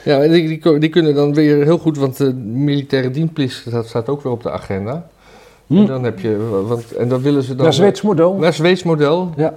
Ja, 0.07 0.21
en 0.23 0.31
die, 0.31 0.59
die, 0.61 0.79
die 0.79 0.89
kunnen 0.89 1.15
dan 1.15 1.33
weer 1.33 1.63
heel 1.63 1.77
goed, 1.77 1.97
want 1.97 2.17
de 2.17 2.33
militaire 2.33 3.11
dienstplicht 3.11 3.71
dat 3.71 3.87
staat 3.87 4.09
ook 4.09 4.21
weer 4.23 4.31
op 4.31 4.43
de 4.43 4.51
agenda. 4.51 5.07
En 5.69 5.85
dan 5.85 6.03
heb 6.03 6.19
je, 6.19 6.37
want, 6.67 6.91
en 6.91 7.07
dan 7.09 7.21
willen 7.21 7.43
ze 7.43 7.55
dan... 7.55 7.65
Ja, 7.65 7.71
Zweeds 7.71 8.01
model. 8.01 8.33
Naar 8.33 8.53
Zweeds 8.53 8.83
model, 8.83 9.31
Ja. 9.35 9.53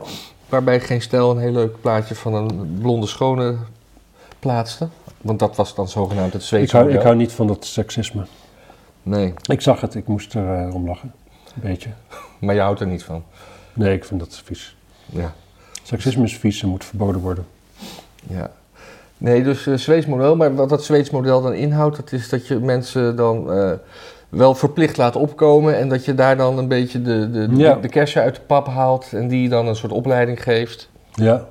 waarbij 0.48 0.80
geen 0.80 1.02
stijl 1.02 1.30
een 1.30 1.38
heel 1.38 1.52
leuk 1.52 1.80
plaatje 1.80 2.14
van 2.14 2.34
een 2.34 2.78
blonde 2.80 3.06
schone 3.06 3.56
plaatste. 4.38 4.88
Want 5.20 5.38
dat 5.38 5.56
was 5.56 5.74
dan 5.74 5.88
zogenaamd 5.88 6.32
het 6.32 6.42
Ik 6.42 6.48
Zweedse 6.48 6.72
hou, 6.76 6.84
model. 6.86 7.00
ik 7.00 7.06
hou 7.06 7.18
niet 7.18 7.32
van 7.32 7.46
dat 7.46 7.64
seksisme. 7.64 8.24
Nee, 9.02 9.34
Ik 9.46 9.60
zag 9.60 9.80
het, 9.80 9.94
ik 9.94 10.06
moest 10.06 10.34
er 10.34 10.54
eh, 10.66 10.74
om 10.74 10.86
lachen. 10.86 11.12
Een 11.54 11.60
beetje. 11.70 11.90
maar 12.40 12.54
je 12.54 12.60
houdt 12.60 12.80
er 12.80 12.86
niet 12.86 13.02
van. 13.04 13.22
Nee, 13.72 13.94
ik 13.94 14.04
vind 14.04 14.20
dat 14.20 14.42
vies. 14.44 14.76
Ja, 15.06 15.34
Seksisme 15.82 16.24
is 16.24 16.36
vies 16.36 16.62
en 16.62 16.68
moet 16.68 16.84
verboden 16.84 17.20
worden. 17.20 17.46
ja. 18.28 18.50
Nee, 19.20 19.42
dus 19.42 19.66
eh 19.66 19.74
Zweeds 19.76 20.06
model. 20.06 20.36
Maar 20.36 20.54
wat 20.54 20.68
dat 20.68 20.84
Zweeds 20.84 21.10
model 21.10 21.42
dan 21.42 21.52
inhoudt, 21.54 21.96
dat 21.96 22.12
is 22.12 22.28
dat 22.28 22.46
je 22.46 22.58
mensen 22.58 23.16
dan 23.16 23.52
eh, 23.52 23.70
wel 24.28 24.54
verplicht 24.54 24.96
laat 24.96 25.16
opkomen. 25.16 25.76
En 25.78 25.88
dat 25.88 26.04
je 26.04 26.14
daar 26.14 26.36
dan 26.36 26.58
een 26.58 26.68
beetje 26.68 27.02
de, 27.02 27.30
de, 27.30 27.48
Ja. 27.52 27.74
de, 27.74 27.80
de 27.80 27.88
kersen 27.88 28.22
uit 28.22 28.34
de 28.34 28.40
pap 28.46 28.66
haalt. 28.66 29.08
En 29.12 29.28
die 29.28 29.48
dan 29.48 29.66
een 29.66 29.76
soort 29.76 29.92
opleiding 29.92 30.42
geeft. 30.42 30.88
Ja. 31.14 31.44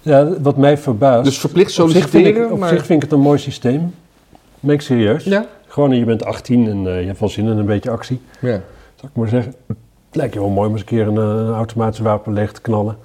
Ja, 0.00 0.40
wat 0.40 0.56
mij 0.56 0.78
verbaast. 0.78 1.24
Dus 1.24 1.38
verplicht 1.38 1.78
op 1.78 1.88
zich, 1.90 1.98
vind 1.98 2.10
solliciteren, 2.10 2.46
ik, 2.46 2.52
op 2.52 2.58
maar... 2.58 2.68
zich 2.68 2.86
vind 2.86 3.02
ik 3.02 3.10
het 3.10 3.18
een 3.18 3.24
mooi 3.24 3.38
systeem. 3.38 3.94
Ben 4.60 4.74
ik 4.74 4.80
serieus. 4.80 5.24
Ja? 5.24 5.46
Gewoon, 5.66 5.96
je 5.96 6.04
bent 6.04 6.24
18 6.24 6.68
en 6.68 6.86
eh, 6.86 7.00
je 7.00 7.06
hebt 7.06 7.20
wel 7.20 7.28
zin 7.28 7.46
in 7.48 7.58
een 7.58 7.66
beetje 7.66 7.90
actie. 7.90 8.20
Ja. 8.40 8.60
Zal 8.96 9.08
ik 9.08 9.16
maar 9.16 9.28
zeggen. 9.28 9.54
Het 9.66 9.76
lijkt 10.20 10.34
je 10.34 10.40
wel 10.40 10.48
mooi 10.48 10.66
om 10.66 10.72
eens 10.72 10.80
een 10.82 10.86
keer 10.86 11.06
een, 11.06 11.16
een 11.16 11.52
automatisch 11.54 11.98
wapen 11.98 12.32
leeg 12.32 12.52
te 12.52 12.60
knallen. 12.60 12.96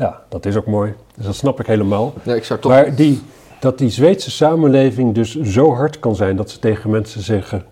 Ja, 0.00 0.20
dat 0.28 0.46
is 0.46 0.56
ook 0.56 0.66
mooi. 0.66 0.94
Dus 1.16 1.26
dat 1.26 1.34
snap 1.34 1.60
ik 1.60 1.66
helemaal. 1.66 2.12
Ja, 2.22 2.34
ik 2.34 2.44
zou 2.44 2.60
toch... 2.60 2.72
Maar 2.72 2.94
die, 2.94 3.20
dat 3.60 3.78
die 3.78 3.90
Zweedse 3.90 4.30
samenleving 4.30 5.14
dus 5.14 5.40
zo 5.40 5.74
hard 5.74 5.98
kan 5.98 6.16
zijn 6.16 6.36
dat 6.36 6.50
ze 6.50 6.58
tegen 6.58 6.90
mensen 6.90 7.20
zeggen... 7.22 7.64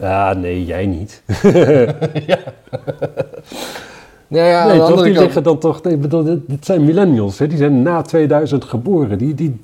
Ah, 0.00 0.36
nee, 0.36 0.64
jij 0.64 0.86
niet. 0.86 1.22
Nou 4.28 4.46
ja, 4.46 4.60
aan 4.62 4.68
nee, 4.68 4.78
toch? 4.78 5.02
Die 5.02 5.12
kant- 5.12 5.16
zeggen 5.24 5.42
dan 5.42 5.58
toch... 5.58 5.80
Ik 5.80 6.00
bedoel, 6.00 6.24
dit, 6.24 6.38
dit 6.46 6.64
zijn 6.64 6.84
millennials, 6.84 7.38
hè? 7.38 7.46
die 7.46 7.58
zijn 7.58 7.82
na 7.82 8.02
2000 8.02 8.64
geboren. 8.64 9.18
Die, 9.18 9.34
die, 9.34 9.60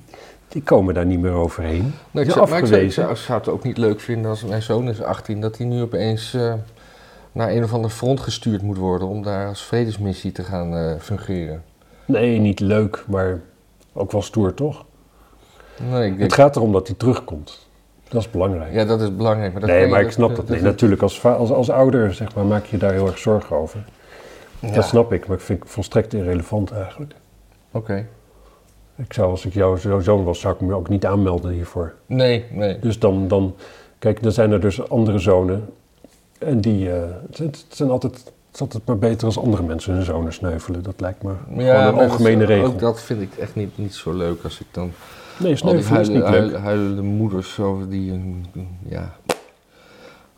die 0.49 0.62
komen 0.62 0.95
daar 0.95 1.07
niet 1.07 1.20
meer 1.20 1.33
overheen. 1.33 1.95
Nee, 2.11 2.24
ik 2.24 2.31
Ja, 2.31 2.37
zou, 2.37 2.49
maar 2.49 2.59
ik 2.59 2.66
zou, 2.66 2.81
ik 2.81 2.89
afgewezen. 2.89 2.93
zou- 3.03 3.11
ik 3.11 3.16
zou 3.16 3.39
het 3.39 3.49
ook 3.49 3.62
niet 3.64 3.79
leuk 3.79 4.01
vinden 4.01 4.31
als 4.31 4.45
mijn 4.45 4.62
zoon 4.62 4.89
is 4.89 5.03
18, 5.03 5.41
dat 5.41 5.57
hij 5.59 5.66
nu 5.66 5.83
opeens 5.83 6.35
eh, 6.35 6.53
naar 7.33 7.51
een 7.51 7.64
of 7.64 7.72
ander 7.72 7.91
front 7.91 8.20
gestuurd 8.20 8.62
moet 8.62 8.76
worden 8.76 9.09
om 9.09 9.22
daar 9.22 9.49
als 9.49 9.62
vredesmissie 9.64 10.33
te 10.33 10.43
gaan 10.43 10.76
eh, 10.76 10.93
fungeren. 11.01 11.62
Nee, 12.05 12.39
niet 12.39 12.61
leuk, 12.61 13.05
maar 13.07 13.41
ook 13.93 14.12
wel 14.12 14.22
stoer, 14.22 14.55
toch? 14.55 14.85
Nee, 15.91 16.03
ik 16.05 16.09
denk, 16.09 16.20
Het 16.20 16.33
gaat 16.33 16.57
erom 16.57 16.72
dat 16.72 16.87
hij 16.87 16.97
terugkomt. 16.97 17.66
Dat 18.09 18.20
is 18.20 18.31
belangrijk. 18.31 18.72
ja, 18.72 18.85
dat 18.85 19.01
is 19.01 19.16
belangrijk. 19.16 19.53
Maar 19.53 19.61
dat 19.61 19.70
nee, 19.70 19.87
maar 19.87 20.01
ik 20.01 20.11
snap 20.11 20.37
dat. 20.37 20.49
Nee, 20.49 20.61
natuurlijk, 20.62 21.03
als, 21.03 21.24
als, 21.24 21.51
als 21.51 21.70
ouder 21.70 22.14
zeg 22.14 22.35
maar, 22.35 22.45
maak 22.45 22.64
je 22.64 22.76
daar 22.76 22.93
heel 22.93 23.07
erg 23.07 23.18
zorgen 23.18 23.57
over. 23.57 23.85
Ja, 24.61 24.70
Dat 24.70 24.85
snap 24.85 25.12
ik, 25.12 25.26
maar 25.26 25.37
ik 25.37 25.43
vind 25.43 25.61
het 25.62 25.70
volstrekt 25.70 26.14
irrelevant 26.14 26.70
eigenlijk. 26.72 27.14
Oké. 27.70 28.07
Ik 28.97 29.12
zou, 29.12 29.31
als 29.31 29.47
ik 29.47 29.53
jouw 29.53 29.76
zo- 29.76 30.01
zoon 30.01 30.24
was, 30.24 30.41
zou 30.41 30.55
ik 30.55 30.61
me 30.61 30.74
ook 30.74 30.89
niet 30.89 31.07
aanmelden 31.07 31.53
hiervoor. 31.53 31.95
Nee, 32.07 32.45
nee. 32.51 32.79
Dus 32.79 32.99
dan, 32.99 33.29
dan 33.29 33.55
kijk, 33.99 34.22
dan 34.22 34.33
zijn 34.33 34.53
er 34.53 34.61
dus 34.61 34.89
andere 34.89 35.18
zonen. 35.18 35.68
En 36.39 36.61
die, 36.61 36.93
eh, 36.93 37.03
het, 37.26 37.39
het 37.39 37.64
zijn 37.68 37.91
altijd, 37.91 38.14
het 38.14 38.32
is 38.55 38.61
altijd 38.61 38.86
maar 38.86 38.99
beter 38.99 39.26
als 39.26 39.39
andere 39.39 39.62
mensen 39.62 39.95
hun 39.95 40.05
zonen 40.05 40.32
sneuvelen. 40.32 40.82
Dat 40.82 41.01
lijkt 41.01 41.22
me 41.22 41.32
gewoon 41.49 41.59
een 41.59 41.95
maar 41.95 42.03
algemene 42.09 42.39
dat, 42.39 42.49
regel. 42.49 42.66
Ook 42.66 42.78
dat 42.78 43.01
vind 43.01 43.22
ik 43.22 43.34
echt 43.36 43.55
niet, 43.55 43.78
niet 43.78 43.95
zo 43.95 44.12
leuk 44.12 44.45
als 44.45 44.61
ik 44.61 44.66
dan 44.70 44.91
nee, 45.36 45.57
sneuvelen 45.57 46.01
is 46.01 46.09
niet 46.09 46.16
leuk. 46.16 46.26
huilen- 46.26 46.61
huilende 46.62 47.03
moeders 47.03 47.53
zo 47.55 47.82
die 47.89 48.20
ja, 48.89 49.12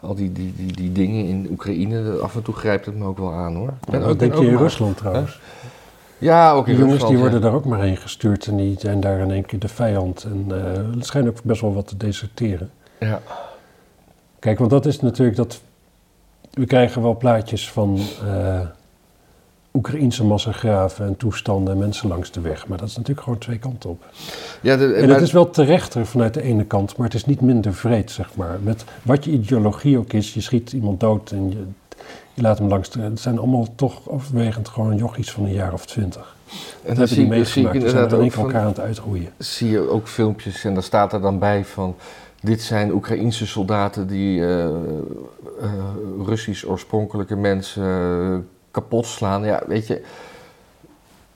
al 0.00 0.14
die, 0.14 0.32
die, 0.32 0.54
die, 0.56 0.72
die 0.72 0.92
dingen 0.92 1.24
in 1.26 1.46
Oekraïne, 1.50 2.04
dat- 2.04 2.20
af 2.20 2.34
en 2.34 2.42
toe 2.42 2.54
grijpt 2.54 2.86
het 2.86 2.96
me 2.96 3.04
ook 3.04 3.18
wel 3.18 3.32
aan 3.32 3.54
hoor. 3.56 3.72
Ben 3.90 4.02
ook- 4.02 4.18
denk 4.18 4.34
je 4.34 4.44
in 4.46 4.52
maar- 4.52 4.62
Rusland 4.62 4.96
trouwens? 4.96 5.40
Ja, 6.18 6.52
ook 6.52 6.66
in 6.68 6.74
Die 6.74 6.84
jongens 6.84 7.02
die 7.04 7.12
ja. 7.12 7.18
worden 7.18 7.40
daar 7.40 7.52
ook 7.54 7.64
maar 7.64 7.80
heen 7.80 7.96
gestuurd 7.96 8.46
en 8.46 8.56
die 8.56 8.76
zijn 8.78 9.00
daar 9.00 9.18
in 9.18 9.30
één 9.30 9.44
keer 9.46 9.58
de 9.58 9.68
vijand. 9.68 10.24
En 10.24 10.44
eh 10.48 10.94
het 10.96 11.06
schijnt 11.06 11.28
ook 11.28 11.42
best 11.42 11.60
wel 11.60 11.74
wat 11.74 11.86
te 11.86 11.96
deserteren. 11.96 12.70
Ja. 13.00 13.20
Kijk, 14.38 14.58
want 14.58 14.70
dat 14.70 14.86
is 14.86 15.00
natuurlijk 15.00 15.36
dat. 15.36 15.60
We 16.50 16.66
krijgen 16.66 17.02
wel 17.02 17.16
plaatjes 17.16 17.70
van 17.70 17.98
eh 18.26 18.60
Oekraïense 19.74 20.24
massagraven 20.24 21.06
en 21.06 21.16
toestanden 21.16 21.72
en 21.72 21.78
mensen 21.78 22.08
langs 22.08 22.30
de 22.30 22.40
weg. 22.40 22.66
Maar 22.66 22.78
dat 22.78 22.88
is 22.88 22.96
natuurlijk 22.96 23.24
gewoon 23.24 23.38
twee 23.38 23.58
kanten 23.58 23.90
op. 23.90 24.04
Ja, 24.62 24.76
de, 24.76 24.84
En 24.94 25.06
maar- 25.06 25.14
het 25.14 25.22
is 25.26 25.32
wel 25.32 25.50
terechter 25.50 26.06
vanuit 26.06 26.34
de 26.34 26.42
ene 26.42 26.64
kant, 26.64 26.96
maar 26.96 27.06
het 27.06 27.14
is 27.16 27.24
niet 27.24 27.40
minder 27.40 27.74
vreed, 27.74 28.10
zeg 28.10 28.34
maar. 28.34 28.58
Met 28.62 28.84
wat 29.02 29.24
je 29.24 29.30
ideologie 29.30 29.98
ook 29.98 30.12
is, 30.12 30.34
je 30.34 30.40
schiet 30.40 30.72
iemand 30.72 31.00
dood 31.00 31.30
en 31.30 31.50
je, 31.50 31.64
je 32.34 32.42
laat 32.42 32.58
hem 32.58 32.68
langs 32.68 32.90
de... 32.90 33.00
Het 33.00 33.20
zijn 33.20 33.38
allemaal 33.38 33.66
toch 33.74 34.08
overwegend 34.08 34.68
gewoon 34.68 34.96
jochies 34.96 35.30
van 35.30 35.44
een 35.44 35.52
jaar 35.52 35.72
of 35.72 35.86
twintig. 35.86 36.34
en 36.82 36.88
Dat 36.88 36.96
hebben 36.96 37.16
die 37.16 37.26
meegemaakt. 37.26 37.72
Die 37.72 37.80
zijn 37.82 37.92
inderdaad 37.94 38.18
er 38.18 38.24
in 38.24 38.32
van, 38.32 38.44
elkaar 38.44 38.60
aan 38.60 38.66
het 38.66 38.80
uitroeien. 38.80 39.28
zie 39.38 39.70
je 39.70 39.88
ook 39.90 40.08
filmpjes 40.08 40.64
en 40.64 40.74
daar 40.74 40.82
staat 40.82 41.12
er 41.12 41.20
dan 41.20 41.38
bij 41.38 41.64
van... 41.64 41.94
Dit 42.40 42.62
zijn 42.62 42.92
Oekraïense 42.92 43.46
soldaten 43.46 44.06
die 44.06 44.40
eh, 44.40 44.64
eh, 44.64 44.72
Russisch 46.24 46.64
oorspronkelijke 46.64 47.36
mensen 47.36 47.84
eh, 47.84 48.38
kapot 48.70 49.06
slaan. 49.06 49.44
Ja, 49.44 49.62
weet 49.66 49.86
je... 49.86 50.02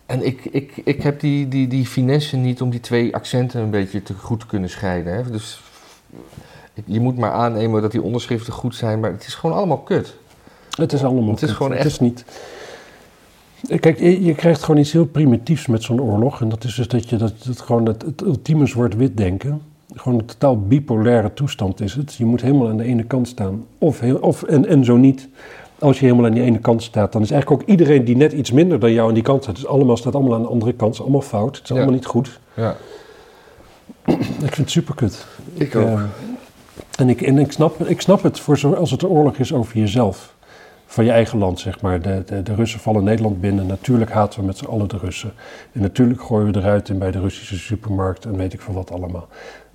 En 0.07 0.27
ik, 0.27 0.45
ik, 0.45 0.73
ik 0.85 1.03
heb 1.03 1.21
die, 1.21 1.49
die, 1.49 1.67
die 1.69 1.87
finesse 1.87 2.37
niet 2.37 2.61
om 2.63 2.71
die 2.71 2.81
twee 2.81 3.15
accenten 3.15 3.61
een 3.61 3.71
beetje 3.71 4.03
te 4.03 4.15
goed 4.15 4.41
te 4.41 4.47
kunnen 4.47 4.71
scheiden. 4.71 5.15
Hè? 5.15 5.31
Dus 5.31 5.61
je 6.85 7.01
moet 7.01 7.19
maar 7.19 7.31
aannemen 7.33 7.83
dat 7.83 7.91
die 7.93 8.03
onderschriften 8.03 8.53
goed 8.53 8.75
zijn, 8.75 9.01
maar 9.01 9.11
het 9.13 9.27
is 9.27 9.35
gewoon 9.35 9.57
allemaal 9.57 9.79
kut. 9.79 10.17
Het 10.71 10.93
is 10.93 11.05
allemaal 11.05 11.31
Het 11.31 11.43
is 11.43 11.49
kut. 11.49 11.57
gewoon 11.57 11.73
Het 11.73 11.81
echt- 11.81 11.91
is 11.91 12.01
niet... 12.01 12.25
Kijk, 13.81 13.99
je, 13.99 14.25
je 14.25 14.35
krijgt 14.35 14.63
gewoon 14.63 14.81
iets 14.81 14.93
heel 14.93 15.07
primitiefs 15.07 15.67
met 15.67 15.83
zo'n 15.83 16.01
oorlog. 16.03 16.41
En 16.41 16.49
dat 16.49 16.65
is 16.65 16.75
dus 16.75 16.89
dat 16.89 17.09
je 17.09 17.17
dat, 17.17 17.33
dat 17.45 17.61
gewoon 17.61 17.87
het, 17.87 18.03
het 18.03 18.23
ultieme 18.23 18.67
zwart-wit 18.67 19.17
denken. 19.17 19.63
Gewoon 19.95 20.19
een 20.19 20.25
totaal 20.27 20.61
bipolaire 20.61 21.33
toestand 21.35 21.81
is 21.81 21.95
het. 21.95 22.15
Je 22.15 22.25
moet 22.25 22.41
helemaal 22.41 22.69
aan 22.69 22.77
de 22.77 22.85
ene 22.85 23.05
kant 23.05 23.29
staan. 23.29 23.67
Of, 23.79 24.01
heel, 24.01 24.17
of 24.17 24.43
en, 24.43 24.67
en 24.67 24.85
zo 24.85 24.97
niet. 24.97 25.29
Als 25.79 25.99
je 25.99 26.05
helemaal 26.05 26.27
aan 26.27 26.33
die 26.35 26.43
ene 26.43 26.59
kant 26.59 26.83
staat, 26.83 27.13
dan 27.13 27.23
is 27.23 27.31
eigenlijk 27.31 27.63
ook 27.63 27.69
iedereen 27.69 28.05
die 28.05 28.17
net 28.17 28.33
iets 28.33 28.51
minder 28.53 28.79
dan 28.81 28.93
jou 28.93 29.09
aan 29.09 29.15
die 29.15 29.23
kant 29.23 29.43
staat. 29.43 29.55
Dus 29.55 29.67
allemaal 29.67 29.97
staat 29.97 30.15
allemaal 30.15 30.35
aan 30.35 30.43
de 30.43 30.49
andere 30.49 30.73
kant. 30.73 30.91
Het 30.91 30.95
is 30.99 31.03
allemaal 31.03 31.21
fout. 31.29 31.55
Het 31.57 31.63
is 31.65 31.69
Ja. 31.69 31.75
allemaal 31.75 31.95
niet 31.95 32.07
goed. 32.07 32.41
Ja, 32.55 32.77
Ik 34.07 34.23
vind 34.39 34.57
het 34.57 34.71
super 34.71 34.95
kut. 34.95 35.27
ik 35.55 35.77
ook. 35.77 35.99
En 36.99 37.09
ik, 37.09 37.23
en 37.23 37.39
ik, 37.39 37.53
snap, 37.53 37.81
ik 37.87 38.01
snap 38.01 38.23
het 38.23 38.41
voor 38.41 38.59
zo, 38.59 38.73
als 38.73 38.91
het 38.91 39.03
een 39.03 39.09
oorlog 39.09 39.37
is 39.37 39.53
over 39.53 39.79
jezelf. 39.79 40.35
Van 40.87 41.05
je 41.05 41.11
eigen 41.11 41.39
land, 41.39 41.61
zeg 41.61 41.81
maar. 41.81 42.03
De, 42.03 42.23
de, 42.27 42.43
de 42.43 42.55
Russen 42.55 42.81
vallen 42.81 43.05
Nederland 43.05 43.41
binnen. 43.41 43.67
Natuurlijk 43.67 44.11
haten 44.13 44.41
we 44.41 44.47
met 44.47 44.57
z'n 44.59 44.65
allen 44.65 44.89
de 44.89 44.99
Russen. 44.99 45.33
En 45.73 45.81
natuurlijk 45.81 46.23
gooien 46.23 46.53
we 46.53 46.59
eruit 46.59 46.89
in 46.89 46.99
bij 46.99 47.11
de 47.11 47.21
Russische 47.21 47.59
supermarkt 47.59 48.25
en 48.25 48.37
weet 48.37 48.53
ik 48.53 48.61
veel 48.61 48.75
wat 48.75 48.91
allemaal. 48.93 49.29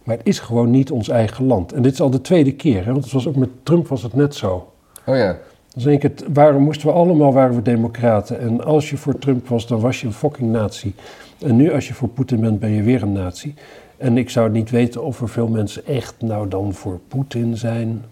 Maar 0.09 0.17
het 0.17 0.27
is 0.27 0.39
gewoon 0.39 0.69
niet 0.69 0.91
ons 0.91 1.09
eigen 1.09 1.45
land. 1.45 1.73
En 1.73 1.81
dit 1.81 1.93
is 1.93 2.01
al 2.01 2.09
de 2.09 2.21
tweede 2.21 2.51
keer. 2.53 2.85
Hè? 2.85 2.91
Want 2.91 3.03
het 3.03 3.13
was 3.13 3.27
ook 3.27 3.35
met 3.35 3.49
Trump 3.63 3.87
was 3.87 4.03
het 4.03 4.13
net 4.13 4.35
zo. 4.35 4.71
Oh 5.05 5.15
ja, 5.15 5.37
Dus 5.73 5.83
denk 5.83 5.95
ik, 5.95 6.01
het, 6.01 6.25
waarom 6.33 6.63
moesten 6.63 6.87
we 6.87 6.93
allemaal, 6.93 7.33
waren 7.33 7.55
we 7.55 7.61
democraten. 7.61 8.39
En 8.39 8.63
als 8.63 8.89
je 8.89 8.97
voor 8.97 9.19
Trump 9.19 9.47
was, 9.47 9.67
dan 9.67 9.79
was 9.79 10.01
je 10.01 10.07
een 10.07 10.13
fucking 10.13 10.51
nazi. 10.51 10.93
En 11.39 11.55
nu 11.55 11.73
als 11.73 11.87
je 11.87 11.93
voor 11.93 12.07
Poetin 12.07 12.39
bent, 12.39 12.59
ben 12.59 12.69
je 12.69 12.83
weer 12.83 13.01
een 13.01 13.11
nazi. 13.11 13.53
En 13.97 14.17
ik 14.17 14.29
zou 14.29 14.49
niet 14.49 14.69
weten 14.69 15.03
of 15.03 15.21
er 15.21 15.29
veel 15.29 15.47
mensen 15.47 15.85
echt 15.85 16.15
nou 16.19 16.47
dan 16.47 16.73
voor 16.73 16.99
Poetin 17.07 17.57
zijn. 17.57 18.05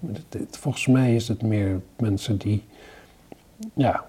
Volgens 0.50 0.88
mij 0.88 1.16
is 1.16 1.28
het 1.28 1.42
meer 1.42 1.82
mensen 2.00 2.38
die, 2.38 2.64
ja... 3.74 4.06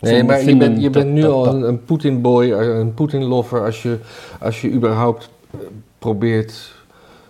Nee, 0.00 0.24
maar 0.24 0.42
je 0.42 0.56
bent, 0.56 0.82
je 0.82 0.90
bent 0.90 1.10
nu 1.10 1.20
dat- 1.20 1.32
al 1.32 1.46
een, 1.46 1.62
een 1.62 1.84
Poetin-boy, 1.84 2.50
een 2.52 2.94
Poetin-lover 2.94 3.64
als 3.64 3.82
je, 3.82 3.98
als 4.40 4.60
je 4.60 4.70
überhaupt 4.70 5.30
eh, 5.50 5.58
probeert 5.98 6.73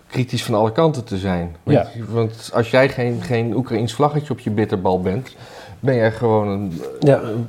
kritisch 0.07 0.43
van 0.43 0.55
alle 0.55 0.71
kanten 0.71 1.03
te 1.03 1.17
zijn. 1.17 1.55
Weet 1.63 1.75
Ja. 1.75 1.87
je, 1.95 2.05
Want 2.11 2.49
als 2.53 2.69
jij 2.69 2.89
geen, 2.89 3.21
geen 3.21 3.55
Oekraïns 3.55 3.93
vlaggetje 3.93 4.33
op 4.33 4.39
je 4.39 4.49
bitterbal 4.49 5.01
bent, 5.01 5.35
ben 5.79 5.95
jij 5.95 6.11
gewoon 6.11 6.47
een, 6.47 6.81
Ja, 6.99 7.21
een 7.21 7.47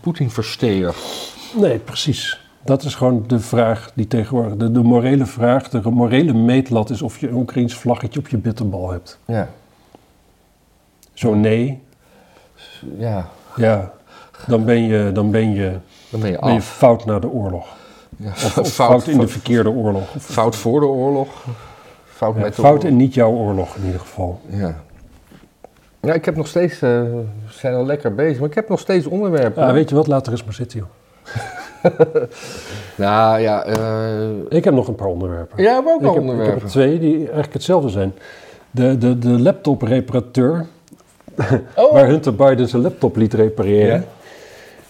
Poetin-versteer. 0.00 0.94
nee, 1.56 1.78
precies. 1.78 2.42
Dat 2.64 2.82
is 2.82 2.94
gewoon 2.94 3.24
de 3.26 3.38
vraag 3.40 3.90
die 3.94 4.06
tegenwoordig... 4.06 4.56
De, 4.56 4.70
de 4.72 4.82
morele 4.82 5.26
vraag, 5.26 5.68
de 5.68 5.90
morele 5.90 6.32
meetlat 6.32 6.90
is 6.90 7.02
of 7.02 7.18
je 7.18 7.28
een 7.28 7.34
Oekraïns 7.34 7.74
vlaggetje 7.74 8.18
op 8.20 8.28
je 8.28 8.36
bitterbal 8.38 8.90
hebt. 8.90 9.18
Ja, 9.24 9.48
Zo 11.12 11.34
nee, 11.34 11.82
ja, 12.98 13.28
ja, 13.56 13.92
dan 14.46 14.64
ben 14.64 14.82
je, 14.82 15.10
dan 15.12 15.30
ben 15.30 15.50
je, 15.54 15.78
dan 16.10 16.20
ben 16.20 16.30
je 16.30 16.38
ben 16.40 16.52
je 16.52 16.56
af. 16.58 16.64
fout 16.66 17.04
naar 17.04 17.20
de 17.20 17.28
oorlog. 17.28 17.66
Ja, 18.16 18.28
Of, 18.30 18.58
of 18.58 18.68
fout, 18.72 19.06
in 19.06 19.18
de 19.18 19.28
verkeerde 19.28 19.70
oorlog. 19.70 20.14
Of, 20.14 20.24
fout 20.24 20.56
voor 20.56 20.80
de 20.80 20.86
oorlog, 20.86 21.44
fout 22.32 22.64
ja, 22.64 22.72
met 22.72 22.84
en 22.84 22.96
niet 22.96 23.14
jouw 23.14 23.30
oorlog 23.32 23.76
in 23.76 23.84
ieder 23.84 24.00
geval. 24.00 24.40
Ja. 24.46 24.82
Ja, 26.00 26.12
ik 26.14 26.24
heb 26.24 26.36
nog 26.36 26.46
steeds, 26.46 26.74
eh, 26.74 26.80
we 26.90 27.24
zijn 27.48 27.74
al 27.74 27.86
lekker 27.86 28.14
bezig, 28.14 28.38
maar 28.40 28.48
ik 28.48 28.54
heb 28.54 28.68
nog 28.68 28.80
steeds 28.80 29.06
onderwerpen. 29.06 29.66
Ja, 29.66 29.72
weet 29.72 29.88
je 29.88 29.94
wat, 29.94 30.06
laat 30.06 30.26
er 30.26 30.32
eens 30.32 30.44
maar 30.44 30.54
zitten 30.54 30.78
joh. 30.78 30.88
Nou 32.96 33.40
ja, 33.40 33.64
eh 33.64 34.28
Ik 34.48 34.64
heb 34.64 34.74
nog 34.74 34.88
een 34.88 34.94
paar 34.94 35.06
onderwerpen. 35.08 35.62
jij 35.62 35.72
hebt 35.74 35.86
ook 35.88 36.00
ik, 36.00 36.06
al 36.06 36.12
heb, 36.14 36.22
ik 36.22 36.28
heb 36.28 36.30
onderwerpen. 36.38 36.68
twee 36.68 36.98
die 36.98 37.16
eigenlijk 37.18 37.52
hetzelfde 37.52 37.88
zijn. 37.88 38.12
De, 38.70 38.98
de, 38.98 39.18
de 39.18 39.28
laptop-reparateur, 39.40 40.66
Oh. 41.76 41.92
waar 41.92 42.06
Hunter 42.06 42.34
Biden 42.34 42.68
zijn 42.68 42.82
laptop 42.82 43.16
liet 43.16 43.34
repareren, 43.34 43.94
Ja. 44.00 44.04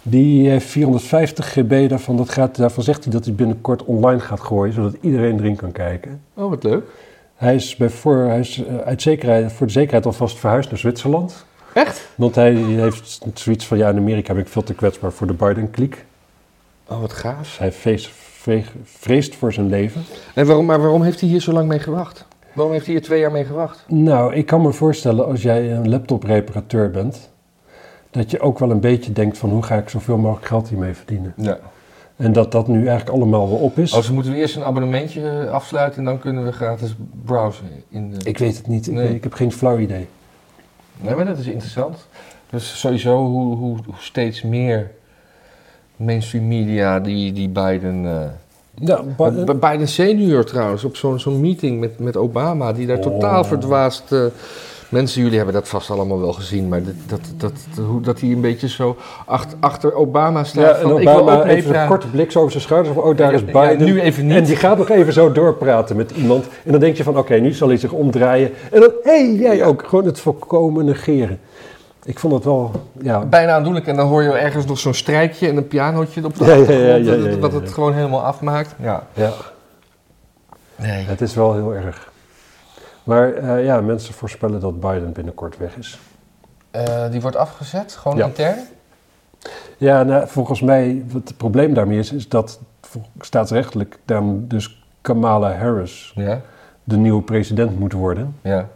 die 0.03 0.49
heeft 0.49 0.67
450 0.67 1.53
GB 1.53 1.89
daarvan. 1.89 2.17
Dat 2.17 2.29
gaat, 2.31 2.57
daarvan 2.57 2.83
zegt 2.83 3.05
hij 3.05 3.13
dat 3.13 3.25
hij 3.25 3.35
binnenkort 3.35 3.85
online 3.85 4.21
gaat 4.21 4.41
gooien, 4.41 4.75
zodat 4.75 4.95
iedereen 5.01 5.39
erin 5.39 5.57
kan 5.57 5.73
kijken. 5.73 6.21
Oh, 6.35 6.51
wat 6.51 6.63
leuk. 6.63 6.85
Hij 7.35 7.55
is, 7.55 7.77
bij 7.77 7.91
voor, 7.91 8.17
hij 8.17 8.41
is 8.41 8.65
eh, 8.65 8.77
uit 8.77 9.03
zekerheid, 9.03 9.53
voor 9.53 9.67
de 9.67 9.73
zekerheid 9.73 10.07
alvast 10.07 10.39
verhuisd 10.39 10.71
naar 10.71 10.79
Zwitserland. 10.79 11.45
Echt? 11.73 12.09
Want 12.15 12.35
hij 12.35 12.55
heeft 12.55 13.21
zoiets 13.35 13.67
van, 13.67 13.79
ja, 13.79 13.89
in 13.89 13.97
Amerika 13.97 14.33
ben 14.33 14.43
ik 14.43 14.49
veel 14.49 14.63
te 14.63 14.75
kwetsbaar 14.75 15.13
voor 15.13 15.27
de 15.27 15.33
Biden-kliek. 15.33 16.05
Oh, 16.89 17.01
wat 17.01 17.13
gaaf. 17.13 17.59
Hij 17.59 17.73
vreest, 17.73 18.11
vreest, 18.13 18.71
vreest 18.85 19.35
voor 19.35 19.53
zijn 19.53 19.69
leven. 19.69 20.03
En 20.35 20.47
waarom, 20.47 20.65
maar 20.65 20.81
waarom 20.81 21.03
heeft 21.03 21.21
hij 21.21 21.29
hier 21.29 21.41
zo 21.41 21.53
lang 21.53 21.69
mee 21.69 21.79
gewacht? 21.79 22.27
Waarom 22.53 22.73
heeft 22.73 22.87
hij 22.87 22.95
hier 22.95 23.05
twee 23.05 23.21
jaar 23.21 23.33
mee 23.33 23.45
gewacht? 23.45 23.85
Nou, 23.89 24.35
ik 24.35 24.47
kan 24.47 24.63
me 24.63 24.73
voorstellen 24.73 25.27
als 25.27 25.43
jij 25.43 25.73
een 25.73 25.89
laptopreparateur 25.89 26.91
bent, 26.91 27.31
dat 28.11 28.31
je 28.31 28.41
ook 28.41 28.59
wel 28.59 28.71
een 28.71 28.81
beetje 28.81 29.13
denkt 29.13 29.39
van 29.39 29.51
hoe 29.51 29.63
ga 29.63 29.77
ik 29.77 29.89
zoveel 29.89 30.17
mogelijk 30.17 30.47
geld 30.47 30.69
hiermee 30.69 30.95
verdienen. 30.95 31.33
Ja. 31.37 31.59
En 32.17 32.33
dat 32.33 32.53
dat 32.53 32.69
nu 32.69 32.87
eigenlijk 32.87 33.09
allemaal 33.17 33.49
wel 33.49 33.59
op 33.59 33.79
is. 33.79 33.95
Als 33.95 34.09
we 34.09 34.15
moeten 34.15 34.33
we 34.33 34.39
eerst 34.39 34.57
een 34.57 34.65
abonnementje 34.65 35.29
eh, 35.29 35.51
afsluiten 35.51 35.99
en 35.99 36.05
dan 36.05 36.19
kunnen 36.19 36.45
we 36.45 36.53
gratis 36.53 36.95
browsen 37.25 37.65
in 37.89 38.11
de... 38.11 38.17
Ik 38.25 38.39
weet 38.39 38.57
het 38.57 38.67
niet, 38.67 38.87
ik, 38.87 38.93
Nee. 38.95 39.15
ik 39.15 39.23
heb 39.23 39.33
geen 39.35 39.53
flauw 39.53 39.79
idee. 39.79 40.07
Nee, 41.01 41.15
maar 41.15 41.25
dat 41.25 41.39
is 41.39 41.47
interessant. 41.47 42.07
Dus 42.51 42.81
sowieso 42.81 43.17
hoe, 43.27 43.57
hoe, 43.57 43.77
hoe 43.87 43.95
steeds 43.99 44.43
meer 44.43 44.91
mainstream 45.97 46.49
media 46.49 47.01
die, 47.01 47.33
die 47.33 47.49
Biden 47.49 48.05
eh, 48.07 48.21
Ja, 48.75 49.03
Bi- 49.03 49.45
B- 49.45 49.61
Biden 49.61 49.89
senior 49.89 50.45
trouwens, 50.45 50.85
op 50.85 50.97
zo'n 50.97 51.19
zo'n 51.21 51.41
meeting 51.41 51.81
met, 51.81 51.99
met 51.99 52.17
Obama, 52.17 52.73
die 52.73 52.87
daar 52.87 52.97
Oh. 52.97 53.03
totaal 53.03 53.45
verdwaasd... 53.45 54.13
eh, 54.13 54.25
mensen, 54.95 55.21
jullie 55.23 55.37
hebben 55.37 55.55
dat 55.55 55.69
vast 55.69 55.91
allemaal 55.91 56.21
wel 56.21 56.33
gezien, 56.33 56.69
maar 56.69 56.83
dit- 56.83 56.95
dat, 57.07 57.21
dat, 57.37 57.53
dat, 57.75 57.85
hoe- 57.85 58.01
dat 58.01 58.21
hij 58.21 58.31
een 58.31 58.41
beetje 58.41 58.69
zo 58.69 58.97
achter, 59.27 59.59
achter 59.61 59.95
Obama 59.95 60.45
staat 60.45 60.65
ja, 60.65 60.71
en 60.75 60.81
van, 60.89 60.99
ik 61.01 61.05
wil 61.09 61.15
ook 61.15 61.21
Obama 61.21 61.45
even 61.45 61.81
een 61.81 61.87
korte 61.89 62.07
blik 62.07 62.31
zo 62.31 62.39
over 62.39 62.51
zijn 62.51 62.63
schouders. 62.63 62.95
Van, 62.95 63.03
oh, 63.05 63.17
daar 63.17 63.33
is 63.33 63.41
Ja, 63.47 63.61
Biden. 63.69 63.87
nu 63.87 64.01
even 64.01 64.27
niet. 64.27 64.37
En 64.37 64.45
die 64.45 64.57
gaat 64.57 64.79
nog 64.79 64.89
even 64.91 65.13
zo 65.13 65.33
doorpraten 65.33 65.97
met 65.97 66.11
iemand. 66.11 66.45
En 66.65 66.71
dan 66.71 66.81
denk 66.81 66.97
je 66.97 67.03
van, 67.03 67.19
oké, 67.19 67.35
nu 67.35 67.53
zal 67.53 67.69
hij 67.69 67.77
zich 67.77 67.93
omdraaien. 67.93 68.51
En 68.73 68.81
dan, 68.81 68.91
hé, 69.03 69.27
hey, 69.27 69.35
jij 69.35 69.65
ook. 69.65 69.85
Gewoon 69.87 70.05
het 70.05 70.21
volkomen 70.21 70.85
negeren. 70.85 71.41
Ik 72.05 72.19
vond 72.19 72.33
het 72.35 72.45
wel, 72.45 72.71
ja... 73.03 73.25
Bijna 73.25 73.53
aandoenlijk 73.53 73.87
en 73.87 73.97
dan 73.97 74.09
hoor 74.09 74.23
je 74.23 74.31
ergens 74.33 74.65
nog 74.67 74.79
zo'n 74.79 74.95
strijkje 74.95 75.49
en 75.49 75.57
een 75.57 75.69
pianootje 75.69 76.25
op 76.25 76.37
de 76.39 76.45
achtergrond, 76.45 77.41
dat- 77.41 77.53
het 77.53 77.73
gewoon 77.73 77.93
helemaal 77.95 78.23
afmaakt. 78.25 78.75
Ja. 78.83 79.07
ja. 79.13 79.31
Nee. 80.77 81.05
Het 81.05 81.21
is 81.21 81.35
wel 81.35 81.55
heel 81.55 81.75
erg. 81.75 82.13
Maar 83.05 83.33
eh, 83.35 83.65
ja, 83.65 83.81
mensen 83.81 84.15
voorspellen 84.15 84.61
dat 84.61 84.81
Biden 84.81 85.13
binnenkort 85.13 85.57
weg 85.59 85.77
is. 85.77 85.99
Eh, 86.71 87.11
die 87.11 87.21
wordt 87.21 87.37
afgezet, 87.37 87.93
gewoon 87.93 88.17
Ja. 88.17 88.27
intern? 88.27 88.57
Ja, 89.77 90.03
nou, 90.03 90.29
volgens 90.29 90.61
mij, 90.61 91.05
wat 91.13 91.29
het 91.29 91.37
probleem 91.37 91.75
daarmee 91.75 91.99
is, 91.99 92.13
is 92.13 92.29
dat 92.29 92.61
staatsrechtelijk 93.21 93.99
dan 94.05 94.45
dus 94.49 94.85
Kamala 95.01 95.53
Harris 95.53 96.13
Ja. 96.15 96.41
de 96.85 96.97
nieuwe 96.97 97.23
president 97.23 97.79
moet 97.79 97.93
worden. 97.93 98.37
ja. 98.43 98.69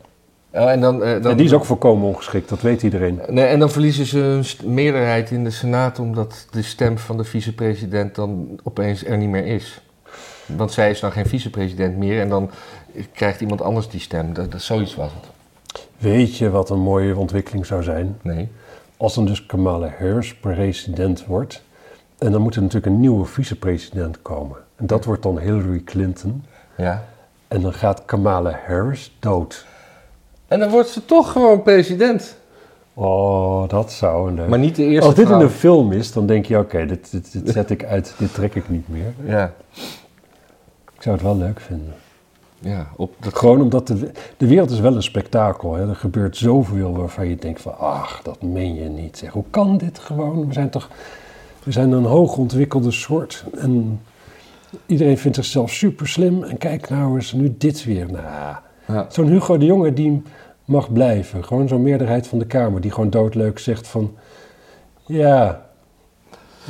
Oh, 0.52 0.70
en, 0.70 0.80
dan, 0.80 1.02
eh, 1.02 1.22
dan, 1.22 1.30
En 1.30 1.36
die 1.36 1.46
is 1.46 1.52
ook 1.52 1.64
volkomen 1.64 2.06
ongeschikt, 2.08 2.48
dat 2.48 2.60
weet 2.60 2.82
iedereen. 2.82 3.20
Nee, 3.28 3.44
en 3.44 3.58
dan 3.58 3.70
verliezen 3.70 4.06
ze 4.06 4.18
een 4.62 4.74
meerderheid 4.74 5.30
in 5.30 5.44
de 5.44 5.50
Senaat 5.50 5.98
omdat 5.98 6.46
de 6.50 6.62
stem 6.62 6.98
van 6.98 7.16
de 7.16 7.24
vicepresident 7.24 8.14
dan 8.14 8.60
opeens 8.62 9.04
er 9.04 9.16
niet 9.16 9.28
meer 9.28 9.46
is. 9.46 9.80
Want 10.56 10.72
zij 10.72 10.90
is 10.90 11.00
dan 11.00 11.12
geen 11.12 11.26
vicepresident 11.26 11.96
meer 11.96 12.20
en 12.20 12.28
dan 12.28 12.50
krijgt 13.12 13.40
iemand 13.40 13.62
anders 13.62 13.88
die 13.88 14.00
stem. 14.00 14.32
Dat, 14.32 14.52
dat, 14.52 14.62
zoiets 14.62 14.94
was 14.94 15.10
het. 15.14 15.30
Weet 15.98 16.36
je 16.36 16.50
wat 16.50 16.70
een 16.70 16.80
mooie 16.80 17.16
ontwikkeling 17.16 17.66
zou 17.66 17.82
zijn? 17.82 18.18
Nee. 18.22 18.48
Als 18.96 19.14
dan 19.14 19.26
dus 19.26 19.46
Kamala 19.46 19.94
Harris 19.98 20.34
president 20.34 21.26
wordt. 21.26 21.62
En 22.18 22.32
dan 22.32 22.40
moet 22.42 22.54
er 22.54 22.62
natuurlijk 22.62 22.92
een 22.92 23.00
nieuwe 23.00 23.24
vicepresident 23.24 24.22
komen. 24.22 24.56
En 24.76 24.86
dat 24.86 25.04
wordt 25.04 25.22
dan 25.22 25.38
Hillary 25.38 25.82
Clinton. 25.84 26.44
Ja. 26.76 27.04
En 27.48 27.60
dan 27.60 27.72
gaat 27.72 28.04
Kamala 28.04 28.60
Harris 28.66 29.16
dood. 29.18 29.66
En 30.48 30.58
dan 30.58 30.70
wordt 30.70 30.88
ze 30.88 31.04
toch 31.04 31.32
gewoon 31.32 31.62
president. 31.62 32.36
Oh, 32.94 33.68
dat 33.68 33.92
zou 33.92 34.28
een 34.28 34.34
leuk... 34.34 34.48
Maar 34.48 34.58
niet 34.58 34.76
de 34.76 34.84
eerste 34.84 35.06
Als 35.06 35.14
dit 35.14 35.28
in 35.28 35.40
een 35.40 35.50
film 35.50 35.92
is, 35.92 36.12
dan 36.12 36.26
denk 36.26 36.46
je, 36.46 36.58
oké, 36.58 36.86
dit, 36.86 37.10
dit, 37.10 37.32
dit 37.32 37.48
zet 37.48 37.70
ik 37.70 37.84
uit, 37.84 38.14
dit 38.18 38.34
trek 38.34 38.54
ik 38.54 38.68
niet 38.68 38.88
meer. 38.88 39.14
Ja. 39.24 39.52
Ik 40.98 41.04
zou 41.04 41.14
het 41.16 41.24
wel 41.24 41.36
leuk 41.36 41.60
vinden. 41.60 41.94
Ja, 42.58 42.88
op 42.96 43.14
dat... 43.20 43.36
Gewoon 43.36 43.60
omdat 43.60 43.86
de, 43.86 44.10
de 44.36 44.46
wereld 44.46 44.70
is 44.70 44.80
wel 44.80 44.94
een 44.96 45.02
spektakel. 45.02 45.74
Hè? 45.74 45.88
Er 45.88 45.96
gebeurt 45.96 46.36
zoveel 46.36 46.96
waarvan 46.96 47.28
je 47.28 47.36
denkt 47.36 47.60
van, 47.60 47.78
ach, 47.78 48.20
dat 48.22 48.42
meen 48.42 48.74
je 48.74 48.88
niet. 48.88 49.18
Zeg, 49.18 49.30
hoe 49.32 49.44
kan 49.50 49.76
dit 49.78 49.98
gewoon? 49.98 50.46
We 50.46 50.52
zijn 50.52 50.70
toch, 50.70 50.88
we 51.62 51.72
zijn 51.72 51.92
een 51.92 52.04
hoogontwikkelde 52.04 52.90
soort. 52.90 53.44
En 53.58 54.00
iedereen 54.86 55.18
vindt 55.18 55.36
zichzelf 55.36 55.70
super 55.70 56.08
slim. 56.08 56.42
En 56.42 56.58
kijk 56.58 56.88
nou 56.88 57.14
eens, 57.14 57.32
nu 57.32 57.54
dit 57.58 57.84
weer. 57.84 58.06
Nou, 58.12 58.24
Ja. 58.86 59.06
zo'n 59.08 59.26
Hugo 59.28 59.58
de 59.58 59.64
Jonge 59.64 59.92
die 59.92 60.22
mag 60.64 60.92
blijven. 60.92 61.44
Gewoon 61.44 61.68
zo'n 61.68 61.82
meerderheid 61.82 62.26
van 62.26 62.38
de 62.38 62.46
Kamer 62.46 62.80
die 62.80 62.90
gewoon 62.90 63.10
doodleuk 63.10 63.58
zegt 63.58 63.88
van, 63.88 64.14
ja, 65.06 65.67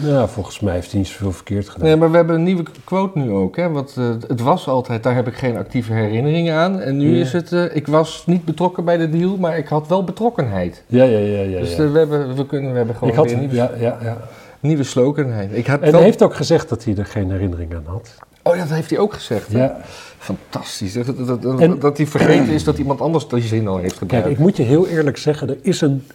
nou, 0.03 0.29
volgens 0.29 0.61
mij 0.61 0.75
heeft 0.75 0.91
hij 0.91 1.01
niet 1.01 1.09
zoveel 1.09 1.33
verkeerd 1.33 1.69
gedaan. 1.69 1.87
Nee, 1.87 1.97
maar 1.97 2.11
we 2.11 2.17
hebben 2.17 2.35
een 2.35 2.43
nieuwe 2.43 2.63
quote 2.85 3.19
nu 3.19 3.31
ook. 3.31 3.57
Hè? 3.57 3.69
Want 3.71 3.95
eh, 3.99 4.05
het 4.29 4.41
was 4.41 4.69
altijd, 4.69 5.03
daar 5.03 5.15
heb 5.15 5.27
ik 5.27 5.35
geen 5.35 5.57
actieve 5.57 5.93
herinneringen 5.93 6.55
aan. 6.55 6.81
En 6.81 6.97
nu 6.97 7.15
Ja. 7.15 7.21
is 7.21 7.33
het, 7.33 7.53
eh, 7.53 7.77
ik 7.77 7.87
was 7.87 8.23
niet 8.27 8.45
betrokken 8.45 8.85
bij 8.85 8.97
de 8.97 9.09
deal, 9.11 9.37
maar 9.37 9.59
ik 9.59 9.69
had 9.69 9.89
wel 9.89 10.05
betrokkenheid. 10.05 10.83
Ja, 10.87 11.05
ja, 11.05 11.19
ja, 11.19 11.43
ja. 11.43 11.61
dus 11.61 11.77
ja. 11.77 11.85
eh, 11.85 11.93
we, 11.93 11.99
hebben, 11.99 12.35
we, 12.37 12.47
kunnen, 12.47 12.71
we 12.71 12.77
hebben 12.77 12.95
gewoon 12.95 13.11
Ik 13.11 13.17
had, 13.19 13.37
nieuwe, 13.39 13.55
ja, 13.55 13.71
ja, 13.79 13.99
ja. 14.03 14.17
nieuwe 14.61 14.83
slogan. 14.85 15.33
Ik 15.53 15.67
had 15.67 15.81
En 15.81 15.93
hij 15.95 16.03
heeft 16.03 16.23
ook 16.23 16.35
gezegd 16.35 16.69
dat 16.69 16.85
hij 16.85 16.97
er 16.97 17.07
geen 17.07 17.31
herinnering 17.31 17.75
aan 17.75 17.85
had. 17.87 18.15
Oh 18.43 18.55
ja, 18.57 18.63
dat 18.63 18.71
heeft 18.73 18.91
hij 18.91 18.99
ook 18.99 19.13
gezegd. 19.15 19.53
hè? 19.53 19.59
Ja. 19.59 19.77
Fantastisch. 20.19 20.93
Dat, 20.93 21.07
dat, 21.07 21.27
dat, 21.27 21.43
dat- 21.43 21.61
En- 21.61 21.79
dat 21.79 21.97
hij 21.97 22.07
vergeten 22.07 22.49
is 22.53 22.65
dat 22.65 22.79
iemand 22.79 23.01
anders 23.01 23.29
die 23.29 23.43
zin 23.43 23.69
al 23.69 23.77
heeft 23.77 23.99
Kijk, 23.99 24.11
gebruikt. 24.11 24.29
ik 24.31 24.39
moet 24.39 24.57
je 24.57 24.63
heel 24.63 24.87
eerlijk 24.87 25.17
zeggen, 25.17 25.49
er 25.49 25.57
is 25.63 25.81
een, 25.81 26.07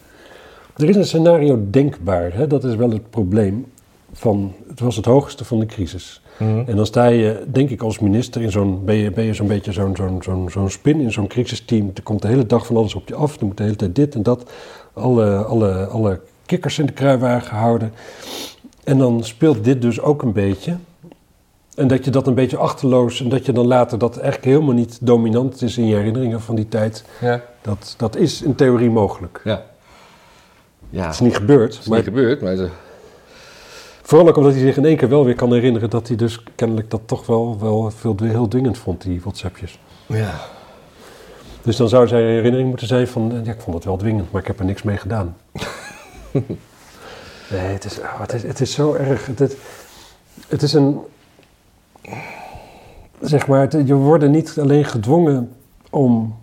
er 0.78 0.90
is 0.90 0.96
een 0.96 1.06
scenario 1.06 1.66
denkbaar. 1.70 2.34
Hè? 2.34 2.48
Dat 2.48 2.64
is 2.64 2.76
wel 2.76 2.90
het 2.90 3.10
probleem. 3.10 3.66
Van, 4.14 4.54
het 4.68 4.80
was 4.80 4.96
het 4.96 5.06
hoogste 5.06 5.46
van 5.46 5.60
de 5.60 5.66
crisis. 5.66 6.22
Mhm. 6.38 6.64
En 6.66 6.76
dan 6.76 6.86
sta 6.86 7.06
je, 7.06 7.44
denk 7.48 7.70
ik, 7.70 7.82
als 7.82 8.00
minister 8.00 8.42
in 8.42 8.52
zo'n, 8.52 8.86
ben 8.86 8.96
je, 8.96 9.12
ben 9.12 9.24
je 9.24 9.34
zo'n 9.34 9.48
beetje 9.48 9.72
zo'n, 9.72 9.96
zo'n, 9.96 10.24
zo'n, 10.24 10.50
zo'n 10.50 10.70
spin 10.70 11.00
in 11.00 11.12
zo'n 11.12 11.28
crisisteam. 11.28 11.92
Er 11.94 12.04
komt 12.04 12.22
de 12.22 12.28
hele 12.28 12.46
dag 12.46 12.66
van 12.66 12.76
alles 12.76 12.96
op 12.96 13.08
je 13.08 13.16
af. 13.16 13.40
Er 13.40 13.46
moet 13.46 13.58
de 13.58 13.64
hele 13.64 13.76
tijd 13.76 13.96
dit 13.96 14.16
en 14.16 14.24
dat. 14.24 14.52
Alle, 14.94 15.36
alle, 15.36 15.86
alle 15.86 16.20
kikkers 16.46 16.80
in 16.80 16.86
de 16.86 16.94
kruiwagen 16.94 17.58
houden. 17.58 17.94
En 18.84 18.98
dan 18.98 19.24
speelt 19.24 19.64
dit 19.64 19.82
dus 19.82 20.02
ook 20.02 20.22
een 20.22 20.34
beetje. 20.34 20.78
En 21.76 21.88
dat 21.88 22.06
je 22.06 22.12
dat 22.12 22.28
een 22.28 22.34
beetje 22.34 22.58
achterloos 22.58 23.22
en 23.22 23.30
dat 23.30 23.46
je 23.46 23.52
dan 23.52 23.68
later 23.68 23.98
dat 23.98 24.18
eigenlijk 24.18 24.46
helemaal 24.46 24.76
niet 24.76 24.98
dominant 25.02 25.62
is 25.62 25.78
in 25.78 25.88
je 25.88 25.96
herinneringen 25.96 26.42
van 26.42 26.56
die 26.56 26.68
tijd. 26.68 27.06
Ja. 27.22 27.42
Dat, 27.62 27.94
dat 27.98 28.16
is 28.16 28.42
in 28.42 28.56
theorie 28.56 28.90
mogelijk. 28.90 29.42
Ja. 29.44 29.64
Ja, 30.90 31.06
Het 31.06 31.14
is 31.14 31.20
niet 31.20 31.36
gebeurd, 31.36 31.74
het 31.74 31.82
is 31.82 31.88
maar 31.88 31.98
niet 31.98 32.08
gebeurd, 32.08 32.42
maar 32.42 32.56
vooral 34.06 34.28
ook 34.28 34.38
omdat 34.38 34.52
hij 34.52 34.62
zich 34.62 34.78
in 34.78 34.86
één 34.86 34.98
keer 34.98 35.10
wel 35.10 35.26
weer 35.26 35.36
kan 35.36 35.54
herinneren 35.54 35.90
dat 35.90 36.08
hij 36.08 36.18
dus 36.18 36.44
kennelijk 36.56 36.90
dat 36.90 37.02
toch 37.06 37.26
wel, 37.26 37.58
wel 37.60 37.92
veel, 37.92 38.16
heel 38.22 38.48
dwingend 38.48 38.78
vond, 38.78 39.02
die 39.02 39.22
WhatsAppjes. 39.22 39.80
ja. 40.08 40.34
Dus 41.62 41.76
dan 41.76 41.90
zou 41.90 42.08
zijn 42.08 42.24
herinnering 42.24 42.70
moeten 42.70 42.88
zijn 42.88 43.08
van, 43.08 43.32
eh, 43.32 43.46
ja, 43.46 43.52
ik 43.52 43.62
vond 43.62 43.76
het 43.76 43.86
wel 43.86 43.98
dwingend, 43.98 44.32
maar 44.32 44.42
ik 44.42 44.48
heb 44.48 44.60
er 44.60 44.66
niks 44.66 44.84
mee 44.84 44.98
gedaan. 44.98 45.36
nee, 47.52 47.60
het 47.74 47.86
is, 47.86 48.00
oh, 48.00 48.20
het 48.20 48.34
is, 48.34 48.44
het 48.44 48.62
is 48.62 48.74
zo 48.74 48.94
erg. 48.94 49.26
Het, 49.26 49.40
het, 49.40 49.58
het 50.48 50.62
is 50.62 50.74
een, 50.74 51.00
zeg 53.22 53.48
maar, 53.48 53.62
het- 53.62 53.88
je 53.88 53.94
wordt 53.94 54.28
niet 54.30 54.58
alleen 54.60 54.86
gedwongen 54.86 55.52
om, 55.90 56.36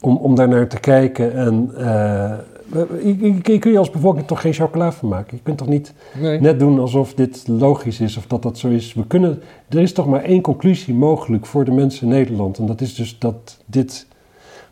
om, 0.00 0.16
om 0.16 0.34
daar 0.34 0.48
naar 0.48 0.66
te 0.68 0.80
kijken 0.80 1.34
en... 1.34 1.70
eh, 1.76 2.38
je, 2.72 3.16
je- 3.18 3.34
je 3.42 3.58
kun 3.58 3.72
je 3.72 3.78
als 3.78 3.90
bevolking 3.90 4.26
toch 4.26 4.40
geen 4.40 4.52
chocola 4.52 4.92
van 4.92 5.08
maken? 5.08 5.36
Je 5.36 5.42
kunt 5.42 5.58
toch 5.58 5.68
niet 5.68 5.92
Nee. 6.20 6.40
net 6.40 6.58
doen 6.58 6.78
alsof 6.80 7.14
dit 7.14 7.44
logisch 7.48 8.00
is 8.00 8.16
of 8.16 8.26
dat 8.26 8.42
dat 8.42 8.58
zo 8.58 8.68
is. 8.68 8.94
We 8.94 9.06
kunnen, 9.06 9.42
er 9.68 9.78
is 9.80 9.92
toch 9.92 10.06
maar 10.06 10.22
één 10.22 10.40
conclusie 10.42 10.94
mogelijk 10.94 11.46
voor 11.46 11.64
de 11.64 11.70
mensen 11.70 12.02
in 12.02 12.12
Nederland. 12.12 12.58
En 12.58 12.66
dat 12.66 12.80
is 12.80 12.94
dus 12.94 13.18
dat 13.18 13.58
dit, 13.66 14.06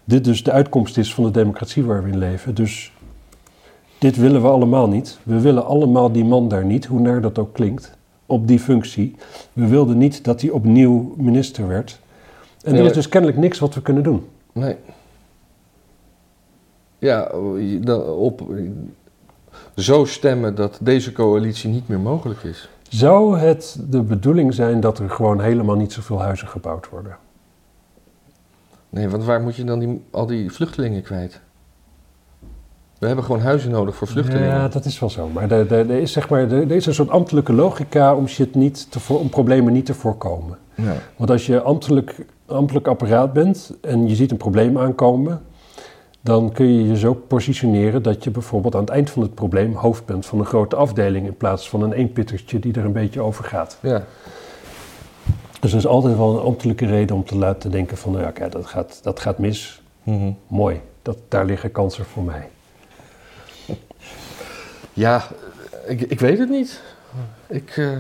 dit 0.05 0.25
dus 0.25 0.43
de 0.43 0.53
uitkomst 0.53 0.99
is 0.99 1.15
van 1.15 1.25
de 1.25 1.31
democratie 1.31 1.85
waar 1.85 2.03
we 2.03 2.11
in 2.11 2.19
leven. 2.19 2.55
Dus 2.55 2.93
dit 3.99 4.17
willen 4.17 4.43
we 4.43 4.49
allemaal 4.49 4.89
niet. 4.89 5.19
We 5.23 5.41
willen 5.41 5.67
allemaal 5.67 6.13
die 6.13 6.25
man 6.25 6.49
daar 6.49 6.65
niet, 6.65 6.85
hoe 6.87 7.01
naar 7.01 7.21
dat 7.21 7.39
ook 7.39 7.53
klinkt, 7.53 7.97
op 8.27 8.49
die 8.49 8.59
functie. 8.59 9.15
We 9.53 9.67
wilden 9.67 9.99
niet 9.99 10.25
dat 10.25 10.41
hij 10.41 10.51
opnieuw 10.51 11.15
minister 11.17 11.69
werd. 11.69 12.01
En 12.63 12.75
er 12.75 12.85
is 12.85 12.93
dus 12.93 13.09
kennelijk 13.09 13.39
niks 13.39 13.59
wat 13.59 13.75
we 13.75 13.83
kunnen 13.83 14.03
doen. 14.03 14.25
Nee. 14.53 14.77
Ja, 16.99 17.23
op 18.17 18.43
zo 19.77 20.05
stemmen 20.05 20.55
dat 20.55 20.79
deze 20.81 21.13
coalitie 21.13 21.71
niet 21.71 21.89
meer 21.89 22.01
mogelijk 22.01 22.43
is. 22.43 22.69
Zou 22.89 23.39
het 23.39 23.79
de 23.89 24.03
bedoeling 24.03 24.55
zijn 24.55 24.81
dat 24.81 24.99
er 24.99 25.11
gewoon 25.11 25.41
helemaal 25.41 25.77
niet 25.77 25.93
zoveel 25.93 26.21
huizen 26.21 26.49
gebouwd 26.49 26.89
worden? 26.89 27.17
Nee, 28.89 29.09
want 29.09 29.25
waar 29.25 29.41
moet 29.41 29.57
je 29.57 29.65
dan 29.65 29.79
die, 29.79 30.05
al 30.11 30.27
die 30.27 30.53
vluchtelingen 30.53 31.03
kwijt? 31.03 31.41
We 32.99 33.07
hebben 33.07 33.25
gewoon 33.25 33.41
huizen 33.41 33.71
nodig 33.71 33.97
voor 33.97 34.07
vluchtelingen. 34.07 34.49
Ja, 34.49 34.69
dat 34.69 34.85
is 34.85 34.99
wel 34.99 35.11
zo. 35.11 35.29
Maar 35.29 35.51
er, 35.51 35.73
er, 35.73 35.91
er 35.91 36.01
is, 36.01 36.13
zeg 36.13 36.29
maar, 36.29 36.41
er, 36.41 36.53
er 36.53 36.71
is 36.71 36.87
een 36.87 36.95
soort 36.95 37.11
ambtelijke 37.11 37.53
logica 37.53 38.15
om, 38.15 38.29
shit 38.29 38.55
niet 38.55 38.91
te 38.91 39.01
voor, 39.01 39.21
om 39.21 39.29
problemen 39.29 39.73
niet 39.73 39.87
te 39.87 39.95
voorkomen. 39.95 40.59
Ja. 40.75 40.95
Want 41.17 41.31
als 41.31 41.47
je 41.47 41.63
ambtelijk, 41.63 42.27
ambtelijk 42.47 42.87
apparaat 42.87 43.33
bent 43.33 43.73
en 43.81 44.09
je 44.09 44.15
ziet 44.15 44.31
een 44.31 44.37
probleem 44.37 44.79
aankomen, 44.79 45.43
dan 46.27 46.53
kun 46.53 46.75
je 46.75 46.89
je 46.89 46.97
zo 46.97 47.15
positioneren 47.15 48.03
dat 48.03 48.25
je 48.25 48.31
bijvoorbeeld 48.31 48.75
aan 48.75 48.81
het 48.81 48.91
eind 48.91 49.11
van 49.11 49.23
het 49.23 49.35
probleem 49.35 49.75
hoofd 49.75 50.07
bent 50.07 50.27
van 50.27 50.39
een 50.39 50.47
grote 50.47 50.77
afdeling 50.77 51.27
in 51.27 51.37
plaats 51.37 51.69
van 51.69 51.83
een 51.83 51.93
eenpittertje 51.93 52.59
die 52.59 52.75
er 52.75 52.85
een 52.85 52.93
beetje 52.93 53.21
over 53.21 53.45
gaat. 53.45 53.79
Ja. 53.81 54.05
Dus 55.61 55.73
er 55.73 55.79
is 55.79 55.87
altijd 55.87 56.17
wel 56.17 56.35
een 56.35 56.45
ambtelijke 56.45 56.87
reden 56.87 57.17
om 57.17 57.25
te 57.25 57.37
laten 57.37 57.71
denken 57.71 57.97
van, 57.97 58.13
nou 58.13 58.25
ja, 58.25 58.31
kijk, 58.31 58.53
dat 58.53 58.67
gaat, 58.67 59.01
dat 59.03 59.21
gaat 59.21 59.39
mis. 59.39 59.83
Mhm. 60.03 60.33
Mooi, 60.47 60.81
dat, 61.03 61.17
daar 61.29 61.45
liggen 61.45 61.73
kansen 61.73 62.05
voor 62.05 62.23
mij. 62.23 62.49
Ja, 64.93 65.23
ik, 65.87 66.01
ik 66.01 66.21
weet 66.21 66.39
het 66.39 66.49
niet. 66.49 66.83
Ik, 67.47 67.77
eh, 67.77 67.91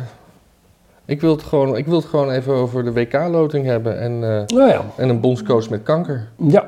ik, 1.04 1.20
wil 1.20 1.30
het 1.30 1.42
gewoon, 1.42 1.76
ik 1.76 1.86
wil 1.86 1.96
het 1.96 2.04
gewoon 2.04 2.30
even 2.30 2.52
over 2.52 2.84
de 2.84 2.92
WK-loting 2.92 3.66
hebben 3.66 4.00
en, 4.00 4.12
eh, 4.12 4.56
Nou 4.56 4.68
ja, 4.68 4.84
en 4.96 5.08
een 5.08 5.20
bondscoach 5.20 5.68
met 5.68 5.82
kanker. 5.82 6.28
ja, 6.36 6.66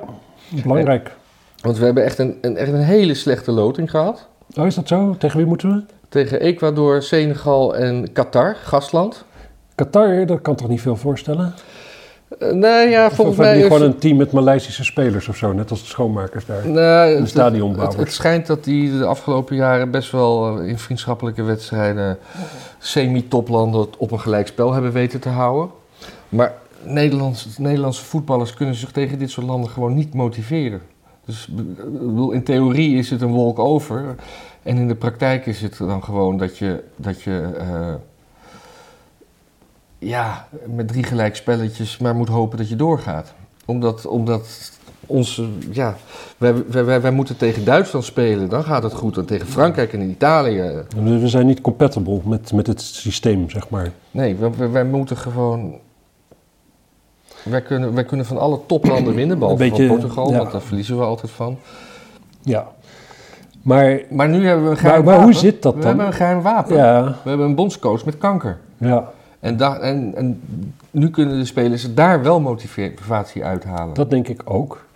belangrijk. 0.63 1.17
Want 1.63 1.79
we 1.79 1.85
hebben 1.85 2.05
echt 2.05 2.19
een, 2.19 2.39
een, 2.41 2.57
echt 2.57 2.73
een 2.73 2.83
hele 2.83 3.15
slechte 3.15 3.53
loting 3.53 3.91
gehad. 3.91 4.27
Oh, 4.57 4.67
is 4.67 4.75
dat 4.75 4.89
zo? 4.89 5.17
Tegen 5.19 5.37
wie 5.39 5.47
moeten 5.47 5.69
we? 5.75 5.83
Tegen 6.09 6.41
Ecuador, 6.41 7.03
Senegal 7.03 7.77
en 7.77 8.13
Qatar, 8.13 8.57
gastland. 8.63 9.25
Qatar, 9.75 10.27
dat 10.27 10.41
kan 10.41 10.55
toch 10.55 10.69
niet 10.69 10.81
veel 10.81 10.97
voorstellen? 10.97 11.55
Uh, 12.39 12.53
nee, 12.53 12.89
ja, 12.89 13.07
Of- 13.07 13.13
volgens 13.15 13.39
of 13.39 13.45
hebben 13.45 13.45
mij... 13.45 13.55
die 13.55 13.65
is 13.65 13.73
gewoon 13.73 13.83
een 13.83 13.99
team 13.99 14.17
met 14.17 14.33
Maleisische 14.33 14.85
spelers 14.85 15.29
of 15.29 15.37
zo, 15.37 15.53
net 15.53 15.71
als 15.71 15.81
de 15.81 15.87
schoonmakers 15.87 16.47
daar. 16.47 16.69
Nee, 16.69 17.17
Een 17.17 17.27
stadionbouwer. 17.27 17.89
Het, 17.89 18.07
het 18.07 18.13
schijnt 18.13 18.47
dat 18.47 18.65
die 18.65 18.99
de 18.99 19.05
afgelopen 19.05 19.57
jaren 19.57 19.91
best 19.91 20.11
wel 20.13 20.59
eh, 20.59 20.69
in 20.69 20.79
vriendschappelijke 20.79 21.43
wedstrijden 21.43 22.19
semi-toplanden 22.79 23.87
op 23.99 24.11
een 24.11 24.21
gelijk 24.21 24.47
spel 24.47 24.73
hebben 24.73 24.93
weten 24.93 25.21
te 25.21 25.29
houden. 25.29 25.71
Maar 26.29 26.53
Nederlands, 26.83 27.59
Nederlandse 27.59 28.05
voetballers 28.05 28.55
kunnen 28.55 28.75
zich 28.75 28.91
tegen 28.91 29.19
dit 29.19 29.31
soort 29.31 29.47
landen 29.47 29.71
gewoon 29.71 29.95
niet 29.95 30.15
motiveren. 30.15 30.81
Dus 31.29 31.47
bedoel, 31.47 32.31
in 32.31 32.43
theorie 32.43 32.97
is 32.97 33.11
het 33.11 33.21
een 33.21 33.33
wolk 33.33 33.59
over. 33.59 34.15
En 34.63 34.77
in 34.77 34.89
de 34.89 34.95
praktijk 34.95 35.47
is 35.47 35.61
het 35.61 35.77
dan 35.79 36.05
gewoon 36.05 36.37
dat 36.37 36.59
je, 36.59 36.85
dat 36.97 37.23
je 37.23 37.51
eh, 37.59 37.95
ja, 39.99 40.49
met 40.67 40.89
drie 40.89 41.03
gelijk 41.03 41.37
spelletjes 41.37 41.99
maar 41.99 42.15
moet 42.15 42.29
hopen 42.29 42.59
dat 42.59 42.69
je 42.69 42.77
doorgaat. 42.77 43.35
Omdat, 43.65 44.07
omdat 44.07 44.73
onze, 45.07 45.49
ja, 45.71 45.97
wij, 46.37 46.67
wij, 46.67 47.01
wij, 47.01 47.11
moeten 47.11 47.37
tegen 47.37 47.65
Duitsland 47.65 48.05
spelen, 48.05 48.49
dan 48.49 48.65
gaat 48.65 48.83
het 48.83 48.95
goed. 48.95 49.17
En 49.17 49.27
tegen 49.27 49.47
Frankrijk 49.47 49.93
en 49.93 50.11
Italië, 50.11 50.83
We 50.97 51.19
we 51.19 51.29
zijn 51.29 51.47
niet 51.47 51.61
compatible 51.61 52.21
met, 52.25 52.53
met 52.53 52.67
het 52.67 52.81
systeem, 52.81 53.51
zeg 53.51 53.69
maar. 53.69 53.93
nee, 54.11 54.37
wij 54.71 54.85
moeten 54.85 55.17
gewoon... 55.17 55.79
Wij 57.43 57.63
kunnen, 57.63 57.95
wij 57.95 58.05
kunnen 58.05 58.27
van 58.27 58.39
alle 58.39 58.59
toplanden 58.67 59.15
winnen, 59.15 59.39
behalve 59.39 59.63
beetje, 59.63 59.87
van 59.87 59.97
Portugal, 59.99 60.31
ja. 60.31 60.39
want 60.39 60.53
daar 60.53 60.61
verliezen 60.61 60.99
we 60.99 61.05
altijd 61.05 61.33
van. 61.33 61.59
Ja. 62.43 62.67
Maar, 63.63 64.01
Maar 64.11 64.29
nu 64.29 64.47
hebben 64.47 64.65
we 64.65 64.71
een 64.71 64.77
geheim 64.77 65.05
maar 65.05 65.15
hoe 65.15 65.25
wapen. 65.25 65.39
zit 65.41 65.63
dat 65.63 65.75
We 65.75 65.79
dan? 65.81 65.89
hebben 65.89 66.07
een 66.07 66.13
geheim 66.13 66.43
wapen. 66.43 66.77
ja, 66.77 67.05
We 67.23 67.29
hebben 67.29 67.47
een 67.47 67.55
bondscoach 67.55 68.05
met 68.05 68.19
kanker. 68.19 68.59
ja, 68.77 69.05
En, 69.41 69.57
da- 69.57 69.79
en, 69.79 70.13
en 70.17 70.41
nu 70.91 71.11
kunnen 71.11 71.39
de 71.39 71.45
spelers 71.45 71.95
daar 71.95 72.23
wel 72.23 72.41
motivatie 72.41 73.45
uithalen. 73.45 73.95
dat 73.95 74.11
denk 74.11 74.29
ik 74.29 74.41
ook. 74.45 74.87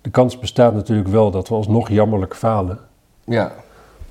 De 0.00 0.10
kans 0.10 0.38
bestaat 0.38 0.74
natuurlijk 0.74 1.08
wel 1.08 1.30
dat 1.30 1.48
we 1.48 1.54
alsnog 1.54 1.88
jammerlijk 1.88 2.36
falen. 2.36 2.78
Ja. 3.24 3.52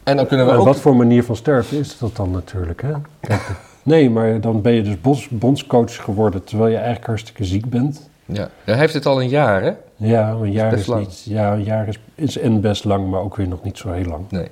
En 0.04 0.16
dan 0.18 0.28
kunnen 0.28 0.46
we 0.46 0.52
En 0.52 0.58
ook... 0.58 0.66
wat 0.66 0.80
voor 0.80 0.96
manier 0.96 1.24
van 1.24 1.36
sterven 1.36 1.78
is 1.78 1.98
dat 1.98 2.16
dan 2.16 2.32
natuurlijk, 2.32 2.82
hè? 2.82 2.92
Kijk, 3.20 3.42
nee, 3.90 4.10
maar 4.10 4.42
dan 4.42 4.62
ben 4.62 4.74
je 4.74 4.82
dus 4.82 5.02
bons- 5.02 5.30
bondscoach 5.30 5.96
geworden 6.04 6.44
terwijl 6.44 6.70
je 6.70 6.76
eigenlijk 6.78 7.06
hartstikke 7.08 7.46
ziek 7.46 7.70
bent. 7.70 8.10
Ja. 8.26 8.50
Hij 8.64 8.76
heeft 8.78 8.94
het 8.94 9.06
al 9.06 9.22
een 9.22 9.30
jaar, 9.30 9.62
hè? 9.62 9.72
Ja, 9.96 10.30
een 10.32 10.52
jaar 10.52 10.70
best 10.70 10.82
is, 10.82 10.88
lang. 10.88 11.02
niet. 11.06 11.24
Ja, 11.24 11.54
een 11.54 11.64
jaar 11.64 11.88
is, 11.88 12.00
is 12.16 12.38
en 12.38 12.62
best 12.62 12.84
lang, 12.84 13.10
maar 13.10 13.22
ook 13.22 13.36
weer 13.36 13.48
nog 13.48 13.64
niet 13.64 13.78
zo 13.78 13.92
heel 13.92 14.06
lang. 14.06 14.32
Nee. 14.32 14.48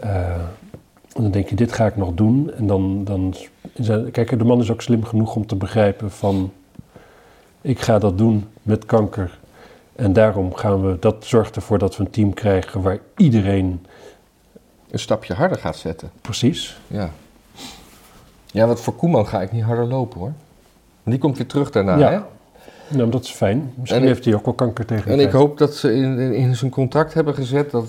Eh, 0.00 0.30
en 1.14 1.22
dan 1.22 1.30
denk 1.30 1.48
je, 1.48 1.54
dit 1.54 1.72
ga 1.72 1.86
ik 1.86 1.96
nog 1.96 2.14
doen. 2.14 2.52
En 2.52 2.66
dan, 2.66 3.04
dan 3.04 3.34
is 3.74 3.88
kijk, 4.12 4.38
de 4.38 4.44
man 4.44 4.60
is 4.60 4.70
ook 4.70 4.82
slim 4.82 5.04
genoeg 5.04 5.36
om 5.36 5.46
te 5.46 5.56
begrijpen 5.56 6.10
van, 6.10 6.52
ik 7.60 7.80
ga 7.80 7.98
dat 7.98 8.18
doen 8.18 8.46
met 8.62 8.84
kanker. 8.84 9.38
En 9.96 10.12
daarom 10.12 10.54
gaan 10.54 10.82
we, 10.90 10.96
dat 11.00 11.24
zorgt 11.24 11.56
ervoor 11.56 11.78
dat 11.78 11.96
we 11.96 12.04
een 12.04 12.10
team 12.10 12.34
krijgen 12.34 12.82
waar 12.82 12.98
iedereen 13.16 13.86
Een 14.90 14.98
stapje 14.98 15.34
harder 15.34 15.58
gaat 15.58 15.76
zetten. 15.76 16.10
precies. 16.20 16.80
Ja. 16.86 17.10
Ja, 18.50 18.66
want 18.66 18.80
voor 18.80 18.94
Koeman 18.94 19.26
ga 19.26 19.42
ik 19.42 19.52
niet 19.52 19.62
harder 19.62 19.86
lopen, 19.86 20.18
hoor. 20.20 20.32
Die 21.02 21.18
komt 21.18 21.36
weer 21.36 21.46
terug 21.46 21.70
daarna, 21.70 21.96
Ja. 21.98 22.10
hè? 22.10 22.18
Nou, 22.96 23.10
dat 23.10 23.24
is 23.24 23.30
fijn. 23.30 23.72
Misschien 23.74 24.00
En 24.00 24.06
heeft 24.06 24.24
hij 24.24 24.34
ook 24.34 24.44
wel 24.44 24.54
kanker 24.54 24.86
tegen 24.86 25.10
En 25.12 25.20
ik 25.20 25.30
hoop 25.30 25.58
dat 25.58 25.74
ze 25.74 25.94
in, 25.94 26.18
in, 26.18 26.34
in 26.34 26.56
zijn 26.56 26.70
contract 26.70 27.14
hebben 27.14 27.34
gezet 27.34 27.70
dat 27.70 27.86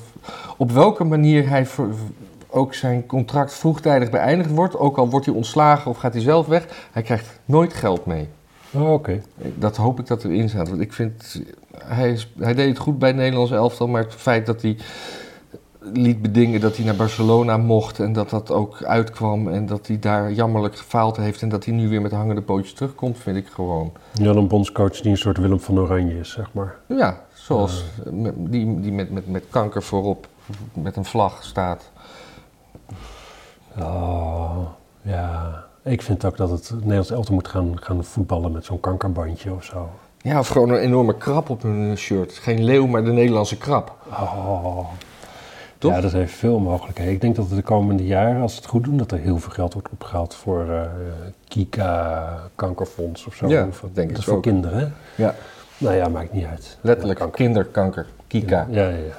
op 0.58 0.72
welke 0.72 1.04
manier 1.04 1.50
hij 1.50 1.66
voor, 1.66 1.88
ook 2.50 2.74
zijn 2.74 3.06
contract 3.06 3.54
vroegtijdig 3.54 4.10
beëindigd 4.10 4.50
wordt, 4.50 4.78
ook 4.78 4.98
al 4.98 5.10
wordt 5.10 5.26
hij 5.26 5.36
ontslagen 5.36 5.92
of 5.92 5.98
gaat 5.98 6.14
hij 6.14 6.22
zelf 6.22 6.48
weg, 6.48 6.88
hij 6.92 7.02
krijgt 7.02 7.40
nooit 7.46 7.74
geld 7.74 8.06
mee. 8.06 8.28
Oh, 8.72 8.94
oké. 8.94 9.22
Dat 9.56 9.78
hoop 9.78 10.00
ik 10.00 10.08
dat 10.08 10.24
erin 10.24 10.50
staat. 10.50 10.70
Want 10.70 10.82
ik 10.82 10.94
vind, 10.94 11.42
hij, 11.78 12.12
is, 12.12 12.32
hij 12.40 12.54
deed 12.54 12.68
het 12.68 12.78
goed 12.78 13.00
bij 13.00 13.08
het 13.10 13.18
Nederlands 13.18 13.52
elftal, 13.52 13.88
maar 13.88 14.04
het 14.04 14.14
feit 14.14 14.46
dat 14.46 14.62
hij 14.62 14.78
liet 15.80 16.22
bedingen 16.22 16.62
dat 16.62 16.76
hij 16.76 16.86
naar 16.86 16.96
Barcelona 16.96 17.58
mocht 17.58 18.00
en 18.00 18.14
dat 18.14 18.30
dat 18.30 18.52
ook 18.52 18.84
uitkwam 18.84 19.48
en 19.48 19.66
dat 19.66 19.88
hij 19.88 20.00
daar 20.00 20.32
jammerlijk 20.32 20.78
gefaald 20.78 21.18
heeft 21.18 21.42
en 21.42 21.50
dat 21.50 21.66
hij 21.66 21.74
nu 21.74 21.90
weer 21.90 22.02
met 22.02 22.12
hangende 22.12 22.42
pootjes 22.42 22.74
terugkomt, 22.74 23.18
vind 23.18 23.38
ik 23.38 23.48
gewoon. 23.48 23.92
Jan 24.14 24.38
een 24.38 24.48
bondscoach 24.48 25.02
die 25.02 25.12
een 25.12 25.18
soort 25.18 25.38
Willem 25.38 25.60
van 25.60 25.80
Oranje 25.80 26.20
is, 26.20 26.30
zeg 26.30 26.54
maar. 26.54 26.76
Ja, 26.86 27.22
zoals 27.34 27.86
die, 28.36 28.80
die 28.80 28.92
met, 28.92 29.12
met, 29.12 29.28
met 29.28 29.44
kanker 29.50 29.84
voorop 29.84 30.28
met 30.74 30.96
een 30.96 31.06
vlag 31.06 31.44
staat. 31.44 31.92
Oh, 33.80 34.60
ja. 35.02 35.64
Ik 35.84 36.02
vind 36.02 36.26
ook 36.26 36.38
dat 36.38 36.50
het 36.50 36.72
Nederlands 36.74 37.12
elftal 37.12 37.34
moet 37.34 37.48
gaan, 37.48 37.82
gaan 37.82 38.04
voetballen 38.04 38.52
met 38.52 38.66
zo'n 38.66 38.80
kankerbandje 38.80 39.54
of 39.54 39.64
zo. 39.64 39.90
Ja, 40.22 40.40
of 40.40 40.48
gewoon 40.48 40.70
een 40.70 40.80
enorme 40.80 41.18
krab 41.18 41.50
op 41.50 41.62
hun 41.62 41.98
shirt. 41.98 42.34
Geen 42.34 42.64
leeuw, 42.64 42.88
maar 42.88 43.04
de 43.04 43.12
Nederlandse 43.12 43.58
krab. 43.58 43.96
Oh. 44.10 44.88
Toch? 45.80 45.92
Ja, 45.94 46.02
dat 46.02 46.12
heeft 46.12 46.34
veel 46.34 46.60
mogelijkheden. 46.60 47.14
Ik 47.14 47.22
denk 47.22 47.36
dat 47.36 47.50
de 47.50 47.62
komende 47.62 48.06
jaren, 48.06 48.42
als 48.42 48.52
ze 48.54 48.58
het 48.60 48.68
goed 48.70 48.84
doen, 48.84 48.98
dat 48.98 49.12
er 49.12 49.18
heel 49.20 49.38
veel 49.40 49.52
geld 49.52 49.74
wordt 49.74 49.88
opgehaald 49.92 50.36
voor 50.36 50.70
eh, 50.70 50.82
Kika, 51.48 52.40
kankerfonds 52.56 53.26
of 53.26 53.36
zo. 53.36 53.48
Ja, 53.48 53.68
Of- 53.68 53.80
dat 53.80 53.96
denk 53.96 54.08
ik 54.10 54.14
dat 54.16 54.20
is 54.24 54.26
voor 54.30 54.38
ook. 54.38 54.44
kinderen? 54.44 54.94
Ja, 55.16 55.36
Nou 55.78 55.96
ja, 55.96 56.08
maakt 56.08 56.34
niet 56.34 56.46
uit. 56.46 56.78
letterlijk 56.82 57.20
Ja, 57.20 57.26
kanker. 57.26 57.44
kinderkanker. 57.46 58.06
Kika. 58.28 58.68
Ja, 58.70 58.82
ja, 58.88 58.96
ja. 58.96 59.14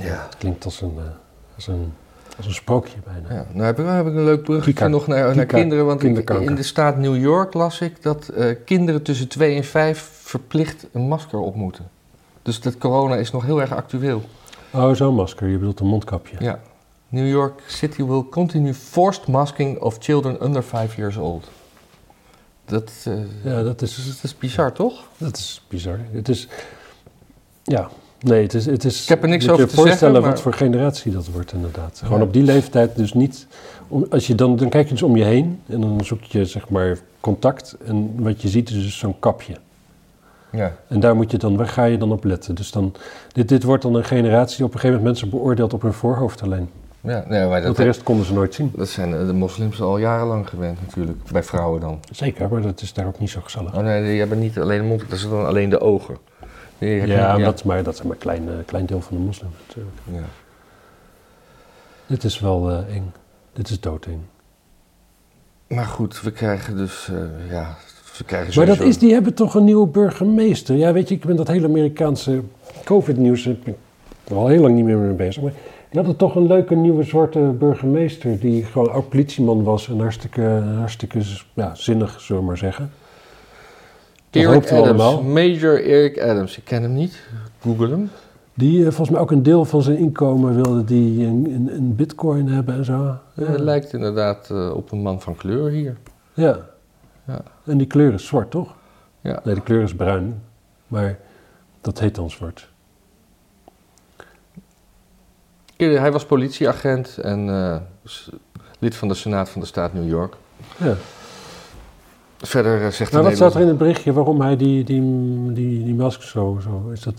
ja. 0.00 0.22
Het 0.26 0.36
klinkt 0.38 0.64
als 0.64 0.80
een, 0.80 0.94
eh, 0.98 1.04
als 1.54 1.66
een, 1.66 1.92
als 2.36 2.46
een 2.46 2.54
sprookje 2.54 2.96
bijna. 3.04 3.34
Ja, 3.40 3.46
nou 3.52 3.64
heb 3.66 3.78
ik, 3.78 3.86
heb 3.86 4.06
ik 4.06 4.14
een 4.14 4.24
leuk 4.24 4.42
bruggetje 4.42 4.72
Kika. 4.72 4.88
nog 4.88 5.06
naar, 5.06 5.36
naar 5.36 5.46
kinderen. 5.46 5.86
Want 5.86 6.02
ik- 6.02 6.30
in 6.30 6.54
de 6.54 6.62
staat 6.62 6.96
New 6.96 7.16
York 7.16 7.54
las 7.54 7.80
ik 7.80 8.02
dat 8.02 8.28
eh, 8.28 8.56
kinderen 8.64 9.02
tussen 9.02 9.28
2 9.28 9.56
en 9.56 9.64
5 9.64 10.10
verplicht 10.22 10.86
een 10.92 11.08
masker 11.08 11.38
op 11.38 11.54
moeten. 11.54 11.88
Dus 12.42 12.60
dat 12.60 12.78
corona 12.78 13.16
is 13.16 13.30
nog 13.30 13.44
heel 13.44 13.60
erg 13.60 13.74
actueel. 13.74 14.22
Oh, 14.72 14.94
zo'n 14.94 15.14
masker. 15.14 15.48
Je 15.48 15.58
bedoelt 15.58 15.80
een 15.80 15.86
mondkapje. 15.86 16.36
Ja. 16.40 16.60
New 17.08 17.28
York 17.28 17.62
City 17.66 18.04
will 18.04 18.24
continue 18.30 18.74
forced 18.74 19.26
masking 19.26 19.78
of 19.80 19.96
children 19.98 20.44
under 20.44 20.62
5 20.62 20.96
years 20.96 21.16
old. 21.16 21.48
Dat, 22.64 22.92
eh, 23.04 23.14
Ja, 23.44 23.62
dat 23.62 23.82
is, 23.82 24.06
dat 24.06 24.18
is 24.22 24.38
bizar, 24.38 24.72
toch? 24.72 25.02
dat 25.16 25.36
is 25.36 25.62
bizar. 25.68 25.98
Het 26.12 26.28
is... 26.28 26.48
Ja, 27.62 27.88
nee, 28.20 28.42
het 28.42 28.54
is... 28.54 28.66
Het 28.66 28.84
is 28.84 29.02
Ik 29.02 29.08
heb 29.08 29.22
er 29.22 29.28
niks 29.28 29.48
over 29.48 29.60
je 29.64 29.68
te 29.68 29.74
voorstellen 29.74 29.98
zeggen, 29.98 30.20
maar- 30.22 30.30
wat 30.30 30.40
voor 30.40 30.52
generatie 30.52 31.12
dat 31.12 31.26
wordt 31.28 31.52
inderdaad. 31.52 32.00
Gewoon 32.04 32.18
Ja. 32.18 32.24
op 32.24 32.32
die 32.32 32.42
leeftijd 32.42 32.96
dus 32.96 33.12
niet... 33.12 33.46
Om, 33.88 34.06
als 34.10 34.26
je 34.26 34.34
dan, 34.34 34.56
dan 34.56 34.68
kijk 34.68 34.84
je 34.86 34.92
dus 34.92 35.02
om 35.02 35.16
je 35.16 35.24
heen 35.24 35.60
en 35.66 35.80
dan 35.80 36.00
zoek 36.04 36.22
je 36.22 36.44
zeg 36.44 36.68
maar 36.68 36.98
contact. 37.20 37.76
En 37.84 38.22
wat 38.22 38.42
je 38.42 38.48
ziet 38.48 38.68
is 38.70 38.74
dus 38.74 38.98
zo'n 38.98 39.18
kapje. 39.18 39.54
Ja. 40.52 40.72
En 40.88 41.00
daar 41.00 41.16
moet 41.16 41.30
je 41.30 41.38
dan, 41.38 41.56
waar 41.56 41.68
ga 41.68 41.84
je 41.84 41.98
dan 41.98 42.12
op 42.12 42.24
letten? 42.24 42.54
Dus 42.54 42.70
dan, 42.70 42.94
dit, 43.32 43.48
dit 43.48 43.62
wordt 43.62 43.82
dan 43.82 43.94
een 43.94 44.04
generatie 44.04 44.56
die 44.56 44.66
op 44.66 44.74
een 44.74 44.80
gegeven 44.80 45.02
moment 45.02 45.20
mensen 45.20 45.38
beoordeelt 45.38 45.72
op 45.72 45.82
hun 45.82 45.92
voorhoofd 45.92 46.42
alleen. 46.42 46.70
ja 47.00 47.24
nee, 47.28 47.40
maar 47.40 47.48
Want 47.50 47.62
dat, 47.64 47.76
de 47.76 47.82
rest 47.82 48.02
konden 48.02 48.26
ze 48.26 48.32
nooit 48.32 48.54
zien. 48.54 48.72
dat 48.76 48.88
zijn 48.88 49.26
de 49.26 49.32
moslims 49.32 49.80
al 49.80 49.98
jarenlang 49.98 50.48
gewend 50.48 50.80
natuurlijk. 50.80 51.18
Bij 51.32 51.42
vrouwen 51.42 51.80
dan. 51.80 52.00
Zeker, 52.10 52.48
maar 52.48 52.62
dat 52.62 52.80
is 52.80 52.92
daar 52.92 53.06
ook 53.06 53.18
niet 53.18 53.30
zo 53.30 53.40
gezellig. 53.40 53.74
Oh 53.76 53.82
nee, 53.82 54.02
die 54.02 54.18
hebben 54.18 54.38
niet 54.38 54.58
alleen 54.58 54.80
de 54.80 54.86
mond, 54.88 55.10
dat 55.10 55.18
zijn 55.18 55.30
dan 55.32 55.46
alleen 55.46 55.70
de 55.70 55.80
ogen. 55.80 56.16
Heb 56.78 56.88
je- 56.88 57.06
Ja, 57.06 57.38
Dat, 57.38 57.54
is 57.54 57.62
maar 57.62 57.82
dat 57.82 57.94
is 57.94 58.02
maar 58.02 58.12
een 58.12 58.18
klein, 58.18 58.48
eh, 58.48 58.54
klein 58.66 58.86
deel 58.86 59.00
van 59.00 59.16
de 59.16 59.22
moslims 59.22 59.54
natuurlijk. 59.66 59.96
ja. 60.04 60.22
Dit 62.06 62.24
is 62.24 62.40
wel 62.40 62.70
eh, 62.70 62.94
eng. 62.96 63.12
Dit 63.52 63.68
is 63.70 63.80
doodeng. 63.80 64.20
Maar 65.68 65.84
goed, 65.86 66.20
we 66.20 66.30
krijgen 66.30 66.76
dus, 66.76 67.08
eh, 67.08 67.50
ja, 67.50 67.76
krijgen 68.24 68.52
Maar 68.56 68.66
dat 68.66 68.80
is, 68.80 68.98
die 68.98 69.12
hebben 69.12 69.34
toch 69.34 69.54
een 69.54 69.64
nieuwe 69.64 69.86
burgemeester. 69.86 70.76
Ja, 70.76 70.92
weet 70.92 71.08
je, 71.08 71.14
ik 71.14 71.24
ben 71.24 71.36
dat 71.36 71.48
hele 71.48 71.66
Amerikaanse 71.66 72.40
COVID-nieuws 72.84 73.48
al 74.32 74.46
heel 74.46 74.60
lang 74.60 74.74
niet 74.74 74.84
meer 74.84 74.96
mee 74.96 75.14
bezig. 75.14 75.42
Maar 75.42 75.52
die 75.90 75.98
hadden 75.98 76.16
toch 76.16 76.34
een 76.34 76.46
leuke 76.46 76.74
nieuwe 76.74 77.02
zwarte 77.02 77.38
burgemeester 77.38 78.38
die 78.40 78.64
gewoon 78.64 78.90
ook 78.92 79.08
politieman 79.08 79.62
was 79.62 79.88
en 79.88 80.00
hartstikke, 80.00 80.62
hartstikke 80.76 81.20
ja, 81.54 81.74
zinnig, 81.74 82.20
zullen 82.20 82.42
we 82.42 82.48
maar 82.48 82.58
zeggen. 82.58 82.90
Dat 84.30 84.42
Eric 84.42 84.70
Adams, 84.70 84.70
allemaal. 84.70 85.22
Major 85.22 85.84
Eric 85.84 86.20
Adams. 86.20 86.58
Ik 86.58 86.64
ken 86.64 86.82
hem 86.82 86.92
niet. 86.92 87.22
Google 87.60 87.88
hem. 87.88 88.10
Die 88.54 88.78
eh, 88.78 88.84
volgens 88.84 89.10
mij 89.10 89.20
ook 89.20 89.30
een 89.30 89.42
deel 89.42 89.64
van 89.64 89.82
zijn 89.82 89.96
inkomen 89.96 90.54
wilde 90.54 90.84
die 90.84 91.26
in, 91.26 91.46
in, 91.46 91.70
in 91.70 91.96
bitcoin 91.96 92.48
hebben 92.48 92.74
en 92.74 92.84
zo. 92.84 93.16
Ja, 93.34 93.44
hij 93.44 93.58
lijkt 93.58 93.92
inderdaad 93.92 94.50
eh, 94.50 94.70
op 94.74 94.92
een 94.92 95.02
man 95.02 95.20
van 95.20 95.36
kleur 95.36 95.70
hier. 95.70 95.96
Ja. 96.34 96.58
Ja. 97.26 97.42
En 97.70 97.78
die 97.78 97.86
kleur 97.86 98.12
is 98.12 98.26
zwart, 98.26 98.50
toch? 98.50 98.74
Ja. 99.20 99.40
Nee, 99.44 99.54
de 99.54 99.60
kleur 99.60 99.82
is 99.82 99.94
bruin. 99.94 100.42
Maar 100.86 101.18
dat 101.80 101.98
heet 101.98 102.14
dan 102.14 102.30
zwart. 102.30 102.68
Hij 105.76 106.12
was 106.12 106.24
politieagent 106.24 107.18
en 107.18 107.48
eh, 107.48 107.76
lid 108.78 108.96
van 108.96 109.08
de 109.08 109.14
Senaat 109.14 109.48
van 109.48 109.60
de 109.60 109.66
staat 109.66 109.92
New 109.92 110.08
York. 110.08 110.34
Ja. 110.76 110.94
Verder 112.36 112.84
eh, 112.84 112.90
zegt 112.90 113.12
de 113.12 113.22
wat 113.22 113.34
staat 113.34 113.54
er 113.54 113.60
in 113.60 113.68
het 113.68 113.78
berichtje 113.78 114.12
waarom 114.12 114.40
hij 114.40 114.56
die, 114.56 114.84
die, 114.84 115.02
die, 115.52 115.84
die 115.84 115.94
mask 115.94 116.22
zo, 116.22 116.58
zo 116.62 116.90
is 116.92 117.00
dat? 117.00 117.14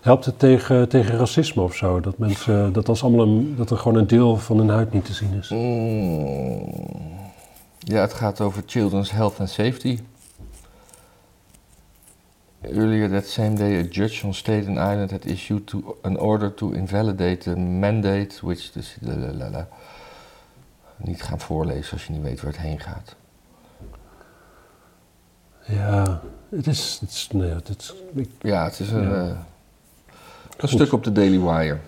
Helpt 0.00 0.24
het 0.24 0.38
tegen, 0.38 0.88
tegen 0.88 1.18
racisme 1.18 1.62
of 1.62 1.74
zo? 1.74 2.00
Dat, 2.00 2.18
mensen, 2.18 2.72
dat, 2.72 2.88
als 2.88 3.02
allemaal 3.02 3.26
een, 3.26 3.54
dat 3.56 3.70
er 3.70 3.76
gewoon 3.76 3.98
een 3.98 4.06
deel 4.06 4.36
van 4.36 4.58
hun 4.58 4.68
huid 4.68 4.92
niet 4.92 5.04
te 5.04 5.12
zien 5.12 5.32
is? 5.38 5.48
Mm. 5.48 7.21
Ja, 7.84 8.00
het 8.00 8.12
gaat 8.12 8.40
over 8.40 8.62
children's 8.66 9.10
health 9.10 9.40
and 9.40 9.50
safety. 9.50 9.98
Earlier 12.60 13.08
that 13.10 13.26
same 13.26 13.54
day, 13.54 13.78
a 13.80 13.82
judge 13.90 14.26
on 14.26 14.34
Staten 14.34 14.72
Island 14.76 15.10
had 15.10 15.24
issued 15.24 15.66
to, 15.66 15.98
an 16.02 16.18
order 16.18 16.54
to 16.54 16.70
invalidate 16.70 17.36
the 17.36 17.56
mandate, 17.56 18.46
which 18.46 18.70
dus, 18.72 18.96
lalalala. 19.00 19.68
niet 20.96 21.22
gaan 21.22 21.40
voorlezen 21.40 21.92
als 21.92 22.06
je 22.06 22.12
niet 22.12 22.22
weet 22.22 22.40
waar 22.40 22.52
het 22.52 22.60
heen 22.60 22.80
gaat. 22.80 23.14
Ja, 25.66 26.20
het 26.50 26.66
is. 26.66 26.98
Het 27.00 27.10
is, 27.10 27.28
nee, 27.32 27.50
het 27.50 27.68
is 27.78 27.94
ik- 28.14 28.30
Ja, 28.40 28.64
het 28.64 28.78
is 28.80 28.90
een, 28.90 29.02
Ja. 29.08 29.14
eh, 29.14 29.26
een 29.26 29.36
Goed. 30.58 30.70
stuk 30.70 30.92
op 30.92 31.04
de 31.04 31.12
Daily 31.12 31.40
Wire. 31.40 31.78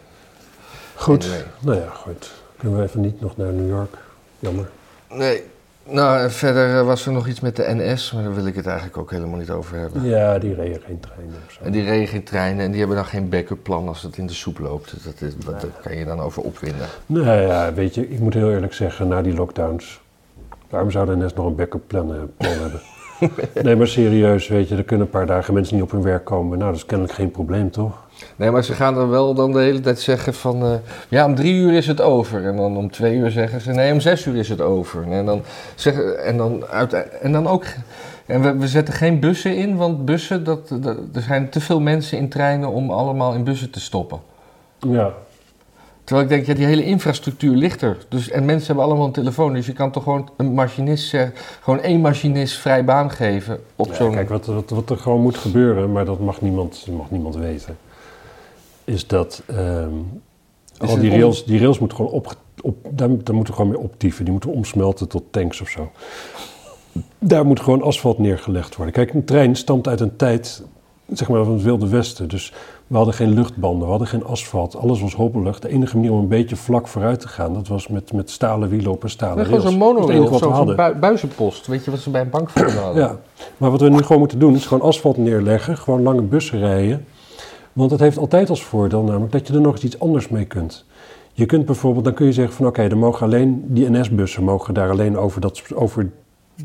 goed. 0.95 1.25
Anyway. 1.25 1.45
Nou 1.61 1.79
ja, 1.81 1.89
goed. 1.91 2.33
Kunnen 2.57 2.79
we 2.79 2.85
even 2.85 3.01
niet 3.01 3.21
nog 3.21 3.37
naar 3.37 3.53
New 3.53 3.69
York? 3.69 3.97
Jammer. 4.39 4.71
Nee. 5.09 5.43
Nou, 5.87 6.31
verder 6.31 6.79
eh, 6.79 6.87
was 6.87 7.07
er 7.07 7.13
nog 7.13 7.29
iets 7.29 7.41
met 7.41 7.57
de 7.57 7.75
NS, 7.75 8.13
maar 8.13 8.23
daar 8.23 8.35
wil 8.35 8.47
ik 8.47 8.55
het 8.55 8.67
eigenlijk 8.67 8.99
ook 8.99 9.11
helemaal 9.11 9.39
niet 9.39 9.51
over 9.51 9.79
hebben. 9.79 10.05
Ja, 10.05 10.39
die 10.39 10.55
reden 10.55 10.81
geen 10.81 11.01
treinen 11.01 11.35
of 11.47 11.53
zo. 11.53 11.65
En 11.65 11.73
die 11.73 11.83
regen 11.83 12.09
geen 12.09 12.25
treinen 12.25 12.65
en 12.65 12.71
die 12.71 12.79
hebben 12.79 12.97
dan 12.97 13.07
geen 13.07 13.29
backup 13.29 13.63
plan 13.63 13.89
als 13.89 14.03
het 14.03 14.17
in 14.17 14.27
de 14.27 14.33
soep 14.33 14.59
loopt. 14.59 14.95
Dat 15.05 15.21
is, 15.21 15.35
kan 15.83 15.97
je 15.97 16.05
dan 16.05 16.21
over 16.21 16.43
opwinden. 16.43 16.87
Nou 17.07 17.41
ja, 17.41 17.73
weet 17.73 17.95
je, 17.95 18.09
ik 18.09 18.19
moet 18.19 18.35
heel 18.35 18.51
eerlijk 18.51 18.73
zeggen, 18.73 19.09
na 19.09 19.23
die 19.23 19.35
lockdowns, 19.35 20.01
waarom 20.71 20.91
zou 20.91 21.07
de 21.07 21.25
NS 21.25 21.35
nog 21.35 21.47
een 21.47 21.57
backup 21.57 21.83
plan, 21.87 22.15
eh, 22.15 22.21
plan 22.37 22.53
hebben? 22.53 22.81
nee, 23.65 23.77
maar 23.77 23.87
serieus, 23.87 24.49
weet 24.49 24.69
je, 24.69 24.77
er 24.77 24.85
kunnen 24.85 25.07
een 25.07 25.13
paar 25.13 25.27
dagen 25.27 25.55
mensen 25.55 25.75
niet 25.75 25.85
op 25.85 25.91
hun 25.91 26.03
werk 26.03 26.25
komen. 26.25 26.59
Nou, 26.59 26.71
dat 26.71 26.81
is 26.81 26.87
kennelijk 26.87 27.17
geen 27.17 27.31
probleem, 27.31 27.71
toch? 27.71 28.04
Nee, 28.37 28.51
maar 28.51 28.65
ze 28.65 28.73
gaan 28.73 28.95
dan 28.95 29.09
wel 29.11 29.35
dan 29.35 29.53
de 29.53 29.59
hele 29.61 29.81
tijd 29.81 30.01
zeggen 30.01 30.35
van... 30.35 30.63
eh, 30.65 30.73
ja, 31.09 31.25
om 31.25 31.35
drie 31.35 31.55
uur 31.55 31.73
is 31.73 31.87
het 31.87 32.01
over. 32.01 32.45
En 32.47 32.57
dan 32.57 32.77
om 32.77 32.91
twee 32.91 33.15
uur 33.17 33.31
zeggen 33.31 33.61
ze... 33.61 33.71
nee, 33.73 33.93
om 33.93 34.01
zes 34.01 34.27
uur 34.27 34.37
is 34.37 34.49
het 34.49 34.61
over. 34.61 35.11
En 35.13 35.27
dan, 35.27 35.43
zeggen, 35.75 36.25
en 36.25 36.37
dan, 36.37 36.65
uit, 36.67 36.93
en 37.21 37.33
dan 37.33 37.47
ook... 37.47 37.65
En 38.27 38.43
we, 38.43 38.57
we 38.57 38.69
zetten 38.69 38.95
geen 38.95 39.21
bussen 39.21 39.57
in, 39.57 39.77
want 39.77 40.05
bussen... 40.05 40.45
Dat, 40.45 40.69
dat- 40.81 40.97
er 41.15 41.23
zijn 41.23 41.49
te 41.51 41.61
veel 41.61 41.81
mensen 41.81 42.19
in 42.19 42.29
treinen 42.29 42.69
om 42.69 42.91
allemaal 42.91 43.33
in 43.35 43.45
bussen 43.45 43.71
te 43.71 43.81
stoppen. 43.81 44.21
Ja, 44.79 45.13
Terwijl 46.05 46.27
ik 46.29 46.33
denk, 46.35 46.47
ja, 46.47 46.55
die 46.55 46.67
hele 46.67 46.85
infrastructuur 46.85 47.57
ligt 47.57 47.83
er. 47.83 47.97
Dus, 48.09 48.31
en 48.31 48.45
mensen 48.45 48.67
hebben 48.67 48.85
allemaal 48.85 49.07
een 49.07 49.13
telefoon. 49.13 49.53
Dus 49.53 49.67
je 49.67 49.73
kan 49.73 49.91
toch 49.91 50.03
gewoon 50.03 50.29
een 50.37 50.53
machinist 50.55 51.09
zeggen... 51.09 51.33
gewoon 51.61 51.81
één 51.81 52.01
machinist 52.01 52.57
vrij 52.59 52.85
baan 52.85 53.11
geven 53.11 53.61
op 53.77 53.87
Ja, 53.87 53.95
zo'n... 53.95 54.11
kijk, 54.15 54.29
wat, 54.29 54.47
wat, 54.47 54.71
wat 54.71 54.91
er 54.91 54.97
gewoon 54.97 55.21
moet 55.21 55.37
gebeuren, 55.37 55.93
maar 55.93 56.05
dat 56.05 56.21
mag 56.21 56.41
niemand, 56.41 56.87
mag 56.97 57.11
niemand 57.11 57.37
weten, 57.37 57.77
is 58.85 59.07
dat 59.07 59.43
ehm, 59.47 59.89
Is 60.81 60.89
al 60.89 60.99
die 60.99 61.11
rails, 61.11 61.45
die 61.45 61.59
rails 61.61 61.79
moeten 61.79 61.97
gewoon 61.97 62.13
op, 62.13 62.37
op 62.63 62.77
daar, 62.83 63.09
daar 63.09 63.35
moeten 63.35 63.55
we 63.55 63.61
gewoon 63.61 63.69
mee 63.71 63.79
optieven. 63.81 64.23
Die 64.25 64.33
moeten 64.33 64.51
omsmelten 64.53 65.09
tot 65.09 65.23
tanks 65.31 65.61
of 65.61 65.69
zo. 65.69 65.91
Daar 67.19 67.47
moet 67.47 67.61
gewoon 67.61 67.83
asfalt 67.83 68.19
neergelegd 68.19 68.77
worden. 68.77 68.95
Kijk, 68.95 69.15
een 69.15 69.25
trein 69.25 69.57
stamt 69.57 69.89
uit 69.89 70.01
een 70.01 70.17
tijd, 70.17 70.63
zeg 71.13 71.29
maar, 71.29 71.45
van 71.45 71.53
het 71.53 71.63
Wilde 71.63 71.89
Westen. 71.89 72.29
Dus 72.29 72.53
we 72.87 72.97
hadden 72.97 73.15
geen 73.15 73.35
luchtbanden, 73.35 73.83
we 73.85 73.89
hadden 73.91 74.09
geen 74.09 74.25
asfalt. 74.25 74.77
Alles 74.77 75.01
was 75.01 75.15
hobbelig. 75.15 75.59
De 75.59 75.69
enige 75.69 75.97
manier 75.97 76.13
om 76.13 76.19
een 76.19 76.29
beetje 76.29 76.57
vlak 76.57 76.89
vooruit 76.89 77.21
te 77.21 77.29
gaan, 77.29 77.55
dat 77.55 77.69
was 77.69 77.89
met, 77.89 78.13
met 78.13 78.31
stalen 78.31 78.69
wielen 78.69 78.91
op 78.91 79.03
een 79.03 79.11
stalen 79.11 79.37
Nee, 79.37 79.45
rails. 79.47 79.65
gewoon 79.65 79.73
zo'n 79.73 79.81
Dat 79.97 79.99
is 80.09 80.15
het 80.15 80.19
monorail, 80.19 80.55
we 80.55 80.67
zo'n 80.67 80.77
bui- 80.77 80.95
buizenpost. 80.95 81.67
Weet 81.67 81.85
je 81.85 81.91
wat 81.91 82.01
ze 82.01 82.11
bij 82.11 82.21
een 82.21 82.31
bankforum 82.31 82.77
hadden? 82.85 83.03
Ja, 83.03 83.19
maar 83.57 83.71
wat 83.71 83.81
we 83.81 83.89
nu 83.89 83.99
gewoon 84.03 84.19
moeten 84.19 84.39
doen 84.39 84.55
is 84.55 84.67
gewoon 84.67 84.89
asfalt 84.89 85.17
neerleggen, 85.17 85.77
gewoon 85.79 86.03
lange 86.03 86.23
bussen 86.23 86.59
rijden. 86.59 87.05
Want 87.75 87.91
het 87.91 88.01
heeft 88.01 88.19
altijd 88.19 88.51
als 88.51 88.63
voordeel 88.65 89.03
namelijk 89.03 89.33
dat 89.33 89.47
je 89.47 89.55
er 89.55 89.61
nog 89.61 89.73
eens 89.75 89.85
iets 89.85 89.99
anders 89.99 90.29
mee 90.29 90.45
kunt. 90.45 90.85
Je 91.33 91.47
kunt 91.47 91.65
bijvoorbeeld, 91.67 92.05
dan 92.05 92.15
kun 92.15 92.27
je 92.27 92.33
zeggen 92.33 92.55
van 92.55 92.67
oké, 92.67 92.83
er 92.83 92.97
mogen 92.99 93.27
alleen 93.27 93.65
die 93.67 93.91
NS-bussen 93.91 94.43
mogen 94.45 94.75
daar 94.75 94.91
alleen 94.91 95.17
over, 95.17 95.41
dat, 95.41 95.63
over 95.75 96.11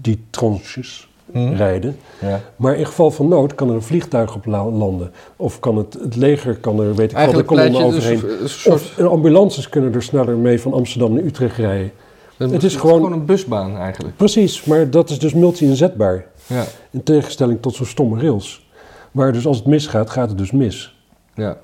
die 0.02 0.20
tranches 0.30 1.08
Hm? 1.32 1.54
rijden. 1.54 1.98
Ja. 2.22 2.42
Maar 2.56 2.76
in 2.76 2.86
geval 2.86 3.12
van 3.12 3.28
nood 3.28 3.56
kan 3.56 3.70
er 3.70 3.76
een 3.76 3.82
vliegtuig 3.82 4.36
op 4.36 4.46
la- 4.46 4.70
landen. 4.70 5.12
Of 5.36 5.60
kan 5.60 5.78
het, 5.78 5.94
het 6.02 6.16
leger 6.16 6.56
kan 6.58 6.80
er, 6.80 6.96
weet 6.96 7.12
ik 7.12 7.18
wel, 7.18 7.32
de 7.32 7.44
kolonnen 7.44 7.86
je 7.86 7.92
dus 7.92 7.96
overheen. 8.10 8.42
een 8.42 8.50
soort... 8.50 8.76
Of 8.76 9.00
ambulances 9.00 9.70
kunnen 9.70 9.94
er 9.94 10.04
sneller 10.04 10.36
mee 10.38 10.62
van 10.62 10.74
Amsterdam 10.74 11.14
naar 11.14 11.24
Utrecht 11.24 11.58
rijden. 11.58 11.92
het 12.38 12.64
is 12.64 12.76
gewoon- 12.76 13.12
een 13.12 13.26
busbaan 13.26 13.78
eigenlijk. 13.78 14.16
Precies, 14.18 14.64
maar 14.64 14.90
dat 14.90 15.10
is 15.10 15.20
dus 15.20 15.34
multi-inzetbaar. 15.34 16.26
Ja. 16.48 16.64
In 16.92 17.04
tegenstelling 17.04 17.62
tot 17.62 17.76
zo'n 17.76 17.86
stomme 17.86 18.22
rails. 18.22 18.68
Maar 19.12 19.34
dus 19.34 19.46
als 19.46 19.58
het 19.58 19.66
misgaat, 19.66 20.10
gaat 20.10 20.30
het 20.30 20.38
dus 20.38 20.52
mis. 20.52 20.99
Ja. 21.40 21.58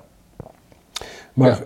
Maar 1.32 1.48
Ja. 1.48 1.58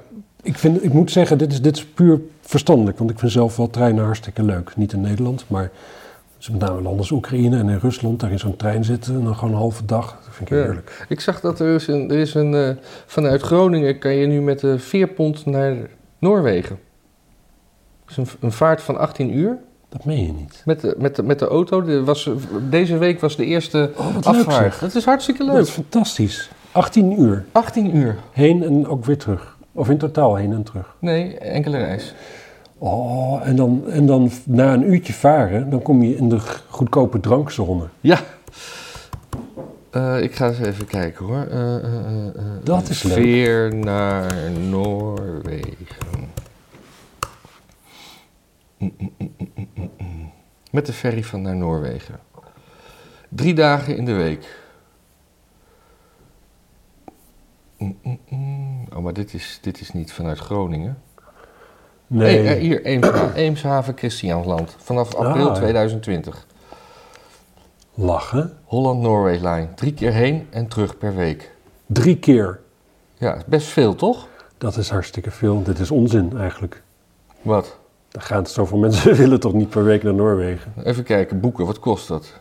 ik, 0.43 0.59
vind, 0.59 0.85
ik 0.85 0.93
moet 0.93 1.11
zeggen, 1.11 1.39
dit 1.39 1.53
is, 1.53 1.62
dit 1.62 1.77
is 1.77 1.87
puur 1.87 2.20
verstandelijk. 2.41 2.99
Want 2.99 3.11
ik 3.11 3.19
vind 3.19 3.32
zelf 3.32 3.57
wel 3.57 3.70
treinen 3.70 4.05
hartstikke 4.05 4.43
leuk. 4.43 4.77
Niet 4.77 4.93
in 4.93 5.01
Nederland, 5.01 5.45
maar 5.47 5.70
dus 6.39 6.51
met 6.51 6.61
name 6.61 6.74
landen 6.81 6.99
als 6.99 7.11
Oekraïne 7.11 7.59
en 7.59 7.69
in 7.69 7.78
Rusland. 7.78 8.20
Daar 8.20 8.31
in 8.31 8.39
zo'n 8.39 8.57
trein 8.57 8.85
zitten 8.85 9.15
en 9.15 9.24
dan 9.24 9.35
gewoon 9.37 9.51
een 9.55 9.61
halve 9.61 9.85
dag. 9.85 10.07
Dat 10.24 10.35
vind 10.35 10.51
ik 10.51 10.57
Ja. 10.57 10.62
heerlijk. 10.65 11.07
Ik 11.09 11.20
zag 11.20 11.41
dat 11.41 11.61
er 11.61 11.74
is 11.74 11.87
een... 11.87 12.11
Er 12.11 12.19
is 12.19 12.35
een 12.35 12.55
eh, 12.55 12.70
vanuit 13.07 13.43
Groningen 13.43 13.99
kan 13.99 14.12
je 14.15 14.27
nu 14.27 14.41
met 14.41 14.61
de 14.61 14.78
veerpont 14.78 15.47
naar 15.47 15.77
Noorwegen. 16.19 16.78
Dat 18.07 18.11
is 18.11 18.16
een, 18.16 18.39
een 18.41 18.53
vaart 18.53 18.82
van 18.82 18.99
18 18.99 19.37
uur. 19.37 19.57
Dat 19.89 20.05
meen 20.05 20.27
je 20.27 20.32
niet. 20.32 20.62
Met 20.65 20.81
de, 20.81 20.95
met 20.99 21.16
de, 21.16 21.23
met 21.23 21.39
de 21.39 21.47
auto. 21.47 21.82
De 21.82 22.05
was, 22.05 22.31
deze 22.70 22.99
week 22.99 23.20
was 23.20 23.37
de 23.37 23.45
eerste 23.45 23.91
Oh, 23.97 24.16
afvaart. 24.23 24.81
Dat 24.81 24.95
is 24.95 25.05
hartstikke 25.05 25.45
Dat 25.45 25.55
leuk. 25.55 25.62
is 25.62 25.70
fantastisch. 25.70 26.51
18 26.73 27.21
uur. 27.21 27.45
18 27.53 27.97
uur. 27.97 28.17
Heen 28.33 28.63
en 28.63 28.87
ook 28.87 29.05
weer 29.05 29.19
terug. 29.19 29.57
Of 29.73 29.91
in 29.91 29.99
totaal 29.99 30.35
heen 30.35 30.53
en 30.53 30.63
terug. 30.63 30.97
Nee, 30.99 31.39
enkele 31.39 31.79
reis. 31.79 32.15
Oh, 32.79 33.47
en 33.47 33.57
dan, 33.57 33.83
en 33.91 34.07
dan 34.07 34.31
na 34.45 34.73
een 34.73 34.93
uurtje 34.93 35.13
varen, 35.13 35.71
dan 35.71 35.83
kom 35.83 36.03
je 36.03 36.17
in 36.17 36.29
de 36.29 36.39
goedkope 36.69 37.21
drankzone. 37.21 37.85
Ja. 38.01 38.19
Eh, 39.91 40.23
ik 40.23 40.35
ga 40.35 40.49
eens 40.49 40.59
even 40.59 40.87
kijken 40.87 41.27
hoor. 41.27 41.47
Eh, 41.47 41.77
eh, 41.77 42.35
Dat 42.63 42.89
is 42.89 43.03
leuk. 43.03 43.13
Veer 43.13 43.75
naar 43.75 44.51
Noorwegen. 44.69 46.29
Mm, 48.79 48.93
mm, 48.99 49.11
mm. 49.19 50.33
Met 50.71 50.87
de 50.87 50.93
ferry 50.93 51.25
van 51.25 51.43
naar 51.43 51.57
Noorwegen. 51.57 52.15
Drie 53.29 53.55
dagen 53.55 53.97
in 53.97 54.05
de 54.05 54.13
week. 54.13 54.60
Mm, 57.81 57.97
mm, 58.02 58.19
mm. 58.28 58.86
Oh, 58.97 59.02
maar 59.02 59.12
dit 59.12 59.35
is, 59.35 59.59
dit 59.62 59.81
is 59.81 59.93
niet 59.93 60.12
vanuit 60.12 60.39
Groningen. 60.39 60.98
Nee, 62.07 62.43
Nee, 62.43 62.59
hier, 62.59 62.82
Eemsha- 62.85 63.32
Eemshaven, 63.44 63.97
Christiansland. 63.97 64.77
Vanaf 64.78 65.15
april 65.15 65.48
Ah, 65.48 65.55
ja. 65.55 65.61
2020. 65.61 66.47
lachen. 67.94 68.57
Holland-Norway-lijn. 68.65 69.74
Drie 69.74 69.94
keer 69.94 70.12
heen 70.12 70.47
en 70.51 70.69
terug 70.69 70.98
per 70.98 71.15
week. 71.15 71.51
Drie 71.86 72.19
keer. 72.19 72.61
Ja, 73.19 73.36
best 73.47 73.66
veel, 73.66 73.94
toch? 73.94 74.28
Dat 74.59 74.77
is 74.77 74.90
hartstikke 74.90 75.31
veel. 75.31 75.62
Dit 75.62 75.78
is 75.78 75.90
onzin 75.90 76.39
eigenlijk. 76.39 76.82
Wat? 77.43 77.78
Daar 78.09 78.23
gaan 78.23 78.47
zoveel 78.47 78.78
mensen 78.89 79.15
willen 79.15 79.40
toch 79.40 79.52
niet 79.52 79.69
per 79.70 79.85
week 79.85 80.02
naar 80.02 80.15
Noorwegen. 80.15 80.73
Even 80.85 81.05
kijken, 81.05 81.40
boeken, 81.40 81.66
wat 81.66 81.78
kost 81.78 82.09
dat? 82.09 82.32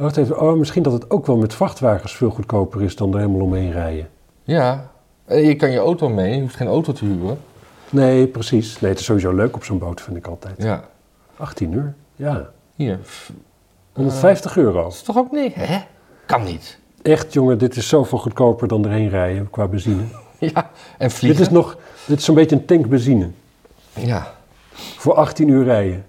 Oh, 0.00 0.06
wacht 0.06 0.16
even. 0.16 0.40
oh, 0.40 0.58
misschien 0.58 0.82
dat 0.82 0.92
het 0.92 1.10
ook 1.10 1.26
wel 1.26 1.36
met 1.36 1.54
vrachtwagens 1.54 2.16
veel 2.16 2.30
goedkoper 2.30 2.82
is 2.82 2.96
dan 2.96 3.12
er 3.12 3.18
helemaal 3.18 3.40
omheen 3.40 3.72
rijden. 3.72 4.08
Ja, 4.42 4.90
eh, 5.24 5.46
je 5.46 5.54
kan 5.56 5.70
je 5.70 5.78
auto 5.78 6.08
mee, 6.08 6.34
je 6.34 6.40
hoeft 6.40 6.56
geen 6.56 6.68
auto 6.68 6.92
te 6.92 7.04
huren. 7.04 7.38
Nee, 7.90 8.26
precies. 8.26 8.80
Nee, 8.80 8.90
het 8.90 9.00
is 9.00 9.04
sowieso 9.06 9.32
leuk 9.34 9.54
op 9.54 9.64
zo'n 9.64 9.78
boot, 9.78 10.00
vind 10.00 10.16
ik 10.16 10.26
altijd. 10.26 10.62
Ja, 10.62 10.84
18 11.36 11.72
uur? 11.72 11.94
Ja. 12.16 12.50
hier. 12.74 12.98
F- 13.04 13.30
150 13.92 14.56
euro. 14.56 14.82
Dat 14.82 14.92
is 14.92 15.02
toch 15.02 15.16
ook 15.16 15.30
niks, 15.32 15.54
hè? 15.54 15.78
Kan 16.26 16.44
niet. 16.44 16.78
Echt, 17.02 17.32
jongen, 17.32 17.58
dit 17.58 17.76
is 17.76 17.88
zoveel 17.88 18.18
goedkoper 18.18 18.68
dan 18.68 18.84
erheen 18.84 19.08
rijden 19.08 19.50
qua 19.50 19.66
benzine. 19.68 20.02
Ja, 20.38 20.70
en 20.98 21.08
Dit 21.08 21.12
vliegen. 21.12 21.40
is 21.40 21.50
nog, 21.50 21.76
dit 22.06 22.18
is 22.18 22.24
zo'n 22.24 22.34
beetje 22.34 22.56
een 22.56 22.64
tank 22.64 22.88
benzine. 22.88 23.30
Ja, 23.94 24.34
Voor 24.96 25.14
18 25.14 25.48
uur 25.48 25.64
rijden. 25.64 26.04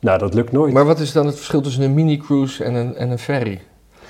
Nou, 0.00 0.18
dat 0.18 0.34
lukt 0.34 0.52
nooit. 0.52 0.72
maar 0.72 0.84
wat 0.84 0.98
is 1.00 1.12
dan 1.12 1.26
het 1.26 1.34
verschil 1.36 1.60
tussen 1.60 1.82
een 1.82 1.94
mini-cruise 1.94 2.64
en 2.64 2.74
een, 2.74 2.96
en 2.96 3.10
een 3.10 3.18
ferry? 3.18 3.60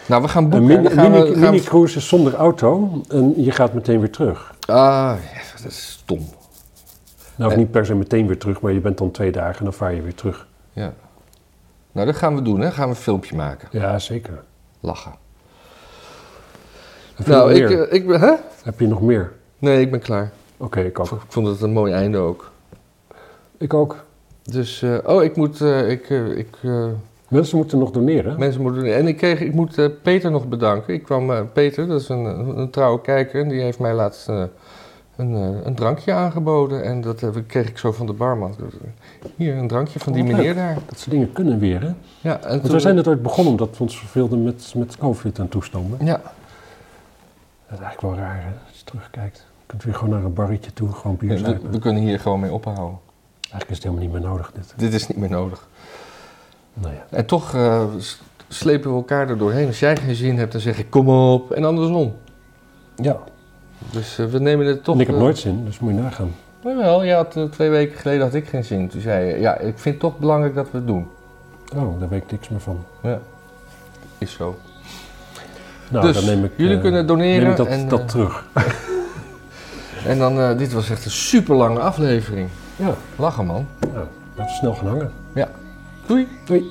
Nou, 0.06 0.22
we 0.22 0.28
gaan 0.28 0.42
een 0.44 0.50
boeken. 0.50 0.68
mini, 0.68 0.84
een 0.86 0.90
gaan 0.92 1.10
mini, 1.10 1.36
mini-cruise 1.36 1.96
is 1.96 2.08
zonder 2.08 2.34
auto 2.34 3.00
en 3.08 3.42
je 3.44 3.50
gaat 3.50 3.72
meteen 3.72 4.00
weer 4.00 4.10
terug. 4.10 4.54
Ah, 4.66 5.14
dat 5.56 5.70
is 5.70 5.90
stom. 5.90 6.18
Nou, 7.36 7.50
of 7.50 7.52
En- 7.52 7.58
niet 7.58 7.70
per 7.70 7.86
se 7.86 7.94
meteen 7.94 8.26
weer 8.26 8.38
terug, 8.38 8.60
maar 8.60 8.72
je 8.72 8.80
bent 8.80 8.98
dan 8.98 9.10
twee 9.10 9.32
dagen 9.32 9.58
en 9.58 9.64
dan 9.64 9.72
vaar 9.72 9.94
je 9.94 10.02
weer 10.02 10.14
terug. 10.14 10.46
Ja. 10.72 10.92
Nou, 11.92 12.06
dat 12.06 12.16
gaan 12.16 12.34
we 12.34 12.42
doen, 12.42 12.60
hè? 12.60 12.70
Gaan 12.70 12.84
we 12.88 12.94
een 12.94 13.00
filmpje 13.00 13.36
maken. 13.36 13.68
Ja, 13.72 13.98
zeker. 13.98 14.42
Lachen. 14.80 15.12
Heb 17.14 17.26
Nou, 17.26 17.52
ik, 17.52 17.70
eh, 17.70 17.92
ik 17.92 18.06
ben... 18.06 18.20
Hè? 18.20 18.32
Heb 18.62 18.80
je 18.80 18.86
nog 18.86 19.00
meer? 19.02 19.32
Nee, 19.58 19.80
ik 19.80 19.90
ben 19.90 20.00
klaar. 20.00 20.30
Oké, 20.56 20.80
ik 20.80 20.86
Ik 20.86 20.98
ook. 20.98 21.22
vond 21.28 21.46
het 21.46 21.60
een 21.60 21.72
mooi 21.72 21.92
einde 21.92 22.18
ook. 22.18 22.50
Ik 23.58 23.74
ook. 23.74 24.04
Dus, 24.50 24.82
eh, 24.82 24.96
oh, 25.04 25.22
ik 25.22 25.36
moet, 25.36 25.60
eh, 25.60 25.90
ik, 25.90 26.10
eh, 26.10 26.36
ik, 26.36 26.56
Mensen 27.28 27.56
moeten 27.56 27.78
nog 27.78 27.90
doneren. 27.90 28.38
Mensen 28.38 28.62
moeten, 28.62 28.96
en 28.96 29.06
ik, 29.06 29.16
kreeg, 29.16 29.40
ik 29.40 29.54
moet 29.54 30.02
Peter 30.02 30.30
nog 30.30 30.48
bedanken. 30.48 30.94
Ik 30.94 31.02
kwam, 31.02 31.52
Peter, 31.52 31.86
dat 31.86 32.00
is 32.00 32.08
een, 32.08 32.24
een, 32.58 32.70
trouwe 32.70 33.00
kijker, 33.00 33.42
en 33.42 33.48
die 33.48 33.60
heeft 33.60 33.78
mij 33.78 33.94
laatst 33.94 34.28
een, 34.28 35.32
een 35.64 35.74
drankje 35.74 36.12
aangeboden. 36.12 36.84
En 36.84 37.00
dat 37.00 37.24
kreeg 37.46 37.68
ik 37.68 37.78
zo 37.78 37.92
van 37.92 38.06
de 38.06 38.12
barman. 38.12 38.54
Hier, 39.36 39.56
een 39.56 39.68
drankje 39.68 39.98
van 39.98 40.12
die 40.12 40.22
Oh, 40.22 40.28
meneer 40.28 40.54
daar. 40.54 40.74
Dat 40.86 40.98
soort 40.98 41.10
dingen 41.10 41.32
kunnen 41.32 41.58
weer, 41.58 41.80
hè? 41.80 41.92
Ja, 42.20 42.40
en 42.40 42.60
Want 42.60 42.72
we 42.72 42.80
zijn 42.80 42.96
het 42.96 43.08
ooit 43.08 43.22
begonnen 43.22 43.52
omdat 43.52 43.76
we 43.76 43.82
ons 43.82 43.98
verveelden 43.98 44.42
met, 44.42 44.72
met 44.76 44.96
COVID 44.96 45.38
en 45.38 45.48
toestanden. 45.48 46.06
Ja, 46.06 46.20
Dat 47.66 47.78
is 47.78 47.84
eigenlijk 47.84 48.00
wel 48.00 48.14
raar, 48.14 48.42
hè? 48.42 48.50
Als 48.68 48.78
je 48.78 48.84
terugkijkt. 48.84 49.36
Je 49.36 49.64
kunt 49.66 49.82
weer 49.82 49.94
gewoon 49.94 50.14
naar 50.14 50.24
een 50.24 50.34
barretje 50.34 50.72
toe, 50.72 50.92
gewoon 50.92 51.16
bier 51.16 51.42
we, 51.42 51.58
we 51.70 51.78
kunnen 51.78 52.02
hier 52.02 52.20
gewoon 52.20 52.40
mee 52.40 52.52
ophouden. 52.52 52.98
Eigenlijk 53.50 53.70
is 53.70 53.76
het 53.76 53.84
helemaal 53.84 54.04
niet 54.04 54.12
meer 54.12 54.30
nodig, 54.30 54.52
dit. 54.54 54.72
Dit 54.76 54.94
is 54.94 55.06
niet 55.06 55.18
meer 55.18 55.30
nodig. 55.30 55.68
Nou 56.74 56.94
ja. 56.94 57.06
En 57.10 57.26
toch 57.26 57.54
eh, 57.54 57.84
slepen 58.48 58.90
we 58.90 58.96
elkaar 58.96 59.28
er 59.28 59.38
doorheen. 59.38 59.66
Als 59.66 59.78
jij 59.78 59.96
geen 59.96 60.14
zin 60.14 60.38
hebt, 60.38 60.52
dan 60.52 60.60
zeg 60.60 60.78
ik 60.78 60.90
kom 60.90 61.08
op. 61.08 61.52
En 61.52 61.64
andersom. 61.64 62.14
Ja, 62.96 63.18
Dus 63.90 64.18
eh, 64.18 64.26
we 64.26 64.38
nemen 64.38 64.66
het 64.66 64.84
toch... 64.84 64.94
en 64.94 65.00
ik 65.00 65.06
heb 65.06 65.16
eh, 65.16 65.22
nooit 65.22 65.38
zin, 65.38 65.64
dus 65.64 65.78
moet 65.78 65.94
je 65.94 66.00
nagaan. 66.00 66.34
Jawel, 66.64 67.02
je 67.02 67.12
had, 67.12 67.38
twee 67.50 67.70
weken 67.70 67.98
geleden 67.98 68.22
had 68.22 68.34
ik 68.34 68.48
geen 68.48 68.64
zin. 68.64 68.88
Toen 68.88 69.00
zei 69.00 69.26
je, 69.26 69.40
ja, 69.40 69.58
ik 69.58 69.78
vind 69.78 69.94
het 69.94 69.98
toch 70.00 70.18
belangrijk 70.18 70.54
dat 70.54 70.70
we 70.70 70.76
het 70.76 70.86
doen. 70.86 71.08
Oh, 71.76 72.00
daar 72.00 72.08
weet 72.08 72.22
ik 72.22 72.30
niks 72.30 72.48
meer 72.48 72.60
van. 72.60 72.84
Ja, 73.02 73.20
is 74.18 74.32
zo. 74.32 74.56
Nou, 75.90 76.06
dus 76.06 76.16
dan 76.16 76.24
neem 76.24 76.44
ik, 76.44 76.52
jullie 76.56 76.80
kunnen 76.80 77.06
doneren. 77.06 77.42
neem 77.42 77.50
ik 77.50 77.56
dat, 77.56 77.66
en, 77.66 77.88
dat 77.88 78.08
terug. 78.08 78.46
en 80.06 80.18
dan, 80.18 80.56
dit 80.56 80.72
was 80.72 80.90
echt 80.90 81.04
een 81.04 81.10
super 81.10 81.54
lange 81.56 81.80
aflevering. 81.80 82.48
Ja, 82.78 82.94
Lachen 83.16 83.46
man. 83.46 83.66
nou, 83.80 84.06
laten 84.36 84.52
we 84.52 84.58
snel 84.58 84.74
gaan 84.74 84.86
hangen. 84.86 85.10
Doei. 86.06 86.28
Doei. 86.44 86.64